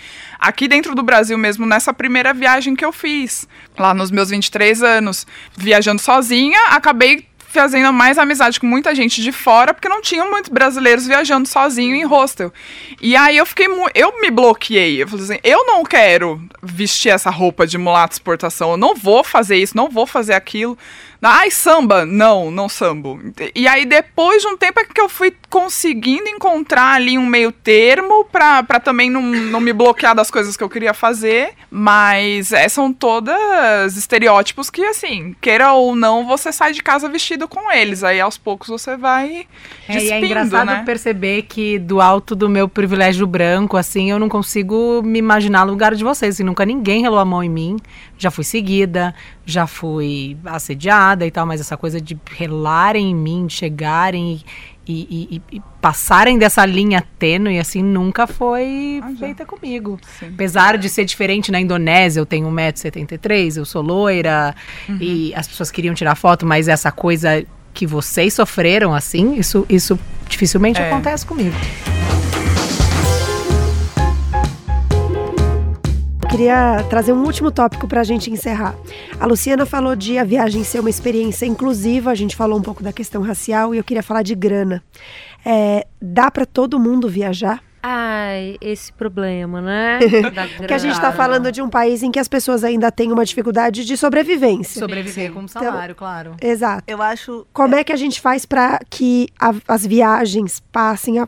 aqui 0.44 0.68
dentro 0.68 0.94
do 0.94 1.02
Brasil 1.02 1.38
mesmo, 1.38 1.66
nessa 1.66 1.94
primeira 1.94 2.34
viagem 2.34 2.76
que 2.76 2.84
eu 2.84 2.92
fiz, 2.92 3.48
lá 3.80 3.94
nos 3.94 4.12
meus 4.12 4.30
23 4.30 4.84
anos, 4.84 5.26
viajando 5.56 6.02
sozinha, 6.02 6.60
acabei 6.70 7.26
fazendo 7.54 7.94
mais 7.94 8.18
amizade 8.18 8.60
com 8.60 8.66
muita 8.66 8.96
gente 8.96 9.22
de 9.22 9.32
fora, 9.32 9.74
porque 9.74 9.88
não 9.88 10.02
tinham 10.02 10.30
muitos 10.30 10.50
brasileiros 10.50 11.06
viajando 11.06 11.48
sozinho 11.48 11.96
em 11.96 12.04
hostel. 12.04 12.52
E 13.00 13.16
aí 13.16 13.38
eu 13.38 13.46
fiquei 13.46 13.68
eu 13.94 14.20
me 14.20 14.32
bloqueei. 14.32 15.04
Eu 15.04 15.08
falei 15.08 15.24
assim, 15.24 15.40
eu 15.44 15.64
não 15.66 15.84
quero 15.84 16.42
vestir 16.64 17.10
essa 17.10 17.30
roupa 17.30 17.68
de 17.68 17.78
mulata 17.78 18.16
exportação, 18.16 18.72
eu 18.72 18.78
não 18.78 18.96
vou 18.96 19.24
fazer 19.24 19.56
isso, 19.58 19.78
não 19.78 19.88
vou 19.88 20.08
fazer 20.08 20.34
aquilo. 20.34 20.78
Ai, 21.26 21.50
samba? 21.50 22.06
Não, 22.06 22.52
não 22.52 22.68
sambo. 22.68 23.18
E 23.56 23.66
aí, 23.66 23.86
depois 23.86 24.42
de 24.42 24.48
um 24.50 24.58
tempo, 24.58 24.82
é 24.82 24.84
que 24.84 25.00
eu 25.00 25.08
fui 25.08 25.34
conseguindo 25.50 26.28
encontrar 26.28 26.96
ali 26.96 27.18
um 27.18 27.26
meio 27.26 27.52
termo 27.52 28.26
pra, 28.26 28.62
pra 28.62 28.80
também 28.80 29.10
não, 29.10 29.22
não 29.22 29.62
me 29.62 29.72
bloquear 29.72 30.14
das 30.14 30.30
coisas 30.30 30.58
que 30.58 30.64
eu 30.64 30.70
queria 30.70 30.94
fazer. 30.94 31.52
Mas 31.72 32.52
é, 32.52 32.68
são 32.68 32.92
todas 32.92 33.96
estereótipos 33.96 34.70
que, 34.70 34.84
assim, 34.84 35.34
queira 35.40 35.72
ou 35.72 35.96
não, 35.96 36.28
você 36.28 36.52
sai 36.52 36.74
de 36.74 36.84
casa 36.84 37.08
vestido 37.08 37.48
com 37.48 37.72
eles. 37.72 38.04
Aí, 38.04 38.20
aos 38.20 38.38
poucos, 38.38 38.68
você 38.68 38.98
vai 38.98 39.48
É, 39.88 39.94
despindo, 39.94 40.10
e 40.10 40.12
é 40.12 40.26
engraçado 40.26 40.66
né? 40.68 40.84
perceber 40.86 41.44
que 41.44 41.80
do 41.80 42.02
alto 42.02 42.36
do 42.36 42.50
meu 42.50 42.68
privilégio 42.68 43.26
branco, 43.26 43.78
assim, 43.78 44.12
eu 44.12 44.20
não 44.20 44.28
consigo 44.28 45.02
me 45.04 45.20
imaginar 45.20 45.66
no 45.66 45.72
lugar 45.72 45.96
de 45.96 46.04
vocês. 46.04 46.36
Assim, 46.36 46.44
nunca 46.44 46.66
ninguém 46.66 47.02
relou 47.02 47.20
a 47.20 47.26
mão 47.26 47.42
em 47.42 47.50
mim. 47.50 47.78
Já 48.24 48.32
fui 48.32 48.46
seguida, 48.46 49.14
já 49.46 49.68
fui 49.68 50.38
assediada 50.46 51.26
e 51.28 51.32
tal, 51.32 51.46
mas 51.46 51.60
essa 51.60 51.76
coisa 51.76 52.00
de 52.00 52.18
relarem 52.38 53.12
em 53.12 53.16
mim, 53.16 53.46
de 53.48 53.54
chegarem 53.54 54.42
e, 54.88 54.94
e- 54.96 55.42
e- 55.58 55.62
passarem 55.82 56.38
dessa 56.38 56.66
linha 56.66 57.04
tênue, 57.20 57.60
assim, 57.60 57.84
nunca 57.84 58.26
foi 58.26 59.02
feita 59.20 59.46
comigo. 59.46 60.00
Apesar 60.22 60.78
de 60.78 60.88
ser 60.88 61.04
diferente 61.04 61.52
na 61.52 61.60
Indonésia, 61.60 62.22
eu 62.22 62.26
tenho 62.26 62.48
1,73m, 62.50 63.58
eu 63.58 63.66
sou 63.66 63.82
loira, 63.82 64.56
e 65.02 65.34
as 65.36 65.46
pessoas 65.48 65.70
queriam 65.70 65.94
tirar 65.94 66.16
foto, 66.16 66.46
mas 66.46 66.70
essa 66.70 66.92
coisa 66.94 67.46
que 67.74 67.86
vocês 67.86 68.34
sofreram, 68.34 68.94
assim, 68.94 69.36
isso, 69.36 69.66
isso 69.70 70.00
dificilmente 70.30 70.80
É. 70.82 70.88
acontece 70.90 71.26
comigo. 71.26 71.56
Queria 76.38 76.84
trazer 76.90 77.14
um 77.14 77.24
último 77.24 77.52
tópico 77.52 77.88
para 77.88 78.02
a 78.02 78.04
gente 78.04 78.32
encerrar. 78.32 78.74
A 79.20 79.26
Luciana 79.28 79.68
falou 79.68 79.96
de 79.96 80.18
a 80.18 80.24
viagem 80.24 80.64
ser 80.64 80.80
uma 80.80 80.90
experiência 80.90 81.46
inclusiva, 81.46 82.10
a 82.10 82.16
gente 82.16 82.36
falou 82.36 82.58
um 82.58 82.62
pouco 82.62 82.82
da 82.82 82.92
questão 82.92 83.22
racial 83.22 83.76
e 83.76 83.78
eu 83.78 83.84
queria 83.84 84.02
falar 84.02 84.24
de 84.24 84.34
grana. 84.34 84.84
É, 85.46 85.86
dá 86.02 86.32
para 86.32 86.44
todo 86.44 86.80
mundo 86.80 87.08
viajar? 87.08 87.62
Ai, 87.84 88.56
esse 88.60 88.92
problema, 88.94 89.62
né? 89.62 90.00
Porque 90.58 90.74
a 90.74 90.78
gente 90.80 90.94
está 90.94 91.12
falando 91.12 91.52
de 91.52 91.62
um 91.62 91.70
país 91.70 92.02
em 92.02 92.10
que 92.10 92.18
as 92.18 92.28
pessoas 92.28 92.64
ainda 92.64 92.92
têm 92.92 93.12
uma 93.12 93.24
dificuldade 93.26 93.86
de 93.86 93.96
sobrevivência. 93.96 94.80
Sobreviver 94.80 95.32
com 95.34 95.42
um 95.42 95.48
salário, 95.48 95.94
claro. 95.94 96.32
Exato. 96.42 96.84
Eu 96.88 97.00
acho. 97.00 97.46
Como 97.54 97.76
é 97.76 97.84
que 97.84 97.92
a 97.94 97.98
gente 97.98 98.20
faz 98.20 98.44
para 98.44 98.80
que 98.90 99.28
a- 99.40 99.54
as 99.68 99.86
viagens 99.86 100.64
passem 100.72 101.20
a 101.20 101.28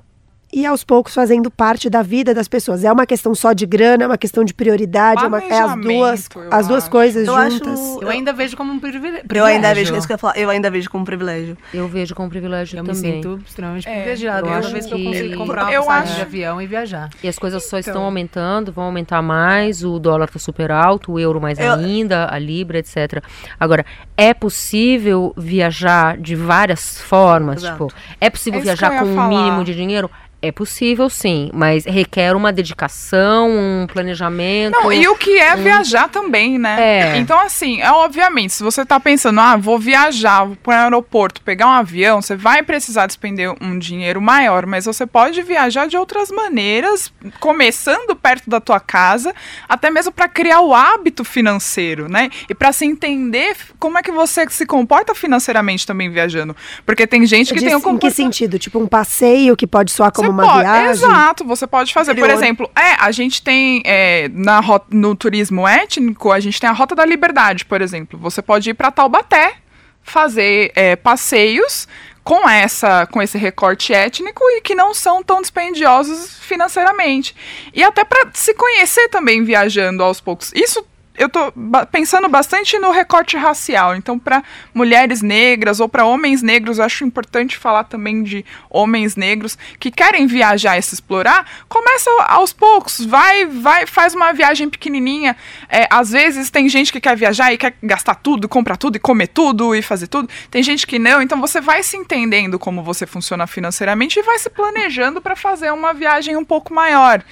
e 0.55 0.65
aos 0.65 0.83
poucos 0.85 1.13
fazendo 1.13 1.51
parte 1.51 1.89
da 1.89 2.01
vida 2.01 2.33
das 2.33 2.47
pessoas? 2.47 2.83
É 2.85 2.91
uma 2.91 3.05
questão 3.05 3.35
só 3.35 3.51
de 3.51 3.65
grana, 3.65 4.05
é 4.05 4.07
uma 4.07 4.17
questão 4.17 4.43
de 4.45 4.53
prioridade, 4.53 5.23
é, 5.23 5.27
uma- 5.27 5.43
é 5.43 5.59
as 5.59 5.75
duas, 5.75 6.29
as 6.49 6.67
duas 6.67 6.87
coisas 6.87 7.27
Eu 7.27 7.35
acho- 7.35 7.57
juntas. 7.57 7.79
Eu 8.01 8.09
ainda 8.09 8.31
vejo 8.31 8.55
como 8.55 8.71
um 8.71 8.79
privilégio. 8.79 9.25
Eu 9.33 9.43
ainda 9.45 9.73
vejo 9.73 9.95
isso 9.95 10.07
que 10.07 10.13
eu 10.13 10.15
ia 10.15 10.17
falar. 10.17 10.37
Eu 10.37 10.49
ainda 10.49 10.71
vejo 10.71 10.89
como 10.89 11.03
privilégio. 11.03 11.57
Eu 11.73 11.87
vejo 11.89 12.15
como 12.15 12.29
privilégio 12.29 12.79
Eu 12.79 12.83
também. 12.85 13.01
me 13.01 13.15
sinto 13.15 13.39
extremamente 13.45 13.87
É, 13.87 13.93
privilegiada 13.95 14.47
eu 14.47 14.53
acho 14.53 14.71
vez 14.71 14.85
que 14.85 14.93
eu 14.93 15.03
consigo 15.03 15.37
comprar 15.37 15.63
uma 15.65 15.73
Eu 15.73 15.83
passagem 15.83 16.03
acho- 16.07 16.15
de 16.15 16.21
avião 16.21 16.61
e 16.61 16.65
viajar. 16.67 17.09
E 17.21 17.27
as 17.27 17.37
coisas 17.37 17.63
só 17.65 17.77
estão 17.77 17.93
Então. 17.95 18.03
aumentando, 18.05 18.71
vão 18.71 18.85
aumentar 18.85 19.21
mais, 19.21 19.83
o 19.83 19.99
dólar 19.99 20.29
tá 20.29 20.39
super 20.39 20.71
alto, 20.71 21.11
o 21.11 21.19
euro 21.19 21.41
mais 21.41 21.59
Eu- 21.59 21.73
ainda, 21.73 22.29
a 22.33 22.39
libra, 22.39 22.77
etc. 22.79 23.21
Agora, 23.59 23.85
é 24.15 24.33
possível 24.33 25.33
viajar 25.35 26.17
de 26.17 26.35
várias 26.35 27.01
formas? 27.01 27.57
Exato. 27.63 27.87
Tipo, 27.87 27.99
é 28.21 28.29
possível 28.29 28.59
É 28.59 28.63
viajar 28.63 28.87
eu 28.87 28.93
ia 28.93 28.99
com 29.01 29.05
um 29.07 29.15
falar. 29.15 29.27
mínimo 29.29 29.63
de 29.63 29.75
dinheiro? 29.75 30.09
É 30.47 30.51
possível, 30.51 31.09
sim, 31.09 31.49
mas 31.53 31.85
requer 31.85 32.35
uma 32.35 32.51
dedicação, 32.51 33.49
um 33.49 33.87
planejamento. 33.91 34.73
Não, 34.73 34.91
e 34.91 35.07
o 35.07 35.15
que 35.15 35.37
é 35.39 35.55
um- 35.55 35.63
viajar 35.63 36.07
também, 36.09 36.57
né? 36.59 36.75
É. 37.15 37.17
Então, 37.17 37.39
assim, 37.39 37.81
é 37.81 37.91
obviamente, 37.91 38.53
se 38.53 38.63
você 38.63 38.85
tá 38.85 38.99
pensando, 38.99 39.39
ah, 39.39 39.55
vou 39.57 39.79
viajar, 39.79 40.43
vou 40.45 40.55
para 40.55 40.81
o 40.81 40.83
aeroporto, 40.83 41.41
pegar 41.41 41.67
um 41.67 41.71
avião, 41.71 42.21
você 42.21 42.35
vai 42.35 42.61
precisar 42.63 43.07
despender 43.07 43.53
um 43.61 43.77
dinheiro 43.79 44.21
maior, 44.21 44.65
mas 44.65 44.85
você 44.85 45.05
pode 45.05 45.41
viajar 45.41 45.87
de 45.87 45.97
outras 45.97 46.29
maneiras, 46.31 47.11
começando 47.39 48.15
perto 48.15 48.49
da 48.49 48.59
tua 48.59 48.79
casa, 48.79 49.33
até 49.67 49.89
mesmo 49.89 50.11
para 50.11 50.27
criar 50.27 50.61
o 50.61 50.73
hábito 50.73 51.23
financeiro, 51.23 52.07
né? 52.09 52.29
E 52.49 52.53
para 52.55 52.71
se 52.71 52.85
entender 52.85 53.55
como 53.79 53.97
é 53.97 54.03
que 54.03 54.11
você 54.11 54.45
se 54.49 54.65
comporta 54.65 55.13
financeiramente 55.15 55.85
também 55.87 56.09
viajando. 56.09 56.55
Porque 56.85 57.07
tem 57.07 57.25
gente 57.25 57.53
que 57.53 57.59
Diz- 57.59 57.63
tem 57.67 57.75
um 57.75 57.77
em 57.77 57.81
que 57.81 57.85
comportamento 57.85 58.15
sentido? 58.15 58.59
Tipo 58.59 58.79
um 58.79 58.87
passeio 58.87 59.55
que 59.55 59.67
pode 59.67 59.91
soar 59.91 60.11
como 60.11 60.29
uma 60.35 60.43
pode- 60.45 60.59
viagem? 60.61 60.89
Exato, 60.91 61.43
você 61.45 61.65
pode 61.65 61.93
fazer. 61.93 62.13
Por 62.13 62.19
Interior. 62.19 62.37
exemplo, 62.37 62.71
é, 62.75 62.93
a 62.99 63.11
gente 63.11 63.41
tem 63.41 63.81
é, 63.85 64.29
na 64.33 64.61
no 64.89 65.15
turismo 65.15 65.67
étnico, 65.67 66.31
a 66.31 66.39
gente 66.39 66.59
tem 66.59 66.69
a 66.69 66.73
Rota 66.73 66.93
da 66.95 67.05
Liberdade, 67.05 67.65
por 67.65 67.81
exemplo. 67.81 68.19
Você 68.19 68.41
pode 68.41 68.69
ir 68.69 68.73
para 68.73 68.91
Taubaté, 68.91 69.55
fazer 70.03 70.71
é, 70.75 70.95
passeios 70.95 71.87
com 72.23 72.47
essa 72.49 73.05
com 73.07 73.21
esse 73.21 73.37
recorte 73.37 73.93
étnico 73.93 74.43
e 74.49 74.61
que 74.61 74.73
não 74.75 74.93
são 74.93 75.21
tão 75.23 75.41
dispendiosos 75.41 76.39
financeiramente. 76.39 77.35
E 77.73 77.83
até 77.83 78.03
para 78.03 78.29
se 78.33 78.53
conhecer 78.53 79.09
também 79.09 79.43
viajando 79.43 80.03
aos 80.03 80.19
poucos. 80.19 80.51
Isso 80.55 80.85
eu 81.17 81.29
tô 81.29 81.53
pensando 81.91 82.27
bastante 82.27 82.77
no 82.77 82.91
recorte 82.91 83.37
racial. 83.37 83.95
Então, 83.95 84.19
para 84.19 84.43
mulheres 84.73 85.21
negras 85.21 85.79
ou 85.79 85.87
para 85.87 86.05
homens 86.05 86.41
negros, 86.41 86.77
eu 86.77 86.85
acho 86.85 87.03
importante 87.03 87.57
falar 87.57 87.85
também 87.85 88.23
de 88.23 88.45
homens 88.69 89.15
negros 89.15 89.57
que 89.79 89.91
querem 89.91 90.27
viajar 90.27 90.77
e 90.77 90.81
se 90.81 90.93
explorar. 90.93 91.45
Começa 91.67 92.09
aos 92.27 92.51
poucos, 92.51 93.03
vai, 93.05 93.45
vai, 93.45 93.85
faz 93.85 94.13
uma 94.13 94.33
viagem 94.33 94.69
pequenininha. 94.69 95.35
É, 95.69 95.87
às 95.89 96.11
vezes 96.11 96.49
tem 96.49 96.67
gente 96.67 96.91
que 96.91 96.99
quer 96.99 97.15
viajar 97.15 97.53
e 97.53 97.57
quer 97.57 97.75
gastar 97.81 98.15
tudo, 98.15 98.47
comprar 98.47 98.77
tudo 98.77 98.97
e 98.97 98.99
comer 98.99 99.27
tudo 99.27 99.75
e 99.75 99.81
fazer 99.81 100.07
tudo. 100.07 100.29
Tem 100.51 100.61
gente 100.61 100.85
que 100.85 100.99
não. 100.99 101.21
Então, 101.21 101.39
você 101.39 101.61
vai 101.61 101.83
se 101.83 101.95
entendendo 101.97 102.59
como 102.59 102.83
você 102.83 103.05
funciona 103.05 103.47
financeiramente 103.47 104.19
e 104.19 104.23
vai 104.23 104.37
se 104.39 104.49
planejando 104.49 105.21
para 105.21 105.35
fazer 105.35 105.71
uma 105.71 105.93
viagem 105.93 106.35
um 106.35 106.45
pouco 106.45 106.73
maior. 106.73 107.23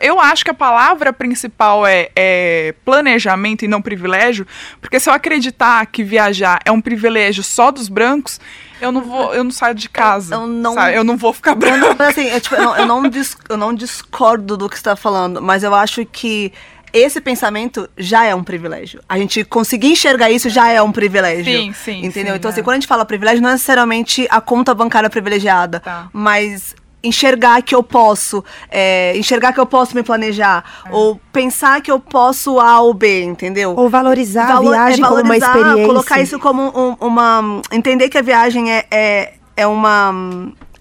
Eu 0.00 0.20
acho 0.20 0.44
que 0.44 0.50
a 0.50 0.54
palavra 0.54 1.12
principal 1.12 1.86
é, 1.86 2.10
é 2.14 2.74
planejamento 3.32 3.64
e 3.64 3.68
não 3.68 3.80
privilégio, 3.82 4.46
porque 4.80 5.00
se 5.00 5.08
eu 5.08 5.14
acreditar 5.14 5.84
que 5.86 6.02
viajar 6.04 6.60
é 6.64 6.70
um 6.70 6.80
privilégio 6.80 7.42
só 7.42 7.70
dos 7.70 7.88
brancos, 7.88 8.40
eu 8.80 8.92
não 8.92 9.00
vou, 9.02 9.34
eu 9.34 9.44
não 9.44 9.50
saio 9.50 9.74
de 9.74 9.88
casa. 9.88 10.34
Eu 10.34 10.46
não, 10.46 10.74
sabe? 10.74 10.96
Eu 10.96 11.04
não 11.04 11.16
vou 11.16 11.32
ficar 11.32 11.52
Eu 11.52 11.56
branco. 11.56 11.96
não, 11.98 12.06
assim, 12.06 12.26
eu, 12.28 12.40
tipo, 12.40 12.54
eu 12.54 12.62
não, 12.62 12.76
eu 12.76 12.86
não 12.86 13.08
dis- 13.08 13.36
eu 13.48 13.56
não 13.56 13.74
discordo 13.74 14.56
do 14.56 14.68
que 14.68 14.76
você 14.76 14.80
está 14.80 14.96
falando, 14.96 15.40
mas 15.40 15.62
eu 15.62 15.74
acho 15.74 16.04
que 16.06 16.52
esse 16.92 17.20
pensamento 17.22 17.88
já 17.96 18.24
é 18.26 18.34
um 18.34 18.44
privilégio. 18.44 19.00
A 19.08 19.16
gente 19.18 19.44
conseguir 19.44 19.88
enxergar 19.88 20.30
isso 20.30 20.50
já 20.50 20.68
é 20.70 20.82
um 20.82 20.92
privilégio. 20.92 21.44
Sim, 21.44 21.72
sim, 21.72 22.04
Entendeu? 22.04 22.32
sim, 22.34 22.38
então, 22.38 22.50
é. 22.50 22.52
assim, 22.52 22.62
quando 22.62 22.74
a 22.74 22.80
gente 22.80 22.86
fala 22.88 23.04
privilégio, 23.06 23.40
não 23.42 23.48
é 23.48 23.52
necessariamente 23.52 24.26
a 24.30 24.40
conta 24.42 24.74
bancária 24.74 25.08
privilegiada, 25.08 25.80
Tá. 25.80 26.08
mas 26.12 26.74
enxergar 27.04 27.62
que 27.62 27.74
eu 27.74 27.82
posso, 27.82 28.44
é, 28.70 29.16
enxergar 29.16 29.52
que 29.52 29.60
eu 29.60 29.66
posso 29.66 29.94
me 29.94 30.02
planejar, 30.02 30.64
É. 30.86 30.90
ou 30.92 31.20
pensar 31.32 31.80
que 31.80 31.90
eu 31.90 31.98
posso 31.98 32.60
A 32.60 32.80
ou 32.80 32.94
B, 32.94 33.22
entendeu? 33.24 33.74
Ou 33.76 33.88
valorizar 33.88 34.44
a 34.44 34.54
Valor- 34.54 34.70
viagem 34.70 35.04
é 35.04 35.08
como 35.08 35.14
uma 35.14 35.22
valorizar, 35.22 35.46
experiência. 35.56 35.86
Colocar 35.86 36.20
isso 36.20 36.38
como 36.38 36.62
um- 36.62 36.96
uma. 37.00 37.62
Entender 37.72 38.08
que 38.08 38.18
a 38.18 38.22
viagem 38.22 38.72
é, 38.72 38.86
é, 38.90 39.32
é 39.56 39.66
uma. 39.66 40.12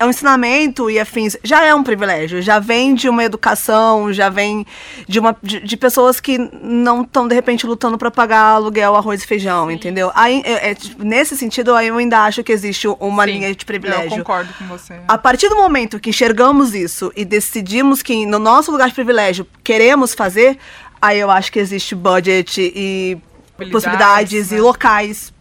É 0.02 0.06
um 0.06 0.10
ensinamento 0.10 0.90
e 0.90 1.00
afins. 1.00 1.38
Já 1.44 1.64
é 1.64 1.76
um 1.76 1.84
privilégio. 1.84 2.42
Já 2.42 2.58
vem 2.58 2.96
de 2.96 3.08
uma 3.08 3.24
educação, 3.24 4.12
já 4.12 4.30
vem 4.30 4.66
de, 5.08 5.20
uma, 5.20 5.38
de, 5.44 5.60
de 5.60 5.78
pessoas 5.78 6.20
que 6.20 6.40
não 6.40 7.04
estão, 7.04 7.28
de 7.28 7.36
repente, 7.36 7.68
lutando 7.68 8.00
para 8.00 8.10
pagar 8.10 8.56
aluguel, 8.56 8.96
arroz 8.96 9.22
e 9.22 9.28
feijão, 9.28 9.70
entendeu? 9.70 10.12
Aí, 10.16 10.42
é- 10.44 10.72
é, 10.72 10.78
nesse 10.98 11.38
sentido, 11.38 11.76
aí 11.76 11.90
eu 11.90 11.98
ainda 11.98 12.22
acho 12.22 12.44
que 12.44 12.52
existe 12.52 12.88
uma 12.88 13.26
Sim, 13.26 13.32
linha 13.34 13.54
de 13.54 13.64
privilégio. 13.64 14.06
Eu 14.06 14.18
concordo 14.18 14.52
com 14.58 14.66
você. 14.66 15.00
A 15.08 15.20
partir 15.20 15.50
do 15.50 15.56
momento 15.56 16.00
que 16.00 16.10
enxergamos 16.10 16.74
isso 16.74 17.14
e 17.16 17.24
decidimos 17.24 18.02
que 18.02 18.26
no 18.26 18.40
nosso 18.40 18.72
lugar 18.72 18.88
de 18.88 18.96
privilégio 18.96 19.46
queremos 19.64 20.16
fazer, 20.16 20.58
aí 21.00 21.20
eu 21.20 21.30
acho 21.30 21.52
que 21.52 21.60
existe 21.60 21.94
budget 21.94 22.60
e 22.60 23.20
Possibilidades, 23.56 23.72
possibilidades 23.72 24.52
né? 24.52 24.58
e 24.58 24.62
locais. 24.62 25.34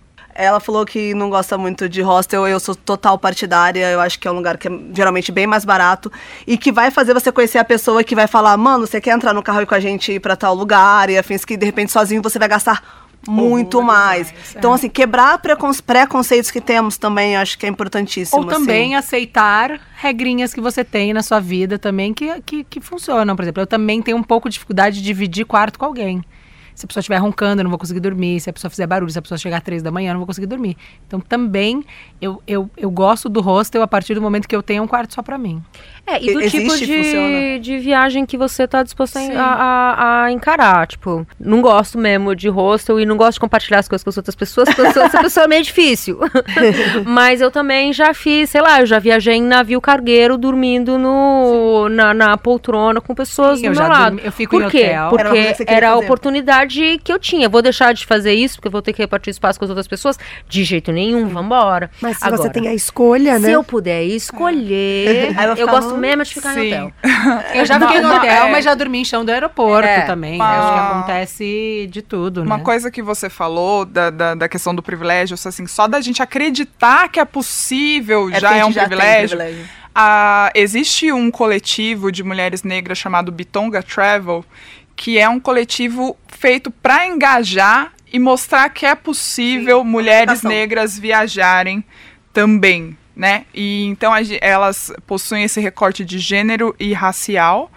Ela 0.43 0.59
falou 0.61 0.87
que 0.87 1.13
não 1.15 1.29
gosta 1.29 1.59
muito 1.59 1.89
de 1.89 2.01
hostel, 2.03 2.47
eu 2.49 2.59
sou 2.59 2.75
total 2.75 3.19
partidária, 3.19 3.91
eu 3.91 4.01
acho 4.01 4.19
que 4.19 4.27
é 4.27 4.31
um 4.31 4.35
lugar 4.35 4.57
que 4.57 4.69
é 4.69 4.71
geralmente 4.95 5.31
bem 5.31 5.47
mais 5.47 5.65
barato 5.65 6.11
e 6.47 6.57
que 6.57 6.73
vai 6.73 6.91
fazer 6.91 7.13
você 7.15 7.31
conhecer 7.31 7.59
a 7.59 7.65
pessoa 7.65 8.03
que 8.03 8.15
vai 8.15 8.27
falar, 8.27 8.57
mano, 8.57 8.87
você 8.87 9.01
quer 9.01 9.11
entrar 9.13 9.35
no 9.35 9.43
carro 9.43 9.63
e 9.63 9.67
com 9.67 9.75
a 9.75 9.81
gente 9.81 10.13
ir 10.13 10.21
pra 10.21 10.37
tal 10.37 10.55
lugar 10.55 11.11
e 11.11 11.19
afins 11.19 11.45
que 11.45 11.57
de 11.57 11.67
repente 11.67 11.93
sozinho 11.93 12.23
você 12.23 12.39
vai 12.39 12.49
gastar 12.49 12.83
muito 13.29 13.83
mais. 13.83 14.33
Então, 14.57 14.73
assim, 14.73 14.89
quebrar 14.89 15.39
precon- 15.39 15.73
preconceitos 15.87 16.51
que 16.51 16.61
temos 16.61 16.97
também 16.97 17.37
acho 17.37 17.59
que 17.59 17.67
é 17.67 17.69
importantíssimo. 17.69 18.39
Ou 18.41 18.47
também 18.47 18.95
assim. 18.95 19.07
aceitar 19.09 19.79
regrinhas 19.97 20.55
que 20.55 20.61
você 20.61 20.83
tem 20.83 21.13
na 21.13 21.23
sua 21.23 21.39
vida 21.39 21.79
também 21.79 22.15
que, 22.15 22.41
que, 22.41 22.65
que 22.65 22.81
funcionam. 22.81 23.37
Por 23.37 23.43
exemplo, 23.43 23.63
eu 23.63 23.67
também 23.67 24.01
tenho 24.01 24.17
um 24.17 24.23
pouco 24.23 24.49
de 24.49 24.55
dificuldade 24.55 24.97
de 24.97 25.03
dividir 25.03 25.45
quarto 25.45 25.79
com 25.79 25.85
alguém. 25.85 26.23
Se 26.81 26.87
a 26.87 26.89
pessoa 26.89 27.01
estiver 27.01 27.19
roncando, 27.19 27.61
eu 27.61 27.65
não 27.65 27.71
vou 27.71 27.79
conseguir 27.79 28.01
dormir. 28.01 28.41
Se 28.41 28.49
a 28.49 28.53
pessoa 28.53 28.71
fizer 28.71 28.87
barulho, 28.87 29.11
se 29.13 29.19
a 29.19 29.23
pessoa 29.23 29.37
chegar 29.37 29.59
às 29.59 29.63
três 29.63 29.83
da 29.83 29.91
manhã, 29.91 30.11
eu 30.11 30.15
não 30.15 30.21
vou 30.21 30.27
conseguir 30.27 30.47
dormir. 30.47 30.77
Então, 31.07 31.21
também, 31.21 31.85
eu, 32.21 32.43
eu, 32.47 32.71
eu 32.77 32.91
gosto 32.91 33.29
do 33.29 33.41
hostel 33.41 33.83
a 33.83 33.87
partir 33.87 34.15
do 34.15 34.23
momento 34.23 34.49
que 34.49 34.57
eu 34.57 34.63
tenho 34.63 34.83
um 34.83 34.87
quarto 34.87 35.13
só 35.15 35.23
para 35.23 35.37
mim. 35.37 35.63
É, 36.07 36.17
e 36.23 36.33
do 36.33 36.41
Existe, 36.41 36.59
tipo 36.63 36.77
de, 36.79 36.97
funciona? 36.97 37.59
de 37.61 37.79
viagem 37.79 38.25
que 38.25 38.37
você 38.39 38.67
tá 38.67 38.83
disposto 38.83 39.19
a, 39.19 39.23
a- 39.43 40.25
a- 40.25 40.33
encarar. 40.33 40.87
Tipo, 40.87 41.27
não 41.39 41.61
gosto 41.61 41.99
mesmo 41.99 42.35
de 42.35 42.49
hostel 42.49 42.99
e 42.99 43.05
não 43.05 43.17
gosto 43.17 43.35
de 43.35 43.41
compartilhar 43.41 43.79
as 43.81 43.89
coisas 43.89 44.03
com 44.03 44.11
as 44.11 44.17
outras 44.17 44.35
pessoas, 44.35 44.69
porque 44.69 44.81
eu 44.81 44.93
sou- 44.93 45.03
essa 45.03 45.21
pessoa 45.21 45.45
é 45.45 45.49
meio 45.49 45.63
difícil. 45.63 46.19
Mas 47.05 47.41
eu 47.41 47.51
também 47.51 47.93
já 47.93 48.13
fiz, 48.15 48.51
sei 48.51 48.61
lá, 48.61 48.81
eu 48.81 48.87
já 48.87 48.99
viajei 48.99 49.35
em 49.35 49.43
navio 49.43 49.81
cargueiro 49.81 50.37
dormindo 50.39 50.99
no, 50.99 51.89
na, 51.89 52.15
na 52.15 52.37
poltrona 52.39 53.01
com 53.01 53.15
pessoas 53.15 53.59
Sim, 53.59 53.67
do 53.67 53.67
eu 53.67 53.71
meu 53.73 53.83
já 53.83 53.89
lado. 53.89 54.05
dormi- 54.17 54.23
eu 54.25 54.33
fico 54.33 54.57
Por 54.57 54.65
em 54.65 54.69
quê? 54.69 54.79
Era 54.83 55.09
Porque 55.11 55.55
queria 55.55 55.75
era 55.77 55.91
a 55.91 55.95
fazer. 55.95 56.07
Oportunidade 56.71 57.01
que 57.03 57.13
eu 57.13 57.19
tinha. 57.19 57.49
Vou 57.49 57.61
deixar 57.63 57.93
de 57.93 58.07
fazer 58.07 58.33
isso 58.33 58.57
porque 58.57 58.69
eu 58.69 58.73
vou 58.73 58.83
ter 58.83 58.93
que 58.93 59.03
repartir 59.03 59.31
espaço 59.31 59.59
com 59.59 59.65
as 59.65 59.69
outras 59.71 59.89
pessoas? 59.89 60.19
De 60.49 60.63
jeito 60.65 60.93
nenhum, 60.93 61.29
vambora. 61.29 61.91
Mas 62.01 62.19
se 62.19 62.25
Agora, 62.25 62.43
você 62.43 62.51
tem 62.51 62.69
a 62.69 62.75
escolha, 62.75 63.37
se 63.37 63.47
né? 63.47 63.55
eu 63.55 63.65
puder 63.65 64.03
escolher, 64.05 65.35
Aí 65.37 65.47
eu 65.47 65.55
eu 65.57 65.67
gosto 65.69 65.91
no- 65.91 65.99
mesmo 65.99 66.25
de 66.25 66.35
ficar 66.35 66.55
Sim. 66.55 66.61
em 66.61 66.67
hotel. 66.75 66.93
Eu 67.55 67.65
já 67.67 67.79
fiquei 67.81 68.01
no 68.01 68.15
hotel, 68.15 68.47
é. 68.47 68.51
mas 68.51 68.65
já 68.65 68.75
dormi 68.75 69.01
em 69.01 69.05
chão 69.05 69.25
do 69.25 69.31
aeroporto 69.31 69.89
É. 69.89 70.03
também. 70.03 70.37
Uma- 70.37 70.51
Acho 70.59 70.73
que 70.73 70.79
acontece 70.79 71.89
de 71.91 72.03
tudo, 72.03 72.43
Uma 72.43 72.59
né? 72.59 72.65
coisa 72.65 72.91
que 72.91 73.03
você 73.03 73.29
falou 73.29 73.85
da, 73.85 74.11
da, 74.11 74.35
da 74.35 74.49
questão 74.49 74.75
do 74.75 74.83
privilégio, 74.83 75.35
assim, 75.35 75.67
só 75.67 75.87
da 75.87 76.01
gente 76.01 76.23
acreditar 76.23 77.09
que 77.09 77.19
é 77.21 77.25
possível 77.25 78.31
É 78.33 78.41
já 78.41 78.57
é 78.57 78.65
um 78.65 78.73
já 78.73 78.83
privilégio. 78.87 79.37
privilégio. 79.37 79.69
Ah, 79.95 80.51
existe 80.55 81.13
um 81.13 81.31
coletivo 81.31 82.13
de 82.13 82.23
mulheres 82.23 82.63
negras 82.63 82.97
chamado 82.97 83.33
Bitonga 83.33 83.83
Travel, 83.83 84.45
que 85.01 85.19
é 85.19 85.27
um 85.27 85.41
coletivo 85.41 86.15
feito 86.29 86.71
para 86.71 87.07
engajar 87.07 87.91
e 88.13 88.19
mostrar 88.19 88.69
que 88.69 88.85
é 88.85 88.95
possível 88.95 89.83
mulheres 89.83 90.43
comunicação. 90.43 90.51
negras 90.51 90.99
viajarem 90.99 91.83
também, 92.35 92.99
né? 93.17 93.47
E 93.55 93.87
então 93.87 94.13
elas 94.43 94.93
possuem 95.07 95.45
esse 95.45 95.59
recorte 95.59 96.05
de 96.05 96.19
gênero 96.19 96.77
e 96.79 96.93
racial. 96.93 97.73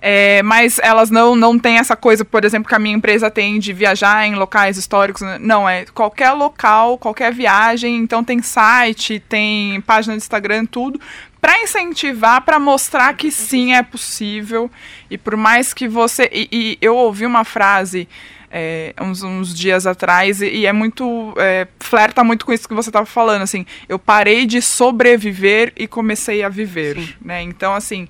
É, 0.00 0.42
mas 0.42 0.78
elas 0.82 1.10
não, 1.10 1.36
não 1.36 1.58
têm 1.58 1.76
essa 1.78 1.96
coisa, 1.96 2.24
por 2.24 2.44
exemplo, 2.46 2.68
que 2.68 2.74
a 2.74 2.78
minha 2.78 2.96
empresa 2.96 3.30
tem 3.30 3.58
de 3.58 3.72
viajar 3.74 4.26
em 4.26 4.34
locais 4.34 4.78
históricos. 4.78 5.20
né? 5.20 5.38
Não, 5.38 5.68
é 5.68 5.84
qualquer 5.86 6.30
local, 6.32 6.96
qualquer 6.96 7.30
viagem. 7.32 7.96
Então 7.96 8.24
tem 8.24 8.40
site, 8.40 9.20
tem 9.20 9.82
página 9.82 10.14
de 10.14 10.22
Instagram, 10.22 10.64
tudo. 10.64 10.98
Para 11.44 11.60
incentivar, 11.60 12.40
para 12.40 12.58
mostrar 12.58 13.14
que 13.14 13.30
sim 13.30 13.74
é 13.74 13.82
possível. 13.82 14.70
E 15.10 15.18
por 15.18 15.36
mais 15.36 15.74
que 15.74 15.86
você. 15.86 16.26
E, 16.32 16.48
e 16.50 16.78
eu 16.80 16.96
ouvi 16.96 17.26
uma 17.26 17.44
frase 17.44 18.08
é, 18.50 18.94
uns, 18.98 19.22
uns 19.22 19.54
dias 19.54 19.86
atrás 19.86 20.40
e, 20.40 20.46
e 20.46 20.64
é 20.64 20.72
muito. 20.72 21.34
É, 21.36 21.68
flerta 21.78 22.24
muito 22.24 22.46
com 22.46 22.52
isso 22.54 22.66
que 22.66 22.72
você 22.72 22.88
estava 22.88 23.04
falando. 23.04 23.42
Assim, 23.42 23.66
eu 23.86 23.98
parei 23.98 24.46
de 24.46 24.62
sobreviver 24.62 25.70
e 25.76 25.86
comecei 25.86 26.42
a 26.42 26.48
viver. 26.48 27.14
Né? 27.20 27.42
Então, 27.42 27.74
assim 27.74 28.08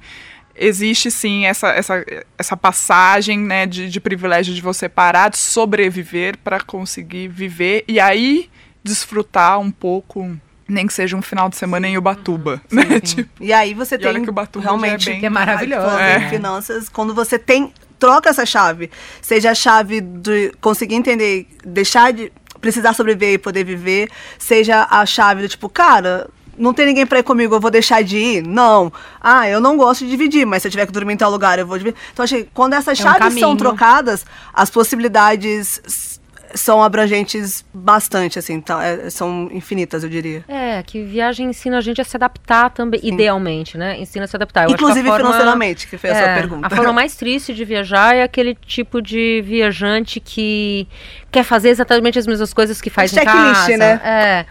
existe 0.57 1.11
sim 1.11 1.47
essa, 1.47 1.71
essa, 1.71 2.07
essa 2.39 2.57
passagem 2.57 3.41
né, 3.41 3.67
de, 3.67 3.91
de 3.91 4.01
privilégio 4.01 4.55
de 4.55 4.61
você 4.61 4.89
parar 4.89 5.31
de 5.31 5.39
sobreviver 5.39 6.39
para 6.39 6.61
conseguir 6.61 7.27
viver 7.27 7.83
e 7.89 7.99
aí 7.99 8.49
desfrutar 8.85 9.59
um 9.59 9.73
pouco, 9.73 10.39
nem 10.69 10.87
que 10.87 10.93
seja 10.95 11.17
um 11.17 11.23
final 11.23 11.49
de 11.49 11.57
semana 11.57 11.87
em 11.87 11.97
Ubatuba. 11.99 12.61
né? 12.71 12.99
Tipo, 13.01 13.31
E 13.43 13.53
aí 13.53 13.75
você 13.75 13.97
E 13.97 13.99
tem 13.99 14.09
olha 14.09 14.21
que 14.21 14.29
o 14.29 14.31
Ubatuba 14.31 14.63
já 14.65 14.71
realmente 14.71 15.09
é 15.09 15.13
bem- 15.13 15.21
Que 15.21 15.27
é 15.27 15.31
maravilhoso, 15.31 15.87
né? 15.97 16.27
em 16.27 16.31
finanças, 16.31 16.89
quando 16.89 17.15
você 17.15 17.39
tem 17.39 17.73
troca 17.99 18.29
essa 18.31 18.45
chave, 18.45 18.91
seja 19.23 19.51
a 19.51 19.55
chave 19.55 20.01
de 20.01 20.53
conseguir 20.61 20.95
entender, 20.97 21.47
deixar 21.65 22.13
de 22.13 22.31
precisar 22.61 22.93
sobreviver 22.95 23.35
e 23.35 23.39
poder 23.39 23.65
viver, 23.65 24.11
seja 24.39 24.87
a 24.91 25.05
chave 25.07 25.43
do 25.43 25.49
tipo, 25.49 25.69
cara, 25.69 26.29
não 26.57 26.73
tem 26.73 26.87
ninguém 26.87 27.05
pra 27.07 27.19
ir 27.19 27.23
comigo, 27.23 27.55
eu 27.55 27.61
vou 27.61 27.71
deixar 27.71 28.03
de 28.03 28.17
ir? 28.17 28.43
Não. 28.47 28.93
Ah, 29.21 29.49
eu 29.49 29.61
não 29.61 29.77
gosto 29.77 30.05
de 30.05 30.11
dividir, 30.11 30.47
mas 30.47 30.63
se 30.63 30.69
eu 30.69 30.71
tiver 30.73 30.87
que 30.87 30.93
dormir 30.93 31.15
em 31.15 31.17
tal 31.17 31.31
lugar, 31.31 31.59
eu 31.59 31.67
vou 31.67 31.77
dividir. 31.79 31.99
Então, 32.13 32.23
achei 32.25 32.45
que 32.45 32.51
quando 32.55 32.75
essas 32.75 32.99
É 32.99 33.03
um 33.03 33.05
chaves 33.05 33.21
são 33.35 33.41
caminho. 33.41 33.57
trocadas, 33.57 34.25
as 34.53 34.71
possibilidades 34.71 36.14
são 36.55 36.83
abrangentes 36.83 37.65
bastante, 37.75 38.39
assim, 38.39 38.55
então, 38.55 38.81
é- 38.81 39.11
são 39.11 39.49
infinitas, 39.53 40.03
eu 40.05 40.09
diria. 40.11 40.45
É, 40.49 40.83
que 40.83 41.03
viagem 41.03 41.49
ensina 41.49 41.79
a 41.79 41.81
gente 41.81 42.01
a 42.01 42.05
se 42.05 42.17
adaptar 42.17 42.71
também, 42.71 43.01
idealmente, 43.03 43.77
né? 43.77 43.99
Ensina 43.99 44.25
a 44.25 44.29
se 44.29 44.37
adaptar. 44.37 44.65
Eu 44.65 44.71
Inclusive 44.71 45.07
forma- 45.09 45.27
financeiramente, 45.27 45.87
que 45.89 45.99
foi 45.99 46.11
a 46.11 46.15
sua 46.15 46.29
É, 46.29 46.35
pergunta. 46.35 46.67
A 46.67 46.71
forma 46.71 46.93
mais 46.95 47.17
triste 47.17 47.53
de 47.55 47.65
viajar 47.65 48.15
é 48.15 48.23
aquele 48.23 48.55
tipo 48.55 49.03
de 49.03 49.43
viajante 49.45 50.21
que 50.21 50.87
quer 51.31 51.43
fazer 51.43 51.71
exatamente 51.71 52.19
as 52.19 52.27
mesmas 52.27 52.55
coisas 52.55 52.81
que 52.81 52.89
faz 52.89 53.13
em 53.13 53.17
Checklist, 53.17 53.55
casa. 53.67 53.77
né? 53.77 54.01
É. 54.05 54.47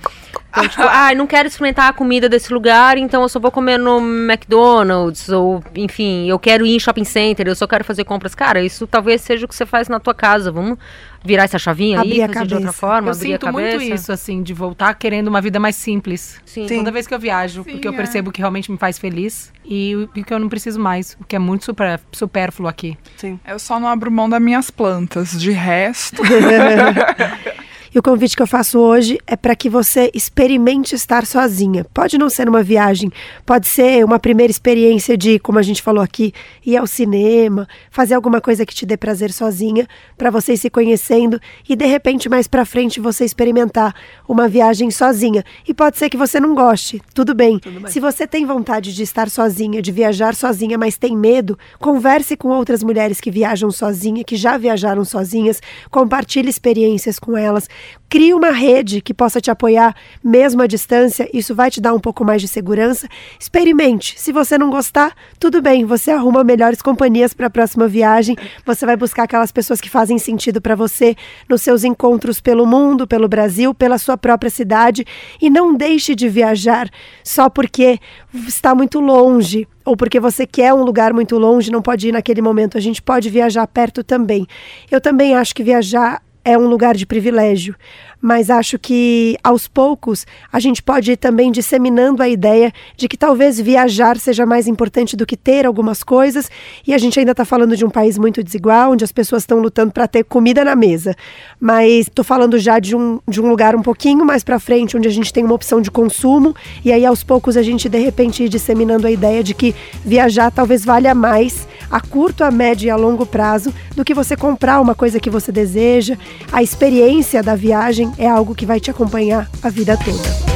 Então, 0.50 0.68
tipo, 0.68 0.84
ah, 0.84 1.12
não 1.16 1.26
quero 1.26 1.48
experimentar 1.48 1.90
a 1.90 1.94
comida 1.94 2.30
desse 2.30 2.54
lugar, 2.54 2.96
então 2.98 3.24
eu 3.24 3.30
só 3.30 3.40
vou 3.40 3.50
comer 3.50 3.80
no 3.80 4.00
McDonald's, 4.00 5.30
ou, 5.30 5.64
enfim, 5.76 6.28
eu 6.30 6.38
quero 6.38 6.66
ir 6.66 6.76
em 6.76 6.80
shopping 6.80 7.04
center, 7.06 7.48
eu 7.48 7.56
só 7.56 7.66
quero 7.66 7.84
fazer 7.84 8.04
compras. 8.04 8.36
Cara, 8.36 8.62
isso 8.62 8.86
talvez 8.86 9.22
seja 9.22 9.46
o 9.46 9.48
que 9.50 9.56
você 9.56 9.66
faz 9.66 9.88
na 9.88 10.00
tua 10.00 10.14
casa. 10.14 10.52
Vamos 10.52 10.78
virar 11.24 11.44
essa 11.44 11.58
chavinha 11.58 12.00
Abrir 12.00 12.14
aí, 12.14 12.24
a 12.24 12.28
fazer 12.28 12.46
de 12.48 12.54
outra 12.54 12.68
cabeça. 12.68 12.74
forma, 12.74 13.08
Eu 13.08 13.14
abrir 13.14 13.28
sinto 13.28 13.48
a 13.48 13.52
cabeça. 13.52 13.78
muito 13.78 13.94
isso, 13.94 14.12
assim, 14.12 14.44
de 14.44 14.54
voltar 14.54 14.94
querendo 14.96 15.28
uma 15.28 15.42
vida 15.42 15.60
mais 15.60 15.76
simples. 15.76 16.40
Sim. 16.46 16.68
Toda 16.68 16.92
vez 16.92 17.08
que 17.08 17.14
eu 17.14 17.20
viajo, 17.20 17.64
porque 17.64 17.88
eu 17.88 17.94
é. 17.94 17.96
percebo 17.96 18.32
que 18.32 18.40
realmente 18.40 18.72
me 18.72 18.78
faz 18.78 18.98
feliz 19.00 19.52
e 19.66 19.96
o 19.96 20.08
que 20.08 20.34
eu 20.34 20.40
não 20.40 20.50
preciso 20.50 20.80
mais, 20.80 21.18
o 21.20 21.24
que 21.24 21.36
é 21.36 21.40
muito 21.40 21.66
super, 21.66 22.00
supérfluo 22.12 22.68
aqui. 22.68 22.98
Sim. 23.18 23.40
eu 23.48 23.58
só 23.60 23.80
não 23.80 23.88
abro 23.88 24.12
mão 24.12 24.30
das 24.30 24.42
minhas 24.42 24.70
plantas. 24.70 25.32
De 25.40 25.52
resto. 25.52 26.22
E 27.94 28.00
o 28.00 28.02
convite 28.02 28.36
que 28.36 28.42
eu 28.42 28.48
faço 28.48 28.80
hoje 28.80 29.20
é 29.28 29.36
para 29.36 29.56
que 29.56 29.70
você 29.70 30.10
experimente 30.16 30.96
estar 30.96 31.28
sozinha. 31.28 31.86
Pode 31.94 32.18
não 32.18 32.28
ser 32.28 32.50
uma 32.50 32.64
viagem, 32.64 33.12
pode 33.46 33.68
ser 33.68 34.04
uma 34.04 34.18
primeira 34.18 34.50
experiência 34.50 35.16
de, 35.16 35.38
como 35.38 35.60
a 35.60 35.62
gente 35.62 35.80
falou 35.80 36.04
aqui, 36.04 36.34
ir 36.66 36.76
ao 36.76 36.88
cinema, 36.88 37.68
fazer 37.92 38.16
alguma 38.16 38.42
coisa 38.42 38.66
que 38.66 38.74
te 38.74 38.84
dê 38.84 38.98
prazer 38.98 39.32
sozinha, 39.32 39.88
para 40.18 40.32
você 40.32 40.54
ir 40.54 40.58
se 40.58 40.72
conhecendo 40.72 41.40
e 41.70 41.76
de 41.76 41.86
repente 41.86 42.28
mais 42.28 42.48
para 42.48 42.66
frente 42.66 43.00
você 43.00 43.26
experimentar 43.26 43.94
uma 44.28 44.48
viagem 44.48 44.90
sozinha. 44.90 45.44
E 45.68 45.72
pode 45.72 46.00
ser 46.00 46.10
que 46.10 46.18
você 46.18 46.40
não 46.40 46.56
goste, 46.56 47.00
tudo 47.14 47.36
bem. 47.36 47.62
Se 47.90 48.00
você 48.00 48.26
tem 48.26 48.44
vontade 48.44 48.92
de 48.92 49.04
estar 49.04 49.30
sozinha, 49.30 49.84
de 49.84 49.92
viajar 49.92 50.34
sozinha, 50.34 50.80
mas 50.80 50.98
tem 50.98 51.16
medo, 51.16 51.60
converse 51.78 52.36
com 52.36 52.48
outras 52.48 52.82
mulheres 52.82 53.22
que 53.22 53.30
viajam 53.30 53.70
sozinha, 53.70 54.24
que 54.24 54.36
já 54.36 54.58
viajaram 54.58 55.06
sozinhas, 55.06 55.62
compartilhe 55.92 56.50
experiências 56.50 57.20
com 57.20 57.38
elas. 57.38 57.70
Crie 58.10 58.34
uma 58.34 58.52
rede 58.52 59.02
que 59.02 59.14
possa 59.14 59.42
te 59.42 59.50
apoiar 59.50 59.96
mesmo 60.24 60.62
à 60.62 60.68
distância, 60.68 61.28
isso 61.34 61.56
vai 61.56 61.72
te 61.72 61.82
dar 61.82 61.96
um 61.96 62.00
pouco 62.00 62.24
mais 62.24 62.42
de 62.42 62.48
segurança. 62.48 63.08
Experimente. 63.40 64.20
Se 64.20 64.32
você 64.32 64.56
não 64.56 64.70
gostar, 64.70 65.16
tudo 65.40 65.62
bem, 65.64 65.84
você 65.84 66.12
arruma 66.12 66.44
melhores 66.44 66.80
companhias 66.80 67.34
para 67.34 67.48
a 67.48 67.50
próxima 67.50 67.88
viagem. 67.88 68.36
Você 68.66 68.86
vai 68.86 68.96
buscar 68.96 69.24
aquelas 69.24 69.52
pessoas 69.52 69.82
que 69.82 69.90
fazem 69.90 70.20
sentido 70.20 70.62
para 70.62 70.76
você 70.76 71.16
nos 71.50 71.64
seus 71.64 71.84
encontros 71.84 72.40
pelo 72.40 72.68
mundo, 72.68 73.08
pelo 73.08 73.28
Brasil, 73.28 73.74
pela 73.74 73.98
sua 73.98 74.16
própria 74.16 74.52
cidade 74.52 75.06
e 75.42 75.50
não 75.50 75.76
deixe 75.76 76.14
de 76.14 76.30
viajar 76.30 76.90
só 77.24 77.50
porque 77.50 78.00
está 78.48 78.76
muito 78.76 79.00
longe 79.00 79.68
ou 79.86 79.98
porque 79.98 80.20
você 80.20 80.46
quer 80.46 80.74
um 80.74 80.84
lugar 80.84 81.14
muito 81.14 81.38
longe, 81.38 81.72
não 81.72 81.82
pode 81.82 82.10
ir 82.10 82.12
naquele 82.12 82.42
momento. 82.42 82.78
A 82.78 82.82
gente 82.82 83.02
pode 83.02 83.30
viajar 83.30 83.66
perto 83.68 84.04
também. 84.04 84.48
Eu 84.90 85.02
também 85.02 85.36
acho 85.36 85.54
que 85.54 85.64
viajar 85.64 86.22
é 86.46 86.58
um 86.58 86.68
lugar 86.68 86.96
de 86.96 87.06
privilégio, 87.06 87.76
mas 88.24 88.50
acho 88.50 88.80
que 88.80 89.38
aos 89.44 89.68
poucos 89.68 90.26
a 90.50 90.58
gente 90.58 90.82
pode 90.82 91.12
ir 91.12 91.18
também 91.18 91.52
disseminando 91.52 92.24
a 92.24 92.30
ideia 92.30 92.72
de 92.96 93.10
que 93.10 93.18
talvez 93.18 93.60
viajar 93.60 94.18
seja 94.18 94.46
mais 94.46 94.66
importante 94.66 95.18
do 95.18 95.26
que 95.26 95.36
ter 95.36 95.66
algumas 95.66 96.04
coisas, 96.04 96.50
e 96.88 96.94
a 96.94 96.98
gente 96.98 97.20
ainda 97.20 97.32
está 97.32 97.44
falando 97.44 97.76
de 97.76 97.84
um 97.84 97.90
país 97.90 98.18
muito 98.18 98.42
desigual, 98.42 98.94
onde 98.94 99.04
as 99.04 99.12
pessoas 99.12 99.44
estão 99.44 99.60
lutando 99.60 99.92
para 99.92 100.08
ter 100.08 100.24
comida 100.24 100.64
na 100.64 100.74
mesa. 100.74 101.14
Mas 101.60 102.08
estou 102.08 102.24
falando 102.24 102.58
já 102.58 102.80
de 102.80 102.96
um, 102.96 103.20
de 103.28 103.42
um 103.42 103.50
lugar 103.50 103.76
um 103.76 103.82
pouquinho 103.82 104.24
mais 104.24 104.42
para 104.42 104.58
frente, 104.58 104.96
onde 104.96 105.10
a 105.10 105.12
gente 105.12 105.34
tem 105.34 105.44
uma 105.44 105.56
opção 105.56 105.82
de 105.82 105.92
consumo, 105.92 106.56
e 106.86 106.94
aí 106.94 107.06
aos 107.06 107.26
poucos 107.26 107.58
a 107.58 107.62
gente 107.62 107.90
de 107.90 108.00
repente 108.00 108.44
ir 108.44 108.48
disseminando 108.48 109.06
a 109.06 109.12
ideia 109.12 109.44
de 109.44 109.54
que 109.54 109.76
viajar 110.06 110.50
talvez 110.50 110.86
valha 110.86 111.14
mais 111.14 111.68
a 111.92 112.00
curto, 112.00 112.44
a 112.44 112.50
médio 112.50 112.88
e 112.88 112.90
a 112.90 112.96
longo 112.96 113.26
prazo 113.26 113.74
do 113.96 114.06
que 114.06 114.14
você 114.14 114.36
comprar 114.36 114.80
uma 114.80 114.96
coisa 114.96 115.20
que 115.20 115.30
você 115.30 115.52
deseja. 115.52 116.18
A 116.52 116.64
experiência 116.64 117.44
da 117.44 117.54
viagem 117.56 118.13
é 118.18 118.28
algo 118.28 118.56
que 118.56 118.66
vai 118.66 118.80
te 118.80 118.92
acompanhar 118.92 119.50
a 119.62 119.70
vida 119.70 119.98
toda. 119.98 120.54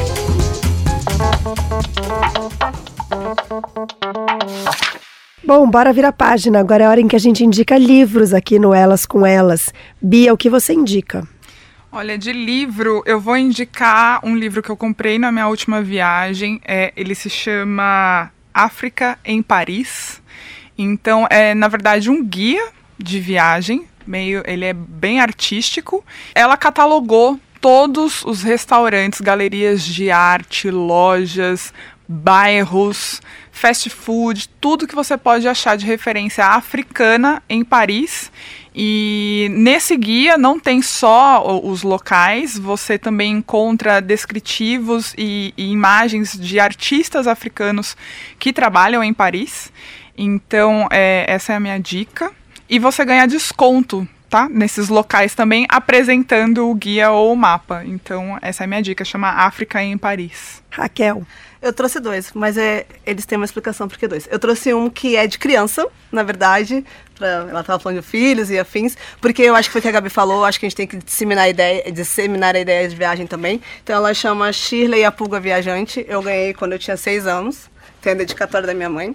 Bom, 5.44 5.70
bora 5.70 5.92
virar 5.92 6.12
página. 6.12 6.60
Agora 6.60 6.84
é 6.84 6.86
a 6.86 6.90
hora 6.90 7.00
em 7.00 7.08
que 7.08 7.16
a 7.16 7.18
gente 7.18 7.42
indica 7.42 7.78
livros 7.78 8.34
aqui 8.34 8.58
no 8.58 8.74
Elas 8.74 9.06
com 9.06 9.24
Elas. 9.24 9.72
Bia, 10.00 10.32
o 10.34 10.36
que 10.36 10.50
você 10.50 10.74
indica? 10.74 11.26
Olha, 11.90 12.18
de 12.18 12.34
livro, 12.34 13.02
eu 13.06 13.18
vou 13.18 13.34
indicar 13.34 14.20
um 14.22 14.36
livro 14.36 14.62
que 14.62 14.68
eu 14.68 14.76
comprei 14.76 15.18
na 15.18 15.32
minha 15.32 15.48
última 15.48 15.80
viagem. 15.80 16.60
É, 16.66 16.92
ele 16.94 17.14
se 17.14 17.30
chama 17.30 18.30
África 18.52 19.18
em 19.24 19.40
Paris. 19.40 20.20
Então, 20.76 21.26
é 21.30 21.54
na 21.54 21.66
verdade 21.66 22.10
um 22.10 22.22
guia 22.22 22.68
de 22.98 23.18
viagem, 23.18 23.86
meio, 24.06 24.42
ele 24.46 24.66
é 24.66 24.74
bem 24.74 25.20
artístico. 25.20 26.04
Ela 26.34 26.58
catalogou 26.58 27.40
todos 27.60 28.24
os 28.24 28.42
restaurantes, 28.42 29.20
galerias 29.20 29.84
de 29.84 30.10
arte, 30.10 30.70
lojas, 30.70 31.72
bairros, 32.08 33.20
fast 33.52 33.90
food, 33.90 34.48
tudo 34.60 34.86
que 34.86 34.94
você 34.94 35.16
pode 35.16 35.46
achar 35.46 35.76
de 35.76 35.84
referência 35.84 36.46
africana 36.46 37.42
em 37.48 37.62
Paris. 37.62 38.32
E 38.74 39.48
nesse 39.50 39.96
guia 39.96 40.38
não 40.38 40.58
tem 40.58 40.80
só 40.80 41.60
os 41.62 41.82
locais, 41.82 42.56
você 42.56 42.96
também 42.96 43.32
encontra 43.32 44.00
descritivos 44.00 45.12
e, 45.18 45.52
e 45.56 45.70
imagens 45.70 46.38
de 46.38 46.60
artistas 46.60 47.26
africanos 47.26 47.96
que 48.38 48.52
trabalham 48.52 49.02
em 49.02 49.12
Paris. 49.12 49.72
Então, 50.16 50.88
é, 50.90 51.24
essa 51.28 51.52
é 51.52 51.56
a 51.56 51.60
minha 51.60 51.78
dica. 51.78 52.30
E 52.70 52.78
você 52.78 53.04
ganha 53.04 53.26
desconto 53.26 54.06
tá? 54.28 54.48
Nesses 54.48 54.88
locais 54.88 55.34
também, 55.34 55.66
apresentando 55.68 56.68
o 56.68 56.74
guia 56.74 57.10
ou 57.10 57.32
o 57.32 57.36
mapa. 57.36 57.82
Então, 57.84 58.38
essa 58.42 58.62
é 58.62 58.64
a 58.64 58.66
minha 58.66 58.82
dica, 58.82 59.04
chama 59.04 59.28
África 59.28 59.82
em 59.82 59.96
Paris. 59.96 60.62
Raquel. 60.70 61.26
Eu 61.60 61.72
trouxe 61.72 61.98
dois, 61.98 62.30
mas 62.34 62.56
é, 62.56 62.86
eles 63.04 63.26
têm 63.26 63.36
uma 63.36 63.44
explicação 63.44 63.88
por 63.88 63.98
que 63.98 64.06
dois. 64.06 64.28
Eu 64.30 64.38
trouxe 64.38 64.72
um 64.72 64.88
que 64.88 65.16
é 65.16 65.26
de 65.26 65.38
criança, 65.38 65.84
na 66.12 66.22
verdade, 66.22 66.84
pra, 67.16 67.26
ela 67.26 67.60
estava 67.60 67.80
falando 67.80 68.00
de 68.00 68.06
filhos 68.06 68.48
e 68.48 68.58
afins, 68.58 68.96
porque 69.20 69.42
eu 69.42 69.56
acho 69.56 69.68
que 69.68 69.72
foi 69.72 69.80
o 69.80 69.82
que 69.82 69.88
a 69.88 69.92
Gabi 69.92 70.08
falou, 70.08 70.44
acho 70.44 70.60
que 70.60 70.66
a 70.66 70.68
gente 70.68 70.76
tem 70.76 70.86
que 70.86 70.98
disseminar 70.98 71.46
a 71.46 71.48
ideia, 71.48 71.90
disseminar 71.90 72.54
a 72.54 72.60
ideia 72.60 72.88
de 72.88 72.94
viagem 72.94 73.26
também. 73.26 73.60
Então 73.82 73.96
ela 73.96 74.14
chama 74.14 74.52
Shirley 74.52 75.04
a 75.04 75.10
Pulga 75.10 75.40
Viajante. 75.40 76.06
Eu 76.08 76.22
ganhei 76.22 76.54
quando 76.54 76.74
eu 76.74 76.78
tinha 76.78 76.96
seis 76.96 77.26
anos. 77.26 77.68
Tem 78.08 78.14
a 78.14 78.16
dedicatória 78.16 78.66
da 78.66 78.72
minha 78.72 78.88
mãe. 78.88 79.14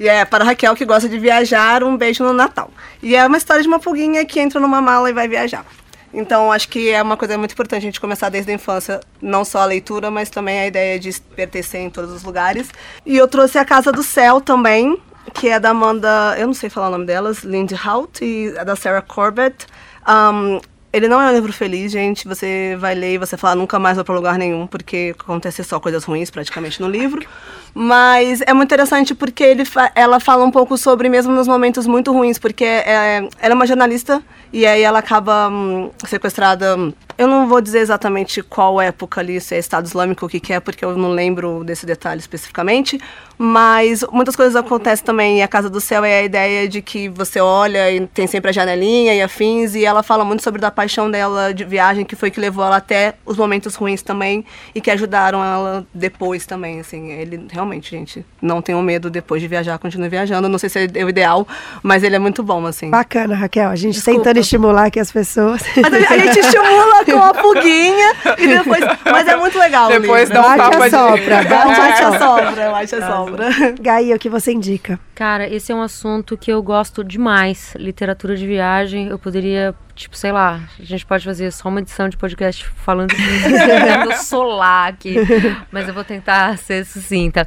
E 0.00 0.08
é 0.08 0.24
para 0.24 0.44
Raquel 0.44 0.74
que 0.74 0.86
gosta 0.86 1.06
de 1.06 1.18
viajar, 1.18 1.84
um 1.84 1.94
beijo 1.94 2.24
no 2.24 2.32
Natal. 2.32 2.70
E 3.02 3.14
é 3.14 3.26
uma 3.26 3.36
história 3.36 3.60
de 3.60 3.68
uma 3.68 3.78
pulguinha 3.78 4.24
que 4.24 4.40
entra 4.40 4.58
numa 4.58 4.80
mala 4.80 5.10
e 5.10 5.12
vai 5.12 5.28
viajar. 5.28 5.62
Então, 6.10 6.50
acho 6.50 6.70
que 6.70 6.88
é 6.88 7.02
uma 7.02 7.18
coisa 7.18 7.36
muito 7.36 7.52
importante 7.52 7.82
a 7.82 7.82
gente 7.82 8.00
começar 8.00 8.30
desde 8.30 8.50
a 8.50 8.54
infância, 8.54 9.00
não 9.20 9.44
só 9.44 9.58
a 9.58 9.66
leitura, 9.66 10.10
mas 10.10 10.30
também 10.30 10.58
a 10.58 10.66
ideia 10.66 10.98
de 10.98 11.12
pertencer 11.36 11.82
em 11.82 11.90
todos 11.90 12.12
os 12.12 12.24
lugares. 12.24 12.70
E 13.04 13.14
eu 13.14 13.28
trouxe 13.28 13.58
a 13.58 13.64
Casa 13.64 13.92
do 13.92 14.02
Céu 14.02 14.40
também, 14.40 14.98
que 15.34 15.50
é 15.50 15.60
da 15.60 15.68
Amanda, 15.68 16.34
eu 16.38 16.46
não 16.46 16.54
sei 16.54 16.70
falar 16.70 16.88
o 16.88 16.92
nome 16.92 17.04
delas, 17.04 17.44
Lindy 17.44 17.74
Hout 17.74 18.24
e 18.24 18.52
da 18.64 18.74
Sarah 18.74 19.02
Corbett. 19.02 19.66
Um, 20.08 20.62
ele 20.94 21.08
não 21.08 21.20
é 21.20 21.28
um 21.28 21.34
livro 21.34 21.52
feliz, 21.52 21.90
gente. 21.90 22.28
Você 22.28 22.76
vai 22.78 22.94
ler 22.94 23.14
e 23.14 23.18
você 23.18 23.36
fala 23.36 23.56
nunca 23.56 23.80
mais 23.80 23.96
vou 23.96 24.04
para 24.04 24.14
lugar 24.14 24.38
nenhum, 24.38 24.64
porque 24.64 25.12
acontece 25.18 25.64
só 25.64 25.80
coisas 25.80 26.04
ruins 26.04 26.30
praticamente 26.30 26.80
no 26.80 26.88
livro. 26.88 27.26
Mas 27.74 28.40
é 28.42 28.54
muito 28.54 28.68
interessante 28.68 29.12
porque 29.12 29.42
ele 29.42 29.64
ela 29.96 30.20
fala 30.20 30.44
um 30.44 30.52
pouco 30.52 30.78
sobre, 30.78 31.08
mesmo 31.08 31.32
nos 31.32 31.48
momentos 31.48 31.84
muito 31.84 32.12
ruins, 32.12 32.38
porque 32.38 32.64
é, 32.64 33.28
ela 33.40 33.52
é 33.52 33.54
uma 33.54 33.66
jornalista 33.66 34.22
e 34.52 34.64
aí 34.64 34.82
ela 34.82 35.00
acaba 35.00 35.48
hum, 35.48 35.90
sequestrada. 36.06 36.76
Eu 37.16 37.28
não 37.28 37.48
vou 37.48 37.60
dizer 37.60 37.78
exatamente 37.78 38.42
qual 38.42 38.80
época 38.80 39.20
ali, 39.20 39.40
se 39.40 39.54
é 39.54 39.58
Estado 39.58 39.86
Islâmico, 39.86 40.26
o 40.26 40.28
que, 40.28 40.40
que 40.40 40.52
é, 40.52 40.60
porque 40.60 40.84
eu 40.84 40.96
não 40.96 41.10
lembro 41.12 41.62
desse 41.64 41.86
detalhe 41.86 42.20
especificamente. 42.20 43.00
Mas 43.36 44.04
muitas 44.12 44.36
coisas 44.36 44.54
acontecem 44.54 45.04
também. 45.04 45.38
E 45.38 45.42
a 45.42 45.48
Casa 45.48 45.68
do 45.68 45.80
Céu 45.80 46.04
é 46.04 46.20
a 46.20 46.22
ideia 46.22 46.68
de 46.68 46.80
que 46.80 47.08
você 47.08 47.40
olha 47.40 47.90
e 47.90 48.06
tem 48.06 48.26
sempre 48.26 48.50
a 48.50 48.52
janelinha 48.52 49.14
e 49.14 49.22
afins. 49.22 49.74
E 49.74 49.84
ela 49.84 50.02
fala 50.02 50.24
muito 50.24 50.42
sobre 50.42 50.64
a 50.64 50.70
paixão 50.70 51.10
dela 51.10 51.52
de 51.52 51.64
viagem, 51.64 52.04
que 52.04 52.14
foi 52.14 52.30
que 52.30 52.38
levou 52.38 52.64
ela 52.64 52.76
até 52.76 53.14
os 53.26 53.36
momentos 53.36 53.74
ruins 53.74 54.02
também 54.02 54.44
e 54.74 54.80
que 54.80 54.90
ajudaram 54.90 55.42
ela 55.42 55.86
depois 55.92 56.46
também. 56.46 56.80
Assim, 56.80 57.10
ele 57.10 57.46
realmente, 57.50 57.90
gente, 57.90 58.24
não 58.40 58.62
tenham 58.62 58.82
medo 58.82 59.10
depois 59.10 59.42
de 59.42 59.48
viajar, 59.48 59.78
continue 59.78 60.08
viajando. 60.08 60.48
Não 60.48 60.58
sei 60.58 60.68
se 60.68 60.90
é 60.94 61.04
o 61.04 61.08
ideal, 61.08 61.46
mas 61.82 62.02
ele 62.02 62.14
é 62.14 62.20
muito 62.20 62.42
bom, 62.42 62.64
assim. 62.66 62.90
Bacana, 62.90 63.34
Raquel. 63.34 63.70
A 63.70 63.76
gente 63.76 63.94
Desculpa. 63.94 64.20
tentando 64.20 64.38
estimular 64.38 64.86
aqui 64.86 65.00
as 65.00 65.10
pessoas. 65.10 65.62
Mas 65.76 66.10
a 66.10 66.18
gente 66.18 66.38
estimula 66.38 67.03
com 67.12 67.22
a 67.22 67.34
fuguinha 67.34 68.14
e 68.38 68.46
depois. 68.46 68.84
Mas 69.04 69.28
é 69.28 69.36
muito 69.36 69.58
legal. 69.58 69.88
Depois 69.88 70.28
dá 70.28 70.40
um 70.40 70.56
tapa 70.56 70.84
de... 70.84 70.90
sopra. 70.90 71.44
Bate 71.44 72.02
a 72.02 72.18
sopra, 72.18 72.76
acho 72.76 72.96
a 72.96 73.06
sopra. 73.06 73.48
Gaia, 73.80 74.16
o 74.16 74.18
que 74.18 74.28
você 74.28 74.52
indica? 74.52 74.98
Cara, 75.14 75.48
esse 75.48 75.70
é 75.70 75.74
um 75.74 75.82
assunto 75.82 76.36
que 76.36 76.50
eu 76.50 76.62
gosto 76.62 77.04
demais. 77.04 77.74
Literatura 77.76 78.36
de 78.36 78.46
viagem, 78.46 79.08
eu 79.08 79.18
poderia, 79.18 79.74
tipo, 79.94 80.16
sei 80.16 80.32
lá, 80.32 80.60
a 80.78 80.82
gente 80.82 81.06
pode 81.06 81.24
fazer 81.24 81.52
só 81.52 81.68
uma 81.68 81.80
edição 81.80 82.08
de 82.08 82.16
podcast 82.16 82.66
falando 82.84 83.14
do 84.04 84.12
solar 84.16 84.88
aqui, 84.88 85.14
mas 85.70 85.86
eu 85.86 85.94
vou 85.94 86.04
tentar 86.04 86.58
ser 86.58 86.84
sucinta. 86.84 87.46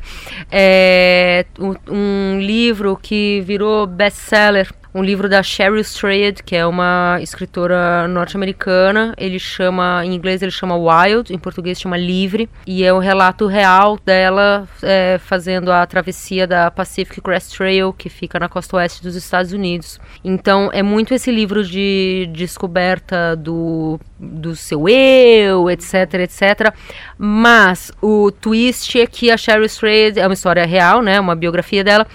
É 0.52 1.46
um 1.90 2.40
livro 2.40 2.98
que 3.02 3.42
virou 3.42 3.86
best-seller 3.86 4.72
um 4.98 5.04
livro 5.04 5.30
da 5.30 5.44
Sheryl 5.44 5.80
Strayed, 5.82 6.42
que 6.42 6.56
é 6.56 6.66
uma 6.66 7.20
escritora 7.22 8.08
norte-americana. 8.08 9.14
Ele 9.16 9.38
chama, 9.38 10.04
em 10.04 10.16
inglês 10.16 10.42
ele 10.42 10.52
chama 10.52 10.76
Wild, 10.76 11.32
em 11.32 11.38
português 11.38 11.80
chama 11.80 11.96
Livre, 11.96 12.50
e 12.66 12.84
é 12.84 12.92
um 12.92 12.98
relato 12.98 13.46
real 13.46 14.00
dela 14.04 14.68
é, 14.82 15.20
fazendo 15.20 15.72
a 15.72 15.86
travessia 15.86 16.48
da 16.48 16.72
Pacific 16.72 17.22
Crest 17.22 17.56
Trail, 17.56 17.94
que 17.94 18.10
fica 18.10 18.40
na 18.40 18.50
costa 18.50 18.78
oeste 18.78 19.04
dos 19.04 19.16
Estados 19.16 19.54
Unidos. 19.54 20.00
Então 20.24 20.72
é 20.74 20.82
muito 20.82 21.14
esse 21.14 21.30
livro 21.30 21.64
de 21.64 22.28
descoberta 22.34 23.36
do, 23.36 24.00
do 24.20 24.56
seu 24.56 24.88
eu, 24.90 25.70
etc, 25.70 26.14
etc. 26.16 26.74
Mas 27.18 27.92
o 28.02 28.32
twist 28.32 29.00
é 29.00 29.06
que 29.06 29.30
a 29.30 29.38
Sheryl 29.38 29.66
Strayed 29.66 30.20
é 30.20 30.26
uma 30.26 30.34
história 30.34 30.66
real, 30.66 31.02
né, 31.02 31.20
uma 31.20 31.36
biografia 31.36 31.84
dela. 31.84 32.08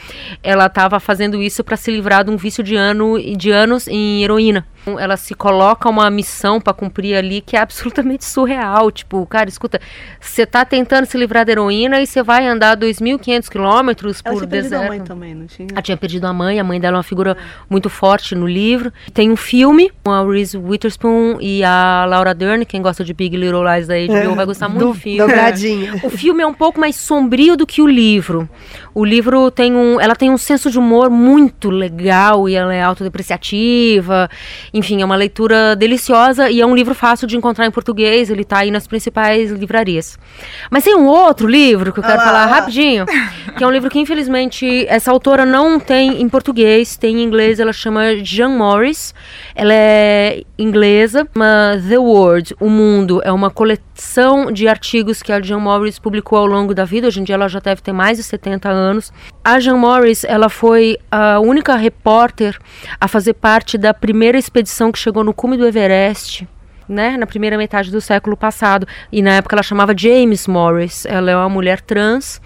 Ela 0.42 0.66
estava 0.66 0.98
fazendo 0.98 1.42
isso 1.42 1.62
para 1.62 1.76
se 1.76 1.90
livrar 1.90 2.24
de 2.24 2.30
um 2.30 2.36
vício 2.36 2.62
de, 2.62 2.74
ano, 2.74 3.16
de 3.36 3.50
anos 3.50 3.86
em 3.86 4.22
heroína. 4.22 4.66
Ela 4.98 5.16
se 5.16 5.34
coloca 5.34 5.88
uma 5.88 6.10
missão 6.10 6.60
para 6.60 6.72
cumprir 6.72 7.14
ali 7.16 7.40
que 7.40 7.56
é 7.56 7.60
absolutamente 7.60 8.24
surreal. 8.26 8.90
Tipo, 8.90 9.24
cara, 9.26 9.48
escuta, 9.48 9.80
você 10.20 10.44
tá 10.44 10.64
tentando 10.64 11.06
se 11.06 11.16
livrar 11.16 11.44
da 11.44 11.52
heroína 11.52 12.00
e 12.00 12.06
você 12.06 12.22
vai 12.22 12.46
andar 12.46 12.76
2.500 12.76 13.48
quilômetros 13.48 14.22
por 14.22 14.34
tinha 14.36 14.46
deserto. 14.46 14.84
a 14.84 14.88
mãe 14.88 15.00
também, 15.00 15.34
não 15.34 15.46
tinha? 15.46 15.68
Ela 15.72 15.82
tinha 15.82 15.96
perdido 15.96 16.26
a 16.26 16.32
mãe, 16.32 16.58
a 16.58 16.64
mãe 16.64 16.80
dela 16.80 16.96
é 16.96 16.98
uma 16.98 17.02
figura 17.02 17.36
muito 17.68 17.88
forte 17.88 18.34
no 18.34 18.46
livro. 18.46 18.92
Tem 19.12 19.30
um 19.30 19.36
filme 19.36 19.90
com 20.04 20.10
a 20.10 20.24
Reese 20.24 20.56
Witherspoon 20.56 21.38
e 21.40 21.62
a 21.64 22.04
Laura 22.08 22.34
Dern, 22.34 22.64
quem 22.64 22.82
gosta 22.82 23.04
de 23.04 23.12
Big 23.12 23.36
Little 23.36 23.62
Lies 23.62 23.86
da 23.86 23.94
HBO 23.94 24.32
é, 24.32 24.34
vai 24.34 24.46
gostar 24.46 24.68
muito 24.68 24.86
do, 24.86 24.92
do 24.92 24.94
filme. 24.94 25.18
Dobradinha. 25.18 26.00
O 26.02 26.10
filme 26.10 26.42
é 26.42 26.46
um 26.46 26.54
pouco 26.54 26.80
mais 26.80 26.96
sombrio 26.96 27.56
do 27.56 27.66
que 27.66 27.80
o 27.80 27.86
livro. 27.86 28.48
O 28.94 29.04
livro 29.04 29.50
tem 29.50 29.74
um, 29.74 30.00
ela 30.00 30.14
tem 30.14 30.30
um 30.30 30.38
senso 30.38 30.70
de 30.70 30.78
humor 30.78 31.08
muito 31.08 31.70
legal 31.70 32.48
e 32.48 32.54
ela 32.54 32.74
é 32.74 32.82
autodepreciativa. 32.82 34.28
Enfim, 34.74 35.02
é 35.02 35.04
uma 35.04 35.16
leitura 35.16 35.76
deliciosa 35.76 36.50
e 36.50 36.60
é 36.60 36.66
um 36.66 36.74
livro 36.74 36.94
fácil 36.94 37.26
de 37.26 37.36
encontrar 37.36 37.66
em 37.66 37.70
português. 37.70 38.30
Ele 38.30 38.42
está 38.42 38.58
aí 38.60 38.70
nas 38.70 38.86
principais 38.86 39.50
livrarias. 39.50 40.18
Mas 40.70 40.84
tem 40.84 40.94
um 40.94 41.06
outro 41.06 41.46
livro 41.46 41.92
que 41.92 41.98
eu 41.98 42.04
quero 42.04 42.20
ah, 42.20 42.24
falar 42.24 42.46
rapidinho, 42.46 43.04
que 43.56 43.62
é 43.62 43.66
um 43.66 43.70
livro 43.70 43.90
que 43.90 43.98
infelizmente 43.98 44.86
essa 44.88 45.10
autora 45.10 45.44
não 45.44 45.78
tem 45.78 46.22
em 46.22 46.28
português, 46.28 46.96
tem 46.96 47.16
em 47.16 47.22
inglês. 47.22 47.60
Ela 47.60 47.72
chama 47.72 48.16
Jean 48.24 48.50
Morris. 48.50 49.14
Ela 49.54 49.74
é 49.74 50.42
inglesa. 50.58 51.28
Uma 51.34 51.80
The 51.88 51.98
World, 51.98 52.56
o 52.58 52.70
Mundo, 52.70 53.20
é 53.24 53.32
uma 53.32 53.50
coleção 53.92 54.50
de 54.50 54.66
artigos 54.66 55.22
que 55.22 55.32
a 55.32 55.40
Jean 55.40 55.58
Morris 55.58 55.98
publicou 55.98 56.38
ao 56.38 56.46
longo 56.46 56.74
da 56.74 56.84
vida. 56.84 57.06
Hoje 57.06 57.20
em 57.20 57.24
dia 57.24 57.34
ela 57.34 57.48
já 57.48 57.60
deve 57.60 57.82
ter 57.82 57.92
mais 57.92 58.16
de 58.16 58.24
70 58.24 58.68
anos. 58.68 59.12
A 59.44 59.60
Jean 59.60 59.76
Morris, 59.76 60.24
ela 60.24 60.48
foi 60.48 60.98
a 61.10 61.38
única 61.40 61.76
repórter 61.76 62.58
a 63.00 63.06
fazer 63.06 63.34
parte 63.34 63.76
da 63.76 63.92
primeira 63.92 64.38
expedição 64.38 64.90
que 64.90 64.98
chegou 64.98 65.22
no 65.22 65.34
cume 65.34 65.56
do 65.56 65.66
Everest. 65.66 66.48
Né, 66.88 67.16
na 67.16 67.26
primeira 67.26 67.56
metade 67.56 67.90
do 67.90 68.00
século 68.00 68.36
passado. 68.36 68.86
E 69.10 69.22
na 69.22 69.30
época 69.36 69.54
ela 69.54 69.62
chamava 69.62 69.96
James 69.96 70.46
Morris. 70.46 71.06
Ela 71.06 71.30
é 71.30 71.36
uma 71.36 71.48
mulher 71.48 71.80
trans 71.80 72.40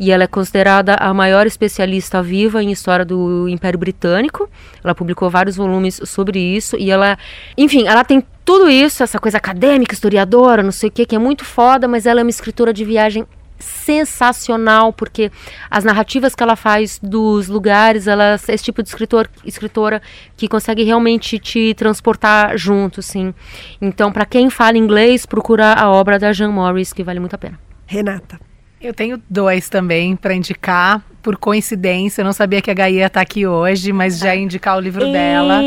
e 0.00 0.10
ela 0.10 0.24
é 0.24 0.26
considerada 0.26 0.94
a 0.94 1.12
maior 1.14 1.46
especialista 1.46 2.20
viva 2.20 2.62
em 2.62 2.72
história 2.72 3.04
do 3.04 3.46
Império 3.48 3.78
Britânico. 3.78 4.48
Ela 4.82 4.94
publicou 4.94 5.30
vários 5.30 5.56
volumes 5.56 6.00
sobre 6.04 6.40
isso 6.40 6.74
e 6.76 6.90
ela, 6.90 7.16
enfim, 7.56 7.86
ela 7.86 8.02
tem 8.02 8.24
tudo 8.44 8.68
isso, 8.68 9.02
essa 9.02 9.18
coisa 9.18 9.38
acadêmica, 9.38 9.94
historiadora, 9.94 10.62
não 10.62 10.72
sei 10.72 10.88
o 10.88 10.92
que, 10.92 11.06
que 11.06 11.14
é 11.14 11.18
muito 11.18 11.44
foda, 11.44 11.86
mas 11.86 12.06
ela 12.06 12.20
é 12.20 12.24
uma 12.24 12.30
escritora 12.30 12.72
de 12.72 12.84
viagem 12.84 13.26
sensacional, 13.58 14.92
porque 14.92 15.30
as 15.70 15.84
narrativas 15.84 16.34
que 16.34 16.42
ela 16.42 16.56
faz 16.56 16.98
dos 17.02 17.48
lugares, 17.48 18.06
ela 18.06 18.32
é 18.32 18.34
esse 18.34 18.64
tipo 18.64 18.82
de 18.82 18.88
escritor, 18.88 19.30
escritora 19.44 20.02
que 20.36 20.48
consegue 20.48 20.82
realmente 20.82 21.38
te 21.38 21.72
transportar 21.74 22.58
junto, 22.58 23.00
sim. 23.00 23.32
Então, 23.80 24.12
para 24.12 24.26
quem 24.26 24.50
fala 24.50 24.76
inglês, 24.76 25.24
procura 25.24 25.72
a 25.74 25.90
obra 25.90 26.18
da 26.18 26.32
Jean 26.32 26.50
Morris, 26.50 26.92
que 26.92 27.04
vale 27.04 27.20
muito 27.20 27.34
a 27.34 27.38
pena. 27.38 27.58
Renata. 27.86 28.51
Eu 28.82 28.92
tenho 28.92 29.22
dois 29.30 29.68
também 29.68 30.16
para 30.16 30.34
indicar. 30.34 31.00
Por 31.22 31.36
coincidência, 31.36 32.20
eu 32.20 32.24
não 32.24 32.32
sabia 32.32 32.60
que 32.60 32.68
a 32.68 32.74
Gaia 32.74 33.08
tá 33.08 33.20
aqui 33.20 33.46
hoje, 33.46 33.92
mas 33.92 34.18
já 34.18 34.34
indicar 34.34 34.76
o 34.76 34.80
livro 34.80 35.12
dela. 35.12 35.60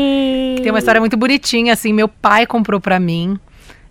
Que 0.54 0.62
tem 0.62 0.70
uma 0.70 0.78
história 0.78 1.00
muito 1.00 1.16
bonitinha, 1.16 1.72
assim. 1.72 1.94
Meu 1.94 2.08
pai 2.08 2.46
comprou 2.46 2.78
para 2.78 3.00
mim. 3.00 3.38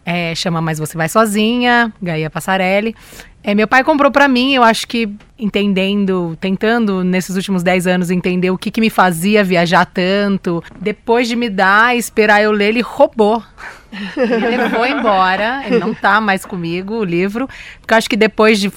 É, 0.05 0.35
chama 0.35 0.61
Mas 0.61 0.77
Você 0.77 0.95
Vai 0.95 1.09
Sozinha, 1.09 1.91
Gaia 1.99 2.29
Passarelli. 2.29 2.95
É, 3.43 3.55
meu 3.55 3.67
pai 3.67 3.83
comprou 3.83 4.11
para 4.11 4.27
mim, 4.27 4.53
eu 4.53 4.63
acho 4.63 4.87
que 4.87 5.07
entendendo, 5.37 6.35
tentando 6.41 7.03
nesses 7.03 7.35
últimos 7.35 7.61
10 7.61 7.85
anos 7.85 8.09
entender 8.09 8.49
o 8.49 8.57
que, 8.57 8.71
que 8.71 8.81
me 8.81 8.89
fazia 8.89 9.43
viajar 9.43 9.85
tanto. 9.85 10.63
Depois 10.79 11.27
de 11.27 11.35
me 11.35 11.49
dar, 11.49 11.95
esperar 11.95 12.41
eu 12.41 12.51
ler, 12.51 12.69
ele 12.69 12.81
roubou. 12.81 13.43
Ele 14.17 14.57
levou 14.57 14.85
embora, 14.85 15.63
ele 15.65 15.79
não 15.79 15.93
tá 15.93 16.19
mais 16.19 16.43
comigo, 16.43 16.95
o 16.95 17.03
livro. 17.03 17.47
Porque 17.79 17.93
eu 17.93 17.97
acho 17.97 18.09
que 18.09 18.17
depois 18.17 18.59
de, 18.59 18.71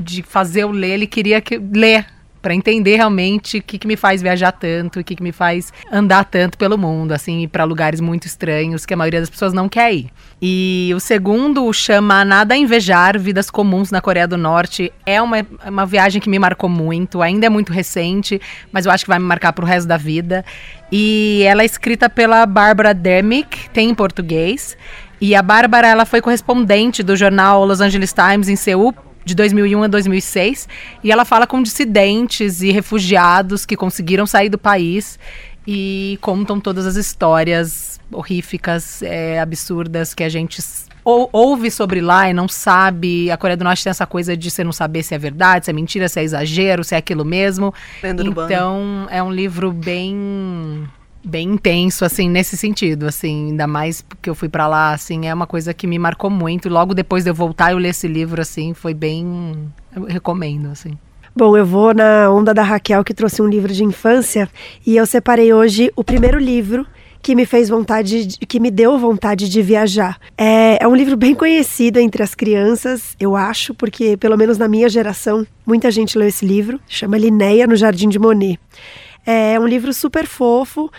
de 0.00 0.22
fazer 0.22 0.62
eu 0.62 0.70
ler, 0.70 0.94
ele 0.94 1.06
queria 1.06 1.40
que, 1.40 1.58
ler 1.58 2.06
para 2.40 2.54
entender 2.54 2.96
realmente 2.96 3.58
o 3.58 3.62
que, 3.62 3.78
que 3.78 3.86
me 3.86 3.96
faz 3.96 4.22
viajar 4.22 4.52
tanto, 4.52 5.00
o 5.00 5.04
que, 5.04 5.14
que 5.14 5.22
me 5.22 5.32
faz 5.32 5.72
andar 5.92 6.24
tanto 6.24 6.56
pelo 6.56 6.78
mundo, 6.78 7.12
assim, 7.12 7.46
para 7.46 7.64
lugares 7.64 8.00
muito 8.00 8.26
estranhos 8.26 8.86
que 8.86 8.94
a 8.94 8.96
maioria 8.96 9.20
das 9.20 9.30
pessoas 9.30 9.52
não 9.52 9.68
quer 9.68 9.92
ir. 9.92 10.10
E 10.40 10.90
o 10.94 11.00
segundo 11.00 11.70
chama 11.72 12.24
Nada 12.24 12.54
a 12.54 12.56
Invejar, 12.56 13.18
Vidas 13.18 13.50
Comuns 13.50 13.90
na 13.90 14.00
Coreia 14.00 14.26
do 14.26 14.38
Norte. 14.38 14.90
É 15.04 15.20
uma, 15.20 15.46
uma 15.66 15.84
viagem 15.84 16.20
que 16.20 16.30
me 16.30 16.38
marcou 16.38 16.68
muito, 16.68 17.20
ainda 17.20 17.46
é 17.46 17.50
muito 17.50 17.72
recente, 17.72 18.40
mas 18.72 18.86
eu 18.86 18.92
acho 18.92 19.04
que 19.04 19.10
vai 19.10 19.18
me 19.18 19.26
marcar 19.26 19.52
pro 19.52 19.66
resto 19.66 19.86
da 19.86 19.98
vida. 19.98 20.44
E 20.90 21.42
ela 21.46 21.62
é 21.62 21.66
escrita 21.66 22.08
pela 22.08 22.46
Barbara 22.46 22.94
Demick, 22.94 23.68
tem 23.70 23.90
em 23.90 23.94
português. 23.94 24.76
E 25.20 25.34
a 25.34 25.42
Bárbara, 25.42 25.86
ela 25.86 26.06
foi 26.06 26.22
correspondente 26.22 27.02
do 27.02 27.14
jornal 27.14 27.66
Los 27.66 27.82
Angeles 27.82 28.14
Times 28.14 28.48
em 28.48 28.56
Seul 28.56 28.94
de 29.30 29.34
2001 29.36 29.84
a 29.84 29.86
2006, 29.86 30.68
e 31.04 31.12
ela 31.12 31.24
fala 31.24 31.46
com 31.46 31.62
dissidentes 31.62 32.62
e 32.62 32.70
refugiados 32.72 33.64
que 33.64 33.76
conseguiram 33.76 34.26
sair 34.26 34.48
do 34.48 34.58
país 34.58 35.18
e 35.66 36.18
contam 36.20 36.58
todas 36.58 36.84
as 36.86 36.96
histórias 36.96 38.00
horríficas, 38.10 39.02
é, 39.02 39.38
absurdas 39.38 40.14
que 40.14 40.24
a 40.24 40.28
gente 40.28 40.60
ou, 41.04 41.30
ouve 41.32 41.70
sobre 41.70 42.00
lá 42.00 42.28
e 42.28 42.32
não 42.32 42.48
sabe. 42.48 43.30
A 43.30 43.36
Coreia 43.36 43.56
do 43.56 43.64
Norte 43.64 43.84
tem 43.84 43.90
essa 43.90 44.06
coisa 44.06 44.36
de 44.36 44.50
você 44.50 44.64
não 44.64 44.72
saber 44.72 45.02
se 45.02 45.14
é 45.14 45.18
verdade, 45.18 45.64
se 45.64 45.70
é 45.70 45.74
mentira, 45.74 46.08
se 46.08 46.20
é 46.20 46.24
exagero, 46.24 46.82
se 46.82 46.94
é 46.94 46.98
aquilo 46.98 47.24
mesmo. 47.24 47.72
Lenda 48.02 48.22
então, 48.22 49.06
é 49.10 49.22
um 49.22 49.32
livro 49.32 49.72
bem 49.72 50.88
bem 51.24 51.50
intenso, 51.50 52.04
assim, 52.04 52.28
nesse 52.28 52.56
sentido, 52.56 53.06
assim, 53.06 53.48
ainda 53.48 53.66
mais 53.66 54.02
porque 54.02 54.28
eu 54.30 54.34
fui 54.34 54.48
para 54.48 54.66
lá, 54.66 54.92
assim, 54.92 55.26
é 55.26 55.34
uma 55.34 55.46
coisa 55.46 55.74
que 55.74 55.86
me 55.86 55.98
marcou 55.98 56.30
muito. 56.30 56.68
Logo 56.68 56.94
depois 56.94 57.24
de 57.24 57.30
eu 57.30 57.34
voltar, 57.34 57.72
eu 57.72 57.78
ler 57.78 57.90
esse 57.90 58.08
livro, 58.08 58.40
assim, 58.40 58.74
foi 58.74 58.94
bem, 58.94 59.70
eu 59.94 60.04
recomendo, 60.04 60.70
assim. 60.70 60.96
Bom, 61.34 61.56
eu 61.56 61.64
vou 61.64 61.94
na 61.94 62.30
onda 62.30 62.52
da 62.52 62.62
Raquel 62.62 63.04
que 63.04 63.14
trouxe 63.14 63.40
um 63.40 63.46
livro 63.46 63.72
de 63.72 63.84
infância 63.84 64.48
e 64.84 64.96
eu 64.96 65.06
separei 65.06 65.52
hoje 65.52 65.90
o 65.94 66.02
primeiro 66.02 66.38
livro 66.38 66.86
que 67.22 67.34
me 67.34 67.46
fez 67.46 67.68
vontade, 67.68 68.26
de, 68.26 68.38
que 68.38 68.58
me 68.58 68.70
deu 68.70 68.98
vontade 68.98 69.48
de 69.48 69.62
viajar. 69.62 70.18
É, 70.36 70.82
é 70.82 70.88
um 70.88 70.96
livro 70.96 71.16
bem 71.16 71.34
conhecido 71.34 71.98
entre 71.98 72.22
as 72.22 72.34
crianças, 72.34 73.14
eu 73.20 73.36
acho, 73.36 73.74
porque 73.74 74.16
pelo 74.16 74.36
menos 74.36 74.58
na 74.58 74.66
minha 74.66 74.88
geração 74.88 75.46
muita 75.66 75.90
gente 75.90 76.18
leu 76.18 76.28
esse 76.28 76.44
livro. 76.44 76.80
Chama 76.88 77.18
Linéia 77.18 77.66
no 77.66 77.76
Jardim 77.76 78.08
de 78.08 78.18
Monet. 78.18 78.58
É 79.24 79.58
um 79.58 79.66
livro 79.66 79.92
super 79.92 80.26
fofo. 80.26 80.90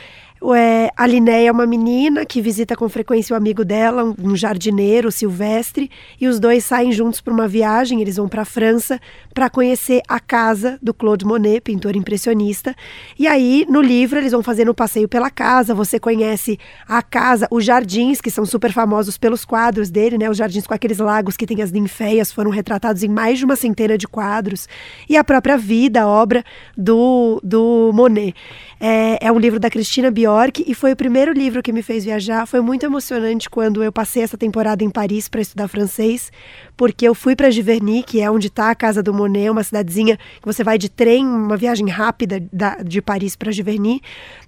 É, 0.43 0.89
a 0.97 1.05
Linéia 1.05 1.49
é 1.49 1.51
uma 1.51 1.68
menina 1.68 2.26
que 2.26 2.41
visita 2.41 2.76
com 2.76 2.89
frequência 2.89 3.35
o 3.35 3.38
amigo 3.38 3.63
dela, 3.63 4.15
um 4.19 4.35
jardineiro, 4.35 5.11
Silvestre, 5.11 5.89
e 6.19 6.27
os 6.27 6.39
dois 6.39 6.65
saem 6.65 6.91
juntos 6.91 7.22
para 7.22 7.31
uma 7.31 7.47
viagem. 7.47 8.01
Eles 8.01 8.15
vão 8.15 8.27
para 8.27 8.41
a 8.41 8.45
França 8.45 8.99
para 9.35 9.51
conhecer 9.51 10.01
a 10.07 10.19
casa 10.19 10.80
do 10.81 10.95
Claude 10.95 11.26
Monet, 11.26 11.61
pintor 11.61 11.95
impressionista. 11.95 12.76
E 13.19 13.27
aí, 13.27 13.68
no 13.69 13.81
livro, 13.81 14.18
eles 14.18 14.31
vão 14.31 14.41
fazendo 14.41 14.72
um 14.72 14.73
passeio 14.73 15.07
pela 15.07 15.30
casa. 15.30 15.76
Você 15.76 15.99
conhece 15.99 16.57
a 16.88 17.03
casa, 17.03 17.47
os 17.51 17.63
jardins, 17.63 18.19
que 18.19 18.31
são 18.31 18.43
super 18.43 18.73
famosos 18.73 19.19
pelos 19.19 19.45
quadros 19.45 19.91
dele, 19.91 20.18
né? 20.18 20.27
Os 20.27 20.38
jardins 20.38 20.65
com 20.65 20.73
aqueles 20.73 20.97
lagos 20.97 21.38
que 21.38 21.45
tem 21.45 21.61
as 21.61 21.72
ninféias 21.72 22.31
foram 22.31 22.49
retratados 22.49 23.03
em 23.03 23.09
mais 23.09 23.38
de 23.38 23.45
uma 23.45 23.55
centena 23.55 23.95
de 23.95 24.07
quadros. 24.07 24.68
E 25.07 25.15
a 25.15 25.23
própria 25.23 25.55
vida, 25.55 26.01
a 26.01 26.07
obra 26.07 26.43
do, 26.76 27.39
do 27.43 27.91
Monet. 27.93 28.34
É, 28.80 29.27
é 29.27 29.31
um 29.31 29.38
livro 29.38 29.59
da 29.59 29.69
Cristina 29.69 30.09
Bjork 30.31 30.63
e 30.65 30.73
foi 30.73 30.93
o 30.93 30.95
primeiro 30.95 31.33
livro 31.33 31.61
que 31.61 31.73
me 31.73 31.83
fez 31.83 32.05
viajar. 32.05 32.45
Foi 32.45 32.61
muito 32.61 32.85
emocionante 32.85 33.49
quando 33.49 33.83
eu 33.83 33.91
passei 33.91 34.23
essa 34.23 34.37
temporada 34.37 34.83
em 34.83 34.89
Paris 34.89 35.27
para 35.27 35.41
estudar 35.41 35.67
francês, 35.67 36.31
porque 36.77 37.05
eu 37.05 37.13
fui 37.13 37.35
para 37.35 37.51
Giverny, 37.51 38.01
que 38.01 38.21
é 38.21 38.31
onde 38.31 38.47
está 38.47 38.71
a 38.71 38.75
casa 38.75 39.03
do 39.03 39.13
Monet, 39.13 39.49
uma 39.49 39.63
cidadezinha 39.63 40.17
que 40.17 40.45
você 40.45 40.63
vai 40.63 40.77
de 40.77 40.89
trem, 40.89 41.25
uma 41.25 41.57
viagem 41.57 41.89
rápida 41.89 42.41
da, 42.51 42.77
de 42.77 43.01
Paris 43.01 43.35
para 43.35 43.51
Giverny, 43.51 44.01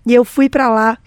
e 0.05 0.13
eu 0.13 0.23
fui 0.23 0.49
para 0.49 0.69
lá 0.69 0.97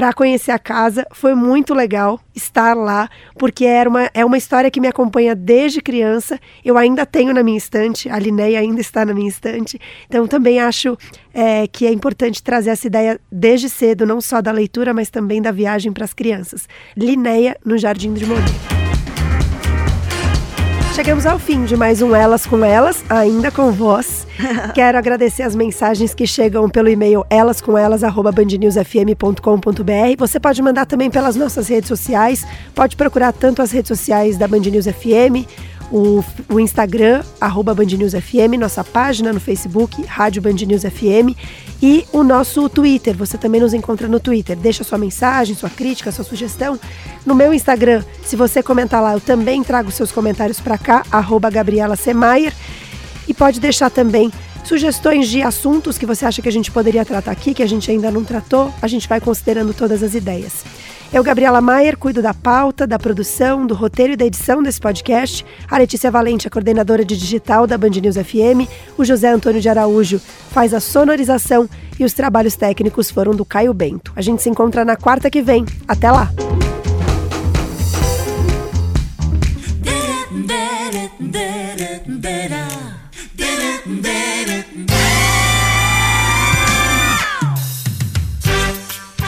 para 0.00 0.14
conhecer 0.14 0.50
a 0.50 0.58
casa. 0.58 1.06
Foi 1.12 1.34
muito 1.34 1.74
legal 1.74 2.18
estar 2.34 2.72
lá, 2.72 3.06
porque 3.38 3.66
era 3.66 3.86
uma, 3.86 4.10
é 4.14 4.24
uma 4.24 4.38
história 4.38 4.70
que 4.70 4.80
me 4.80 4.88
acompanha 4.88 5.34
desde 5.34 5.82
criança. 5.82 6.40
Eu 6.64 6.78
ainda 6.78 7.04
tenho 7.04 7.34
na 7.34 7.42
minha 7.42 7.58
estante, 7.58 8.08
a 8.08 8.18
Linéia 8.18 8.60
ainda 8.60 8.80
está 8.80 9.04
na 9.04 9.12
minha 9.12 9.28
estante. 9.28 9.78
Então 10.08 10.26
também 10.26 10.58
acho 10.58 10.96
é, 11.34 11.66
que 11.66 11.86
é 11.86 11.92
importante 11.92 12.42
trazer 12.42 12.70
essa 12.70 12.86
ideia 12.86 13.20
desde 13.30 13.68
cedo, 13.68 14.06
não 14.06 14.22
só 14.22 14.40
da 14.40 14.50
leitura, 14.50 14.94
mas 14.94 15.10
também 15.10 15.42
da 15.42 15.52
viagem 15.52 15.92
para 15.92 16.06
as 16.06 16.14
crianças. 16.14 16.66
Linéia 16.96 17.54
no 17.62 17.76
Jardim 17.76 18.14
de 18.14 18.24
Monet. 18.24 18.79
Chegamos 20.94 21.24
ao 21.24 21.38
fim 21.38 21.64
de 21.64 21.76
mais 21.76 22.02
um 22.02 22.16
Elas 22.16 22.44
com 22.44 22.64
Elas, 22.64 23.04
ainda 23.08 23.48
com 23.50 23.70
voz. 23.70 24.26
Quero 24.74 24.98
agradecer 24.98 25.44
as 25.44 25.54
mensagens 25.54 26.12
que 26.12 26.26
chegam 26.26 26.68
pelo 26.68 26.88
e-mail 26.88 27.24
elascomelas@bandnewsfm.com.br. 27.30 30.16
Você 30.18 30.40
pode 30.40 30.60
mandar 30.60 30.86
também 30.86 31.08
pelas 31.08 31.36
nossas 31.36 31.68
redes 31.68 31.86
sociais. 31.88 32.44
Pode 32.74 32.96
procurar 32.96 33.32
tanto 33.32 33.62
as 33.62 33.70
redes 33.70 33.86
sociais 33.88 34.36
da 34.36 34.48
Band 34.48 34.60
News 34.60 34.86
FM, 34.86 35.46
o, 35.92 36.24
o 36.52 36.58
Instagram, 36.58 37.22
arroba 37.40 37.72
Band 37.72 37.96
News 37.96 38.12
FM, 38.12 38.58
nossa 38.58 38.82
página 38.82 39.32
no 39.32 39.40
Facebook, 39.40 40.02
Rádio 40.02 40.42
Band 40.42 40.56
News 40.66 40.82
FM 40.82 41.36
e 41.82 42.06
o 42.12 42.22
nosso 42.22 42.68
Twitter. 42.68 43.16
Você 43.16 43.38
também 43.38 43.60
nos 43.60 43.72
encontra 43.74 44.06
no 44.06 44.20
Twitter. 44.20 44.56
Deixa 44.56 44.84
sua 44.84 44.98
mensagem, 44.98 45.54
sua 45.54 45.70
crítica, 45.70 46.12
sua 46.12 46.24
sugestão. 46.24 46.78
No 47.24 47.34
meu 47.34 47.52
Instagram, 47.54 48.02
se 48.24 48.36
você 48.36 48.62
comentar 48.62 49.02
lá, 49.02 49.12
eu 49.12 49.20
também 49.20 49.62
trago 49.62 49.90
seus 49.90 50.12
comentários 50.12 50.60
para 50.60 50.78
cá, 50.78 51.04
arroba 51.10 51.50
Gabriela 51.50 51.96
Semayer. 51.96 52.52
E 53.26 53.34
pode 53.34 53.60
deixar 53.60 53.90
também 53.90 54.30
sugestões 54.64 55.28
de 55.28 55.42
assuntos 55.42 55.96
que 55.96 56.06
você 56.06 56.26
acha 56.26 56.42
que 56.42 56.48
a 56.48 56.52
gente 56.52 56.70
poderia 56.70 57.04
tratar 57.04 57.30
aqui, 57.30 57.54
que 57.54 57.62
a 57.62 57.68
gente 57.68 57.90
ainda 57.90 58.10
não 58.10 58.24
tratou. 58.24 58.72
A 58.82 58.86
gente 58.86 59.08
vai 59.08 59.20
considerando 59.20 59.72
todas 59.72 60.02
as 60.02 60.14
ideias. 60.14 60.64
Eu, 61.12 61.24
Gabriela 61.24 61.60
Maier, 61.60 61.96
cuido 61.96 62.22
da 62.22 62.32
pauta, 62.32 62.86
da 62.86 62.96
produção, 62.96 63.66
do 63.66 63.74
roteiro 63.74 64.12
e 64.12 64.16
da 64.16 64.24
edição 64.24 64.62
desse 64.62 64.80
podcast. 64.80 65.44
A 65.68 65.76
Letícia 65.76 66.08
Valente, 66.08 66.46
a 66.46 66.50
coordenadora 66.50 67.04
de 67.04 67.16
digital 67.16 67.66
da 67.66 67.76
Band 67.76 67.90
News 67.90 68.14
FM. 68.14 68.70
O 68.96 69.04
José 69.04 69.28
Antônio 69.28 69.60
de 69.60 69.68
Araújo 69.68 70.20
faz 70.52 70.72
a 70.72 70.78
sonorização 70.78 71.68
e 71.98 72.04
os 72.04 72.12
trabalhos 72.12 72.54
técnicos 72.54 73.10
foram 73.10 73.34
do 73.34 73.44
Caio 73.44 73.74
Bento. 73.74 74.12
A 74.14 74.22
gente 74.22 74.40
se 74.40 74.48
encontra 74.48 74.84
na 74.84 74.94
quarta 74.94 75.28
que 75.28 75.42
vem. 75.42 75.66
Até 75.88 76.12
lá! 76.12 76.30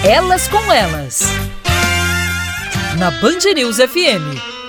Elas 0.04 0.46
com 0.46 0.72
Elas. 0.72 1.22
Na 3.02 3.10
Band 3.18 3.42
News 3.58 3.82
FM. 3.82 4.61